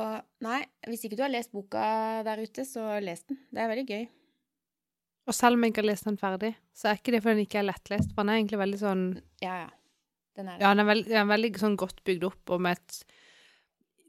nei, 0.45 0.61
hvis 0.87 1.07
ikke 1.07 1.17
du 1.19 1.25
har 1.25 1.33
lest 1.33 1.51
boka 1.55 1.85
der 2.27 2.43
ute, 2.45 2.65
så 2.67 2.99
les 3.03 3.25
den. 3.27 3.41
Det 3.49 3.63
er 3.63 3.71
veldig 3.73 3.87
gøy. 3.89 4.05
Og 5.23 5.35
selv 5.35 5.57
om 5.57 5.63
jeg 5.63 5.73
ikke 5.73 5.81
har 5.81 5.89
lest 5.89 6.07
den 6.07 6.19
ferdig, 6.19 6.51
så 6.75 6.91
er 6.91 6.99
ikke 6.99 7.15
det 7.15 7.23
fordi 7.23 7.39
den 7.39 7.47
ikke 7.47 7.61
er 7.61 7.69
lettlest. 7.69 8.11
For 8.13 8.23
den 8.23 8.33
er 8.33 8.41
egentlig 8.41 8.59
veldig 8.59 8.79
sånn 8.81 9.03
Ja, 9.43 9.63
ja. 9.65 9.71
Den 10.33 10.49
er 10.49 10.57
det. 10.57 10.65
Ja, 10.65 10.71
den 10.73 10.81
er, 10.81 10.87
veld, 10.89 11.05
den 11.09 11.19
er 11.21 11.29
veldig 11.29 11.51
sånn 11.61 11.75
godt 11.79 12.01
bygd 12.07 12.25
opp 12.25 12.53
og 12.53 12.63
med 12.65 12.79
et 12.79 13.19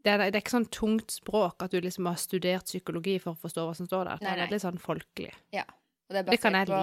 det 0.04 0.12
er, 0.12 0.20
det 0.28 0.36
er 0.36 0.42
ikke 0.42 0.58
sånn 0.58 0.68
tungt 0.72 1.14
språk 1.14 1.64
at 1.64 1.72
du 1.72 1.78
liksom 1.80 2.08
har 2.10 2.20
studert 2.20 2.68
psykologi 2.68 3.16
for 3.22 3.32
å 3.32 3.40
forstå 3.40 3.64
hva 3.64 3.76
som 3.78 3.88
står 3.88 4.10
der. 4.10 4.20
Det 4.20 4.28
Nei, 4.28 4.36
er 4.44 4.52
litt 4.52 4.64
sånn 4.64 4.80
folkelig. 4.82 5.32
Ja. 5.54 5.64
Og 6.04 6.12
det 6.12 6.20
er 6.20 6.28
basert 6.28 6.68
på 6.68 6.82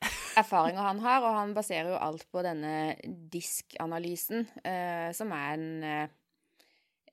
erfaringer 0.40 0.86
han 0.86 1.02
har, 1.04 1.26
og 1.26 1.36
han 1.36 1.52
baserer 1.56 1.92
jo 1.92 2.00
alt 2.00 2.24
på 2.32 2.44
denne 2.46 2.94
disk-analysen, 3.32 4.46
eh, 4.64 5.10
som 5.16 5.34
er 5.36 5.52
en, 5.58 5.68
eh, 5.84 6.16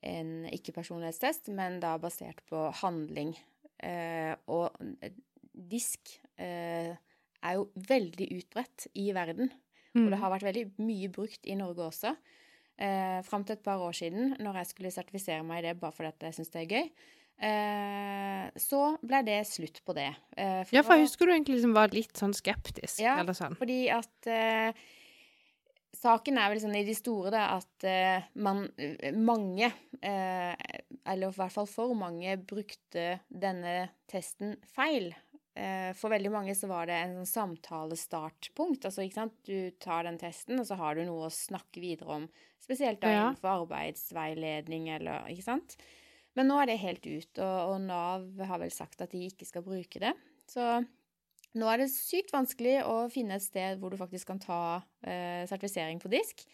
en 0.08 0.32
ikke-personlighetstest, 0.48 1.52
men 1.52 1.76
da 1.84 1.98
basert 2.00 2.40
på 2.48 2.64
handling. 2.80 3.34
Eh, 3.84 4.32
og 4.48 4.72
disk 5.52 6.16
eh, 6.40 6.96
er 6.96 7.56
jo 7.58 7.68
veldig 7.88 8.32
utbredt 8.38 8.88
i 8.96 9.10
verden. 9.16 9.52
Mm. 9.92 10.06
Og 10.06 10.12
det 10.14 10.20
har 10.22 10.32
vært 10.32 10.48
veldig 10.48 10.66
mye 10.80 11.12
brukt 11.12 11.44
i 11.44 11.58
Norge 11.58 11.90
også. 11.90 12.16
Eh, 12.80 13.20
Fram 13.26 13.44
til 13.44 13.58
et 13.58 13.62
par 13.66 13.78
år 13.84 13.92
siden, 13.92 14.36
når 14.40 14.54
jeg 14.62 14.66
skulle 14.70 14.90
sertifisere 14.94 15.42
meg 15.44 15.60
i 15.64 15.68
det 15.68 15.80
bare 15.80 15.92
fordi 15.92 16.14
jeg 16.30 16.38
syns 16.38 16.50
det 16.54 16.62
er 16.62 16.70
gøy, 16.74 16.86
eh, 17.50 18.46
så 18.56 18.80
ble 19.04 19.20
det 19.26 19.40
slutt 19.48 19.82
på 19.84 19.94
det. 19.98 20.08
Eh, 20.36 20.64
Ja, 20.72 20.82
for 20.82 20.96
jeg 20.96 21.04
husker 21.06 21.26
du 21.28 21.32
egentlig 21.34 21.58
liksom 21.58 21.74
var 21.76 21.92
litt 21.92 22.16
sånn 22.16 22.32
skeptisk, 22.36 23.00
Ja. 23.04 23.18
eller 23.20 23.36
sånn. 23.36 23.56
Fordi 23.60 23.82
at 23.92 24.26
eh, 24.26 24.72
Saken 26.00 26.38
er 26.38 26.48
vel 26.52 26.60
sånn 26.62 26.76
i 26.78 26.84
de 26.86 26.94
store 26.94 27.32
da, 27.34 27.58
at 27.58 27.84
eh, 27.84 28.22
man, 28.36 28.62
mange, 29.18 29.72
eh, 30.00 30.54
eller 31.04 31.28
i 31.28 31.36
hvert 31.36 31.52
fall 31.52 31.66
for 31.66 31.92
mange, 31.98 32.36
brukte 32.38 33.18
denne 33.28 33.90
testen 34.08 34.54
feil. 34.70 35.10
Eh, 35.58 35.90
for 35.98 36.12
veldig 36.12 36.30
mange 36.30 36.54
så 36.54 36.68
var 36.70 36.86
det 36.86 36.94
en 36.94 37.16
sånn 37.24 37.56
samtalestartpunkt. 37.58 38.84
Altså, 38.86 39.02
ikke 39.02 39.18
sant? 39.18 39.34
Du 39.44 39.70
tar 39.82 40.04
den 40.06 40.18
testen, 40.20 40.60
og 40.62 40.66
så 40.68 40.76
har 40.78 40.94
du 40.94 41.02
noe 41.08 41.26
å 41.26 41.32
snakke 41.34 41.82
videre 41.82 42.20
om. 42.20 42.28
Spesielt 42.62 43.00
da 43.02 43.08
Ja. 43.10 43.24
innenfor 43.32 43.66
arbeidsveiledning 43.66 44.88
eller 44.94 45.26
Ikke 45.28 45.42
sant? 45.42 45.76
Men 46.36 46.46
nå 46.46 46.60
er 46.62 46.66
det 46.66 46.78
helt 46.78 47.04
ut, 47.06 47.38
og, 47.42 47.74
og 47.74 47.80
Nav 47.82 48.38
har 48.46 48.58
vel 48.62 48.70
sagt 48.70 49.00
at 49.02 49.10
de 49.10 49.26
ikke 49.26 49.44
skal 49.48 49.62
bruke 49.66 49.98
det. 49.98 50.12
Så 50.46 50.86
nå 51.58 51.66
er 51.66 51.78
det 51.82 51.90
sykt 51.90 52.30
vanskelig 52.30 52.84
å 52.86 53.10
finne 53.10 53.34
et 53.34 53.42
sted 53.42 53.80
hvor 53.80 53.90
du 53.90 53.96
faktisk 53.98 54.28
kan 54.30 54.38
ta 54.38 54.60
eh, 55.02 55.42
sertifisering 55.50 55.98
på 55.98 56.08
disk. 56.12 56.44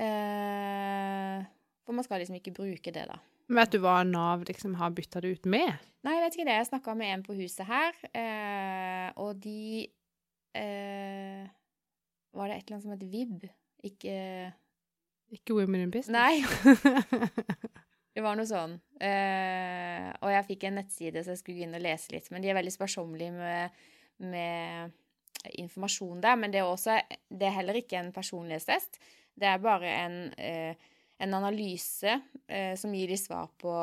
Eh, 0.00 1.44
for 1.84 1.92
man 1.96 2.06
skal 2.06 2.22
liksom 2.22 2.38
ikke 2.40 2.54
bruke 2.56 2.92
det, 2.94 3.04
da. 3.10 3.18
Vet 3.50 3.72
du 3.74 3.80
hva 3.82 4.00
Nav 4.06 4.44
liksom 4.46 4.76
har 4.78 4.92
bytta 4.94 5.20
det 5.20 5.34
ut 5.36 5.46
med? 5.50 5.74
Nei, 6.06 6.19
vet 6.30 6.38
ikke 6.38 6.50
det. 6.50 6.58
Jeg 6.60 6.68
snakka 6.70 6.94
med 6.94 7.12
en 7.12 7.22
på 7.26 7.36
huset 7.38 7.66
her, 7.66 7.96
eh, 8.14 9.08
og 9.18 9.40
de 9.42 9.88
eh, 10.54 11.48
Var 12.30 12.46
det 12.46 12.56
et 12.56 12.68
eller 12.68 12.76
annet 12.76 12.84
som 12.84 12.92
het 12.94 13.06
VIB? 13.10 13.48
Ikke 13.82 14.52
Ikke 15.30 15.54
Women 15.54 15.80
in 15.88 15.90
Business? 15.90 16.14
Nei, 16.14 16.42
det 18.14 18.22
var 18.22 18.38
noe 18.38 18.46
sånn. 18.46 18.76
Eh, 19.02 20.10
og 20.20 20.30
jeg 20.30 20.46
fikk 20.52 20.68
en 20.68 20.78
nettside, 20.78 21.24
så 21.24 21.34
jeg 21.34 21.40
skulle 21.40 21.58
gå 21.58 21.66
inn 21.66 21.78
og 21.78 21.82
lese 21.82 22.14
litt. 22.14 22.30
Men 22.30 22.42
de 22.42 22.50
er 22.50 22.58
veldig 22.58 22.74
sparsommelige 22.74 23.34
med, 23.34 23.82
med 24.30 24.94
informasjon 25.58 26.22
der. 26.22 26.38
Men 26.38 26.54
det 26.54 26.62
er, 26.62 26.70
også, 26.70 27.00
det 27.30 27.46
er 27.48 27.56
heller 27.58 27.78
ikke 27.78 27.98
en 27.98 28.12
personlighetstest. 28.14 28.98
Det 29.38 29.50
er 29.50 29.62
bare 29.62 29.94
en, 30.04 30.18
eh, 30.38 30.90
en 31.20 31.36
analyse 31.36 32.14
eh, 32.48 32.72
som 32.80 32.94
gir 32.96 33.10
de 33.12 33.18
svar 33.20 33.50
på 33.60 33.74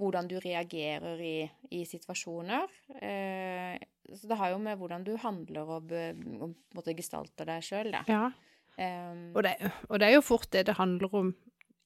hvordan 0.00 0.28
du 0.30 0.36
reagerer 0.42 1.20
i, 1.22 1.36
i 1.74 1.82
situasjoner. 1.86 2.70
Eh, 2.98 3.78
så 4.14 4.30
det 4.30 4.38
har 4.38 4.52
jo 4.52 4.60
med 4.62 4.78
hvordan 4.78 5.06
du 5.06 5.14
handler 5.20 5.76
og, 5.76 5.88
be, 5.90 6.10
og 6.44 6.90
gestalter 6.94 7.48
deg 7.48 7.64
sjøl, 7.64 7.90
da. 7.94 8.02
Ja. 8.10 8.28
Um, 8.74 9.28
Og 9.38 9.44
det, 9.46 9.54
og 9.86 10.00
det 10.02 10.08
er 10.08 10.16
jo 10.16 10.22
fort 10.26 10.48
det 10.50 10.64
det 10.66 10.74
handler 10.80 11.12
om 11.14 11.34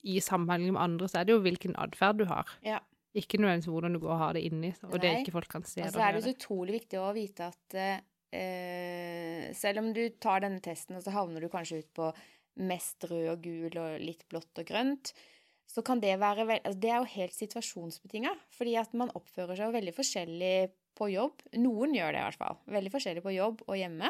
i 0.09 0.17
samhandling 0.23 0.73
med 0.73 0.81
andre, 0.81 1.09
så 1.11 1.19
er 1.19 1.27
det 1.27 1.35
jo 1.35 1.43
hvilken 1.43 1.75
atferd 1.77 2.21
du 2.21 2.25
har. 2.29 2.49
Ja. 2.65 2.79
Ikke 3.17 3.39
nødvendigvis 3.41 3.69
hvordan 3.73 3.97
du 3.97 3.99
går 4.03 4.13
og 4.13 4.21
har 4.21 4.37
det 4.37 4.45
inni, 4.47 4.71
og 4.87 4.97
det 5.01 5.11
ikke 5.19 5.35
folk 5.35 5.49
kan 5.51 5.65
se. 5.67 5.83
Og 5.83 5.93
så 5.93 6.05
er 6.05 6.15
det 6.15 6.23
så 6.25 6.33
utrolig 6.33 6.77
viktig 6.79 6.99
å 7.01 7.09
vite 7.15 7.49
at 7.49 7.77
eh, 7.79 9.49
selv 9.57 9.81
om 9.83 9.89
du 9.95 10.03
tar 10.21 10.45
denne 10.45 10.61
testen, 10.63 10.97
og 10.97 11.05
så 11.05 11.13
havner 11.13 11.43
du 11.43 11.49
kanskje 11.51 11.81
ut 11.83 11.89
på 11.97 12.11
mest 12.59 13.05
rød 13.09 13.27
og 13.33 13.43
gul 13.43 13.77
og 13.81 13.99
litt 14.03 14.25
blått 14.31 14.61
og 14.61 14.67
grønt, 14.69 15.13
så 15.69 15.83
kan 15.85 15.99
det 16.01 16.15
være 16.19 16.47
altså 16.57 16.79
Det 16.81 16.89
er 16.89 16.97
jo 16.97 17.11
helt 17.15 17.35
situasjonsbetinga, 17.37 18.31
fordi 18.57 18.75
at 18.81 18.93
man 18.97 19.11
oppfører 19.15 19.55
seg 19.55 19.69
jo 19.69 19.75
veldig 19.77 19.93
forskjellig 19.95 20.55
på 20.97 21.11
jobb. 21.13 21.43
Noen 21.61 21.93
gjør 21.95 22.11
det 22.15 22.19
i 22.19 22.25
hvert 22.25 22.41
fall. 22.41 22.57
Veldig 22.73 22.91
forskjellig 22.91 23.23
på 23.23 23.35
jobb 23.35 23.61
og 23.67 23.77
hjemme. 23.77 24.09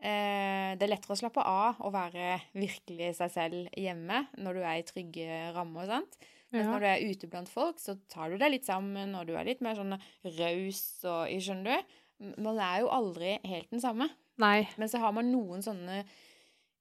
Eh, 0.00 0.70
det 0.80 0.86
er 0.86 0.92
lettere 0.94 1.12
å 1.12 1.18
slappe 1.20 1.42
av 1.44 1.80
og 1.84 1.92
være 1.92 2.38
virkelig 2.56 3.10
seg 3.18 3.32
selv 3.34 3.74
hjemme 3.76 4.22
når 4.40 4.56
du 4.56 4.62
er 4.62 4.78
i 4.80 4.86
trygge 4.88 5.40
rammer. 5.56 5.90
sant? 5.90 6.16
Mens 6.50 6.64
Ja. 6.66 6.70
når 6.72 6.80
du 6.80 6.86
er 6.86 7.10
ute 7.10 7.28
blant 7.30 7.48
folk, 7.48 7.78
så 7.78 7.98
tar 8.08 8.30
du 8.30 8.38
deg 8.38 8.50
litt 8.50 8.64
sammen, 8.64 9.14
og 9.14 9.26
du 9.26 9.36
er 9.36 9.44
litt 9.44 9.60
mer 9.60 9.76
sånn 9.76 9.92
raus 10.24 11.04
og 11.04 11.28
Skjønner 11.28 11.82
du? 11.82 12.32
Man 12.42 12.58
er 12.58 12.80
jo 12.80 12.88
aldri 12.88 13.38
helt 13.44 13.70
den 13.70 13.80
samme. 13.80 14.08
Nei. 14.38 14.68
Men 14.78 14.88
så 14.88 14.98
har 14.98 15.12
man 15.12 15.30
noen 15.30 15.62
sånne 15.62 16.04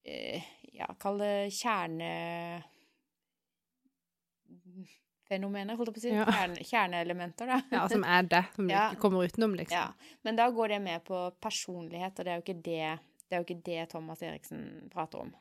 eh, 0.06 0.42
Ja, 0.80 0.88
kall 1.00 1.18
det 1.20 1.34
kjernefenomener, 1.52 2.64
holdt 5.78 5.92
jeg 5.92 5.96
på 5.96 6.00
å 6.00 6.04
si. 6.06 6.14
Ja. 6.16 6.26
Kjerne, 6.32 6.64
kjerneelementer, 6.70 7.50
da. 7.52 7.58
Ja, 7.74 7.84
som 7.92 8.04
er 8.08 8.24
det, 8.32 8.44
som 8.56 8.70
Ja. 8.72 8.86
ikke 8.92 9.02
kommer 9.04 9.28
utenom, 9.28 9.56
liksom. 9.60 9.76
Ja, 9.78 9.94
Men 10.24 10.36
da 10.40 10.50
går 10.52 10.68
det 10.70 10.82
med 10.82 11.04
på 11.06 11.32
personlighet, 11.42 12.20
og 12.20 12.26
det 12.26 12.32
er 12.32 12.40
jo 12.40 12.46
ikke 12.48 12.64
det, 12.64 13.00
det, 13.28 13.32
er 13.36 13.38
jo 13.44 13.46
ikke 13.48 13.64
det 13.64 13.90
Thomas 13.92 14.22
Eriksen 14.26 14.90
prater 14.94 15.20
om. 15.26 15.34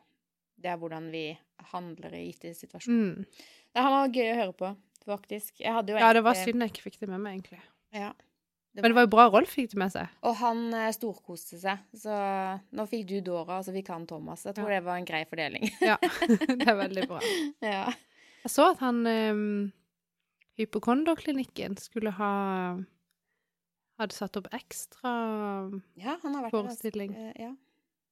Det 0.59 0.66
er 0.72 0.76
hvordan 0.76 1.11
vi 1.12 1.39
handler 1.72 2.14
i 2.18 2.24
gitte 2.32 2.51
situasjoner. 2.55 3.14
Mm. 3.14 3.26
Det 3.74 3.82
var 3.84 4.09
gøy 4.09 4.32
å 4.32 4.39
høre 4.43 4.53
på, 4.59 4.76
faktisk. 5.07 5.61
Jeg 5.61 5.72
hadde 5.72 5.93
jo 5.95 5.99
Ja, 5.99 6.12
det 6.12 6.22
var 6.24 6.34
egentlig- 6.34 6.53
synd 6.55 6.61
jeg 6.62 6.70
ikke 6.72 6.82
fikk 6.91 6.99
det 7.01 7.09
med 7.09 7.20
meg, 7.20 7.32
egentlig. 7.41 7.61
Ja. 7.93 8.12
Men 8.82 8.90
det 8.92 8.96
var 8.98 9.06
jo 9.06 9.10
bra 9.12 9.24
Rolf 9.32 9.50
fikk 9.56 9.70
det 9.72 9.78
med 9.80 9.92
seg. 9.94 10.10
Og 10.28 10.36
han 10.40 10.60
eh, 10.74 10.88
storkoste 10.94 11.58
seg. 11.60 11.80
Så 11.98 12.14
nå 12.78 12.86
fikk 12.90 13.06
du 13.10 13.16
Dora, 13.26 13.58
og 13.60 13.66
så 13.66 13.74
fikk 13.74 13.88
han 13.94 14.06
Thomas. 14.10 14.44
Jeg 14.46 14.54
tror 14.58 14.70
Ja. 14.70 14.78
det 14.78 14.84
var 14.86 14.96
en 15.00 15.08
grei 15.08 15.24
fordeling. 15.28 15.66
Ja, 15.90 15.96
det 15.98 16.66
er 16.68 16.78
veldig 16.78 17.08
bra. 17.10 17.20
ja. 17.74 17.86
Jeg 18.44 18.52
så 18.54 18.68
at 18.72 18.78
han 18.84 19.02
um, 19.06 19.72
Hypokonderklinikken 20.58 21.76
skulle 21.80 22.10
ha 22.18 22.32
Hadde 23.98 24.14
satt 24.14 24.36
opp 24.38 24.46
ekstra 24.54 25.10
ja, 25.98 26.14
han 26.22 26.34
har 26.36 26.44
vært 26.46 26.52
altså. 26.54 26.60
forestilling. 26.68 27.16
Eh, 27.18 27.32
Ja. 27.48 27.54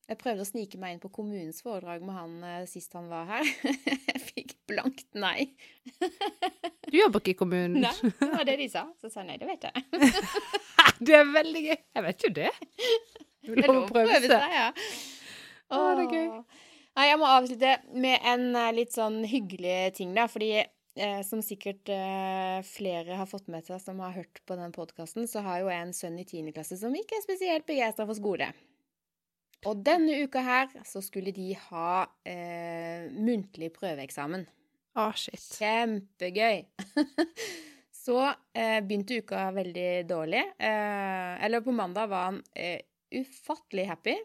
Jeg 0.06 0.20
prøvde 0.20 0.44
å 0.44 0.46
snike 0.46 0.78
meg 0.78 0.92
inn 0.94 1.00
på 1.02 1.08
kommunens 1.10 1.58
foredrag 1.66 2.02
med 2.06 2.14
han 2.14 2.34
eh, 2.46 2.66
sist 2.70 2.92
han 2.94 3.08
var 3.10 3.24
her. 3.26 3.48
jeg 4.12 4.20
fikk 4.22 4.45
blankt 4.68 5.06
nei. 5.18 5.50
Du 6.86 6.96
jobber 6.98 7.22
ikke 7.22 7.34
i 7.34 7.38
kommunen? 7.38 7.80
Nei, 7.82 8.12
det 8.20 8.30
var 8.32 8.46
det 8.48 8.56
de 8.60 8.68
sa. 8.70 8.84
Så 9.00 9.10
sa 9.12 9.22
jeg 9.22 9.30
nei, 9.32 9.38
det 9.40 9.48
vet 9.48 9.66
jeg. 9.68 9.84
det 11.06 11.18
er 11.18 11.32
veldig 11.32 11.64
gøy! 11.64 11.76
Jeg 11.98 12.06
vet 12.06 12.26
jo 12.26 12.32
det. 12.40 12.52
Du 13.46 13.52
Det 13.54 13.64
er 13.64 13.70
lov 13.70 13.82
å 13.84 13.90
prøve 13.90 14.20
seg, 14.22 14.54
ja. 14.56 14.70
Å, 15.66 15.82
det 15.98 16.06
er 16.06 16.14
gøy. 16.14 16.30
Nei, 16.96 17.10
jeg 17.10 17.18
må 17.20 17.28
avslutte 17.28 17.74
med 18.06 18.30
en 18.32 18.48
eh, 18.56 18.72
litt 18.74 18.94
sånn 18.96 19.20
hyggelig 19.28 19.78
ting, 19.98 20.14
da. 20.16 20.24
Fordi 20.30 20.52
eh, 20.62 21.20
som 21.26 21.42
sikkert 21.44 21.90
eh, 21.92 22.60
flere 22.66 23.18
har 23.20 23.28
fått 23.30 23.50
med 23.52 23.66
seg 23.68 23.82
som 23.82 24.00
har 24.04 24.16
hørt 24.16 24.40
på 24.48 24.56
den 24.58 24.72
podkasten, 24.74 25.28
så 25.30 25.44
har 25.46 25.60
jo 25.62 25.70
jeg 25.70 25.84
en 25.84 25.94
sønn 25.96 26.18
i 26.22 26.24
10. 26.24 26.54
klasse 26.56 26.80
som 26.80 26.94
ikke 26.96 27.18
er 27.18 27.26
spesielt 27.26 27.68
begeistra 27.68 28.08
for 28.08 28.18
skole. 28.18 28.50
Og 29.66 29.80
denne 29.86 30.20
uka 30.22 30.42
her 30.44 30.70
så 30.86 31.02
skulle 31.02 31.32
de 31.34 31.50
ha 31.68 32.06
eh, 32.28 33.08
muntlig 33.12 33.72
prøveeksamen. 33.74 34.46
Å, 34.96 35.10
shit. 35.12 35.42
Kjempegøy! 35.58 36.62
så 38.04 38.16
eh, 38.56 38.78
begynte 38.80 39.18
uka 39.20 39.50
veldig 39.52 39.90
dårlig. 40.08 40.40
Eh, 40.56 41.44
eller 41.44 41.64
på 41.64 41.74
mandag 41.76 42.08
var 42.08 42.30
han 42.30 42.40
eh, 42.56 42.80
ufattelig 43.12 43.84
happy. 43.90 44.16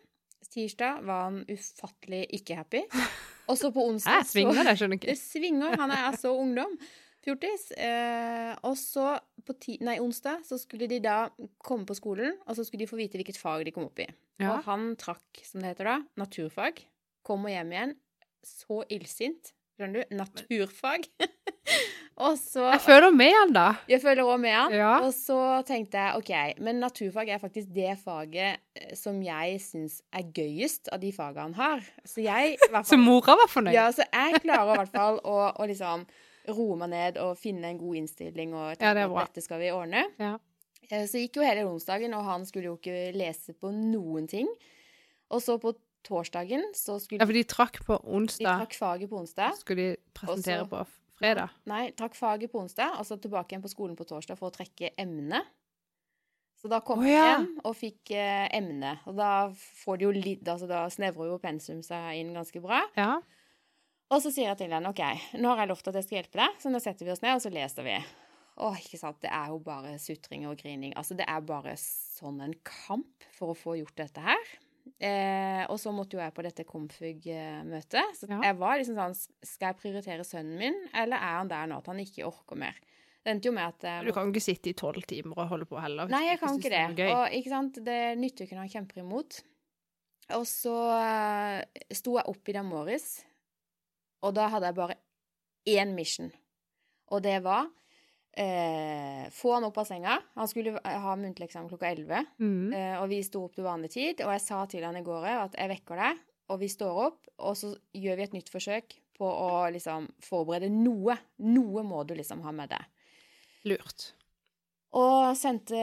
Tirsdag 0.51 1.03
var 1.07 1.25
han 1.27 1.41
ufattelig 1.49 2.23
ikke 2.37 2.55
happy. 2.61 2.85
Og 3.51 3.59
så 3.59 3.71
på 3.75 3.83
onsdag 3.89 4.21
Jeg 4.21 4.29
svinger 4.31 4.63
det, 4.63 4.75
skjønner 4.79 4.99
ikke. 4.99 5.11
Det 5.11 5.19
svinger. 5.19 5.75
Han 5.81 5.93
er 5.95 6.05
altså 6.07 6.31
ungdom. 6.39 6.77
Fjortis. 7.21 7.67
Eh, 7.75 8.53
og 8.65 8.77
så 8.79 9.11
på 9.45 9.55
ti, 9.61 9.75
nei, 9.83 9.97
onsdag 10.01 10.45
så 10.47 10.57
skulle 10.61 10.87
de 10.89 11.01
da 11.03 11.25
komme 11.61 11.85
på 11.89 11.97
skolen, 11.99 12.39
og 12.47 12.57
så 12.57 12.65
skulle 12.65 12.85
de 12.85 12.89
få 12.89 12.97
vite 13.01 13.19
hvilket 13.19 13.37
fag 13.41 13.65
de 13.67 13.73
kom 13.75 13.89
opp 13.89 13.99
i. 14.01 14.07
Ja. 14.41 14.55
Og 14.55 14.63
han 14.69 14.93
trakk, 14.99 15.43
som 15.45 15.61
det 15.61 15.75
heter 15.75 15.91
da, 15.91 15.97
naturfag. 16.17 16.79
Kommer 17.27 17.53
hjem 17.53 17.75
igjen 17.75 17.97
så 18.41 18.81
illsint. 18.89 19.51
Skjønner 19.81 20.03
du? 20.05 20.15
Naturfag. 20.19 21.07
så 22.37 22.65
Jeg 22.69 22.81
føler 22.83 23.13
med 23.15 23.31
han, 23.33 23.53
da. 23.55 23.65
Jeg 23.89 24.01
føler 24.03 24.27
òg 24.29 24.39
med 24.43 24.53
han. 24.53 24.73
Ja. 24.77 24.91
Og 25.07 25.13
så 25.15 25.37
tenkte 25.65 25.97
jeg 25.97 26.19
OK, 26.19 26.59
men 26.61 26.81
naturfag 26.83 27.31
er 27.33 27.41
faktisk 27.41 27.71
det 27.73 27.95
faget 28.03 28.59
eh, 28.77 28.91
som 28.99 29.17
jeg 29.25 29.57
syns 29.63 30.01
er 30.13 30.27
gøyest 30.35 30.91
av 30.93 31.01
de 31.01 31.09
fagene 31.15 31.47
han 31.49 31.57
har. 31.57 31.87
Så 32.05 32.21
jeg 32.21 32.59
hvert 32.69 32.89
Så 32.91 32.99
mora 33.01 33.37
var 33.39 33.49
fornøyd. 33.49 33.73
ja, 33.73 33.87
så 33.95 34.05
jeg 34.05 34.43
klarer 34.43 34.75
i 34.75 34.77
hvert 34.83 34.93
fall 34.93 35.17
å, 35.25 35.37
å 35.57 35.69
liksom 35.69 36.05
roe 36.51 36.77
meg 36.77 36.89
ned 36.93 37.19
og 37.21 37.35
finne 37.37 37.69
en 37.69 37.81
god 37.81 37.99
innstilling 38.01 38.53
og 38.57 38.71
tenke 38.75 38.85
Ja, 38.89 38.95
det 38.97 39.03
er 39.07 39.17
at 39.17 39.29
dette 39.33 39.45
skal 39.45 39.61
vi 39.61 39.73
ordne. 39.73 40.05
Ja. 40.21 40.35
Eh, 40.91 41.07
Så 41.09 41.21
gikk 41.23 41.41
jo 41.41 41.47
hele 41.47 41.65
onsdagen, 41.69 42.13
og 42.17 42.27
han 42.29 42.45
skulle 42.45 42.69
jo 42.69 42.77
ikke 42.77 43.15
lese 43.17 43.57
på 43.57 43.73
noen 43.73 44.29
ting. 44.29 44.49
Og 45.31 45.41
så 45.41 45.57
på 45.61 45.73
torsdagen 46.07 46.65
så 46.77 46.97
skulle 47.01 47.21
Ja, 47.21 47.27
for 47.29 47.37
de 47.37 47.43
trakk 47.47 47.79
på 47.87 47.97
de 48.01 48.43
trakk 48.43 48.75
faget 48.77 49.11
på 49.11 49.21
onsdag. 49.21 49.55
Skulle 49.59 49.81
de 49.81 49.95
presentere 50.17 50.63
også, 50.65 50.69
på 50.73 51.17
fredag. 51.21 51.55
Nei, 51.69 51.83
trakk 51.97 52.15
faget 52.17 52.51
på 52.51 52.61
onsdag, 52.63 52.97
og 52.99 53.07
så 53.07 53.17
tilbake 53.21 53.53
igjen 53.53 53.65
på 53.65 53.71
skolen 53.71 53.97
på 53.99 54.07
torsdag 54.09 54.39
for 54.39 54.49
å 54.49 54.55
trekke 54.55 54.93
emne. 54.99 55.43
Så 56.61 56.69
da 56.69 56.77
kom 56.85 57.01
Å, 57.01 57.05
jeg 57.09 57.17
hjem 57.17 57.45
og 57.65 57.73
fikk 57.73 58.11
eh, 58.13 58.47
emne. 58.53 58.93
Og 59.09 59.15
da 59.17 59.49
får 59.55 59.97
de 59.97 60.05
jo 60.05 60.11
litt 60.13 60.45
Altså 60.45 60.67
da 60.69 60.83
snevrer 60.93 61.31
jo 61.31 61.39
pensum 61.41 61.79
seg 61.85 62.19
inn 62.19 62.35
ganske 62.37 62.61
bra. 62.61 62.83
Ja. 62.93 63.15
Og 64.11 64.21
så 64.21 64.29
sier 64.29 64.51
jeg 64.51 64.59
til 64.59 64.73
henne 64.75 64.91
OK, 64.91 65.01
nå 65.41 65.53
har 65.53 65.63
jeg 65.63 65.71
lovt 65.71 65.89
at 65.89 65.97
jeg 65.97 66.05
skal 66.05 66.19
hjelpe 66.19 66.41
deg, 66.41 66.59
så 66.61 66.69
nå 66.69 66.81
setter 66.83 67.07
vi 67.07 67.13
oss 67.13 67.23
ned, 67.23 67.39
og 67.39 67.41
så 67.41 67.51
leser 67.53 67.87
vi. 67.87 67.95
Å, 68.61 68.73
ikke 68.77 68.99
sant. 68.99 69.21
Det 69.23 69.31
er 69.33 69.53
jo 69.53 69.61
bare 69.63 69.95
sutring 70.03 70.43
og 70.49 70.59
grining. 70.59 70.93
Altså, 70.99 71.15
det 71.17 71.25
er 71.31 71.45
bare 71.47 71.73
sånn 71.79 72.41
en 72.43 72.53
kamp 72.67 73.25
for 73.37 73.53
å 73.53 73.57
få 73.57 73.77
gjort 73.79 73.95
dette 74.03 74.21
her. 74.21 74.51
Eh, 75.01 75.63
og 75.65 75.79
så 75.81 75.89
måtte 75.89 76.13
jo 76.13 76.21
jeg 76.21 76.33
på 76.37 76.43
dette 76.45 76.63
Komfug-møtet. 76.67 78.15
Så 78.19 78.27
Ja. 78.29 78.39
jeg 78.43 78.57
var 78.59 78.77
liksom 78.77 78.95
sånn 78.95 79.15
Skal 79.43 79.73
jeg 79.73 79.77
prioritere 79.81 80.23
sønnen 80.23 80.57
min, 80.59 80.77
eller 80.93 81.17
er 81.17 81.37
han 81.39 81.47
der 81.49 81.65
nå 81.67 81.77
at 81.79 81.87
han 81.87 81.97
ikke 81.97 82.25
orker 82.27 82.55
mer? 82.55 82.75
Det 83.23 83.31
endte 83.35 83.45
jo 83.49 83.51
med 83.51 83.63
at 83.65 83.81
jeg 83.81 84.05
Du 84.05 84.11
kan 84.13 84.25
jo 84.27 84.31
ikke 84.33 84.41
sitte 84.45 84.69
i 84.69 84.73
tolv 84.73 85.01
timer 85.05 85.37
og 85.37 85.49
holde 85.49 85.65
på 85.65 85.79
heller. 85.81 86.07
Nei, 86.09 86.25
jeg 86.27 86.39
kan 86.39 86.57
ikke 86.57 86.69
det. 86.69 86.95
det. 86.97 87.09
Og 87.13 87.29
ikke 87.31 87.49
sant, 87.49 87.73
det 87.85 88.17
nytter 88.17 88.45
jo 88.45 88.45
ikke 88.45 88.55
når 88.57 88.65
han 88.67 88.75
kjemper 88.75 89.01
imot. 89.01 89.41
Og 90.37 90.45
så 90.45 90.75
eh, 91.01 91.65
sto 91.93 92.15
jeg 92.17 92.25
opp 92.31 92.49
i 92.49 92.53
dag 92.53 92.65
morges, 92.65 93.25
og 94.23 94.33
da 94.37 94.47
hadde 94.49 94.65
jeg 94.69 94.75
bare 94.75 94.95
én 95.67 95.93
mission. 95.93 96.31
Og 97.11 97.21
det 97.23 97.43
var 97.43 97.69
eh, 98.37 99.29
få 99.35 99.53
han 99.55 99.65
opp 99.67 99.77
av 99.81 99.87
senga. 99.89 100.17
Han 100.35 100.47
skulle 100.47 100.79
ha 100.83 101.15
muntlig 101.19 101.49
eksamen 101.49 101.69
klokka 101.71 101.91
11, 101.91 102.25
Mm. 102.39 102.73
eh, 102.73 103.01
og 103.01 103.09
vi 103.09 103.21
sto 103.23 103.43
opp 103.45 103.55
til 103.55 103.63
vanlig 103.67 103.91
tid. 103.91 104.21
Og 104.21 104.31
jeg 104.31 104.41
sa 104.41 104.65
til 104.65 104.83
han 104.83 104.97
i 104.97 105.03
går 105.03 105.25
at 105.25 105.55
jeg 105.59 105.69
vekker 105.69 105.95
deg, 105.95 106.17
og 106.49 106.59
vi 106.59 106.67
står 106.67 107.01
opp, 107.07 107.27
og 107.39 107.55
så 107.55 107.75
gjør 107.93 108.17
vi 108.17 108.23
et 108.23 108.33
nytt 108.33 108.49
forsøk 108.49 108.95
på 109.17 109.25
å 109.27 109.71
liksom 109.71 110.09
forberede 110.21 110.69
noe. 110.71 111.17
Noe 111.39 111.83
må 111.83 112.05
du 112.07 112.15
liksom 112.15 112.41
ha 112.43 112.51
med 112.51 112.69
deg. 112.69 112.85
Lurt. 113.65 114.13
Og 114.93 115.37
sendte 115.37 115.77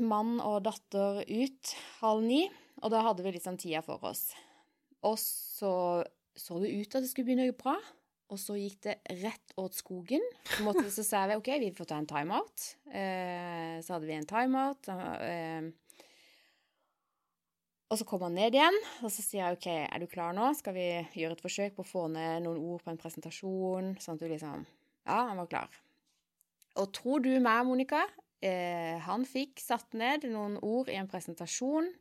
mann 0.00 0.38
og 0.40 0.62
datter 0.64 1.24
ut 1.28 1.74
halv 2.00 2.22
ni, 2.24 2.46
og 2.82 2.90
da 2.90 3.02
hadde 3.02 3.22
vi 3.24 3.32
liksom 3.32 3.58
tida 3.60 3.82
for 3.84 4.02
oss. 4.04 4.30
Og 5.04 5.18
så 5.18 6.04
så 6.36 6.58
det 6.60 6.68
ut 6.68 6.90
til 6.90 6.98
at 6.98 7.04
det 7.04 7.08
skulle 7.10 7.24
begynne 7.30 7.46
å 7.48 7.52
gå 7.54 7.62
bra, 7.62 7.76
og 8.26 8.38
så 8.42 8.56
gikk 8.58 8.80
det 8.88 8.96
rett 9.22 9.52
åt 9.60 9.76
skogen. 9.78 10.22
Så, 10.50 10.64
måtte, 10.66 10.88
så 10.90 11.04
sa 11.06 11.24
vi 11.30 11.36
OK, 11.38 11.50
vi 11.62 11.72
får 11.74 11.90
ta 11.90 11.98
en 12.00 12.08
timeout. 12.10 12.64
Eh, 12.90 13.76
så 13.86 13.94
hadde 13.94 14.08
vi 14.08 14.16
en 14.16 14.26
timeout. 14.26 14.88
Eh, 14.90 15.68
og 17.86 18.00
så 18.00 18.06
kom 18.08 18.24
han 18.26 18.34
ned 18.34 18.56
igjen, 18.58 18.76
og 19.06 19.12
så 19.14 19.22
sier 19.22 19.44
jeg 19.44 19.58
OK, 19.60 19.68
er 19.70 20.02
du 20.02 20.08
klar 20.10 20.34
nå? 20.34 20.48
Skal 20.58 20.74
vi 20.74 20.88
gjøre 21.20 21.36
et 21.36 21.44
forsøk 21.44 21.76
på 21.76 21.84
å 21.84 21.90
få 21.90 22.06
ned 22.10 22.42
noen 22.42 22.58
ord 22.58 22.82
på 22.82 22.90
en 22.90 22.98
presentasjon? 22.98 23.92
Sånn 24.02 24.18
at 24.18 24.24
du 24.24 24.30
liksom 24.32 24.66
Ja, 25.06 25.20
han 25.28 25.38
var 25.38 25.50
klar. 25.52 25.82
Og 26.82 26.90
tror 26.96 27.22
du 27.22 27.30
meg, 27.38 27.62
Monica, 27.68 28.02
eh, 28.42 28.98
han 29.06 29.22
fikk 29.28 29.62
satt 29.62 29.94
ned 29.94 30.26
noen 30.32 30.58
ord 30.66 30.90
i 30.90 30.98
en 30.98 31.06
presentasjon. 31.08 31.92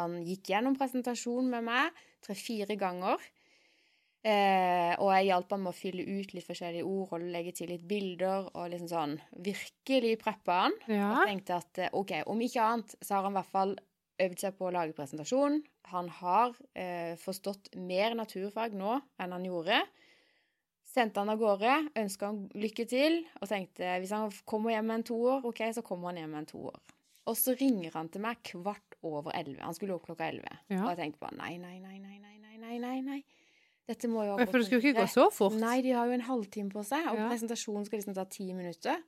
Han 0.00 0.18
gikk 0.26 0.50
gjennom 0.50 0.74
presentasjonen 0.78 1.54
med 1.54 1.68
meg 1.70 2.02
tre-fire 2.26 2.74
ganger. 2.78 3.22
Eh, 4.26 4.94
og 4.98 5.12
jeg 5.14 5.28
hjalp 5.28 5.52
ham 5.54 5.60
med 5.62 5.70
å 5.70 5.78
fylle 5.78 6.02
ut 6.02 6.32
litt 6.34 6.46
forskjellige 6.46 6.86
ord 6.88 7.12
og 7.14 7.26
legge 7.30 7.52
til 7.60 7.70
litt 7.72 7.84
bilder. 7.88 8.48
Og 8.54 8.72
liksom 8.72 8.90
sånn 8.90 9.16
virkelig 9.44 10.16
preppa 10.22 10.64
han. 10.64 10.78
Ja. 10.90 11.12
Og 11.12 11.30
tenkte 11.30 11.60
at 11.60 11.84
eh, 11.84 11.94
OK, 11.96 12.16
om 12.30 12.42
ikke 12.44 12.64
annet 12.64 12.98
så 12.98 13.18
har 13.18 13.28
han 13.28 13.36
i 13.36 13.40
hvert 13.40 13.54
fall 13.54 13.76
øvd 14.18 14.42
seg 14.42 14.58
på 14.58 14.66
å 14.68 14.74
lage 14.74 14.96
presentasjon. 14.96 15.62
Han 15.92 16.10
har 16.18 16.58
eh, 16.74 17.14
forstått 17.20 17.72
mer 17.78 18.18
naturfag 18.18 18.74
nå 18.76 18.98
enn 19.22 19.34
han 19.36 19.46
gjorde. 19.46 19.80
Sendte 20.88 21.20
han 21.20 21.30
av 21.30 21.38
gårde, 21.38 21.72
ønska 22.00 22.30
han 22.30 22.46
lykke 22.56 22.86
til 22.88 23.18
og 23.38 23.50
tenkte 23.50 23.98
hvis 24.00 24.14
han 24.16 24.30
kommer 24.48 24.72
hjem 24.72 24.88
med 24.88 25.02
en 25.02 25.10
toer, 25.10 25.44
OK, 25.46 25.60
så 25.76 25.84
kommer 25.84 26.10
han 26.10 26.22
hjem 26.22 26.32
med 26.32 26.42
en 26.42 26.48
toer. 26.48 26.78
Og 27.28 27.36
så 27.36 27.52
ringer 27.60 27.92
han 27.92 28.08
til 28.08 28.24
meg 28.24 28.40
kvart 28.48 28.96
over 29.04 29.34
elleve. 29.36 29.60
Han 29.60 29.76
skulle 29.76 29.98
opp 29.98 30.06
klokka 30.08 30.30
elleve. 30.30 30.54
Ja. 30.72 30.80
Og 30.80 30.94
jeg 30.94 31.02
tenkte 31.02 31.26
bare 31.26 31.36
nei, 31.36 31.58
nei, 31.60 31.76
nei, 31.84 31.98
nei, 32.00 32.16
nei, 32.16 32.56
nei, 32.56 32.78
nei. 32.80 32.96
nei. 33.04 33.20
Dette 33.88 34.08
må 34.10 34.24
jo 34.26 34.34
Ja, 34.36 34.44
For 34.44 34.58
det 34.60 34.66
skulle 34.68 34.82
ikke 34.84 35.00
gå 35.00 35.06
så 35.08 35.28
fort. 35.32 35.56
Nei, 35.56 35.78
de 35.84 35.94
har 35.96 36.08
jo 36.10 36.16
en 36.18 36.26
halvtime 36.26 36.72
på 36.72 36.84
seg, 36.84 37.06
og 37.08 37.16
Ja. 37.16 37.28
presentasjonen 37.30 37.86
skal 37.88 38.00
liksom 38.02 38.14
ta 38.18 38.24
ti 38.28 38.52
minutter. 38.52 39.00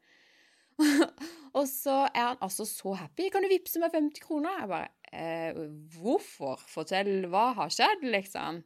og 1.59 1.67
så 1.69 2.09
er 2.15 2.31
han 2.31 2.41
altså 2.41 2.65
så 2.65 2.95
happy. 2.97 3.29
'Kan 3.29 3.43
du 3.45 3.49
vippse 3.53 3.79
meg 3.83 3.93
50 3.93 4.25
kroner?' 4.25 4.61
Jeg 4.61 4.69
bare 4.69 4.89
eh, 5.13 5.53
'Hvorfor? 5.93 6.57
Fortell, 6.67 7.27
hva 7.29 7.53
har 7.55 7.69
skjedd?' 7.69 8.07
liksom. 8.09 8.63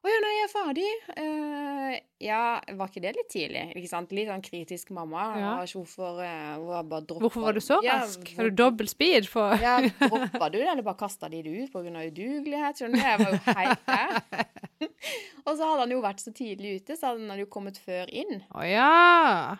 'Å 0.00 0.08
ja, 0.08 0.18
nei, 0.24 0.30
jeg 0.32 0.44
er 0.46 0.52
ferdig.' 0.52 1.00
Uh, 1.20 1.96
ja, 2.24 2.60
var 2.78 2.88
ikke 2.88 3.02
det 3.04 3.10
litt 3.18 3.28
tidlig? 3.28 3.64
Ikke 3.76 3.88
sant? 3.90 4.12
Litt 4.16 4.30
sånn 4.30 4.40
kritisk 4.44 4.92
mamma. 4.96 5.26
Ja. 5.36 5.50
Hvorfor, 5.68 6.22
uh. 6.24 7.18
Hvorfor 7.20 7.44
var 7.44 7.52
du 7.52 7.60
så 7.60 7.80
Ja, 7.84 7.98
rask? 8.00 8.22
hvor- 8.24 8.36
Har 8.40 8.48
du 8.48 8.56
dobbel 8.62 8.88
speed 8.88 9.28
for 9.28 9.52
ja, 9.66 9.74
droppa 10.00 10.48
du 10.50 10.56
det, 10.58 10.68
eller 10.72 10.82
bare 10.86 10.96
kasta 10.96 11.28
de 11.28 11.42
det 11.42 11.52
ut 11.66 11.72
pga. 11.72 11.92
udugelighet? 12.08 12.80
Skjønner 12.80 12.96
du? 12.96 13.04
Jeg 13.04 13.18
var 13.18 13.30
jo 13.30 13.40
helt 13.60 13.86
der. 13.86 14.48
og 15.46 15.52
så 15.58 15.68
hadde 15.68 15.80
han 15.84 15.90
jo 15.90 16.00
vært 16.00 16.24
så 16.24 16.32
tidlig 16.32 16.80
ute, 16.80 16.96
så 16.96 17.12
hadde 17.12 17.28
han 17.28 17.38
jo 17.44 17.46
kommet 17.52 17.76
før 17.76 18.08
inn. 18.08 18.40
Å 18.56 18.64
ja! 18.64 19.56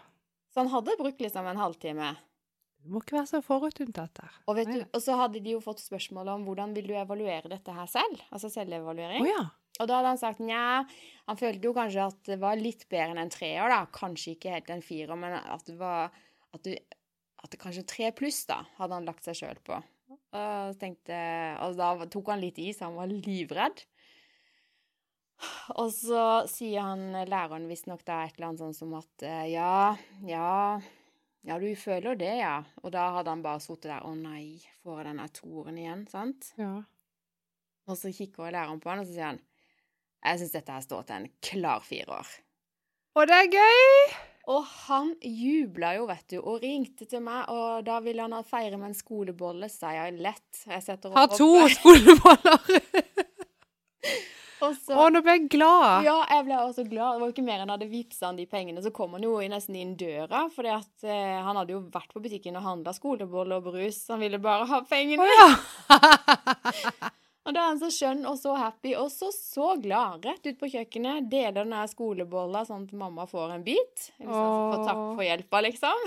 Så 0.51 0.65
han 0.65 0.73
hadde 0.73 0.97
brukt 0.99 1.21
liksom 1.21 1.47
en 1.47 1.61
halvtime. 1.61 2.15
Du 2.81 2.89
må 2.95 3.03
ikke 3.05 3.19
være 3.19 3.29
så 3.29 3.43
forutinntatt 3.45 4.15
der. 4.17 4.33
Og, 4.49 4.57
vet 4.57 4.71
du, 4.73 4.81
og 4.89 5.03
så 5.05 5.15
hadde 5.21 5.41
de 5.45 5.53
jo 5.53 5.61
fått 5.61 5.83
spørsmål 5.85 6.31
om 6.33 6.47
hvordan 6.49 6.73
vil 6.75 6.87
du 6.89 6.95
evaluere 6.97 7.51
dette 7.53 7.75
her 7.77 7.85
selv? 7.93 8.23
Altså 8.33 8.49
selvevaluering. 8.49 9.21
Oh, 9.21 9.29
ja. 9.29 9.43
Og 9.79 9.89
da 9.89 10.01
hadde 10.01 10.13
han 10.13 10.21
sagt 10.21 10.43
nja, 10.45 10.83
han 11.29 11.39
følte 11.41 11.71
jo 11.71 11.75
kanskje 11.77 12.09
at 12.11 12.19
det 12.29 12.41
var 12.43 12.59
litt 12.61 12.85
bedre 12.91 13.15
enn 13.15 13.23
en 13.23 13.33
treer, 13.33 13.71
da. 13.71 13.85
Kanskje 13.95 14.35
ikke 14.35 14.57
helt 14.57 14.73
en 14.75 14.85
firer, 14.85 15.17
men 15.17 15.39
at 15.39 15.65
det 15.69 15.77
var 15.81 16.11
at, 16.51 16.67
du, 16.67 16.75
at 17.41 17.53
det 17.53 17.61
kanskje 17.63 17.87
tre 17.89 18.11
pluss, 18.17 18.43
da, 18.51 18.61
hadde 18.81 18.99
han 18.99 19.09
lagt 19.09 19.25
seg 19.25 19.39
sjøl 19.39 19.63
på. 19.65 19.79
Og, 20.11 20.77
tenkte, 20.81 21.17
og 21.65 21.79
da 21.79 21.95
tok 22.11 22.33
han 22.35 22.43
litt 22.43 22.59
i, 22.61 22.73
så 22.75 22.89
han 22.89 22.99
var 22.99 23.11
livredd. 23.11 23.85
Og 25.81 25.89
så 25.95 26.25
sier 26.51 26.85
han 26.85 27.15
læreren 27.31 27.69
visstnok 27.71 28.03
da 28.05 28.25
et 28.27 28.35
eller 28.37 28.51
annet 28.51 28.61
sånn 28.61 28.77
som 28.77 28.97
at 28.99 29.25
ja, 29.49 29.95
ja 30.29 30.51
ja, 31.47 31.57
du 31.57 31.71
føler 31.79 32.19
det, 32.21 32.35
ja. 32.43 32.59
Og 32.85 32.93
da 32.93 33.07
hadde 33.17 33.33
han 33.33 33.45
bare 33.45 33.63
sittet 33.65 33.89
der 33.89 34.05
Å 34.05 34.13
nei, 34.17 34.61
får 34.85 34.99
jeg 35.01 35.07
denne 35.09 35.29
toeren 35.33 35.79
igjen? 35.81 36.03
Sant? 36.11 36.53
ja. 36.61 36.75
Og 37.89 37.97
så 37.99 38.13
kikker 38.15 38.53
læreren 38.53 38.79
på 38.83 38.91
han, 38.93 39.01
og 39.03 39.09
så 39.09 39.15
sier 39.17 39.31
han 39.33 39.41
Jeg 40.21 40.41
syns 40.41 40.57
dette 40.57 40.75
her 40.75 40.83
står 40.85 41.07
til 41.09 41.17
en 41.17 41.31
klar 41.45 41.85
firer. 41.85 42.35
Og 43.17 43.31
det 43.31 43.37
er 43.37 43.49
gøy! 43.55 44.19
Og 44.51 44.65
han 44.87 45.13
jubla 45.23 45.93
jo, 45.99 46.07
vet 46.09 46.25
du, 46.33 46.39
og 46.41 46.63
ringte 46.65 47.07
til 47.09 47.23
meg, 47.23 47.47
og 47.53 47.85
da 47.87 48.01
ville 48.03 48.25
han 48.25 48.47
feire 48.49 48.79
med 48.81 48.91
en 48.91 48.99
skolebolle. 48.99 49.69
Sa 49.71 49.93
jeg 49.95 50.17
lett. 50.19 50.65
Jeg 50.67 50.83
Har 51.05 51.27
opp 51.29 51.37
to 51.39 51.53
skoleboller. 51.77 52.59
Og 54.61 54.75
så 54.77 54.93
Å, 54.93 55.07
nå 55.09 55.23
ble 55.25 55.35
jeg 55.39 55.47
glad. 55.55 56.05
Ja, 56.05 56.19
jeg 56.29 56.45
ble 56.45 56.57
også 56.61 56.85
glad. 56.85 57.15
Det 57.15 57.23
var 57.23 57.31
jo 57.31 57.33
ikke 57.33 57.45
mer 57.47 57.63
enn 57.63 57.71
hadde 57.73 57.87
vippsa 57.89 58.29
han 58.29 58.37
de 58.37 58.45
pengene. 58.49 58.83
Så 58.85 58.93
kom 58.93 59.15
han 59.17 59.25
jo 59.25 59.39
nesten 59.49 59.79
inn 59.81 59.95
døra, 60.01 60.43
for 60.53 60.69
eh, 60.69 61.39
han 61.41 61.57
hadde 61.57 61.73
jo 61.73 61.81
vært 61.93 62.13
på 62.13 62.21
butikken 62.21 62.59
og 62.61 62.67
handla 62.67 62.93
skolebolle 62.97 63.57
og 63.57 63.71
brus. 63.71 64.03
Han 64.13 64.21
ville 64.21 64.41
bare 64.43 64.69
ha 64.69 64.83
pengene. 64.91 65.25
Oh, 65.25 65.33
ja. 65.33 65.49
Og 67.51 67.55
da 67.57 67.65
er 67.65 67.73
han 67.73 67.81
så 67.81 67.89
skjønn 67.91 68.21
og 68.31 68.37
så 68.39 68.53
happy 68.55 68.93
og 68.95 69.09
så 69.11 69.33
så 69.35 69.73
glad. 69.83 70.23
Rett 70.23 70.45
ut 70.47 70.59
på 70.61 70.69
kjøkkenet, 70.71 71.27
deler 71.33 71.65
den 71.65 71.75
her 71.75 71.89
skolebolla 71.91 72.61
sånn 72.69 72.85
at 72.87 72.93
mamma 72.95 73.25
får 73.27 73.57
en 73.57 73.65
bit. 73.67 74.05
Liksom, 74.21 74.31
for 74.31 74.85
takk 74.87 75.01
for 75.19 75.25
hjelpa, 75.27 75.63
liksom. 75.67 76.05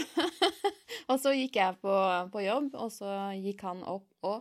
og 1.12 1.20
så 1.20 1.34
gikk 1.36 1.60
jeg 1.60 1.76
på, 1.84 1.98
på 2.32 2.46
jobb, 2.46 2.72
og 2.80 2.94
så 2.96 3.12
gikk 3.36 3.68
han 3.68 3.84
opp 3.84 4.08
og 4.24 4.40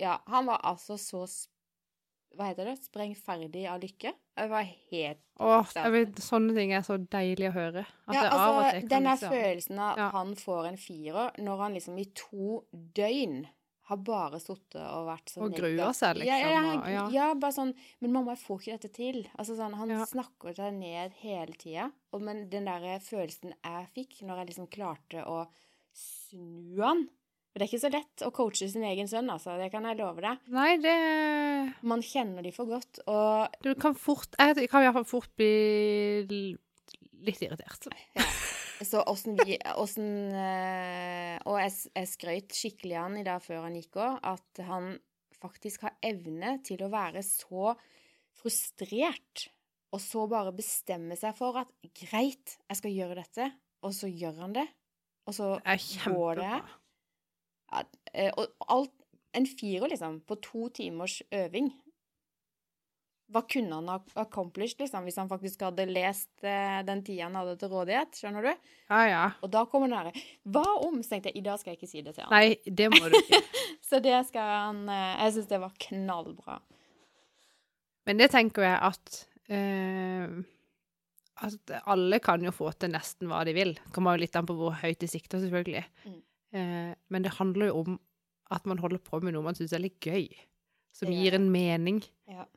Ja, 0.00 0.16
han 0.32 0.48
var 0.48 0.64
altså 0.64 0.96
så 0.96 1.26
Hva 2.38 2.48
heter 2.48 2.70
det? 2.70 2.78
Sprengferdig 2.86 3.66
av 3.68 3.84
lykke. 3.84 4.14
Jeg 4.40 4.48
var 4.48 4.64
helt 4.64 5.22
Åh, 5.44 5.76
jeg 5.76 5.92
vet, 5.92 6.24
sånne 6.24 6.56
ting 6.56 6.72
er 6.72 6.88
så 6.88 6.96
deilig 6.96 7.50
å 7.50 7.56
høre. 7.58 7.84
At 8.08 8.16
ja, 8.16 8.22
det 8.24 8.32
altså, 8.32 8.80
den 8.80 8.88
der 8.88 9.10
liksom- 9.12 9.36
følelsen 9.36 9.78
av 9.78 9.92
at 9.92 10.04
Ja. 10.06 10.10
han 10.16 10.36
får 10.40 10.72
en 10.72 10.80
firer 10.88 11.40
når 11.44 11.64
han 11.66 11.76
liksom 11.76 12.00
i 12.00 12.08
to 12.16 12.62
døgn 12.72 13.42
har 13.90 14.00
bare 14.06 14.38
sittet 14.40 14.80
og 14.80 15.06
vært 15.10 15.32
sånn 15.34 15.44
Og 15.44 15.50
negativ. 15.52 15.94
seg, 15.98 16.20
Ja, 16.24 16.36
ja, 16.40 16.48
liksom, 16.62 16.80
ja, 16.80 16.90
ja. 16.94 17.04
ja, 17.14 17.28
bare 17.34 17.52
sånn 17.56 17.74
Men 18.00 18.12
mamma, 18.16 18.34
jeg 18.36 18.44
får 18.46 18.60
ikke 18.62 18.76
dette 18.78 18.92
til. 18.96 19.20
Altså 19.38 19.56
sånn, 19.58 19.74
Han 19.76 19.90
Ja. 19.90 20.04
snakker 20.06 20.54
seg 20.56 20.74
ned 20.78 21.12
hele 21.20 21.52
tida. 21.58 21.90
Men 22.18 22.48
den 22.50 22.64
der 22.70 22.98
følelsen 23.04 23.52
jeg 23.62 23.88
fikk 23.94 24.22
når 24.26 24.38
jeg 24.44 24.46
liksom 24.54 24.70
klarte 24.70 25.26
å 25.26 25.46
snu 25.94 26.78
han 26.82 27.08
For 27.52 27.58
det 27.58 27.66
er 27.66 27.70
ikke 27.72 27.82
så 27.82 27.90
lett 27.92 28.22
å 28.22 28.30
coache 28.30 28.68
sin 28.70 28.84
egen 28.86 29.08
sønn, 29.10 29.28
altså. 29.28 29.56
Det 29.58 29.72
kan 29.72 29.82
jeg 29.82 29.98
love 29.98 30.20
deg. 30.22 30.38
Nei, 30.54 30.76
det 30.78 31.74
Man 31.82 32.00
kjenner 32.00 32.42
de 32.46 32.52
for 32.54 32.66
godt. 32.70 33.00
Og 33.10 33.48
Du 33.62 33.74
kan 33.74 33.94
fort 33.98 34.36
Jeg 34.38 34.68
kan 34.70 34.82
iallfall 34.86 35.04
fort 35.04 35.34
bli 35.36 36.56
litt 37.26 37.42
irritert. 37.42 37.88
Så 38.80 39.02
åssen 39.04 39.36
vi 39.36 39.58
åssen, 39.76 40.32
eh, 40.32 41.36
Og 41.44 41.58
jeg, 41.60 41.72
jeg 41.94 42.08
skrøt 42.08 42.56
skikkelig 42.56 42.96
av 42.96 43.08
han 43.08 43.18
i 43.20 43.24
dag 43.26 43.42
før 43.44 43.66
han 43.66 43.76
gikk 43.76 43.98
òg, 44.00 44.20
at 44.24 44.60
han 44.64 44.94
faktisk 45.40 45.84
har 45.86 45.96
evne 46.04 46.58
til 46.64 46.82
å 46.84 46.90
være 46.92 47.22
så 47.24 47.74
frustrert, 48.40 49.48
og 49.92 50.00
så 50.00 50.26
bare 50.30 50.52
bestemme 50.54 51.16
seg 51.18 51.34
for 51.36 51.58
at 51.60 51.72
greit, 51.96 52.56
jeg 52.68 52.78
skal 52.78 52.94
gjøre 52.94 53.18
dette, 53.20 53.48
og 53.84 53.94
så 53.96 54.08
gjør 54.08 54.44
han 54.44 54.56
det. 54.56 54.66
Og 55.28 55.36
så 55.36 55.50
Det 55.64 56.14
går 56.14 56.40
det. 56.40 56.54
Ja, 57.70 57.84
eh, 58.14 58.32
og 58.36 58.56
alt 58.68 58.96
En 59.30 59.44
firer, 59.46 59.86
liksom, 59.86 60.24
på 60.26 60.34
to 60.42 60.68
timers 60.74 61.20
øving. 61.30 61.68
Hva 63.30 63.42
kunne 63.46 63.76
han 63.78 63.88
ha 63.92 63.96
accomplished, 64.18 64.80
liksom, 64.82 65.04
hvis 65.06 65.18
han 65.20 65.28
faktisk 65.30 65.62
hadde 65.62 65.86
lest 65.86 66.46
eh, 66.46 66.80
den 66.86 67.02
tida 67.06 67.28
han 67.28 67.38
hadde 67.38 67.54
til 67.60 67.70
rådighet? 67.70 68.18
Skjønner 68.18 68.48
du? 68.48 68.50
Ja, 68.90 69.00
ja. 69.06 69.22
Og 69.44 69.52
da 69.52 69.62
kommer 69.70 69.90
den 69.90 69.94
derre 69.94 70.24
Hva 70.50 70.64
om? 70.82 70.98
Så 71.04 71.14
tenkte 71.14 71.30
jeg 71.30 71.38
i 71.38 71.44
dag 71.46 71.60
skal 71.60 71.72
jeg 71.72 71.78
ikke 71.78 71.90
si 71.92 72.02
det 72.06 72.16
til 72.16 72.26
han. 72.26 72.34
Nei, 72.34 72.58
det 72.66 72.88
må 72.90 73.02
du 73.06 73.14
ikke. 73.20 73.42
Så 73.90 74.02
det 74.02 74.16
skal 74.28 74.50
han 74.54 74.82
eh, 74.90 75.22
Jeg 75.24 75.36
syns 75.36 75.50
det 75.52 75.62
var 75.62 75.76
knallbra. 75.86 76.58
Men 78.10 78.18
det 78.18 78.30
tenker 78.34 78.66
jeg 78.66 78.78
at 78.90 79.22
eh, 79.54 80.36
At 81.46 81.74
alle 81.94 82.18
kan 82.24 82.42
jo 82.42 82.54
få 82.54 82.74
til 82.74 82.94
nesten 82.96 83.30
hva 83.30 83.44
de 83.46 83.54
vil. 83.54 83.76
Kommer 83.94 84.18
jo 84.18 84.24
litt 84.24 84.38
an 84.38 84.48
på 84.48 84.58
hvor 84.58 84.74
høyt 84.82 85.00
de 85.02 85.08
sikter, 85.10 85.38
selvfølgelig. 85.44 85.86
Mm. 86.02 86.20
Eh, 86.58 86.94
men 87.14 87.26
det 87.26 87.38
handler 87.38 87.70
jo 87.70 87.82
om 87.84 88.00
at 88.50 88.66
man 88.66 88.82
holder 88.82 88.98
på 88.98 89.20
med 89.22 89.36
noe 89.36 89.46
man 89.46 89.54
syns 89.54 89.74
er 89.76 89.86
litt 89.86 90.02
gøy. 90.02 90.26
Som 90.90 91.12
gir 91.14 91.36
en 91.36 91.46
mening. 91.54 92.02
Ja. 92.26 92.48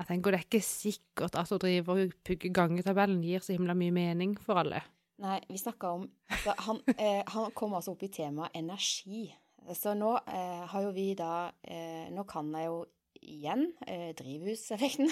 Jeg 0.00 0.08
tenker 0.08 0.32
Det 0.32 0.38
er 0.40 0.46
ikke 0.46 0.64
sikkert 0.64 1.36
at 1.36 1.50
å 1.52 1.58
drive 1.60 1.92
og 1.92 2.14
pugge 2.24 2.48
gangetabellen 2.56 3.20
gir 3.24 3.44
så 3.44 3.52
himla 3.52 3.76
mye 3.76 3.92
mening 3.92 4.32
for 4.40 4.62
alle. 4.62 4.80
Nei, 5.20 5.36
vi 5.50 5.60
snakka 5.60 5.90
om 5.98 6.06
altså, 6.32 6.54
han, 6.64 6.80
eh, 6.96 7.20
han 7.28 7.50
kom 7.52 7.74
altså 7.76 7.92
opp 7.92 8.06
i 8.06 8.08
temaet 8.12 8.56
energi. 8.56 9.26
Så 9.76 9.92
nå 9.92 10.14
eh, 10.24 10.64
har 10.72 10.86
jo 10.86 10.94
vi 10.96 11.10
da 11.18 11.50
eh, 11.68 12.08
Nå 12.14 12.24
kan 12.28 12.48
jeg 12.56 12.70
jo 12.70 12.80
igjen 13.20 13.66
eh, 13.84 14.14
drivhuseffekten. 14.16 15.10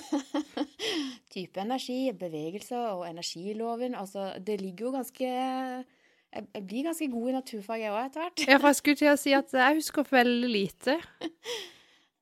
Type 1.35 1.61
energi, 1.61 2.15
bevegelse 2.17 2.81
og 2.95 3.05
energiloven. 3.11 3.95
Altså, 3.95 4.31
det 4.41 4.61
ligger 4.63 4.89
jo 4.89 4.93
ganske 4.97 5.29
Jeg, 5.29 6.63
blir 6.65 6.89
ganske 6.89 7.11
god 7.13 7.29
i 7.29 7.37
naturfag 7.37 7.83
jeg 7.85 7.93
òg, 7.93 8.07
etter 8.09 8.25
hvert. 8.25 8.47
Ja, 8.49 8.57
for 8.57 8.73
jeg 8.73 8.81
skulle 8.81 9.01
til 9.03 9.13
å 9.13 9.19
si 9.21 9.37
at 9.37 9.53
jeg 9.53 9.83
husker 9.83 10.09
veldig 10.09 10.51
lite. 10.57 10.97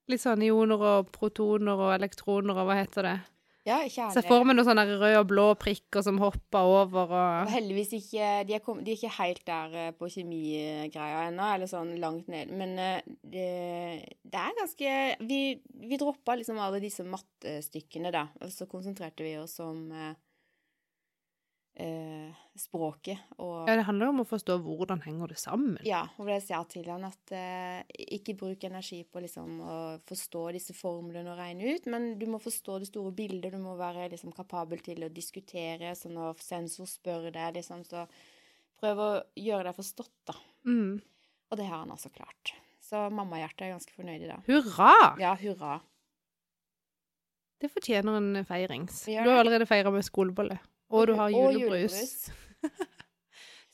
Litt 0.07 0.23
sånn 0.23 0.45
ioner 0.47 0.83
og 0.93 1.09
protoner 1.15 1.81
og 1.89 1.95
elektroner 1.97 2.55
og 2.55 2.69
hva 2.69 2.78
heter 2.78 3.09
det. 3.09 3.16
Ja, 3.66 3.81
kjerne. 3.91 4.23
for 4.23 4.47
meg 4.47 4.55
noen 4.55 4.66
sånne 4.69 4.85
røde 4.87 5.19
og 5.19 5.27
blå 5.27 5.45
prikker 5.59 6.05
som 6.07 6.20
hopper 6.23 6.69
over 6.70 7.11
Og 7.11 7.15
og 7.16 7.51
heldigvis 7.51 7.97
ikke 7.99 8.28
de 8.47 8.55
er, 8.55 8.62
kom, 8.62 8.78
de 8.87 8.93
er 8.93 9.01
ikke 9.01 9.16
helt 9.16 9.43
der 9.49 9.74
eh, 9.74 9.89
på 9.91 10.07
kjemigreia 10.12 11.24
ennå, 11.27 11.49
eller 11.57 11.70
sånn 11.70 11.97
langt 12.03 12.31
ned. 12.31 12.53
Men 12.55 12.77
eh, 12.78 13.01
det, 13.27 13.49
det 14.23 14.39
er 14.39 14.55
ganske 14.61 14.93
Vi, 15.27 15.41
vi 15.83 15.99
droppa 15.99 16.39
liksom 16.39 16.62
alle 16.62 16.78
disse 16.85 17.03
mattestykkene, 17.11 18.15
da. 18.15 18.28
Og 18.39 18.55
så 18.55 18.70
konsentrerte 18.70 19.27
vi 19.27 19.35
oss 19.41 19.59
om 19.65 19.89
eh, 21.77 22.32
språket 22.57 23.36
og 23.36 23.69
Ja, 23.69 23.77
det 23.77 23.86
handler 23.89 24.11
om 24.11 24.23
å 24.23 24.27
forstå 24.28 24.57
hvordan 24.65 25.03
henger 25.05 25.32
det 25.32 25.39
sammen. 25.40 25.77
Ja, 25.86 26.05
og 26.16 26.28
det 26.31 26.39
jeg 26.48 26.69
til 26.73 26.89
han 26.90 27.07
at 27.09 27.35
eh, 27.36 27.82
ikke 28.19 28.36
bruk 28.39 28.65
energi 28.69 29.03
på 29.05 29.23
liksom 29.24 29.61
å 29.61 29.78
forstå 30.09 30.44
disse 30.57 30.77
formlene 30.77 31.32
og 31.32 31.40
regne 31.40 31.77
ut, 31.77 31.89
men 31.93 32.15
du 32.20 32.27
må 32.31 32.40
forstå 32.43 32.81
det 32.82 32.90
store 32.90 33.12
bildet, 33.16 33.53
du 33.55 33.61
må 33.62 33.77
være 33.78 34.09
liksom 34.15 34.35
kapabel 34.36 34.82
til 34.85 35.07
å 35.07 35.12
diskutere, 35.12 35.94
så 35.98 36.12
når 36.12 36.40
sensor 36.44 36.89
spør 36.90 37.31
deg, 37.31 37.59
liksom, 37.59 37.85
så 37.89 38.07
prøv 38.81 39.03
å 39.03 39.11
gjøre 39.40 39.70
deg 39.70 39.77
forstått, 39.77 40.16
da. 40.28 40.39
Mm. 40.69 40.97
Og 41.51 41.61
det 41.61 41.69
har 41.69 41.85
han 41.85 41.93
altså 41.94 42.11
klart. 42.12 42.57
Så 42.82 43.09
mammahjertet 43.11 43.66
er 43.66 43.74
ganske 43.74 43.94
fornøyd 43.94 44.24
i 44.24 44.31
dag. 44.31 44.47
Hurra! 44.47 44.94
Ja, 45.20 45.35
hurra. 45.40 45.81
Det 47.57 47.70
fortjener 47.73 48.19
en 48.19 48.44
feirings. 48.44 49.07
Du 49.09 49.15
har 49.16 49.40
allerede 49.40 49.66
feira 49.66 49.90
med 49.90 50.05
skolebolle. 50.05 50.59
Og 50.90 51.06
du 51.08 51.14
har 51.18 51.32
Og 51.32 51.52
julebrus. 51.56 51.96
julebrus. 51.96 52.30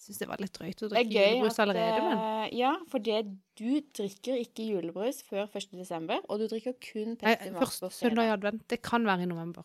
Jeg 0.02 0.06
syns 0.06 0.18
det 0.18 0.26
var 0.26 0.40
litt 0.42 0.54
drøyt 0.56 0.80
å 0.82 0.88
drikke 0.90 1.12
julebrus 1.14 1.54
at 1.54 1.62
allerede, 1.62 1.98
men 2.02 2.18
eh, 2.18 2.46
Ja, 2.58 2.72
for 2.90 2.98
det 2.98 3.20
du 3.60 3.68
drikker 3.94 4.40
ikke 4.40 4.64
julebrus 4.66 5.20
før 5.28 5.44
1. 5.46 5.68
desember, 5.78 6.24
og 6.26 6.40
du 6.42 6.48
drikker 6.50 6.74
kun 6.82 7.14
Pepsi 7.20 7.52
Max 7.54 7.78
på 7.84 7.90
søndag 7.94 8.26
i 8.26 8.32
advent. 8.34 8.64
Det 8.72 8.80
kan 8.82 9.06
være 9.06 9.22
i 9.22 9.30
november. 9.30 9.62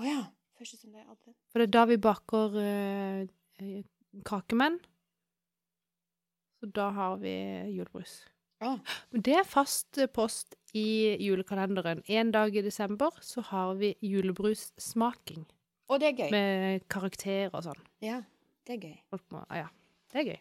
Å 0.00 0.06
ja. 0.08 0.22
Første 0.56 0.78
søndag 0.80 1.02
i 1.02 1.10
advent. 1.10 1.36
For 1.52 1.60
det 1.60 1.68
er 1.68 1.74
da 1.76 1.84
vi 1.90 1.98
baker 2.00 2.56
eh, 2.62 3.82
kakemenn. 4.24 4.80
Så 6.62 6.68
da 6.72 6.88
har 6.94 7.16
vi 7.20 7.34
julebrus. 7.74 8.22
Ah. 8.62 8.78
Det 9.10 9.34
er 9.40 9.44
fast 9.44 9.98
post 10.14 10.54
i 10.78 11.18
julekalenderen. 11.20 12.04
En 12.08 12.30
dag 12.32 12.54
i 12.56 12.62
desember 12.62 13.10
så 13.20 13.42
har 13.50 13.74
vi 13.80 13.96
julebrussmaking. 14.00 15.44
Og 15.90 16.00
det 16.00 16.08
er 16.12 16.16
gøy. 16.22 16.30
Med 16.32 16.84
karakterer 16.92 17.50
og 17.54 17.64
sånn. 17.66 17.80
Ja, 18.04 18.20
det 18.66 18.76
er 18.76 18.82
gøy. 18.86 18.96
Må, 19.34 19.42
ja, 19.56 19.66
det 20.12 20.20
er 20.22 20.28
gøy. 20.30 20.40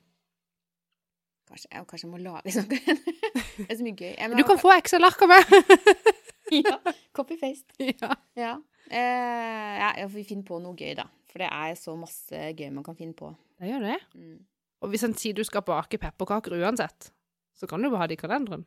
Kanskje 1.51 1.67
jeg, 1.73 1.87
kanskje 1.89 2.09
må 2.11 2.19
lage 2.21 2.53
sånn. 2.55 2.69
det 2.71 3.65
er 3.67 3.75
så 3.79 3.83
mye 3.83 3.97
gøy. 3.99 4.13
Må- 4.31 4.37
Du 4.39 4.45
kan 4.47 4.59
få 4.61 4.71
Excel-arka 4.77 5.27
med! 5.27 5.55
ja, 6.67 6.77
Copy-paste. 7.17 7.75
ja. 8.03 8.13
Ja. 8.39 8.53
Eh, 8.91 9.81
ja, 9.81 10.07
vi 10.11 10.23
finner 10.27 10.45
på 10.47 10.59
noe 10.63 10.77
gøy, 10.79 10.93
da. 10.99 11.07
For 11.31 11.39
det 11.43 11.49
er 11.51 11.75
så 11.79 11.93
masse 11.99 12.45
gøy 12.59 12.69
man 12.75 12.83
kan 12.87 12.95
finne 12.99 13.15
på. 13.17 13.33
Det 13.61 13.69
gjør 13.71 13.83
det. 13.87 13.97
Mm. 14.19 14.37
Og 14.81 14.89
hvis 14.93 15.03
en 15.07 15.13
sier 15.15 15.35
du 15.37 15.43
skal 15.47 15.63
bake 15.67 15.99
pepperkaker 16.01 16.55
uansett, 16.57 17.11
så 17.55 17.67
kan 17.69 17.83
du 17.83 17.89
bare 17.91 18.01
ha 18.05 18.07
det 18.09 18.17
i 18.17 18.21
kalenderen. 18.23 18.63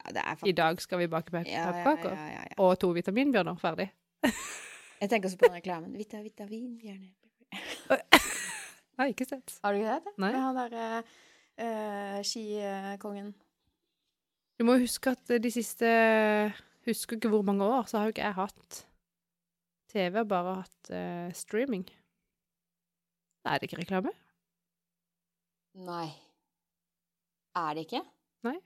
Ja, 0.00 0.12
det 0.16 0.22
er 0.24 0.48
I 0.48 0.52
dag 0.56 0.80
skal 0.82 0.98
vi 1.02 1.06
bake 1.12 1.30
pepperkaker. 1.32 2.16
ja, 2.16 2.42
ja. 2.48 2.56
Og 2.64 2.74
to 2.80 2.90
vitaminbjørner. 2.96 3.58
Ferdig. 3.60 3.90
Jeg 5.00 5.08
tenker 5.08 5.30
også 5.30 5.38
på 5.40 5.48
den 5.48 5.56
reklamen. 5.56 5.92
Vita, 5.96 6.20
vitamin, 6.24 6.74
gjerne. 6.82 7.12
Jeg 9.00 9.06
har 9.06 9.12
ikke 9.14 9.24
sett. 9.24 9.54
Har 9.64 9.72
du 9.72 9.80
ikke 9.80 9.94
det? 9.96 10.12
Nei. 10.20 10.28
Med 10.34 10.42
han 10.44 10.58
derre 10.58 10.88
uh, 11.00 12.18
skikongen. 12.26 13.30
Du 14.60 14.66
må 14.68 14.76
huske 14.76 15.14
at 15.16 15.32
de 15.40 15.52
siste 15.52 15.88
Husker 16.84 17.16
ikke 17.16 17.30
hvor 17.32 17.44
mange 17.44 17.64
år, 17.64 17.88
så 17.88 17.98
har 17.98 18.08
jo 18.08 18.12
ikke 18.14 18.24
jeg 18.24 18.36
hatt 18.36 18.76
TV, 19.92 20.22
bare 20.28 20.54
hatt 20.62 20.90
uh, 20.92 21.32
streaming. 21.36 21.84
Da 23.44 23.54
er 23.54 23.60
det 23.60 23.68
ikke 23.68 23.80
reklame. 23.82 24.12
Nei. 25.80 26.08
Er 27.56 27.76
det 27.76 27.86
ikke? 27.88 28.02
Nei. 28.48 28.56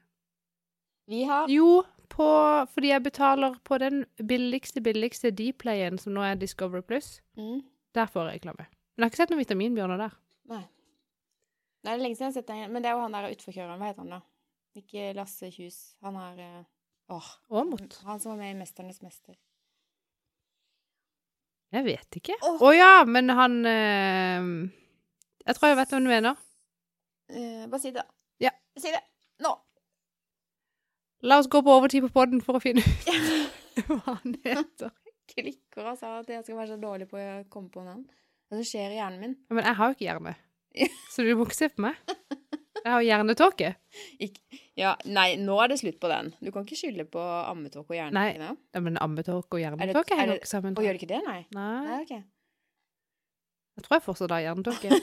Vi 1.10 1.22
har 1.28 1.50
Jo, 1.52 1.84
på, 2.12 2.26
fordi 2.74 2.88
jeg 2.90 3.02
betaler 3.04 3.54
på 3.64 3.78
den 3.78 4.04
billigste, 4.28 4.80
billigste 4.84 5.30
Dplayen, 5.30 5.98
som 5.98 6.14
nå 6.16 6.22
er 6.26 6.34
Discovery 6.40 6.82
Plus. 6.82 7.20
mm. 7.36 7.62
Der 7.94 8.06
får 8.10 8.26
jeg 8.26 8.40
reklame. 8.40 8.64
Men 8.66 9.02
jeg 9.02 9.04
har 9.04 9.10
ikke 9.12 9.16
sett 9.22 9.30
noen 9.30 9.38
vitaminbjørner 9.44 10.00
der. 10.00 10.14
Nei. 10.50 10.62
Nei, 11.84 11.92
det 11.92 11.92
er 11.92 12.02
lenge 12.02 12.16
siden 12.16 12.26
jeg 12.26 12.32
har 12.32 12.38
sett 12.40 12.48
den. 12.48 12.72
Men 12.72 12.82
det 12.82 12.88
er 12.90 12.96
jo 12.96 13.02
han 13.04 13.14
der 13.14 13.28
utforkjøreren. 13.36 13.78
Hva 13.78 13.90
heter 13.92 14.02
han 14.02 14.14
da? 14.16 14.18
Ikke 14.80 15.12
Lasse 15.14 15.50
Kjus. 15.54 15.76
Han 16.02 16.16
er 16.18 16.40
eh, 16.42 16.64
Åh. 17.14 17.28
Åmot. 17.54 18.00
Han 18.08 18.18
som 18.20 18.32
var 18.32 18.38
med 18.40 18.50
i 18.54 18.58
'Mesternes 18.58 18.98
mester'. 19.04 19.36
Jeg 21.74 21.84
vet 21.86 22.18
ikke. 22.18 22.34
Å 22.42 22.56
Åh. 22.58 22.74
ja, 22.76 23.04
men 23.06 23.30
han 23.34 23.54
eh, 23.66 24.48
Jeg 25.46 25.56
tror 25.58 25.68
jeg 25.72 25.78
vet 25.82 25.94
hva 25.94 26.00
du 26.02 26.08
mener. 26.08 26.42
Eh, 27.30 27.64
bare 27.70 27.80
si 27.82 27.90
det, 27.90 28.02
da. 28.02 28.06
Ja. 28.40 28.50
Si 28.78 28.90
det. 28.90 29.02
Nå. 29.44 29.54
La 31.24 31.38
oss 31.40 31.48
gå 31.48 31.62
på 31.64 31.72
overtid 31.72 32.04
på 32.04 32.10
podden 32.12 32.42
for 32.44 32.58
å 32.58 32.62
finne 32.62 32.82
ut 32.84 33.84
hva 33.88 34.00
han 34.18 34.34
heter. 34.44 34.92
Klikker 35.32 35.86
og 35.88 35.96
sa 35.98 36.18
at 36.20 36.28
jeg 36.28 36.44
skal 36.44 36.58
være 36.58 36.74
så 36.74 36.80
dårlig 36.82 37.06
på 37.08 37.16
å 37.20 37.28
komme 37.52 37.72
på 37.72 37.84
navn. 37.84 38.02
Som 38.52 38.60
skjer 38.66 38.92
i 38.92 38.98
hjernen 38.98 39.22
min? 39.22 39.36
Men 39.48 39.64
jeg 39.64 39.78
har 39.78 39.88
jo 39.90 39.96
ikke 39.96 40.04
hjerne, 40.04 40.34
så 41.14 41.24
du 41.24 41.30
må 41.38 41.46
ikke 41.48 41.56
se 41.56 41.70
på 41.72 41.86
meg. 41.86 41.96
Jeg 42.84 42.92
har 42.92 43.00
hjernetåke. 43.06 43.70
Ja, 44.76 44.90
nei, 45.08 45.30
nå 45.40 45.56
er 45.64 45.70
det 45.72 45.78
slutt 45.80 45.96
på 46.02 46.10
den. 46.12 46.28
Du 46.44 46.50
kan 46.52 46.66
ikke 46.66 46.76
skylde 46.76 47.06
på 47.08 47.22
ammetåke 47.22 47.94
og 47.96 48.12
Nei. 48.12 48.26
hjernetåke. 48.34 48.60
Ja, 48.76 48.82
men 48.84 49.00
ammetåke 49.00 49.56
og 49.56 49.62
Er 49.62 49.64
hjernetåke 49.64 50.12
er 50.12 50.20
henger 50.20 50.42
ikke 50.42 50.50
sammen. 50.50 50.76
Og 50.76 50.84
gjør 50.84 50.98
det 50.98 51.00
ikke 51.00 51.12
det, 51.14 51.22
nei? 51.24 51.38
Nei, 51.56 51.70
Nei, 51.86 52.02
okay. 52.02 52.20
jeg 53.78 53.86
tror 53.86 53.96
jeg 53.96 54.04
fortsatt 54.10 54.36
har 54.36 54.44
hjernetåke. 54.44 55.00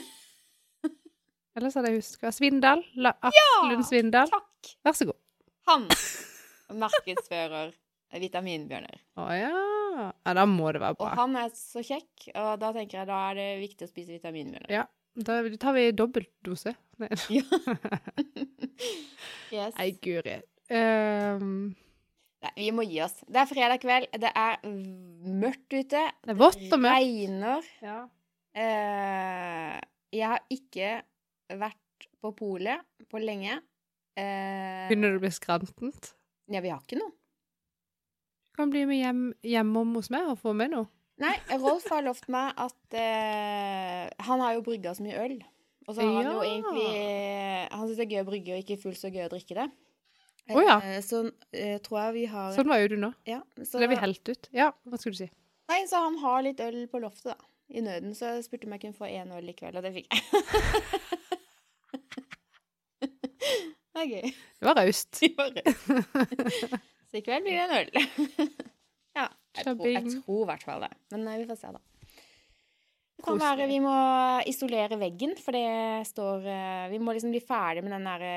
Ellers 1.58 1.74
hadde 1.80 1.90
jeg 1.90 1.98
huska 2.04 2.30
Svindal. 2.32 2.86
La 3.02 3.16
Aksel 3.18 3.82
Svindal. 3.90 4.30
Takk! 4.30 4.72
Vær 4.86 4.96
så 5.00 5.10
god. 5.10 5.18
Han 5.72 5.90
markedsfører 6.78 7.72
vitaminbjørner. 8.22 8.98
Å 9.20 9.28
ja. 9.36 9.52
ja. 9.98 10.08
Da 10.36 10.44
må 10.48 10.72
det 10.74 10.82
være 10.82 10.98
Og 11.00 11.14
han 11.20 11.36
er 11.40 11.52
så 11.56 11.84
kjekk, 11.84 12.30
og 12.34 12.50
da 12.62 12.72
tenker 12.76 13.02
jeg 13.02 13.10
da 13.10 13.20
er 13.30 13.38
det 13.40 13.48
viktig 13.62 13.88
å 13.88 13.92
spise 13.92 14.16
vitaminbjørner. 14.16 14.72
Ja. 14.72 14.86
Da 15.12 15.42
tar 15.60 15.74
vi 15.76 15.90
dobbeltdose. 15.92 16.72
Nei, 17.02 17.10
Yes. 19.52 19.74
Nei, 19.76 19.90
guri. 20.00 20.38
Um... 20.72 21.74
Nei, 22.42 22.52
vi 22.56 22.70
må 22.74 22.82
gi 22.88 23.02
oss. 23.04 23.18
Det 23.28 23.42
er 23.42 23.50
fredag 23.50 23.82
kveld, 23.82 24.08
det 24.18 24.30
er 24.32 24.56
mørkt 24.64 25.76
ute. 25.76 26.00
det 26.24 26.32
er 26.32 26.38
vått 26.40 26.64
og 26.64 26.80
mørkt. 26.80 26.96
regner. 26.96 27.68
Ja. 27.84 27.98
Uh, 28.56 29.76
jeg 30.12 30.26
har 30.32 30.42
ikke 30.52 30.88
vært 31.60 32.08
på 32.24 32.32
polet 32.40 32.82
på 33.12 33.20
lenge. 33.22 33.60
Uh, 34.18 34.88
Begynner 34.88 35.14
du 35.14 35.20
å 35.20 35.22
bli 35.22 35.32
skrantent? 35.36 36.14
Ja, 36.54 36.62
vi 36.64 36.72
har 36.72 36.80
ikke 36.82 36.98
noe. 37.00 37.12
Du 38.52 38.56
kan 38.60 38.72
bli 38.72 38.82
med 38.88 38.98
hjem, 39.00 39.22
hjemom 39.48 39.94
hos 39.96 40.10
meg 40.12 40.28
og 40.28 40.38
få 40.42 40.52
med 40.56 40.74
noe. 40.74 40.88
Nei, 41.22 41.34
Rolf 41.60 41.84
har 41.92 42.02
lovt 42.04 42.24
meg 42.32 42.56
at 42.58 42.94
eh, 42.98 44.08
Han 44.26 44.40
har 44.42 44.54
jo 44.56 44.62
brygga 44.66 44.94
så 44.96 45.04
mye 45.04 45.20
øl. 45.22 45.36
Og 45.86 45.94
så 45.94 46.02
har 46.06 46.16
han 46.16 46.28
jo 46.32 46.40
egentlig 46.46 46.88
Han 47.70 47.86
syns 47.86 47.98
det 47.98 48.04
er 48.06 48.12
gøy 48.14 48.22
å 48.22 48.28
brygge, 48.28 48.54
og 48.56 48.62
ikke 48.64 48.78
fullt 48.80 49.00
så 49.00 49.10
gøy 49.12 49.26
å 49.26 49.30
drikke 49.32 49.56
det. 49.60 49.68
Å 50.52 50.64
ja. 50.64 50.76
Eh, 50.82 50.98
så 51.04 51.20
eh, 51.54 51.76
tror 51.84 52.00
jeg 52.06 52.14
vi 52.16 52.24
har 52.32 52.50
Sånn 52.56 52.70
var 52.72 52.82
jo 52.82 52.90
du 52.92 52.96
nå. 53.04 53.12
ja, 53.28 53.38
Så 53.62 53.78
er 53.80 53.92
vi 53.92 54.00
helt 54.00 54.32
ut. 54.32 54.48
Ja, 54.56 54.72
hva 54.88 54.98
skulle 54.98 55.14
du 55.14 55.22
si? 55.24 55.30
Nei, 55.70 55.84
så 55.88 56.02
han 56.04 56.18
har 56.24 56.42
litt 56.44 56.60
øl 56.64 56.82
på 56.90 57.00
loftet, 57.04 57.36
da. 57.36 57.50
I 57.72 57.80
nøden. 57.84 58.12
Så 58.18 58.34
jeg 58.34 58.44
spurte 58.48 58.66
om 58.68 58.74
jeg 58.74 58.82
kunne 58.82 58.98
få 58.98 59.08
én 59.08 59.30
øl 59.32 59.48
i 59.48 59.54
kveld, 59.56 59.78
og 59.78 59.86
det 59.86 59.94
fikk 59.94 60.10
jeg. 60.12 60.42
gøy. 64.00 64.32
Det 64.62 64.66
var 64.68 64.78
raust. 64.78 65.20
Så 67.12 67.18
i 67.20 67.24
kveld 67.24 67.44
blir 67.44 67.58
det 67.58 67.64
en 67.64 67.74
øl. 67.76 67.90
ja. 69.18 69.26
Jeg 69.52 69.64
tror, 69.66 69.86
jeg 69.90 70.04
tror 70.14 70.42
i 70.42 70.48
hvert 70.48 70.62
fall 70.64 70.84
det. 70.86 70.92
Men 71.12 71.26
eh, 71.28 71.40
vi 71.42 71.48
får 71.50 71.58
se, 71.60 71.72
da. 71.74 71.80
Det 73.12 73.26
kan 73.26 73.38
være 73.38 73.66
vi 73.70 73.78
må 73.84 73.92
isolere 74.48 74.96
veggen, 74.98 75.34
for 75.38 75.54
det 75.54 76.06
står 76.08 76.46
eh, 76.48 76.86
Vi 76.90 76.98
må 76.98 77.12
liksom 77.14 77.30
bli 77.34 77.42
ferdig 77.44 77.84
med 77.84 77.92
den 77.94 78.08
derre 78.08 78.32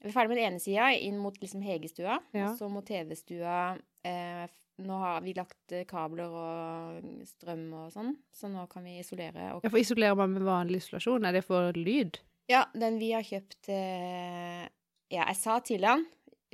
Vi 0.00 0.08
er 0.08 0.14
ferdig 0.16 0.32
med 0.32 0.40
den 0.40 0.48
ene 0.48 0.62
sida 0.64 0.88
inn 0.96 1.20
mot 1.22 1.36
liksom 1.38 1.62
Hegestua, 1.62 2.16
Ja. 2.34 2.48
og 2.48 2.56
så 2.58 2.70
må 2.72 2.80
TV-stua 2.88 3.76
eh, 4.08 4.48
Nå 4.82 4.96
har 5.04 5.20
vi 5.22 5.36
lagt 5.36 5.76
eh, 5.76 5.84
kabler 5.86 6.32
og 6.32 7.04
strøm 7.28 7.68
og 7.84 7.92
sånn, 7.94 8.14
så 8.34 8.48
nå 8.50 8.64
kan 8.72 8.82
vi 8.88 8.96
isolere. 9.04 9.52
Og 9.54 9.62
Ja, 9.62 9.70
for 9.70 9.78
isolerer 9.78 10.16
man 10.18 10.32
med 10.34 10.48
vanlig 10.48 10.80
isolasjon? 10.82 11.28
Er 11.28 11.36
det 11.36 11.44
for 11.46 11.76
lyd? 11.76 12.18
Ja, 12.52 12.66
den 12.76 12.98
vi 13.00 13.14
har 13.16 13.24
kjøpt 13.24 13.70
eh, 13.72 14.66
Ja, 15.12 15.24
jeg 15.24 15.38
sa 15.40 15.56
til 15.64 15.86
han 15.88 16.04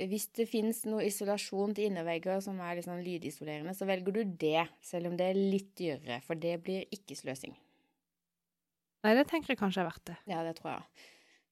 hvis 0.07 0.29
det 0.37 0.45
finnes 0.47 0.85
noe 0.87 1.03
isolasjon 1.07 1.73
til 1.75 1.89
innervegger 1.89 2.39
som 2.43 2.59
er 2.63 2.79
sånn 2.85 3.01
lydisolerende, 3.03 3.73
så 3.75 3.87
velger 3.89 4.15
du 4.15 4.21
det, 4.39 4.61
selv 4.85 5.09
om 5.09 5.17
det 5.19 5.27
er 5.31 5.39
litt 5.39 5.73
dyrere, 5.75 6.21
for 6.23 6.39
det 6.39 6.53
blir 6.63 6.85
ikke 6.95 7.17
sløsing. 7.19 7.51
Nei, 9.03 9.13
det 9.15 9.25
tenker 9.27 9.53
jeg 9.53 9.59
kanskje 9.59 9.83
er 9.83 9.89
verdt 9.89 10.05
det. 10.11 10.15
Ja, 10.31 10.39
det 10.47 10.55
tror 10.59 10.71
jeg. 10.71 11.05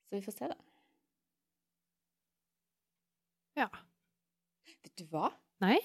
Så 0.07 0.15
vi 0.15 0.23
får 0.23 0.35
se, 0.37 0.49
da. 0.51 0.57
Ja. 3.57 3.67
Vet 4.85 4.95
du 4.99 5.05
hva? 5.11 5.31
Nei? 5.63 5.77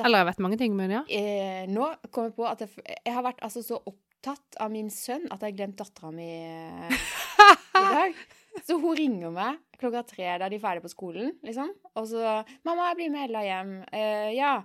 Eller 0.00 0.22
jeg 0.22 0.30
vet 0.30 0.44
mange 0.44 0.60
ting, 0.60 0.76
men 0.76 0.92
ja. 0.92 1.02
Eh, 1.12 1.66
nå 1.68 1.88
kom 2.12 2.28
jeg 2.28 2.36
på 2.36 2.46
at 2.48 2.64
jeg, 2.64 2.72
jeg 2.84 3.14
har 3.14 3.24
vært 3.26 3.42
altså 3.44 3.62
så 3.64 3.80
opptatt 4.20 4.56
av 4.60 4.70
min 4.72 4.90
sønn 4.92 5.24
at 5.32 5.40
jeg 5.40 5.54
har 5.54 5.56
glemt 5.56 5.78
dattera 5.80 6.10
mi 6.12 6.28
eh, 6.28 6.92
i 6.92 7.84
dag. 7.96 8.18
Så 8.66 8.76
hun 8.82 8.96
ringer 8.98 9.32
meg 9.32 9.60
klokka 9.80 10.02
tre 10.04 10.34
da 10.42 10.48
de 10.50 10.58
er 10.58 10.62
ferdig 10.62 10.82
på 10.84 10.90
skolen, 10.92 11.32
liksom. 11.46 11.70
Og 11.96 12.08
så 12.10 12.42
'Mamma, 12.66 12.90
jeg 12.90 12.98
blir 12.98 13.10
med 13.14 13.30
Ella 13.30 13.44
hjem.' 13.46 13.78
Eh, 13.92 14.30
ja. 14.36 14.60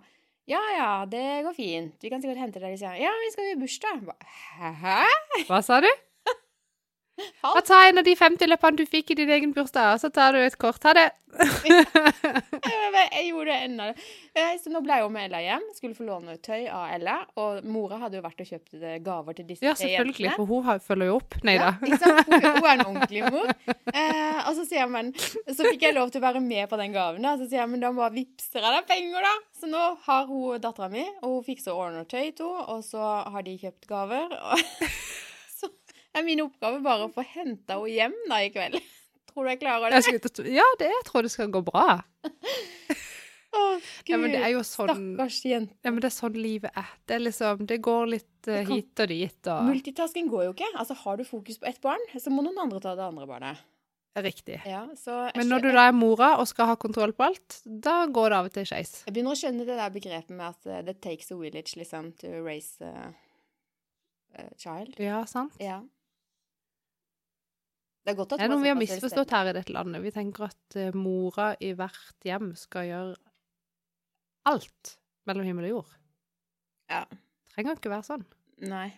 Ja 0.46 0.60
ja, 0.78 0.90
det 1.10 1.42
går 1.42 1.56
fint. 1.58 1.96
Vi 2.04 2.10
kan 2.12 2.22
sikkert 2.22 2.38
hente 2.38 2.60
deg 2.60 2.76
litt 2.76 2.80
senere. 2.84 3.00
Ja, 3.02 3.10
vi 3.24 3.32
skal 3.34 3.48
i 3.50 3.56
bursdag. 3.58 4.04
Hæ? 4.60 5.00
Hva 5.48 5.62
sa 5.66 5.80
du? 5.82 5.90
Bare 7.46 7.62
ta 7.64 7.78
en 7.88 8.02
av 8.02 8.04
de 8.08 8.16
50 8.20 8.50
løpene 8.52 8.78
du 8.82 8.86
fikk 8.90 9.12
i 9.14 9.20
din 9.22 9.30
egen 9.32 9.54
bursdag, 9.56 9.94
og 9.96 10.02
så 10.04 10.10
tar 10.12 10.34
du 10.36 10.42
et 10.44 10.58
kort. 10.60 10.84
Ha 10.84 10.92
det. 10.98 11.06
Jeg, 13.16 13.28
gjorde 13.30 13.46
det 13.52 13.56
ennå. 13.66 13.86
Eh, 14.36 14.54
Så 14.64 14.72
nå 14.72 14.80
ble 14.84 14.96
jeg 14.98 15.04
jo 15.04 15.10
med 15.12 15.26
Ella 15.28 15.40
hjem. 15.44 15.64
Skulle 15.76 15.96
få 15.98 16.06
låne 16.08 16.36
tøy 16.44 16.66
av 16.72 16.92
Ella. 16.96 17.16
Og 17.42 17.66
mora 17.68 17.98
hadde 18.02 18.20
jo 18.20 18.24
vært 18.24 18.42
og 18.44 18.50
kjøpt 18.50 18.76
eh, 18.80 18.96
gaver 19.04 19.36
til 19.38 19.48
disse 19.50 19.66
Ja, 19.66 19.74
selvfølgelig, 19.80 20.26
jentene. 20.30 20.36
for 20.40 20.46
hun 20.52 20.80
følger 20.86 21.10
jo 21.12 21.18
opp. 21.20 21.38
Nei 21.48 21.56
da. 21.60 21.74
Ja? 21.84 22.00
Hun, 22.06 22.38
hun 22.40 22.70
er 22.70 22.72
en 22.74 22.86
ordentlig 22.86 23.24
mor. 23.36 23.52
Eh, 23.92 24.40
og 24.46 24.52
så 24.60 24.66
sier 24.68 24.82
jeg, 24.84 24.92
men 24.96 25.12
Så 25.16 25.62
fikk 25.68 25.86
jeg 25.88 25.96
lov 25.98 26.12
til 26.14 26.22
å 26.24 26.26
være 26.28 26.44
med 26.44 26.70
på 26.72 26.80
den 26.82 26.96
gaven, 26.96 27.24
da. 27.26 27.36
Så 27.40 27.50
sier 27.50 27.62
jeg, 27.64 27.72
men 27.74 27.84
da 27.84 27.92
må 27.96 28.06
jeg 28.08 28.18
vippse 28.22 28.64
deg 28.66 28.88
penger, 28.90 29.28
da. 29.28 29.36
Så 29.60 29.72
nå 29.72 29.84
har 30.08 30.28
hun 30.32 30.60
dattera 30.64 30.92
mi, 30.92 31.06
og 31.22 31.38
hun 31.40 31.46
fikser 31.48 31.76
ordner 31.76 32.08
tøy 32.08 32.32
til 32.36 32.52
henne, 32.52 32.68
og 32.76 32.84
så 32.88 33.04
har 33.32 33.46
de 33.46 33.58
kjøpt 33.62 33.88
gaver. 33.92 34.36
Og 34.40 34.60
er 36.20 36.28
min 36.28 36.44
oppgave 36.46 36.82
bare 36.86 37.08
å 37.08 37.14
få 37.14 37.26
henta 37.28 37.80
henne 37.80 37.92
hjem 37.94 38.16
da 38.32 38.42
i 38.44 38.52
kveld. 38.54 38.80
Tror 39.32 39.46
du 39.46 39.52
jeg 39.52 39.62
klarer 39.64 39.92
det? 39.92 40.00
Jeg 40.00 40.56
Ja, 40.56 40.66
det 40.80 40.88
jeg 40.92 41.06
tror 41.10 41.26
det 41.26 41.32
skal 41.34 41.52
gå 41.52 41.62
bra. 41.66 42.00
Å, 43.56 43.62
Ja, 44.08 44.18
men 44.20 44.34
det 44.34 44.40
er 44.40 44.52
Gud, 44.52 44.58
jo 44.58 44.64
sånn 44.68 44.90
Stakkars 44.92 45.38
jente. 45.48 45.76
Ja, 45.84 45.92
men 45.92 46.02
det 46.04 46.10
er 46.10 46.16
sånn 46.16 46.36
livet 46.40 46.76
er. 46.76 46.90
Det 47.08 47.18
er 47.18 47.24
liksom 47.24 47.68
Det 47.70 47.78
går 47.84 48.10
litt 48.12 48.50
uh, 48.52 48.62
hit 48.68 49.04
og 49.04 49.12
dit 49.12 49.52
og 49.52 49.70
Multitasking 49.70 50.28
går 50.32 50.50
jo 50.50 50.56
ikke. 50.56 50.72
Altså, 50.76 50.98
Har 51.04 51.20
du 51.20 51.24
fokus 51.28 51.60
på 51.62 51.70
ett 51.70 51.80
barn, 51.84 52.04
så 52.20 52.34
må 52.34 52.44
noen 52.46 52.60
andre 52.66 52.82
ta 52.84 52.96
det 52.98 53.06
andre 53.06 53.28
barnet. 53.30 53.64
Riktig. 54.16 54.62
Ja, 54.64 54.86
Men 55.36 55.50
når 55.52 55.60
du 55.60 55.70
da 55.76 55.90
er 55.90 55.96
mora 55.96 56.38
og 56.40 56.48
skal 56.48 56.70
ha 56.70 56.78
kontroll 56.80 57.12
på 57.12 57.26
alt, 57.26 57.58
da 57.66 58.06
går 58.08 58.32
det 58.32 58.38
av 58.38 58.46
og 58.48 58.54
til 58.56 58.68
skeis. 58.70 58.94
Jeg 59.04 59.12
begynner 59.12 59.36
å 59.36 59.40
skjønne 59.40 59.66
det 59.68 59.76
der 59.76 59.92
begrepet 59.92 60.32
med 60.32 60.54
at 60.54 60.70
uh, 60.72 60.92
it 60.92 61.02
takes 61.04 61.34
a 61.36 61.40
village 61.40 61.76
liksom, 61.76 62.14
to 62.22 62.32
raise 62.46 62.80
uh, 62.80 63.12
a 64.40 64.48
child. 64.56 64.96
Ja, 65.04 65.26
sant? 65.28 65.60
Ja. 65.60 65.82
Det 68.06 68.14
er 68.14 68.18
godt 68.20 68.36
at 68.36 68.42
Det 68.42 68.46
er 68.46 68.52
noe 68.54 68.62
vi 68.62 68.70
har 68.70 68.78
misforstått 68.78 69.32
her 69.34 69.50
i 69.50 69.56
dette 69.58 69.74
landet. 69.74 70.04
Vi 70.04 70.12
tenker 70.14 70.46
at 70.52 70.78
eh, 70.78 70.94
mora 70.94 71.54
i 71.58 71.72
hvert 71.78 72.28
hjem 72.28 72.52
skal 72.60 72.86
gjøre 72.86 73.16
alt 74.46 74.92
mellom 75.26 75.48
himmel 75.48 75.66
og 75.72 75.74
jord. 75.80 75.96
Ja. 76.94 77.02
Trenger 77.56 77.80
ikke 77.80 77.90
være 77.96 78.06
sånn. 78.06 78.28
Nei. 78.70 78.92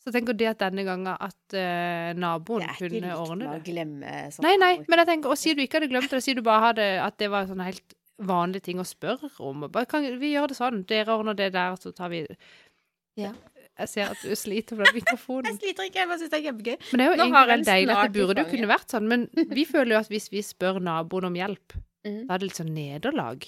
Så 0.00 0.12
tenker 0.14 0.32
de 0.32 0.46
at 0.48 0.60
denne 0.62 0.86
gangen 0.86 1.12
at 1.12 1.52
uh, 1.52 2.16
naboen 2.16 2.62
Det 2.64 2.70
Det 2.70 2.70
er 2.70 2.78
ikke 2.78 2.88
kunne 2.88 3.40
likt 3.44 3.52
å 3.52 3.64
glemme 3.66 4.12
sånn. 4.32 4.46
Nei, 4.46 4.54
nei, 4.62 4.70
men 4.88 5.02
jeg 5.02 5.08
tenker, 5.10 5.34
og 5.34 5.36
sier 5.36 5.58
du 5.58 5.60
ikke 5.66 5.76
hadde 5.76 5.90
glemt 5.92 6.08
det, 6.14 6.22
sier 6.24 6.38
du 6.38 6.44
bare 6.46 6.70
hadde, 6.70 6.86
at 7.04 7.18
det 7.20 7.28
var 7.32 7.50
sånn 7.50 7.60
helt 7.60 7.96
vanlig 8.30 8.62
ting 8.64 8.80
å 8.80 8.86
spørre 8.88 9.28
om. 9.44 9.66
Bare, 9.68 9.88
kan 9.90 10.06
vi 10.20 10.32
gjør 10.32 10.52
det 10.52 10.56
sånn? 10.56 10.80
Dere 10.88 11.18
ordner 11.18 11.36
det 11.36 11.50
der, 11.56 11.76
så 11.80 11.92
tar 11.96 12.12
vi 12.12 12.24
Ja. 13.20 13.34
Jeg 13.80 13.90
ser 13.94 14.14
at 14.14 14.22
du 14.22 14.32
sliter 14.38 14.76
med 14.80 14.90
den 14.92 15.00
Jeg 15.10 15.58
sliter 15.58 15.86
ikke, 15.88 16.02
jeg 16.02 16.10
bare 16.10 16.20
syns 16.20 16.32
det 16.32 16.40
er 16.40 16.46
kjempegøy. 16.48 16.76
Men 16.92 17.00
det 17.00 17.04
er 17.06 17.10
jo 17.10 17.16
Nå 17.20 17.26
egentlig 17.28 17.52
veldig 17.52 17.68
deilig 17.70 17.94
at 17.96 18.02
det 18.10 18.16
burde 18.20 18.44
jo 18.44 18.50
kunne 18.54 18.70
vært 18.72 18.94
sånn. 18.96 19.08
Men 19.10 19.28
vi 19.58 19.64
føler 19.68 19.96
jo 19.96 20.00
at 20.04 20.10
hvis 20.12 20.28
vi 20.32 20.42
spør 20.44 20.80
naboen 20.84 21.30
om 21.32 21.38
hjelp, 21.40 21.78
Mm. 22.00 22.22
da 22.24 22.32
er 22.32 22.40
det 22.40 22.46
litt 22.48 22.56
sånn 22.56 22.70
nederlag. 22.72 23.42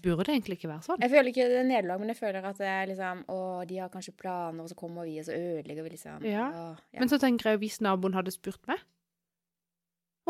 Burde 0.00 0.24
det 0.24 0.32
egentlig 0.32 0.54
ikke 0.56 0.70
være 0.70 0.84
sånn? 0.86 1.02
Jeg 1.04 1.10
føler 1.12 1.28
ikke 1.28 1.48
det 1.50 1.56
er 1.60 1.66
nederlag, 1.68 1.98
men 2.00 2.08
jeg 2.08 2.16
føler 2.16 2.46
at 2.48 2.56
det 2.56 2.68
er 2.72 2.86
liksom 2.88 3.18
Å, 3.28 3.36
de 3.68 3.76
har 3.82 3.90
kanskje 3.92 4.14
planer, 4.16 4.62
og 4.64 4.70
så 4.70 4.76
kommer 4.78 5.04
vi, 5.04 5.18
og 5.20 5.26
så 5.26 5.34
ødelegger 5.36 5.84
vi 5.84 5.90
liksom. 5.92 6.24
Ja. 6.24 6.46
Å, 6.48 6.62
ja. 6.94 7.02
Men 7.02 7.10
så 7.12 7.18
tenker 7.20 7.50
jeg 7.52 7.60
hvis 7.60 7.76
naboen 7.84 8.16
hadde 8.16 8.32
spurt 8.32 8.64
meg 8.70 8.80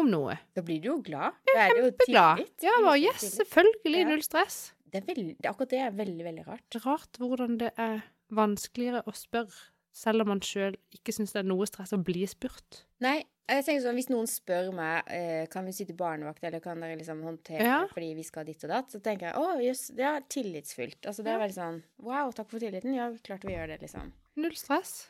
om 0.01 0.11
noe 0.11 0.35
Da 0.57 0.65
blir 0.67 0.81
du 0.83 0.89
jo 0.91 0.97
glad. 1.07 1.39
Da 1.47 1.69
er 1.69 1.77
det 1.77 1.85
jo 1.85 1.91
tillit. 2.03 2.55
Ja, 2.67 2.75
bare 2.83 2.99
yes, 3.05 3.29
selvfølgelig, 3.39 4.03
null 4.11 4.27
stress. 4.27 4.59
Det 4.91 5.05
er 5.05 5.07
veldig, 5.13 5.37
akkurat 5.47 5.71
det 5.71 5.81
er 5.87 5.95
veldig, 5.95 6.25
veldig 6.27 6.47
rart. 6.51 6.79
Rart 6.83 7.21
hvordan 7.23 7.59
det 7.63 7.71
er 7.79 8.01
vanskeligere 8.35 9.03
å 9.07 9.15
spørre, 9.17 9.69
selv 9.93 10.23
om 10.23 10.29
man 10.35 10.41
sjøl 10.45 10.77
ikke 10.95 11.13
syns 11.13 11.33
det 11.35 11.43
er 11.43 11.49
noe 11.51 11.67
stress 11.67 11.93
å 11.97 11.99
bli 12.05 12.23
spurt. 12.31 12.85
Nei, 13.03 13.25
jeg 13.51 13.65
tenker 13.67 13.83
sånn, 13.83 13.97
hvis 13.99 14.11
noen 14.13 14.29
spør 14.31 14.69
meg 14.77 15.09
eh, 15.11 15.47
kan 15.51 15.67
vi 15.67 15.73
sitte 15.75 15.97
barnevakt, 15.99 16.45
eller 16.47 16.63
kan 16.63 16.79
dere 16.81 16.99
liksom 17.01 17.25
håndtere 17.27 17.65
Ja. 17.67 17.81
det 17.83 17.95
fordi 17.97 18.11
vi 18.15 18.27
skal 18.29 18.47
ditt 18.47 18.63
og 18.69 18.71
datt, 18.71 18.93
så 18.95 19.01
tenker 19.03 19.31
jeg 19.33 19.41
å 19.41 19.57
jøss, 19.65 19.89
det 19.99 20.07
er 20.07 20.21
tillitsfullt. 20.31 21.01
Altså 21.11 21.25
det 21.27 21.33
er 21.35 21.43
veldig 21.43 21.57
sånn 21.59 21.81
wow, 22.07 22.31
takk 22.37 22.53
for 22.53 22.63
tilliten. 22.63 22.95
Ja, 22.95 23.09
klart 23.27 23.45
vi 23.49 23.57
gjør 23.57 23.73
det, 23.75 23.81
liksom. 23.83 24.13
Null 24.39 24.55
stress. 24.55 25.09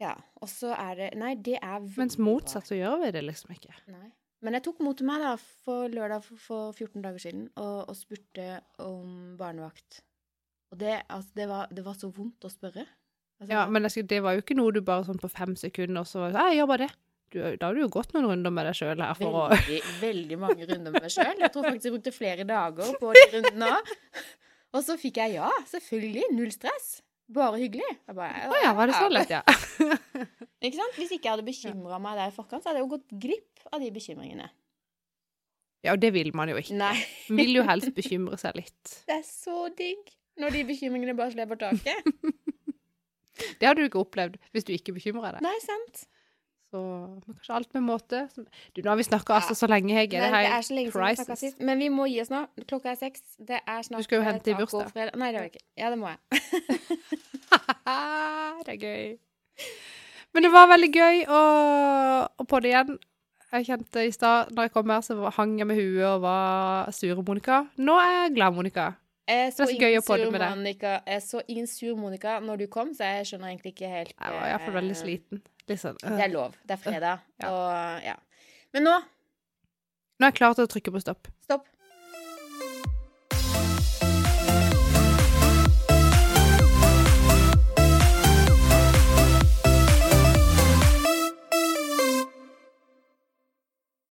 Ja. 0.00 0.16
Og 0.40 0.48
så 0.50 0.72
er 0.74 0.96
det 0.98 1.10
Nei, 1.20 1.34
det 1.36 1.58
er 1.60 1.78
veldig 1.84 2.00
Mens 2.00 2.16
motsatt 2.18 2.66
så 2.66 2.74
gjør 2.78 3.02
vi 3.04 3.12
det 3.14 3.22
liksom 3.28 3.52
ikke. 3.54 3.76
Nei. 3.92 4.08
Men 4.42 4.56
jeg 4.56 4.64
tok 4.66 4.80
mot 4.82 4.98
meg 5.06 5.20
da 5.22 5.36
for 5.38 5.92
lørdag 5.92 6.24
for 6.26 6.72
14 6.72 7.04
dager 7.04 7.22
siden 7.22 7.44
og, 7.60 7.84
og 7.92 7.94
spurte 7.94 8.56
om 8.82 9.36
barnevakt. 9.38 10.00
Og 10.72 10.80
det, 10.80 10.98
altså, 11.12 11.30
det, 11.36 11.46
var, 11.50 11.70
det 11.70 11.84
var 11.84 11.96
så 12.00 12.08
vondt 12.08 12.48
å 12.48 12.50
spørre. 12.52 12.86
Altså, 13.38 13.52
Ja, 13.52 13.64
men 13.68 13.84
jeg 13.88 14.06
det 14.08 14.22
var 14.24 14.36
jo 14.36 14.42
ikke 14.44 14.56
noe 14.56 14.72
du 14.72 14.80
bare 14.84 15.04
sånn 15.04 15.20
på 15.20 15.28
fem 15.32 15.54
sekunder, 15.58 16.04
og 16.04 16.08
så 16.08 16.26
det 16.26 16.32
sånn, 16.32 16.40
«Ja, 16.40 16.52
jeg 16.52 16.62
gjør 16.62 16.70
bare 16.72 16.86
det. 16.86 16.94
Du, 17.32 17.38
da 17.40 17.68
har 17.68 17.76
du 17.76 17.80
jo 17.80 17.88
gått 17.92 18.10
noen 18.12 18.26
runder 18.28 18.52
med 18.52 18.66
deg 18.68 18.76
sjøl 18.76 19.00
her 19.00 19.16
for 19.16 19.36
å 19.40 19.44
veldig, 19.52 19.78
veldig 20.02 20.36
mange 20.40 20.66
runder 20.68 20.92
med 20.92 21.06
meg 21.06 21.12
sjøl. 21.14 21.38
Jeg 21.40 21.52
tror 21.54 21.64
faktisk 21.64 21.88
jeg 21.88 21.94
brukte 21.94 22.12
flere 22.12 22.44
dager 22.48 22.90
på 23.00 23.12
de 23.16 23.22
rundene. 23.32 23.70
Og 24.76 24.84
så 24.84 24.98
fikk 25.00 25.20
jeg 25.20 25.38
ja, 25.38 25.48
selvfølgelig. 25.70 26.26
Null 26.36 26.52
stress. 26.52 26.90
Bare 27.32 27.56
hyggelig. 27.60 27.88
Jeg 27.88 28.16
bare, 28.18 28.48
Å 28.52 28.60
ja, 28.60 28.72
var 28.76 28.90
det 28.90 28.96
så 28.98 29.08
lett, 29.08 29.32
ja. 29.32 29.40
Ikke 30.64 30.76
sant? 30.76 30.96
Hvis 30.98 31.14
ikke 31.16 31.26
jeg 31.28 31.32
hadde 31.32 31.46
bekymra 31.46 32.00
meg 32.04 32.20
der 32.20 32.32
i 32.32 32.34
forkant, 32.36 32.62
så 32.64 32.70
hadde 32.70 32.82
jeg 32.82 32.86
jo 32.86 32.92
gått 32.92 33.14
glipp 33.24 33.64
av 33.72 33.80
de 33.82 33.88
bekymringene. 33.94 34.48
Ja, 35.82 35.96
og 35.96 36.02
det 36.04 36.12
vil 36.14 36.30
man 36.36 36.52
jo 36.52 36.60
ikke. 36.60 36.76
Nei. 36.78 36.94
Man 37.32 37.40
vil 37.40 37.56
jo 37.58 37.64
helst 37.66 37.90
bekymre 37.96 38.36
seg 38.38 38.60
litt. 38.60 38.98
Det 39.08 39.16
er 39.16 39.24
så 39.26 39.64
digg 39.78 40.12
når 40.40 40.54
de 40.56 40.64
bekymringene 40.70 41.16
bare 41.18 41.34
slipper 41.34 41.60
taket. 41.60 42.06
Det 43.58 43.66
har 43.66 43.74
du 43.74 43.82
ikke 43.82 43.98
opplevd 44.02 44.36
hvis 44.52 44.64
du 44.68 44.72
ikke 44.74 44.92
bekymrer 44.94 45.38
deg. 45.38 45.42
Nei, 45.44 45.54
sant? 45.64 46.04
Så 46.72 46.80
men 46.80 47.20
kanskje 47.36 47.54
alt 47.56 47.74
med 47.76 47.82
måte. 47.84 48.20
Som- 48.32 48.46
Du, 48.74 48.80
nå 48.82 48.88
har 48.92 48.96
vi 48.96 49.04
snakka 49.04 49.34
altså 49.36 49.54
så 49.58 49.68
lenge, 49.68 49.92
Hege. 49.92 50.20
Nei, 50.20 50.28
Det 50.30 50.44
det 50.48 50.52
er 50.56 50.62
så 50.68 50.74
lenge 50.76 50.92
siden 50.92 51.28
vi 51.32 51.36
sist. 51.36 51.60
Men 51.60 51.78
vi 51.78 51.88
må 51.92 52.06
gi 52.08 52.20
oss 52.22 52.30
nå. 52.32 52.46
Klokka 52.68 52.92
er 52.94 53.00
seks. 53.00 53.20
Det 53.38 53.58
er 53.66 53.82
snart 53.82 54.00
Du 54.00 54.08
skal 54.08 54.20
jo 54.20 54.24
hente 54.28 54.50
i 54.52 54.54
bursdag. 54.56 54.92
Nei, 54.94 55.32
det 55.32 55.40
har 55.40 55.48
jeg 55.48 55.52
ikke. 55.52 55.64
Ja, 55.76 55.90
det 55.90 55.98
må 56.00 56.08
jeg. 56.12 56.18
det 58.64 58.72
er 58.76 58.80
gøy. 58.80 59.18
Men 60.32 60.42
det 60.46 60.52
var 60.52 60.70
veldig 60.72 60.90
gøy 60.96 61.24
å, 61.28 61.40
å 62.40 62.44
podde 62.48 62.70
igjen. 62.72 62.96
Jeg 63.52 63.66
kjente 63.68 64.06
i 64.08 64.12
stad, 64.14 64.48
når 64.56 64.70
jeg 64.70 64.72
kom 64.72 64.88
her, 64.88 65.02
så 65.04 65.18
hang 65.36 65.58
jeg 65.60 65.68
med 65.68 65.76
huet 65.76 66.06
og 66.08 66.22
var 66.24 66.88
sure 66.96 67.20
Monica. 67.26 67.66
Nå 67.76 67.98
er 68.00 68.12
jeg 68.22 68.36
glad, 68.38 68.54
Monica. 68.56 68.86
Jeg 69.30 69.52
så, 69.54 69.66
så 69.68 69.76
gøy 69.78 69.96
å 70.00 70.02
podde 70.02 70.30
med 70.34 70.42
deg. 70.42 70.54
Monica. 70.58 70.92
jeg 71.06 71.22
så 71.22 71.42
ingen 71.46 71.68
sur 71.70 71.98
Monica 71.98 72.38
når 72.42 72.64
du 72.64 72.66
kom, 72.72 72.90
så 72.96 73.06
jeg 73.06 73.28
skjønner 73.30 73.52
egentlig 73.52 73.74
ikke 73.76 73.90
helt 73.90 74.14
Jeg 74.16 74.34
var 74.34 74.48
iallfall 74.50 74.78
veldig 74.80 74.96
eh, 74.96 75.00
sliten. 75.00 75.42
Sånn, 75.72 75.98
øh. 76.02 76.16
Det 76.18 76.24
er 76.26 76.32
lov. 76.32 76.56
Det 76.66 76.74
er 76.74 76.80
fredag. 76.82 77.22
Ja. 77.40 77.52
Og 77.52 78.06
ja. 78.08 78.16
Men 78.74 78.88
nå 78.88 78.96
Nå 79.02 80.26
er 80.26 80.30
jeg 80.30 80.38
klar 80.38 80.56
til 80.58 80.66
å 80.66 80.70
trykke 80.70 80.92
på 80.94 81.00
stopp. 81.02 81.30
Stopp. 81.42 81.70